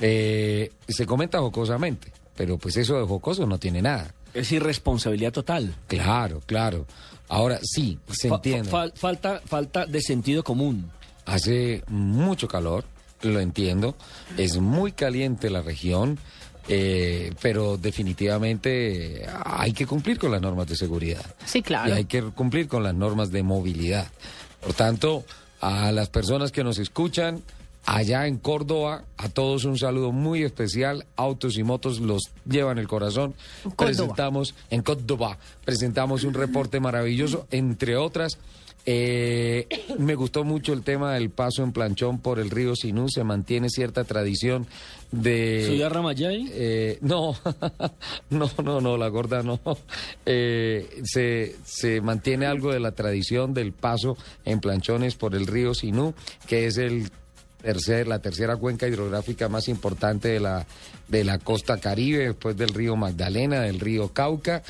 Eh, 0.02 0.72
se 0.88 1.06
comenta 1.06 1.40
jocosamente, 1.40 2.12
pero 2.36 2.58
pues 2.58 2.76
eso 2.78 3.00
de 3.00 3.08
jocoso 3.08 3.46
no 3.48 3.58
tiene 3.58 3.82
nada. 3.82 4.14
Es 4.34 4.52
irresponsabilidad 4.52 5.32
total. 5.32 5.74
Claro, 5.88 6.42
claro. 6.46 6.86
Ahora 7.30 7.60
sí, 7.64 7.98
se 8.12 8.28
entiende. 8.28 8.70
fa- 8.70 8.92
falta, 8.94 9.42
falta 9.46 9.86
de 9.86 10.02
sentido 10.02 10.44
común. 10.44 10.92
Hace 11.26 11.84
mucho 11.88 12.48
calor, 12.48 12.84
lo 13.22 13.40
entiendo. 13.40 13.96
Es 14.38 14.58
muy 14.58 14.92
caliente 14.92 15.50
la 15.50 15.62
región, 15.62 16.20
eh, 16.68 17.34
pero 17.42 17.78
definitivamente 17.78 19.26
hay 19.46 19.74
que 19.74 19.86
cumplir 19.86 20.20
con 20.20 20.32
las 20.32 20.42
normas 20.42 20.68
de 20.68 20.76
seguridad. 20.76 21.26
Sí, 21.46 21.62
claro. 21.62 21.90
Y 21.90 21.94
hay 21.94 22.06
que 22.06 22.22
cumplir 22.24 22.68
con 22.68 22.84
las 22.84 22.94
normas 22.96 23.32
de 23.32 23.44
movilidad. 23.44 24.08
Por 24.62 24.74
tanto, 24.74 25.24
a 25.62 25.92
las 25.92 26.10
personas 26.10 26.52
que 26.52 26.64
nos 26.64 26.78
escuchan 26.78 27.42
allá 27.86 28.28
en 28.28 28.38
Córdoba, 28.38 29.06
a 29.16 29.30
todos 29.30 29.64
un 29.64 29.78
saludo 29.78 30.12
muy 30.12 30.44
especial. 30.44 31.06
Autos 31.16 31.58
y 31.58 31.64
motos 31.64 32.02
los 32.02 32.24
llevan 32.46 32.80
el 32.80 32.88
corazón. 32.88 33.34
Córdoba. 33.64 33.76
Presentamos 33.86 34.56
en 34.70 34.82
Córdoba, 34.82 35.38
presentamos 35.64 36.24
un 36.26 36.34
reporte 36.34 36.80
maravilloso, 36.82 37.48
entre 37.50 37.96
otras. 37.96 38.38
eh, 38.90 39.68
me 40.00 40.16
gustó 40.16 40.44
mucho 40.46 40.72
el 40.74 40.82
tema 40.82 41.14
del 41.14 41.30
paso 41.30 41.64
en 41.64 41.72
planchón 41.72 42.20
por 42.20 42.40
el 42.40 42.50
río 42.50 42.76
Sinú. 42.76 43.10
Se 43.10 43.24
mantiene 43.24 43.70
cierta 43.70 44.04
tradición 44.06 44.66
de. 45.12 45.66
¿Ciudad 45.68 45.90
Ramayay? 45.92 46.50
Eh, 46.54 46.98
no, 47.02 47.36
no, 48.30 48.50
no, 48.64 48.82
no, 48.82 48.98
la 48.98 49.08
gorda 49.08 49.44
no. 49.44 49.60
Eh, 50.26 51.02
se, 51.04 51.56
se 51.64 52.02
mantiene 52.02 52.46
algo 52.46 52.74
de 52.74 52.80
la 52.82 52.92
tradición 52.92 53.54
del 53.54 53.72
paso 53.72 54.18
en 54.44 54.60
planchones 54.60 55.16
por 55.16 55.36
el 55.36 55.48
río 55.48 55.74
Sinú, 55.74 56.14
que 56.48 56.68
es 56.68 56.78
el 56.78 57.10
tercer, 57.62 58.08
la 58.08 58.20
tercera 58.20 58.58
cuenca 58.58 58.88
hidrográfica 58.88 59.50
más 59.50 59.68
importante 59.68 60.30
de 60.30 60.40
la, 60.40 60.66
de 61.08 61.24
la 61.24 61.40
costa 61.40 61.78
caribe, 61.78 62.28
después 62.28 62.58
del 62.58 62.70
río 62.70 62.96
Magdalena, 62.96 63.62
del 63.62 63.80
río 63.80 64.10
Cauca. 64.10 64.64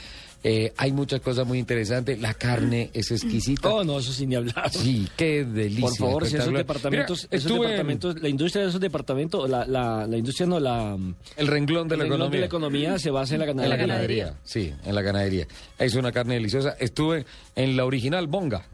Eh, 0.50 0.72
hay 0.78 0.94
muchas 0.94 1.20
cosas 1.20 1.46
muy 1.46 1.60
interesantes. 1.60 2.22
La 2.22 2.34
carne 2.34 2.90
es 2.94 3.12
exquisita. 3.12 3.68
Oh, 3.68 3.84
no, 3.84 4.00
eso 4.00 4.14
sin 4.14 4.30
ni 4.30 4.36
hablar. 4.36 4.70
Sí, 4.72 5.06
qué 5.18 5.44
delicia. 5.44 5.82
Por 5.90 5.98
favor, 5.98 6.26
si 6.26 6.38
esos 6.38 6.54
departamentos, 6.54 7.28
Mira, 7.30 7.38
esos 7.38 7.52
en- 7.52 7.58
departamentos, 7.62 8.22
la 8.22 8.30
industria 8.30 8.64
de 8.64 8.70
esos 8.70 8.80
departamentos, 8.80 9.50
la, 9.50 9.66
la, 9.68 10.08
la 10.08 10.18
industria 10.18 10.48
no, 10.48 10.58
la... 10.60 10.98
El 11.36 11.48
renglón 11.48 11.90
de 11.90 11.98
la 11.98 12.04
el 12.06 12.10
renglón 12.10 12.28
economía. 12.30 12.38
de 12.38 12.40
la 12.40 12.46
economía 12.46 13.00
se 13.00 13.12
basa 13.12 13.34
en 13.36 13.40
la 13.40 13.46
En 13.46 13.58
ganadería. 13.58 13.76
la 13.78 13.88
ganadería, 13.94 14.34
sí, 14.46 14.74
en 14.86 14.96
la 14.96 15.02
ganadería. 15.02 15.48
Es 15.78 15.96
una 15.96 16.14
carne 16.14 16.36
deliciosa. 16.36 16.78
Estuve 16.80 17.26
en 17.58 17.76
la 17.76 17.84
original 17.84 18.28
Bonga, 18.28 18.66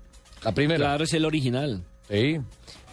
la 0.43 0.51
primera. 0.51 0.77
Claro, 0.77 1.05
es 1.05 1.13
el 1.13 1.25
original. 1.25 1.81
Sí. 2.07 2.37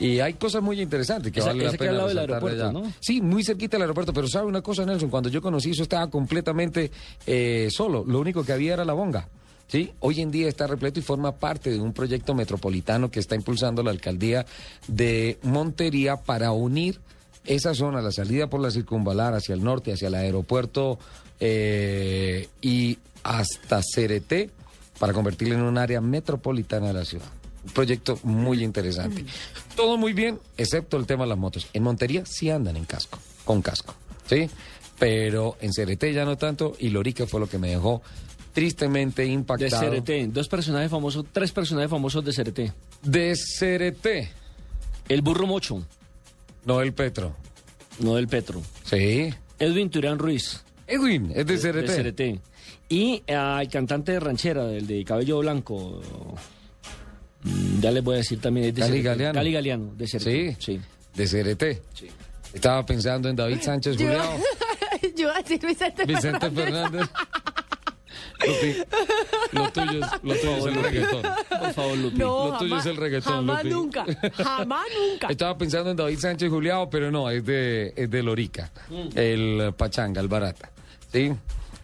Y 0.00 0.18
hay 0.20 0.34
cosas 0.34 0.62
muy 0.62 0.80
interesantes 0.80 1.30
que 1.30 1.40
Esa- 1.40 1.50
vale 1.50 1.64
la 1.64 1.70
que 1.72 1.78
pena 1.78 1.90
al 1.90 1.96
lado 1.98 2.08
del 2.08 2.18
aeropuerto, 2.18 2.64
allá. 2.64 2.72
¿no? 2.72 2.92
Sí, 3.00 3.20
muy 3.20 3.44
cerquita 3.44 3.76
del 3.76 3.82
aeropuerto, 3.82 4.12
pero 4.12 4.26
sabe 4.26 4.46
una 4.46 4.62
cosa, 4.62 4.84
Nelson, 4.86 5.10
cuando 5.10 5.28
yo 5.28 5.42
conocí 5.42 5.70
eso 5.70 5.82
estaba 5.82 6.08
completamente 6.10 6.90
eh, 7.26 7.68
solo. 7.70 8.02
Lo 8.06 8.18
único 8.18 8.42
que 8.42 8.52
había 8.52 8.72
era 8.72 8.84
la 8.84 8.94
Bonga. 8.94 9.28
¿sí? 9.68 9.92
Hoy 10.00 10.20
en 10.20 10.30
día 10.30 10.48
está 10.48 10.66
repleto 10.66 10.98
y 10.98 11.02
forma 11.02 11.32
parte 11.36 11.70
de 11.70 11.78
un 11.78 11.92
proyecto 11.92 12.34
metropolitano 12.34 13.10
que 13.10 13.20
está 13.20 13.36
impulsando 13.36 13.82
la 13.82 13.90
alcaldía 13.90 14.44
de 14.88 15.38
Montería 15.42 16.16
para 16.16 16.50
unir 16.52 16.98
esa 17.44 17.74
zona, 17.74 18.00
la 18.02 18.10
salida 18.10 18.48
por 18.48 18.60
la 18.60 18.70
circunvalar 18.70 19.34
hacia 19.34 19.54
el 19.54 19.62
norte, 19.62 19.92
hacia 19.92 20.08
el 20.08 20.14
aeropuerto 20.14 20.98
eh, 21.40 22.48
y 22.60 22.98
hasta 23.22 23.80
Cereté, 23.82 24.50
para 24.98 25.12
convertirlo 25.12 25.54
en 25.54 25.62
un 25.62 25.78
área 25.78 26.00
metropolitana 26.00 26.88
de 26.88 26.92
la 26.94 27.04
ciudad. 27.04 27.26
Un 27.64 27.70
proyecto 27.72 28.18
muy 28.22 28.64
interesante. 28.64 29.24
Todo 29.76 29.96
muy 29.96 30.12
bien, 30.12 30.38
excepto 30.56 30.96
el 30.96 31.06
tema 31.06 31.24
de 31.24 31.30
las 31.30 31.38
motos. 31.38 31.66
En 31.72 31.82
Montería 31.82 32.24
sí 32.24 32.50
andan 32.50 32.76
en 32.76 32.84
casco, 32.84 33.18
con 33.44 33.60
casco, 33.60 33.94
¿sí? 34.26 34.48
Pero 34.98 35.56
en 35.60 35.72
Cereté 35.72 36.12
ya 36.12 36.24
no 36.24 36.36
tanto, 36.36 36.74
y 36.78 36.90
Lorica 36.90 37.26
fue 37.26 37.40
lo 37.40 37.48
que 37.48 37.58
me 37.58 37.70
dejó 37.70 38.02
tristemente 38.52 39.22
De 39.22 39.28
impactado. 39.28 39.90
CRT, 39.90 40.32
dos 40.32 40.48
personajes 40.48 40.90
famosos, 40.90 41.24
tres 41.32 41.52
personajes 41.52 41.90
famosos 41.90 42.24
de 42.24 42.32
CRT. 42.32 42.72
De 43.02 43.34
Cereté. 43.36 44.30
El 45.08 45.22
burro 45.22 45.46
mocho. 45.46 45.84
No 46.64 46.80
el 46.80 46.92
Petro. 46.92 47.34
No 48.00 48.16
del 48.16 48.28
Petro. 48.28 48.62
Sí. 48.84 49.32
Edwin 49.58 49.90
Turán 49.90 50.18
Ruiz. 50.18 50.62
Edwin, 50.86 51.32
es 51.34 51.46
de 51.46 51.58
CRT. 51.58 51.90
De 51.90 52.12
CRT. 52.38 52.42
Y 52.88 53.22
al 53.32 53.68
cantante 53.68 54.12
de 54.12 54.20
ranchera, 54.20 54.64
del 54.64 54.86
de 54.86 55.04
cabello 55.04 55.38
blanco. 55.38 56.00
Mm, 57.42 57.80
Ya 57.80 57.90
les 57.90 58.02
voy 58.02 58.14
a 58.14 58.18
decir 58.18 58.40
también. 58.40 58.66
Es 58.66 58.74
de 58.74 58.80
Cali. 58.82 59.02
Galeano. 59.02 59.34
Cali 59.34 59.52
Galeano, 59.52 59.92
de 59.96 60.04
CRT. 60.06 60.22
Sí, 60.22 60.56
sí. 60.58 60.80
De 61.14 61.26
CRT. 61.26 61.82
Estaba 62.54 62.84
pensando 62.84 63.28
en 63.28 63.36
David 63.36 63.60
Sánchez 63.62 63.96
Yo, 63.96 64.06
Juliado, 64.06 64.32
yo 65.16 65.22
iba 65.22 65.36
a 65.36 65.42
decir 65.42 65.60
Vicente, 65.64 66.04
Vicente 66.04 66.50
Fernández. 66.50 67.08
Lupi, 68.46 68.76
lo 69.52 69.70
tuyo 69.70 70.00
es, 70.04 70.10
lo 70.22 70.34
tuyo 70.34 70.56
es 70.56 70.64
el 70.64 70.82
reggaetón. 70.82 71.22
Por 71.48 71.72
favor, 71.74 71.98
Lupi. 71.98 72.18
No, 72.18 72.48
lo 72.48 72.58
tuyo 72.58 72.70
jamás, 72.70 72.86
es 72.86 72.90
el 72.90 72.96
reggaetón, 72.96 73.32
Jamás 73.34 73.64
Lupi. 73.64 73.74
nunca, 73.74 74.06
jamás 74.34 74.86
nunca. 74.98 75.26
Estaba 75.30 75.58
pensando 75.58 75.90
en 75.90 75.96
David 75.96 76.18
Sánchez 76.18 76.48
Juliado, 76.48 76.88
pero 76.88 77.10
no, 77.10 77.28
es 77.30 77.44
de, 77.44 77.92
es 77.96 78.10
de 78.10 78.22
Lorica. 78.22 78.72
El 79.14 79.74
Pachanga, 79.76 80.20
el 80.22 80.28
Barata. 80.28 80.70
¿Sí? 81.12 81.32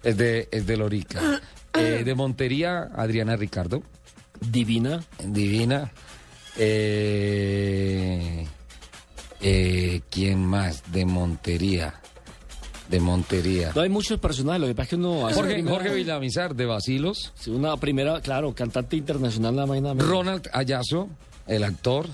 Es 0.02 0.16
de, 0.16 0.48
es 0.50 0.66
de 0.66 0.76
Lorica. 0.76 1.40
Eh, 1.78 2.04
de 2.06 2.14
Montería, 2.14 2.88
Adriana 2.96 3.36
Ricardo. 3.36 3.82
Divina. 4.50 5.02
Divina. 5.24 5.90
Eh, 6.58 8.46
eh, 9.40 10.00
¿Quién 10.10 10.44
más? 10.44 10.82
De 10.92 11.04
Montería. 11.04 11.94
De 12.88 13.00
Montería. 13.00 13.72
No 13.74 13.80
hay 13.82 13.88
muchos 13.88 14.20
personajes, 14.20 14.60
lo 14.60 14.66
que 14.68 14.74
pasa 14.74 14.84
es 14.84 14.88
que 14.90 14.96
uno... 14.96 15.26
hace 15.26 15.34
Jorge, 15.36 15.54
primera- 15.54 15.76
Jorge 15.76 15.94
Villamizar, 15.94 16.54
de 16.54 16.66
Basilos. 16.66 17.32
Sí, 17.34 17.50
una 17.50 17.76
primera, 17.76 18.20
claro, 18.20 18.54
cantante 18.54 18.96
internacional, 18.96 19.54
nada 19.56 19.66
menos. 19.66 19.98
Ronald 19.98 20.48
Ayazo, 20.52 21.08
el 21.48 21.64
actor. 21.64 22.06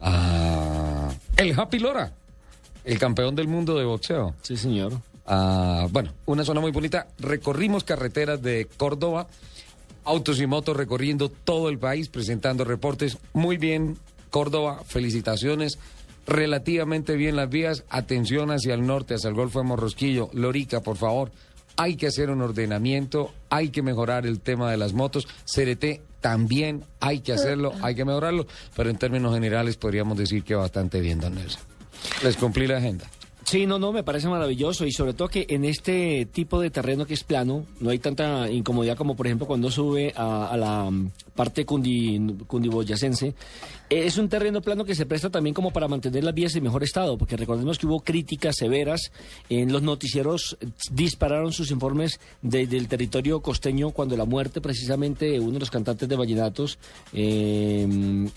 Ah, 0.00 1.10
el 1.36 1.58
Happy 1.58 1.78
Lora, 1.78 2.12
el 2.84 2.98
campeón 2.98 3.34
del 3.36 3.46
mundo 3.48 3.78
de 3.78 3.84
boxeo. 3.84 4.34
Sí, 4.42 4.56
señor. 4.56 4.92
Ah, 5.26 5.86
bueno, 5.90 6.12
una 6.26 6.44
zona 6.44 6.60
muy 6.60 6.72
bonita. 6.72 7.06
Recorrimos 7.18 7.84
carreteras 7.84 8.42
de 8.42 8.68
Córdoba, 8.76 9.28
autos 10.04 10.40
y 10.40 10.46
motos 10.46 10.76
recorriendo 10.76 11.28
todo 11.28 11.68
el 11.68 11.78
país, 11.78 12.08
presentando 12.08 12.64
reportes. 12.64 13.18
Muy 13.32 13.56
bien, 13.56 13.96
Córdoba, 14.30 14.82
felicitaciones. 14.86 15.78
Relativamente 16.26 17.16
bien 17.16 17.36
las 17.36 17.50
vías. 17.50 17.84
Atención 17.90 18.50
hacia 18.50 18.74
el 18.74 18.86
norte, 18.86 19.14
hacia 19.14 19.28
el 19.28 19.34
Golfo 19.34 19.60
de 19.60 19.66
Morrosquillo. 19.66 20.30
Lorica, 20.32 20.80
por 20.80 20.96
favor. 20.96 21.30
Hay 21.76 21.96
que 21.96 22.06
hacer 22.06 22.30
un 22.30 22.40
ordenamiento, 22.40 23.32
hay 23.50 23.70
que 23.70 23.82
mejorar 23.82 24.26
el 24.26 24.40
tema 24.40 24.70
de 24.70 24.76
las 24.76 24.92
motos. 24.92 25.26
CRT 25.44 26.00
también 26.20 26.84
hay 27.00 27.20
que 27.20 27.32
hacerlo, 27.32 27.72
hay 27.82 27.94
que 27.94 28.04
mejorarlo, 28.04 28.46
pero 28.76 28.90
en 28.90 28.96
términos 28.96 29.34
generales 29.34 29.76
podríamos 29.76 30.16
decir 30.16 30.44
que 30.44 30.54
bastante 30.54 31.00
bien, 31.00 31.20
don 31.20 31.34
Nelson. 31.34 31.60
Les 32.22 32.36
cumplí 32.36 32.66
la 32.66 32.78
agenda. 32.78 33.10
Sí, 33.44 33.66
no, 33.66 33.78
no, 33.78 33.92
me 33.92 34.02
parece 34.02 34.28
maravilloso 34.28 34.86
y 34.86 34.92
sobre 34.92 35.12
todo 35.12 35.28
que 35.28 35.46
en 35.50 35.64
este 35.64 36.26
tipo 36.26 36.60
de 36.60 36.70
terreno 36.70 37.06
que 37.06 37.14
es 37.14 37.24
plano 37.24 37.66
no 37.80 37.90
hay 37.90 37.98
tanta 37.98 38.50
incomodidad 38.50 38.96
como 38.96 39.16
por 39.16 39.26
ejemplo 39.26 39.46
cuando 39.46 39.70
sube 39.70 40.12
a, 40.16 40.48
a 40.48 40.56
la 40.56 40.90
mm, 40.90 41.10
parte 41.34 41.64
cundi, 41.64 42.36
cundiboyacense. 42.46 43.34
Es 43.90 44.16
un 44.16 44.28
terreno 44.28 44.62
plano 44.62 44.84
que 44.84 44.94
se 44.94 45.04
presta 45.04 45.30
también 45.30 45.52
como 45.52 45.70
para 45.70 45.88
mantener 45.88 46.24
las 46.24 46.34
vías 46.34 46.56
en 46.56 46.64
mejor 46.64 46.82
estado, 46.82 47.18
porque 47.18 47.36
recordemos 47.36 47.78
que 47.78 47.86
hubo 47.86 48.00
críticas 48.00 48.56
severas 48.56 49.12
en 49.50 49.70
los 49.70 49.82
noticieros 49.82 50.56
dispararon 50.90 51.52
sus 51.52 51.70
informes 51.70 52.18
desde 52.40 52.78
el 52.78 52.88
territorio 52.88 53.40
costeño 53.40 53.90
cuando 53.90 54.16
la 54.16 54.24
muerte 54.24 54.60
precisamente 54.60 55.26
de 55.26 55.40
uno 55.40 55.52
de 55.52 55.60
los 55.60 55.70
cantantes 55.70 56.08
de 56.08 56.16
vallenatos, 56.16 56.78
eh, 57.12 57.86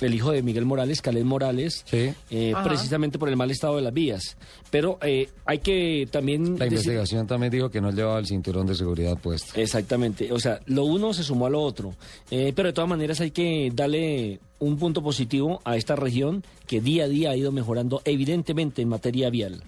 el 0.02 0.14
hijo 0.14 0.32
de 0.32 0.42
Miguel 0.42 0.66
Morales, 0.66 1.02
Caled 1.02 1.24
Morales, 1.24 1.86
eh, 1.92 2.54
precisamente 2.64 3.18
por 3.18 3.30
el 3.30 3.38
mal 3.38 3.50
estado 3.50 3.78
de 3.78 3.84
las 3.84 3.94
vías. 3.94 4.38
Pero 4.70 4.97
eh, 5.02 5.30
hay 5.46 5.60
que 5.60 6.08
también... 6.12 6.58
La 6.58 6.66
decir- 6.66 6.72
investigación 6.72 7.28
también 7.28 7.52
dijo 7.52 7.70
que 7.70 7.82
no 7.82 7.92
llevaba 7.92 8.20
el 8.20 8.26
cinturón 8.26 8.68
de 8.68 8.76
seguridad 8.76 9.18
puesto. 9.18 9.60
Exactamente, 9.60 10.32
o 10.32 10.40
sea, 10.40 10.60
lo 10.66 10.86
uno 10.86 11.14
se 11.14 11.24
sumó 11.24 11.46
a 11.48 11.50
lo 11.50 11.62
otro. 11.62 11.94
Eh, 12.32 12.54
pero 12.56 12.68
de 12.70 12.74
todas 12.74 12.90
maneras 12.90 13.20
hay 13.22 13.32
que 13.32 13.72
darle 13.74 14.40
un 14.60 14.78
punto 14.78 15.02
positivo 15.04 15.62
a 15.64 15.78
esta 15.78 15.96
región 15.96 16.44
que 16.66 16.82
día 16.82 17.06
a 17.06 17.08
día 17.08 17.32
ha 17.32 17.36
ido 17.36 17.52
mejorando 17.52 18.02
evidentemente 18.06 18.82
en 18.82 18.90
materia 18.90 19.30
vial. 19.30 19.64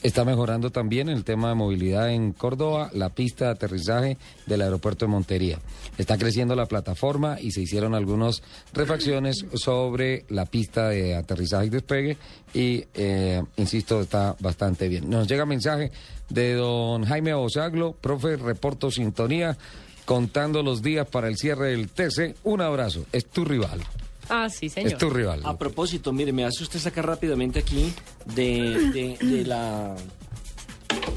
Está 0.00 0.24
mejorando 0.24 0.70
también 0.70 1.08
el 1.08 1.24
tema 1.24 1.48
de 1.48 1.56
movilidad 1.56 2.10
en 2.10 2.32
Córdoba, 2.32 2.88
la 2.92 3.08
pista 3.08 3.46
de 3.46 3.50
aterrizaje 3.50 4.16
del 4.46 4.62
aeropuerto 4.62 5.06
de 5.06 5.10
Montería. 5.10 5.58
Está 5.98 6.16
creciendo 6.16 6.54
la 6.54 6.66
plataforma 6.66 7.40
y 7.40 7.50
se 7.50 7.62
hicieron 7.62 7.96
algunas 7.96 8.42
refacciones 8.72 9.44
sobre 9.54 10.24
la 10.28 10.46
pista 10.46 10.90
de 10.90 11.16
aterrizaje 11.16 11.66
y 11.66 11.70
despegue 11.70 12.16
y, 12.54 12.84
eh, 12.94 13.42
insisto, 13.56 14.00
está 14.00 14.36
bastante 14.38 14.88
bien. 14.88 15.10
Nos 15.10 15.26
llega 15.26 15.44
mensaje 15.44 15.90
de 16.28 16.54
don 16.54 17.04
Jaime 17.04 17.34
Osaglo, 17.34 17.92
profe, 17.92 18.36
reporto 18.36 18.92
sintonía, 18.92 19.58
contando 20.04 20.62
los 20.62 20.80
días 20.80 21.08
para 21.08 21.26
el 21.26 21.36
cierre 21.36 21.70
del 21.70 21.88
TC. 21.88 22.36
Un 22.44 22.60
abrazo, 22.60 23.04
es 23.10 23.26
tu 23.26 23.44
rival. 23.44 23.80
Ah, 24.28 24.48
sí, 24.50 24.68
señor. 24.68 24.92
Es 24.92 24.98
tu 24.98 25.10
rival. 25.10 25.40
A 25.44 25.56
propósito, 25.56 26.12
mire, 26.12 26.32
me 26.32 26.44
hace 26.44 26.62
usted 26.62 26.78
sacar 26.78 27.06
rápidamente 27.06 27.58
aquí 27.60 27.92
de, 28.34 29.16
de, 29.20 29.26
de 29.26 29.44
la 29.44 29.94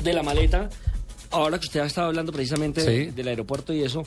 de 0.03 0.13
la 0.13 0.23
maleta. 0.23 0.69
Ahora 1.33 1.57
que 1.59 1.65
usted 1.65 1.79
ha 1.79 1.85
estado 1.85 2.07
hablando 2.07 2.31
precisamente 2.33 2.83
de- 2.83 3.11
del 3.13 3.27
aeropuerto 3.29 3.73
y 3.73 3.83
eso, 3.83 4.03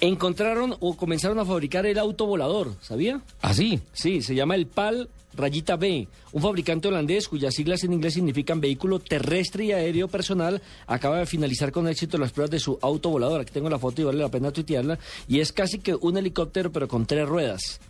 encontraron 0.00 0.74
o 0.80 0.96
comenzaron 0.96 1.38
a 1.38 1.44
fabricar 1.44 1.86
el 1.86 1.98
auto 1.98 2.26
volador, 2.26 2.74
¿sabía? 2.80 3.20
¿Ah, 3.42 3.54
sí? 3.54 3.78
Sí, 3.92 4.22
se 4.22 4.34
llama 4.34 4.56
el 4.56 4.66
PAL 4.66 5.08
Rayita 5.36 5.76
B, 5.76 6.08
un 6.32 6.42
fabricante 6.42 6.88
holandés 6.88 7.28
cuyas 7.28 7.54
siglas 7.54 7.82
en 7.84 7.92
inglés 7.92 8.14
significan 8.14 8.60
vehículo 8.60 8.98
terrestre 8.98 9.64
y 9.66 9.72
aéreo 9.72 10.08
personal, 10.08 10.62
acaba 10.88 11.18
de 11.18 11.26
finalizar 11.26 11.70
con 11.70 11.86
éxito 11.88 12.18
las 12.18 12.32
pruebas 12.32 12.50
de 12.50 12.58
su 12.60 12.78
auto 12.82 13.08
volador. 13.10 13.40
Aquí 13.40 13.52
tengo 13.52 13.68
la 13.70 13.78
foto 13.78 14.00
y 14.02 14.04
vale 14.04 14.18
la 14.18 14.28
pena 14.28 14.50
tuitearla. 14.52 14.98
Y 15.28 15.40
es 15.40 15.52
casi 15.52 15.78
que 15.78 15.94
un 15.94 16.16
helicóptero, 16.16 16.70
pero 16.72 16.86
con 16.88 17.06
tres 17.06 17.28
ruedas, 17.28 17.80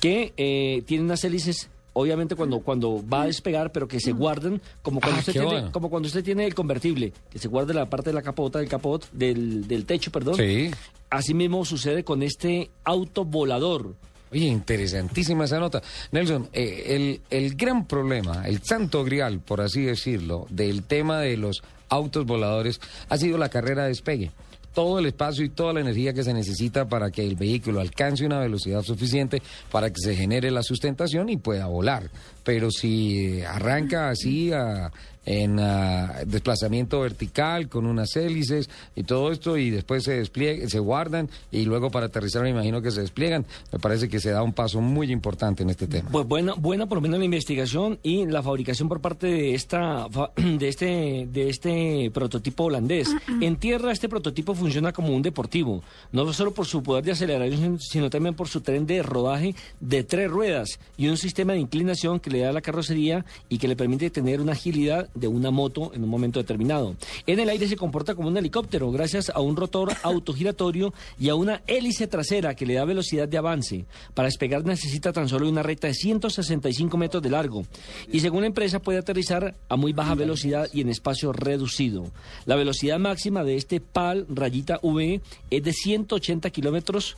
que 0.00 0.32
eh, 0.36 0.82
tiene 0.86 1.04
unas 1.04 1.22
hélices. 1.24 1.68
Obviamente 1.92 2.36
cuando, 2.36 2.60
cuando 2.60 3.04
va 3.06 3.22
a 3.22 3.26
despegar, 3.26 3.72
pero 3.72 3.88
que 3.88 3.98
se 3.98 4.12
guardan 4.12 4.62
como 4.80 5.00
cuando, 5.00 5.16
Ah, 5.16 5.20
usted 5.20 5.32
tiene, 5.32 5.46
bueno. 5.48 5.72
como 5.72 5.90
cuando 5.90 6.06
usted 6.06 6.22
tiene 6.22 6.46
el 6.46 6.54
convertible, 6.54 7.12
que 7.28 7.38
se 7.40 7.48
guarda 7.48 7.74
la 7.74 7.90
parte 7.90 8.10
de 8.10 8.14
la 8.14 8.22
capota, 8.22 8.60
del 8.60 8.68
capot, 8.68 9.10
del, 9.10 9.66
del 9.66 9.84
techo, 9.86 10.12
perdón. 10.12 10.36
Sí. 10.36 10.70
Así 11.10 11.34
mismo 11.34 11.64
sucede 11.64 12.04
con 12.04 12.22
este 12.22 12.70
auto 12.84 13.24
volador. 13.24 13.96
Oye, 14.32 14.46
interesantísima 14.46 15.46
esa 15.46 15.58
nota. 15.58 15.82
Nelson, 16.12 16.48
eh, 16.52 16.84
el, 16.90 17.20
el 17.36 17.56
gran 17.56 17.84
problema, 17.86 18.46
el 18.46 18.62
santo 18.62 19.02
grial, 19.02 19.40
por 19.40 19.60
así 19.60 19.82
decirlo, 19.82 20.46
del 20.48 20.84
tema 20.84 21.18
de 21.18 21.36
los 21.36 21.60
autos 21.88 22.24
voladores 22.24 22.80
ha 23.08 23.16
sido 23.16 23.36
la 23.36 23.48
carrera 23.48 23.82
de 23.82 23.88
despegue. 23.88 24.30
Todo 24.74 25.00
el 25.00 25.06
espacio 25.06 25.44
y 25.44 25.48
toda 25.48 25.72
la 25.72 25.80
energía 25.80 26.12
que 26.12 26.22
se 26.22 26.32
necesita 26.32 26.88
para 26.88 27.10
que 27.10 27.26
el 27.26 27.34
vehículo 27.34 27.80
alcance 27.80 28.24
una 28.24 28.38
velocidad 28.38 28.82
suficiente 28.82 29.42
para 29.70 29.90
que 29.90 29.96
se 30.00 30.14
genere 30.14 30.50
la 30.50 30.62
sustentación 30.62 31.28
y 31.28 31.36
pueda 31.38 31.66
volar. 31.66 32.08
Pero 32.44 32.70
si 32.70 33.42
arranca 33.42 34.10
así 34.10 34.52
a- 34.52 34.90
en 35.32 35.60
ah, 35.60 36.22
desplazamiento 36.26 37.00
vertical 37.00 37.68
con 37.68 37.86
unas 37.86 38.16
hélices 38.16 38.68
y 38.96 39.04
todo 39.04 39.30
esto 39.30 39.56
y 39.56 39.70
después 39.70 40.02
se 40.02 40.14
despliegan, 40.18 40.68
se 40.68 40.78
guardan 40.80 41.28
y 41.52 41.64
luego 41.66 41.90
para 41.90 42.06
aterrizar 42.06 42.42
me 42.42 42.50
imagino 42.50 42.82
que 42.82 42.90
se 42.90 43.00
despliegan, 43.00 43.46
me 43.72 43.78
parece 43.78 44.08
que 44.08 44.18
se 44.18 44.30
da 44.30 44.42
un 44.42 44.52
paso 44.52 44.80
muy 44.80 45.12
importante 45.12 45.62
en 45.62 45.70
este 45.70 45.86
tema. 45.86 46.08
Pues 46.10 46.26
buena, 46.26 46.54
buena 46.54 46.86
por 46.86 46.96
lo 46.98 47.02
menos 47.02 47.18
la 47.20 47.24
investigación 47.24 47.98
y 48.02 48.26
la 48.26 48.42
fabricación 48.42 48.88
por 48.88 49.00
parte 49.00 49.28
de 49.28 49.54
esta 49.54 50.08
fa- 50.10 50.32
de 50.36 50.68
este 50.68 51.28
de 51.32 51.48
este 51.48 52.10
prototipo 52.12 52.64
holandés. 52.64 53.08
En 53.40 53.56
tierra 53.56 53.92
este 53.92 54.08
prototipo 54.08 54.54
funciona 54.54 54.92
como 54.92 55.14
un 55.14 55.22
deportivo, 55.22 55.82
no 56.12 56.32
solo 56.32 56.52
por 56.52 56.66
su 56.66 56.82
poder 56.82 57.04
de 57.04 57.12
aceleración, 57.12 57.78
sino 57.78 58.10
también 58.10 58.34
por 58.34 58.48
su 58.48 58.60
tren 58.62 58.86
de 58.86 59.02
rodaje 59.02 59.54
de 59.80 60.02
tres 60.02 60.28
ruedas 60.30 60.80
y 60.96 61.08
un 61.08 61.16
sistema 61.16 61.52
de 61.52 61.60
inclinación 61.60 62.18
que 62.18 62.30
le 62.30 62.40
da 62.40 62.48
a 62.50 62.52
la 62.52 62.60
carrocería 62.62 63.24
y 63.48 63.58
que 63.58 63.68
le 63.68 63.76
permite 63.76 64.10
tener 64.10 64.40
una 64.40 64.52
agilidad 64.52 65.08
de 65.20 65.28
una 65.28 65.50
moto 65.50 65.92
en 65.94 66.02
un 66.02 66.08
momento 66.08 66.40
determinado. 66.40 66.96
En 67.26 67.38
el 67.38 67.48
aire 67.48 67.68
se 67.68 67.76
comporta 67.76 68.14
como 68.14 68.28
un 68.28 68.36
helicóptero 68.36 68.90
gracias 68.90 69.30
a 69.30 69.40
un 69.40 69.56
rotor 69.56 69.92
autogiratorio 70.02 70.92
y 71.18 71.28
a 71.28 71.34
una 71.34 71.62
hélice 71.66 72.06
trasera 72.06 72.54
que 72.54 72.66
le 72.66 72.74
da 72.74 72.84
velocidad 72.84 73.28
de 73.28 73.38
avance. 73.38 73.84
Para 74.14 74.26
despegar 74.26 74.64
necesita 74.64 75.12
tan 75.12 75.28
solo 75.28 75.48
una 75.48 75.62
recta 75.62 75.86
de 75.86 75.94
165 75.94 76.96
metros 76.96 77.22
de 77.22 77.30
largo 77.30 77.64
y 78.10 78.20
según 78.20 78.40
la 78.40 78.46
empresa 78.48 78.80
puede 78.80 78.98
aterrizar 78.98 79.54
a 79.68 79.76
muy 79.76 79.92
baja 79.92 80.14
velocidad 80.14 80.68
y 80.72 80.80
en 80.80 80.88
espacio 80.88 81.32
reducido. 81.32 82.10
La 82.46 82.56
velocidad 82.56 82.98
máxima 82.98 83.44
de 83.44 83.56
este 83.56 83.80
PAL 83.80 84.26
rayita 84.28 84.80
V 84.82 85.20
es 85.50 85.62
de 85.62 85.72
180 85.72 86.50
kilómetros 86.50 87.16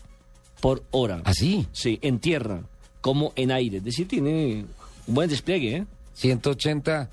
por 0.61 0.83
hora. 0.91 1.23
¿Así? 1.25 1.67
Sí, 1.73 1.99
en 2.03 2.19
tierra 2.19 2.63
como 3.03 3.33
en 3.37 3.51
aire. 3.51 3.79
Es 3.79 3.85
decir, 3.85 4.09
tiene 4.09 4.65
un 5.07 5.15
buen 5.15 5.29
despliegue, 5.29 5.77
¿eh? 5.77 5.87
180, 6.15 7.11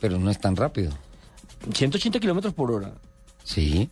pero 0.00 0.18
no 0.18 0.30
es 0.30 0.38
tan 0.38 0.56
rápido. 0.56 0.92
180 1.72 2.20
kilómetros 2.20 2.54
por 2.54 2.70
hora. 2.70 2.92
Sí. 3.44 3.90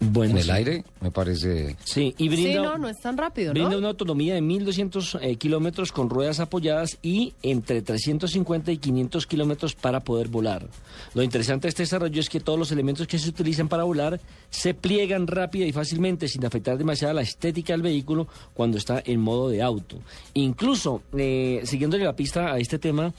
Bueno, 0.00 0.32
en 0.32 0.38
el 0.38 0.44
sí. 0.44 0.50
aire 0.50 0.84
me 1.02 1.10
parece. 1.10 1.76
Sí, 1.84 2.14
y 2.16 2.28
brinda, 2.28 2.50
Sí, 2.52 2.56
no, 2.58 2.78
no 2.78 2.88
es 2.88 3.00
tan 3.00 3.16
rápido, 3.16 3.52
brinda 3.52 3.70
¿no? 3.72 3.78
una 3.78 3.88
autonomía 3.88 4.34
de 4.34 4.40
1.200 4.42 5.18
eh, 5.20 5.36
kilómetros 5.36 5.92
con 5.92 6.08
ruedas 6.08 6.40
apoyadas 6.40 6.98
y 7.02 7.34
entre 7.42 7.82
350 7.82 8.70
y 8.72 8.78
500 8.78 9.26
kilómetros 9.26 9.74
para 9.74 10.00
poder 10.00 10.28
volar. 10.28 10.68
Lo 11.14 11.22
interesante 11.22 11.66
de 11.66 11.70
este 11.70 11.82
desarrollo 11.82 12.20
es 12.20 12.28
que 12.30 12.40
todos 12.40 12.58
los 12.58 12.70
elementos 12.72 13.06
que 13.06 13.18
se 13.18 13.28
utilizan 13.28 13.68
para 13.68 13.82
volar 13.84 14.20
se 14.50 14.74
pliegan 14.74 15.26
rápida 15.26 15.66
y 15.66 15.72
fácilmente 15.72 16.28
sin 16.28 16.44
afectar 16.46 16.78
demasiado 16.78 17.14
la 17.14 17.22
estética 17.22 17.72
del 17.72 17.82
vehículo 17.82 18.28
cuando 18.54 18.78
está 18.78 19.02
en 19.04 19.20
modo 19.20 19.48
de 19.48 19.60
auto. 19.62 19.98
Incluso, 20.34 21.02
eh, 21.18 21.62
siguiéndole 21.64 22.04
la 22.04 22.14
pista 22.16 22.52
a 22.52 22.58
este 22.58 22.78
tema, 22.78 23.12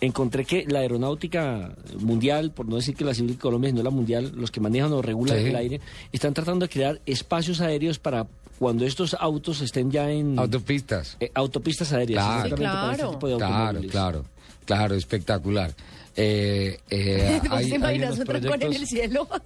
encontré 0.00 0.44
que 0.44 0.64
la 0.66 0.80
aeronáutica 0.80 1.74
mundial, 1.98 2.52
por 2.52 2.66
no 2.68 2.76
decir 2.76 2.94
que 2.94 3.04
la 3.04 3.14
civil 3.14 3.32
de 3.34 3.38
Colombia, 3.38 3.70
sino 3.70 3.82
la 3.82 3.90
mundial, 3.90 4.32
los 4.34 4.50
que 4.50 4.60
manejan 4.60 4.92
o 4.92 5.02
regulan 5.02 5.38
Sí. 5.38 5.44
el 5.46 5.56
aire, 5.56 5.80
están 6.12 6.34
tratando 6.34 6.66
de 6.66 6.68
crear 6.70 7.00
espacios 7.06 7.29
aéreos 7.60 7.98
para 7.98 8.26
cuando 8.58 8.84
estos 8.84 9.14
autos 9.18 9.60
estén 9.62 9.90
ya 9.90 10.10
en 10.10 10.38
Autopistas. 10.38 11.16
eh, 11.20 11.30
autopistas 11.34 11.92
aéreas. 11.92 12.22
Claro. 12.24 12.44
este 12.44 12.56
claro. 12.56 13.10
tipo 13.12 13.28
de 13.28 13.36
Claro, 13.36 13.54
automóviles. 13.54 13.90
claro, 13.90 14.24
claro, 14.66 14.94
espectacular. 14.96 15.72
Eh, 16.16 16.78
eh, 16.90 17.40
¿Vos 17.48 17.50
hay- 17.52 17.64
te 17.66 17.70
hay 17.70 17.74
imaginas 17.76 18.08
unos 18.08 18.18
un 18.18 18.24
trancón 18.26 18.52
en 18.52 18.58
proyectos- 18.60 18.80
el 18.82 18.86
cielo? 18.86 19.28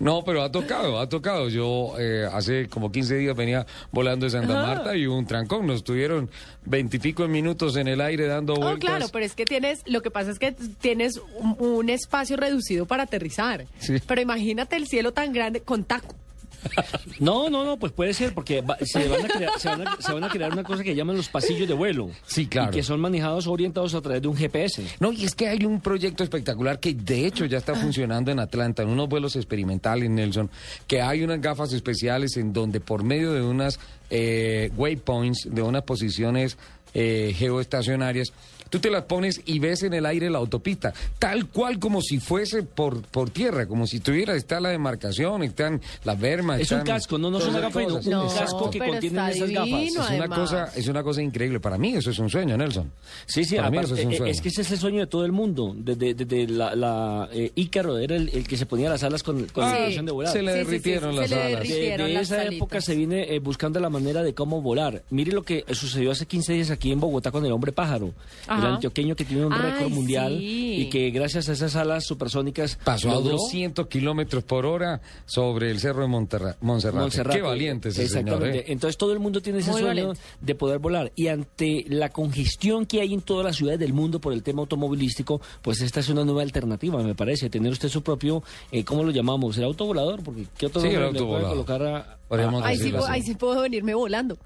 No, 0.00 0.22
pero 0.24 0.42
ha 0.42 0.52
tocado, 0.52 1.00
ha 1.00 1.08
tocado. 1.08 1.48
Yo 1.48 1.94
eh, 1.98 2.24
hace 2.32 2.68
como 2.68 2.92
15 2.92 3.16
días 3.16 3.36
venía 3.36 3.66
volando 3.90 4.24
de 4.26 4.30
Santa 4.30 4.52
Ajá. 4.58 4.66
Marta 4.74 4.96
y 4.96 5.06
hubo 5.06 5.18
un 5.18 5.26
trancón. 5.26 5.66
Nos 5.66 5.82
tuvieron 5.82 6.30
veintipico 6.64 7.26
minutos 7.26 7.76
en 7.76 7.88
el 7.88 8.00
aire 8.00 8.26
dando 8.26 8.54
Oh, 8.54 8.58
vueltas. 8.60 8.78
claro, 8.78 9.06
pero 9.12 9.24
es 9.24 9.34
que 9.34 9.44
tienes, 9.44 9.80
lo 9.86 10.00
que 10.00 10.10
pasa 10.10 10.30
es 10.30 10.38
que 10.38 10.52
tienes 10.52 11.20
un, 11.38 11.56
un 11.58 11.90
espacio 11.90 12.36
reducido 12.36 12.86
para 12.86 13.02
aterrizar. 13.02 13.66
Sí. 13.78 13.96
Pero 14.06 14.20
imagínate 14.20 14.76
el 14.76 14.86
cielo 14.86 15.12
tan 15.12 15.32
grande 15.32 15.60
con 15.60 15.82
taco. 15.84 16.14
No, 17.20 17.50
no, 17.50 17.64
no, 17.64 17.78
pues 17.78 17.92
puede 17.92 18.14
ser, 18.14 18.32
porque 18.32 18.60
va- 18.60 18.78
se, 18.82 19.08
van 19.08 19.24
a 19.24 19.28
crear, 19.28 19.52
se, 19.58 19.68
van 19.68 19.88
a, 19.88 19.96
se 20.00 20.12
van 20.12 20.24
a 20.24 20.28
crear 20.28 20.52
una 20.52 20.62
cosa 20.62 20.84
que 20.84 20.94
llaman 20.94 21.16
los 21.16 21.28
pasillos 21.28 21.66
de 21.66 21.74
vuelo. 21.74 22.10
Sí, 22.26 22.46
claro. 22.46 22.70
Y 22.70 22.74
que 22.76 22.82
son 22.82 23.00
manejados 23.00 23.46
o 23.46 23.52
orientados 23.52 23.94
a 23.94 24.00
través 24.00 24.22
de 24.22 24.28
un 24.28 24.36
GPS. 24.36 24.84
No, 25.00 25.12
y 25.12 25.24
es 25.24 25.34
que 25.34 25.48
hay 25.48 25.64
un 25.64 25.80
proyecto 25.80 26.22
espectacular 26.22 26.78
que 26.78 26.94
de 26.94 27.26
hecho 27.26 27.44
ya 27.46 27.58
está 27.58 27.74
funcionando 27.74 28.30
en 28.30 28.38
Atlanta, 28.38 28.82
en 28.82 28.88
unos 28.88 29.08
vuelos 29.08 29.34
experimentales, 29.36 30.08
Nelson, 30.10 30.48
que 30.86 31.00
hay 31.02 31.22
unas 31.22 31.40
gafas 31.40 31.72
especiales 31.72 32.36
en 32.36 32.52
donde 32.52 32.80
por 32.80 33.02
medio 33.02 33.32
de 33.32 33.42
unas 33.42 33.80
eh, 34.10 34.70
waypoints, 34.76 35.48
de 35.50 35.62
unas 35.62 35.82
posiciones 35.82 36.56
eh, 36.94 37.34
geoestacionarias, 37.36 38.32
tú 38.70 38.78
te 38.78 38.90
las 38.90 39.04
pones 39.04 39.40
y 39.46 39.58
ves 39.58 39.82
en 39.82 39.94
el 39.94 40.06
aire 40.06 40.30
la 40.30 40.38
autopista, 40.38 40.92
tal 41.18 41.46
cual 41.48 41.78
como 41.78 42.00
si 42.02 42.18
fuese 42.20 42.62
por, 42.62 43.02
por 43.02 43.30
tierra, 43.30 43.66
como 43.66 43.86
si 43.86 44.00
tuviera, 44.00 44.34
está 44.34 44.60
la 44.60 44.70
demarcación, 44.70 45.42
están 45.42 45.80
las 46.04 46.18
vermas. 46.18 46.60
Es 46.60 46.70
un 46.72 46.80
casco, 46.82 47.18
no, 47.18 47.30
no 47.30 47.40
son 47.40 47.54
gafas, 47.54 47.84
cosas. 47.84 48.06
un 48.06 48.12
No, 48.12 48.28
casco 48.28 48.70
que 48.70 48.78
está 48.78 49.30
esas 49.30 49.50
gafas. 49.50 49.82
Es 49.82 49.92
una, 49.96 50.06
además. 50.08 50.38
cosa, 50.38 50.72
es 50.74 50.88
una 50.88 51.02
cosa 51.02 51.22
increíble. 51.22 51.60
Para 51.60 51.78
mí 51.78 51.94
eso 51.94 52.10
es 52.10 52.18
un 52.18 52.28
sueño, 52.30 52.56
Nelson. 52.56 52.90
Sí, 53.26 53.44
sí, 53.44 53.56
Para 53.56 53.70
mí 53.70 53.78
aparte, 53.78 53.94
eso 53.94 54.00
es 54.00 54.06
un 54.06 54.12
eh, 54.12 54.16
sueño. 54.16 54.32
es 54.32 54.40
que 54.40 54.48
ese 54.48 54.62
es 54.62 54.70
el 54.72 54.78
sueño 54.78 55.00
de 55.00 55.06
todo 55.06 55.24
el 55.24 55.32
mundo. 55.32 55.74
Desde, 55.76 56.14
desde 56.14 56.46
la, 56.48 56.74
la, 56.74 57.28
eh, 57.32 57.52
Ícaro 57.54 57.98
era 57.98 58.16
el, 58.16 58.28
el 58.30 58.46
que 58.46 58.56
se 58.56 58.66
ponía 58.66 58.88
las 58.90 59.02
alas 59.02 59.22
con, 59.22 59.44
con 59.46 59.64
Ah, 59.64 59.70
la 59.70 59.76
intención 59.78 60.06
de 60.06 60.12
volar. 60.12 60.32
se 60.32 60.42
le 60.42 60.52
Sí, 60.52 60.58
sí, 60.58 60.64
sí, 60.64 60.70
derritieron 60.70 61.14
se 61.14 61.20
las 61.20 61.30
le 61.30 61.36
alas. 61.36 61.48
De, 61.48 61.56
derritieron 61.56 62.06
de 62.08 62.12
las 62.14 62.22
esa 62.30 62.44
época 62.44 62.80
se 62.80 62.94
viene 62.96 63.34
eh, 63.34 63.38
buscando 63.38 63.80
la 63.80 63.90
manera 63.90 64.22
de 64.22 64.34
cómo 64.34 64.60
volar. 64.62 65.02
Mire 65.10 65.32
lo 65.32 65.42
que 65.42 65.64
sucedió 65.72 66.10
hace 66.10 66.26
15 66.26 66.52
días 66.54 66.70
aquí 66.70 66.92
en 66.92 67.00
Bogotá 67.00 67.30
con 67.30 67.44
el 67.44 67.52
hombre 67.52 67.72
pájaro, 67.72 68.12
Ajá. 68.58 68.68
el 68.68 68.74
antioqueño 68.74 69.16
que 69.16 69.24
tiene 69.24 69.46
un 69.46 69.52
Ay, 69.52 69.72
récord 69.72 69.90
mundial 69.90 70.36
sí. 70.38 70.76
y 70.82 70.90
que 70.90 71.10
gracias 71.10 71.48
a 71.48 71.52
esas 71.52 71.76
alas 71.76 72.04
supersónicas 72.06 72.78
Pasó 72.84 73.10
a 73.10 73.14
logró 73.14 73.32
200 73.32 73.86
kilómetros 73.88 74.44
por 74.44 74.66
hora 74.66 75.00
sobre 75.26 75.70
el 75.70 75.80
cerro 75.80 76.02
de 76.02 76.08
Monterra- 76.08 76.56
Montserrat. 76.60 77.00
Montserrat. 77.00 77.34
Qué 77.36 77.42
valiente 77.42 77.88
ese 77.90 78.06
señor. 78.08 78.34
Exactamente. 78.34 78.58
¿eh? 78.58 78.72
Entonces 78.72 78.96
todo 78.96 79.12
el 79.12 79.18
mundo 79.20 79.40
tiene 79.40 79.60
ese 79.60 79.70
Muy 79.70 79.80
sueño 79.82 79.88
valiente. 80.08 80.20
de 80.40 80.54
poder 80.54 80.78
volar. 80.78 81.12
Y 81.16 81.28
ante 81.28 81.84
la 81.88 82.08
congestión 82.10 82.86
que 82.86 83.00
hay 83.00 83.14
en 83.14 83.22
todas 83.22 83.44
las 83.44 83.56
ciudades 83.56 83.80
del 83.80 83.92
mundo 83.92 84.20
por 84.20 84.32
el 84.32 84.42
tema 84.42 84.60
automovilístico, 84.60 85.40
pues 85.62 85.80
esta 85.80 86.00
es 86.00 86.08
una 86.08 86.24
nueva 86.24 86.42
alternativa, 86.42 87.02
me 87.02 87.14
parece. 87.14 87.50
Tener 87.50 87.72
usted 87.72 87.88
su 87.88 88.02
propio, 88.02 88.42
eh, 88.72 88.84
¿cómo 88.84 89.02
lo 89.04 89.10
llamamos? 89.10 89.56
¿El 89.58 89.64
autovolador? 89.64 90.22
Porque 90.22 90.46
¿qué 90.56 90.66
otro 90.66 90.80
Sí, 90.80 90.88
el 90.88 90.94
nombre 90.94 91.20
le 91.20 91.26
puede 91.26 91.44
autovolador. 91.44 91.66
colocar 91.66 91.82
a... 91.82 92.18
Ahí 92.66 92.76
sí, 92.76 92.92
ahí 93.08 93.22
sí 93.22 93.34
puedo 93.34 93.62
venirme 93.62 93.94
volando. 93.94 94.36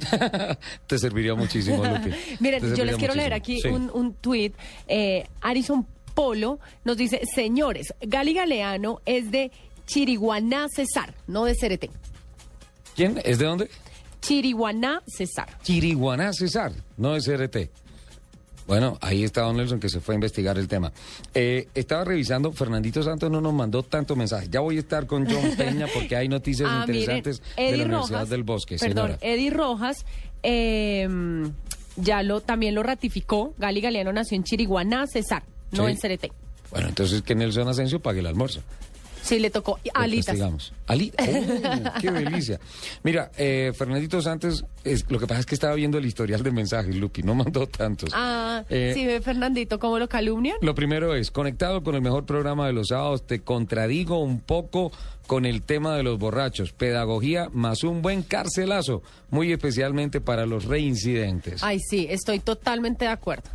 Te 0.86 0.98
serviría 0.98 1.34
muchísimo, 1.34 1.84
Lupi. 1.84 2.10
Miren, 2.40 2.74
yo 2.74 2.84
les 2.84 2.96
quiero 2.96 3.14
leer 3.14 3.32
aquí 3.34 3.60
Sí. 3.60 3.68
un, 3.68 3.90
un 3.92 4.14
tuit. 4.14 4.54
Eh, 4.88 5.26
Arison 5.40 5.86
Polo 6.14 6.58
nos 6.84 6.96
dice, 6.96 7.20
señores, 7.34 7.94
Gali 8.00 8.34
Galeano 8.34 9.00
es 9.04 9.30
de 9.30 9.50
Chiriguaná 9.86 10.66
Cesar, 10.74 11.14
no 11.26 11.44
de 11.44 11.54
Cereté. 11.54 11.90
¿Quién? 12.96 13.20
¿Es 13.24 13.38
de 13.38 13.44
dónde? 13.44 13.70
Chiriguaná 14.20 15.02
Cesar. 15.06 15.48
Chiriguaná 15.62 16.32
César, 16.32 16.72
no 16.96 17.16
es 17.16 17.26
RT. 17.26 17.70
Bueno, 18.70 18.98
ahí 19.00 19.24
está 19.24 19.40
Don 19.42 19.56
Nelson 19.56 19.80
que 19.80 19.88
se 19.88 19.98
fue 19.98 20.14
a 20.14 20.16
investigar 20.16 20.56
el 20.56 20.68
tema. 20.68 20.92
Eh, 21.34 21.66
estaba 21.74 22.04
revisando, 22.04 22.52
Fernandito 22.52 23.02
Santos 23.02 23.28
no 23.28 23.40
nos 23.40 23.52
mandó 23.52 23.82
tanto 23.82 24.14
mensaje. 24.14 24.46
Ya 24.48 24.60
voy 24.60 24.76
a 24.76 24.78
estar 24.78 25.08
con 25.08 25.26
John 25.28 25.42
Peña 25.58 25.88
porque 25.92 26.14
hay 26.14 26.28
noticias 26.28 26.68
Ah, 26.70 26.84
miren, 26.86 27.16
interesantes 27.16 27.42
de 27.56 27.76
la 27.78 27.84
Universidad 27.86 28.28
del 28.28 28.44
Bosque, 28.44 28.76
Perdón, 28.78 29.08
señora. 29.08 29.18
Eddie 29.22 29.50
Rojas 29.50 30.06
eh, 30.44 31.08
ya 31.96 32.22
lo 32.22 32.42
también 32.42 32.76
lo 32.76 32.84
ratificó. 32.84 33.54
Gali 33.58 33.80
Galeano 33.80 34.12
nació 34.12 34.36
en 34.36 34.44
Chiriguaná 34.44 35.08
Cesar, 35.08 35.42
no 35.72 35.86
Sí. 35.86 35.90
en 35.90 35.98
Cereté. 35.98 36.30
Bueno, 36.70 36.86
entonces 36.90 37.22
que 37.22 37.34
Nelson 37.34 37.66
Asensio 37.66 37.98
pague 37.98 38.20
el 38.20 38.26
almuerzo. 38.26 38.60
Sí, 39.22 39.38
le 39.38 39.50
tocó 39.50 39.78
Lo 39.84 39.90
alitas. 40.00 40.26
castigamos. 40.26 40.72
Ali 40.86 41.12
¡Oh, 41.18 42.00
¡Qué 42.00 42.10
delicia! 42.10 42.58
Mira, 43.02 43.30
eh, 43.36 43.72
Fernandito 43.76 44.20
Santos, 44.22 44.64
es- 44.84 45.04
lo 45.10 45.18
que 45.18 45.26
pasa 45.26 45.40
es 45.40 45.46
que 45.46 45.54
estaba 45.54 45.74
viendo 45.74 45.98
el 45.98 46.06
historial 46.06 46.42
de 46.42 46.50
mensajes, 46.50 46.94
Lupi, 46.96 47.22
no 47.22 47.34
mandó 47.34 47.66
tantos. 47.66 48.10
Ah, 48.14 48.64
Eh, 48.68 48.92
sí, 48.94 49.06
ve 49.06 49.20
Fernandito 49.20 49.78
cómo 49.78 49.98
lo 49.98 50.08
calumnian. 50.08 50.56
Lo 50.62 50.74
primero 50.74 51.14
es, 51.14 51.30
conectado 51.30 51.82
con 51.82 51.94
el 51.94 52.02
mejor 52.02 52.24
programa 52.26 52.66
de 52.66 52.72
los 52.72 52.88
sábados, 52.88 53.26
te 53.26 53.40
contradigo 53.40 54.18
un 54.22 54.40
poco 54.40 54.90
con 55.26 55.46
el 55.46 55.62
tema 55.62 55.94
de 55.96 56.02
los 56.02 56.18
borrachos. 56.18 56.72
Pedagogía 56.72 57.48
más 57.52 57.84
un 57.84 58.02
buen 58.02 58.22
carcelazo, 58.22 59.02
muy 59.30 59.52
especialmente 59.52 60.20
para 60.20 60.44
los 60.46 60.64
reincidentes. 60.64 61.62
Ay, 61.62 61.78
sí, 61.78 62.06
estoy 62.10 62.40
totalmente 62.40 63.04
de 63.04 63.12
acuerdo. 63.12 63.48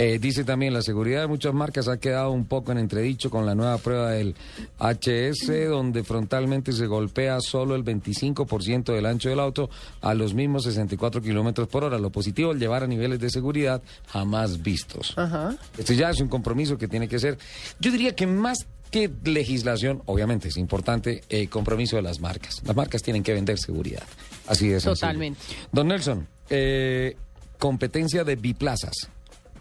Eh, 0.00 0.20
dice 0.20 0.44
también, 0.44 0.72
la 0.72 0.80
seguridad 0.80 1.22
de 1.22 1.26
muchas 1.26 1.52
marcas 1.52 1.88
ha 1.88 1.98
quedado 1.98 2.30
un 2.30 2.44
poco 2.44 2.70
en 2.70 2.78
entredicho 2.78 3.30
con 3.30 3.44
la 3.44 3.56
nueva 3.56 3.78
prueba 3.78 4.12
del 4.12 4.36
HS, 4.78 5.68
donde 5.68 6.04
frontalmente 6.04 6.72
se 6.72 6.86
golpea 6.86 7.40
solo 7.40 7.74
el 7.74 7.84
25% 7.84 8.94
del 8.94 9.06
ancho 9.06 9.28
del 9.28 9.40
auto 9.40 9.68
a 10.00 10.14
los 10.14 10.34
mismos 10.34 10.62
64 10.62 11.20
kilómetros 11.20 11.66
por 11.66 11.82
hora. 11.82 11.98
Lo 11.98 12.10
positivo 12.10 12.52
al 12.52 12.60
llevar 12.60 12.84
a 12.84 12.86
niveles 12.86 13.18
de 13.18 13.28
seguridad 13.28 13.82
jamás 14.06 14.62
vistos. 14.62 15.14
Ajá. 15.16 15.56
Esto 15.76 15.92
ya 15.94 16.10
es 16.10 16.20
un 16.20 16.28
compromiso 16.28 16.78
que 16.78 16.86
tiene 16.86 17.08
que 17.08 17.18
ser, 17.18 17.36
yo 17.80 17.90
diría 17.90 18.14
que 18.14 18.28
más 18.28 18.68
que 18.92 19.10
legislación, 19.24 20.02
obviamente 20.06 20.46
es 20.46 20.56
importante, 20.56 21.22
eh, 21.28 21.48
compromiso 21.48 21.96
de 21.96 22.02
las 22.02 22.20
marcas. 22.20 22.62
Las 22.64 22.76
marcas 22.76 23.02
tienen 23.02 23.24
que 23.24 23.34
vender 23.34 23.58
seguridad. 23.58 24.04
Así 24.46 24.72
es. 24.72 24.84
Totalmente. 24.84 25.40
Don 25.72 25.88
Nelson, 25.88 26.26
eh, 26.48 27.16
competencia 27.58 28.24
de 28.24 28.36
biplazas, 28.36 29.10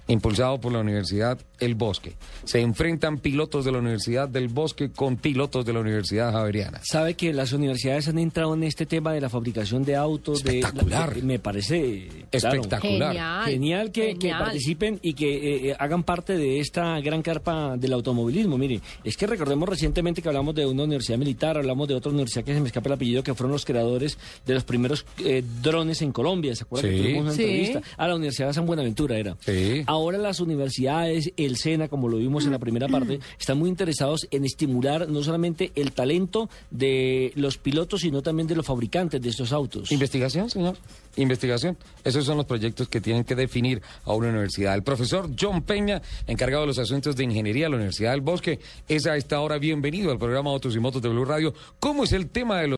impulsado 0.08 0.60
por 0.60 0.72
la 0.72 0.80
Universidad 0.80 1.38
El 1.60 1.76
Bosque. 1.76 2.14
Se 2.46 2.62
enfrentan 2.62 3.18
pilotos 3.18 3.66
de 3.66 3.72
la 3.72 3.80
Universidad 3.80 4.30
del 4.30 4.48
Bosque 4.48 4.90
con 4.92 5.18
pilotos 5.18 5.66
de 5.66 5.74
la 5.74 5.80
Universidad 5.82 6.32
Javeriana. 6.32 6.80
Sabe 6.84 7.16
que 7.16 7.34
las 7.34 7.52
universidades 7.54 8.08
han 8.08 8.18
entrado 8.20 8.54
en 8.54 8.64
este 8.64 8.86
tema 8.86 9.12
de 9.14 9.22
la 9.22 9.30
fabricación 9.30 9.84
de 9.84 9.96
autos. 9.96 10.44
de- 10.44 10.60
Espectacular. 10.60 11.16
de- 11.16 11.22
me 11.24 11.40
parece 11.40 12.08
claro, 12.32 12.56
Espectacular. 12.62 13.12
Genial. 13.14 13.46
Genial 13.46 13.92
que, 13.92 14.16
que 14.18 14.30
participen 14.30 15.00
y 15.02 15.14
que 15.14 15.36
eh, 15.36 15.70
eh, 15.72 15.76
hagan 15.80 16.04
parte 16.04 16.38
de 16.38 16.60
esta 16.60 17.00
gran 17.02 17.22
carpa 17.22 17.76
del 17.78 17.94
automovilismo. 17.94 18.58
Mire, 18.58 18.80
es 19.04 19.18
que 19.18 19.28
recordemos 19.28 19.68
recientemente 19.68 20.22
que 20.22 20.28
hablamos 20.30 20.56
de 20.56 20.66
una 20.66 20.84
universidad 20.84 21.18
militar, 21.18 21.58
hablamos 21.58 21.88
de 21.88 21.96
otra 21.96 22.12
universidad 22.12 22.44
que 22.46 22.54
se 22.54 22.62
me 22.62 22.68
escapa 22.68 22.88
el 22.90 22.94
apellido, 22.94 23.24
que 23.24 23.34
fueron 23.34 23.52
los 23.52 23.66
creadores 23.66 24.18
de 24.46 24.54
los 24.54 24.64
primeros 24.64 25.06
eh, 25.26 25.44
drones 25.62 26.02
en 26.02 26.12
Colombia. 26.12 26.56
¿Se 26.56 26.64
acuerdan 26.64 26.92
Sí. 26.92 26.98
que 26.98 27.04
tuvimos 27.04 27.24
una 27.26 27.34
Sí. 27.34 27.44
entrevista? 27.44 27.82
A 27.98 28.08
la 28.08 28.16
Universidad 28.16 28.48
de 28.48 28.54
San 28.54 28.66
Buenaventura 28.66 29.18
era. 29.18 29.36
Sí. 29.46 29.84
Ahora 29.98 30.18
las 30.18 30.40
universidades, 30.40 31.32
el 31.38 31.58
SENA, 31.58 31.88
como 31.88 32.08
lo 32.08 32.18
vimos 32.18 32.46
en 32.46 32.52
la 32.52 32.60
primera 32.60 32.88
parte, 32.88 33.20
están 33.40 33.58
muy 33.58 33.70
interesados 33.70 34.28
en 34.32 34.46
estimular 34.46 35.10
no 35.10 35.24
solamente 35.24 35.72
el 35.76 35.92
talento 35.92 36.50
de 36.72 37.34
los 37.36 37.58
pilotos, 37.58 38.02
sino 38.02 38.22
también 38.22 38.48
de 38.48 38.56
los 38.56 38.66
fabricantes 38.66 39.22
de 39.22 39.30
estos 39.30 39.52
autos. 39.52 39.92
Investigación, 39.92 40.50
señor. 40.50 40.78
Investigación. 41.16 41.78
Esos 42.04 42.26
son 42.26 42.38
los 42.38 42.46
proyectos 42.46 42.88
que 42.88 43.02
tienen 43.02 43.24
que 43.24 43.36
definir 43.36 43.82
a 44.06 44.14
una 44.14 44.30
universidad. 44.30 44.76
El 44.76 44.84
profesor 44.84 45.30
John 45.40 45.64
Peña, 45.64 46.02
encargado 46.28 46.62
de 46.62 46.68
los 46.68 46.80
asuntos 46.80 47.16
de 47.16 47.24
ingeniería 47.24 47.66
de 47.66 47.70
la 47.72 47.76
Universidad 47.78 48.12
del 48.12 48.22
Bosque, 48.22 48.60
es 48.88 49.08
a 49.08 49.18
esta 49.18 49.42
hora 49.42 49.58
bienvenido 49.58 50.12
al 50.12 50.20
programa 50.20 50.52
Autos 50.52 50.76
y 50.76 50.80
Motos 50.80 51.02
de 51.02 51.10
Blue 51.10 51.26
Radio. 51.26 51.54
¿Cómo 51.80 52.04
es 52.04 52.12
el 52.12 52.30
tema 52.30 52.62
de 52.62 52.68
los 52.68 52.76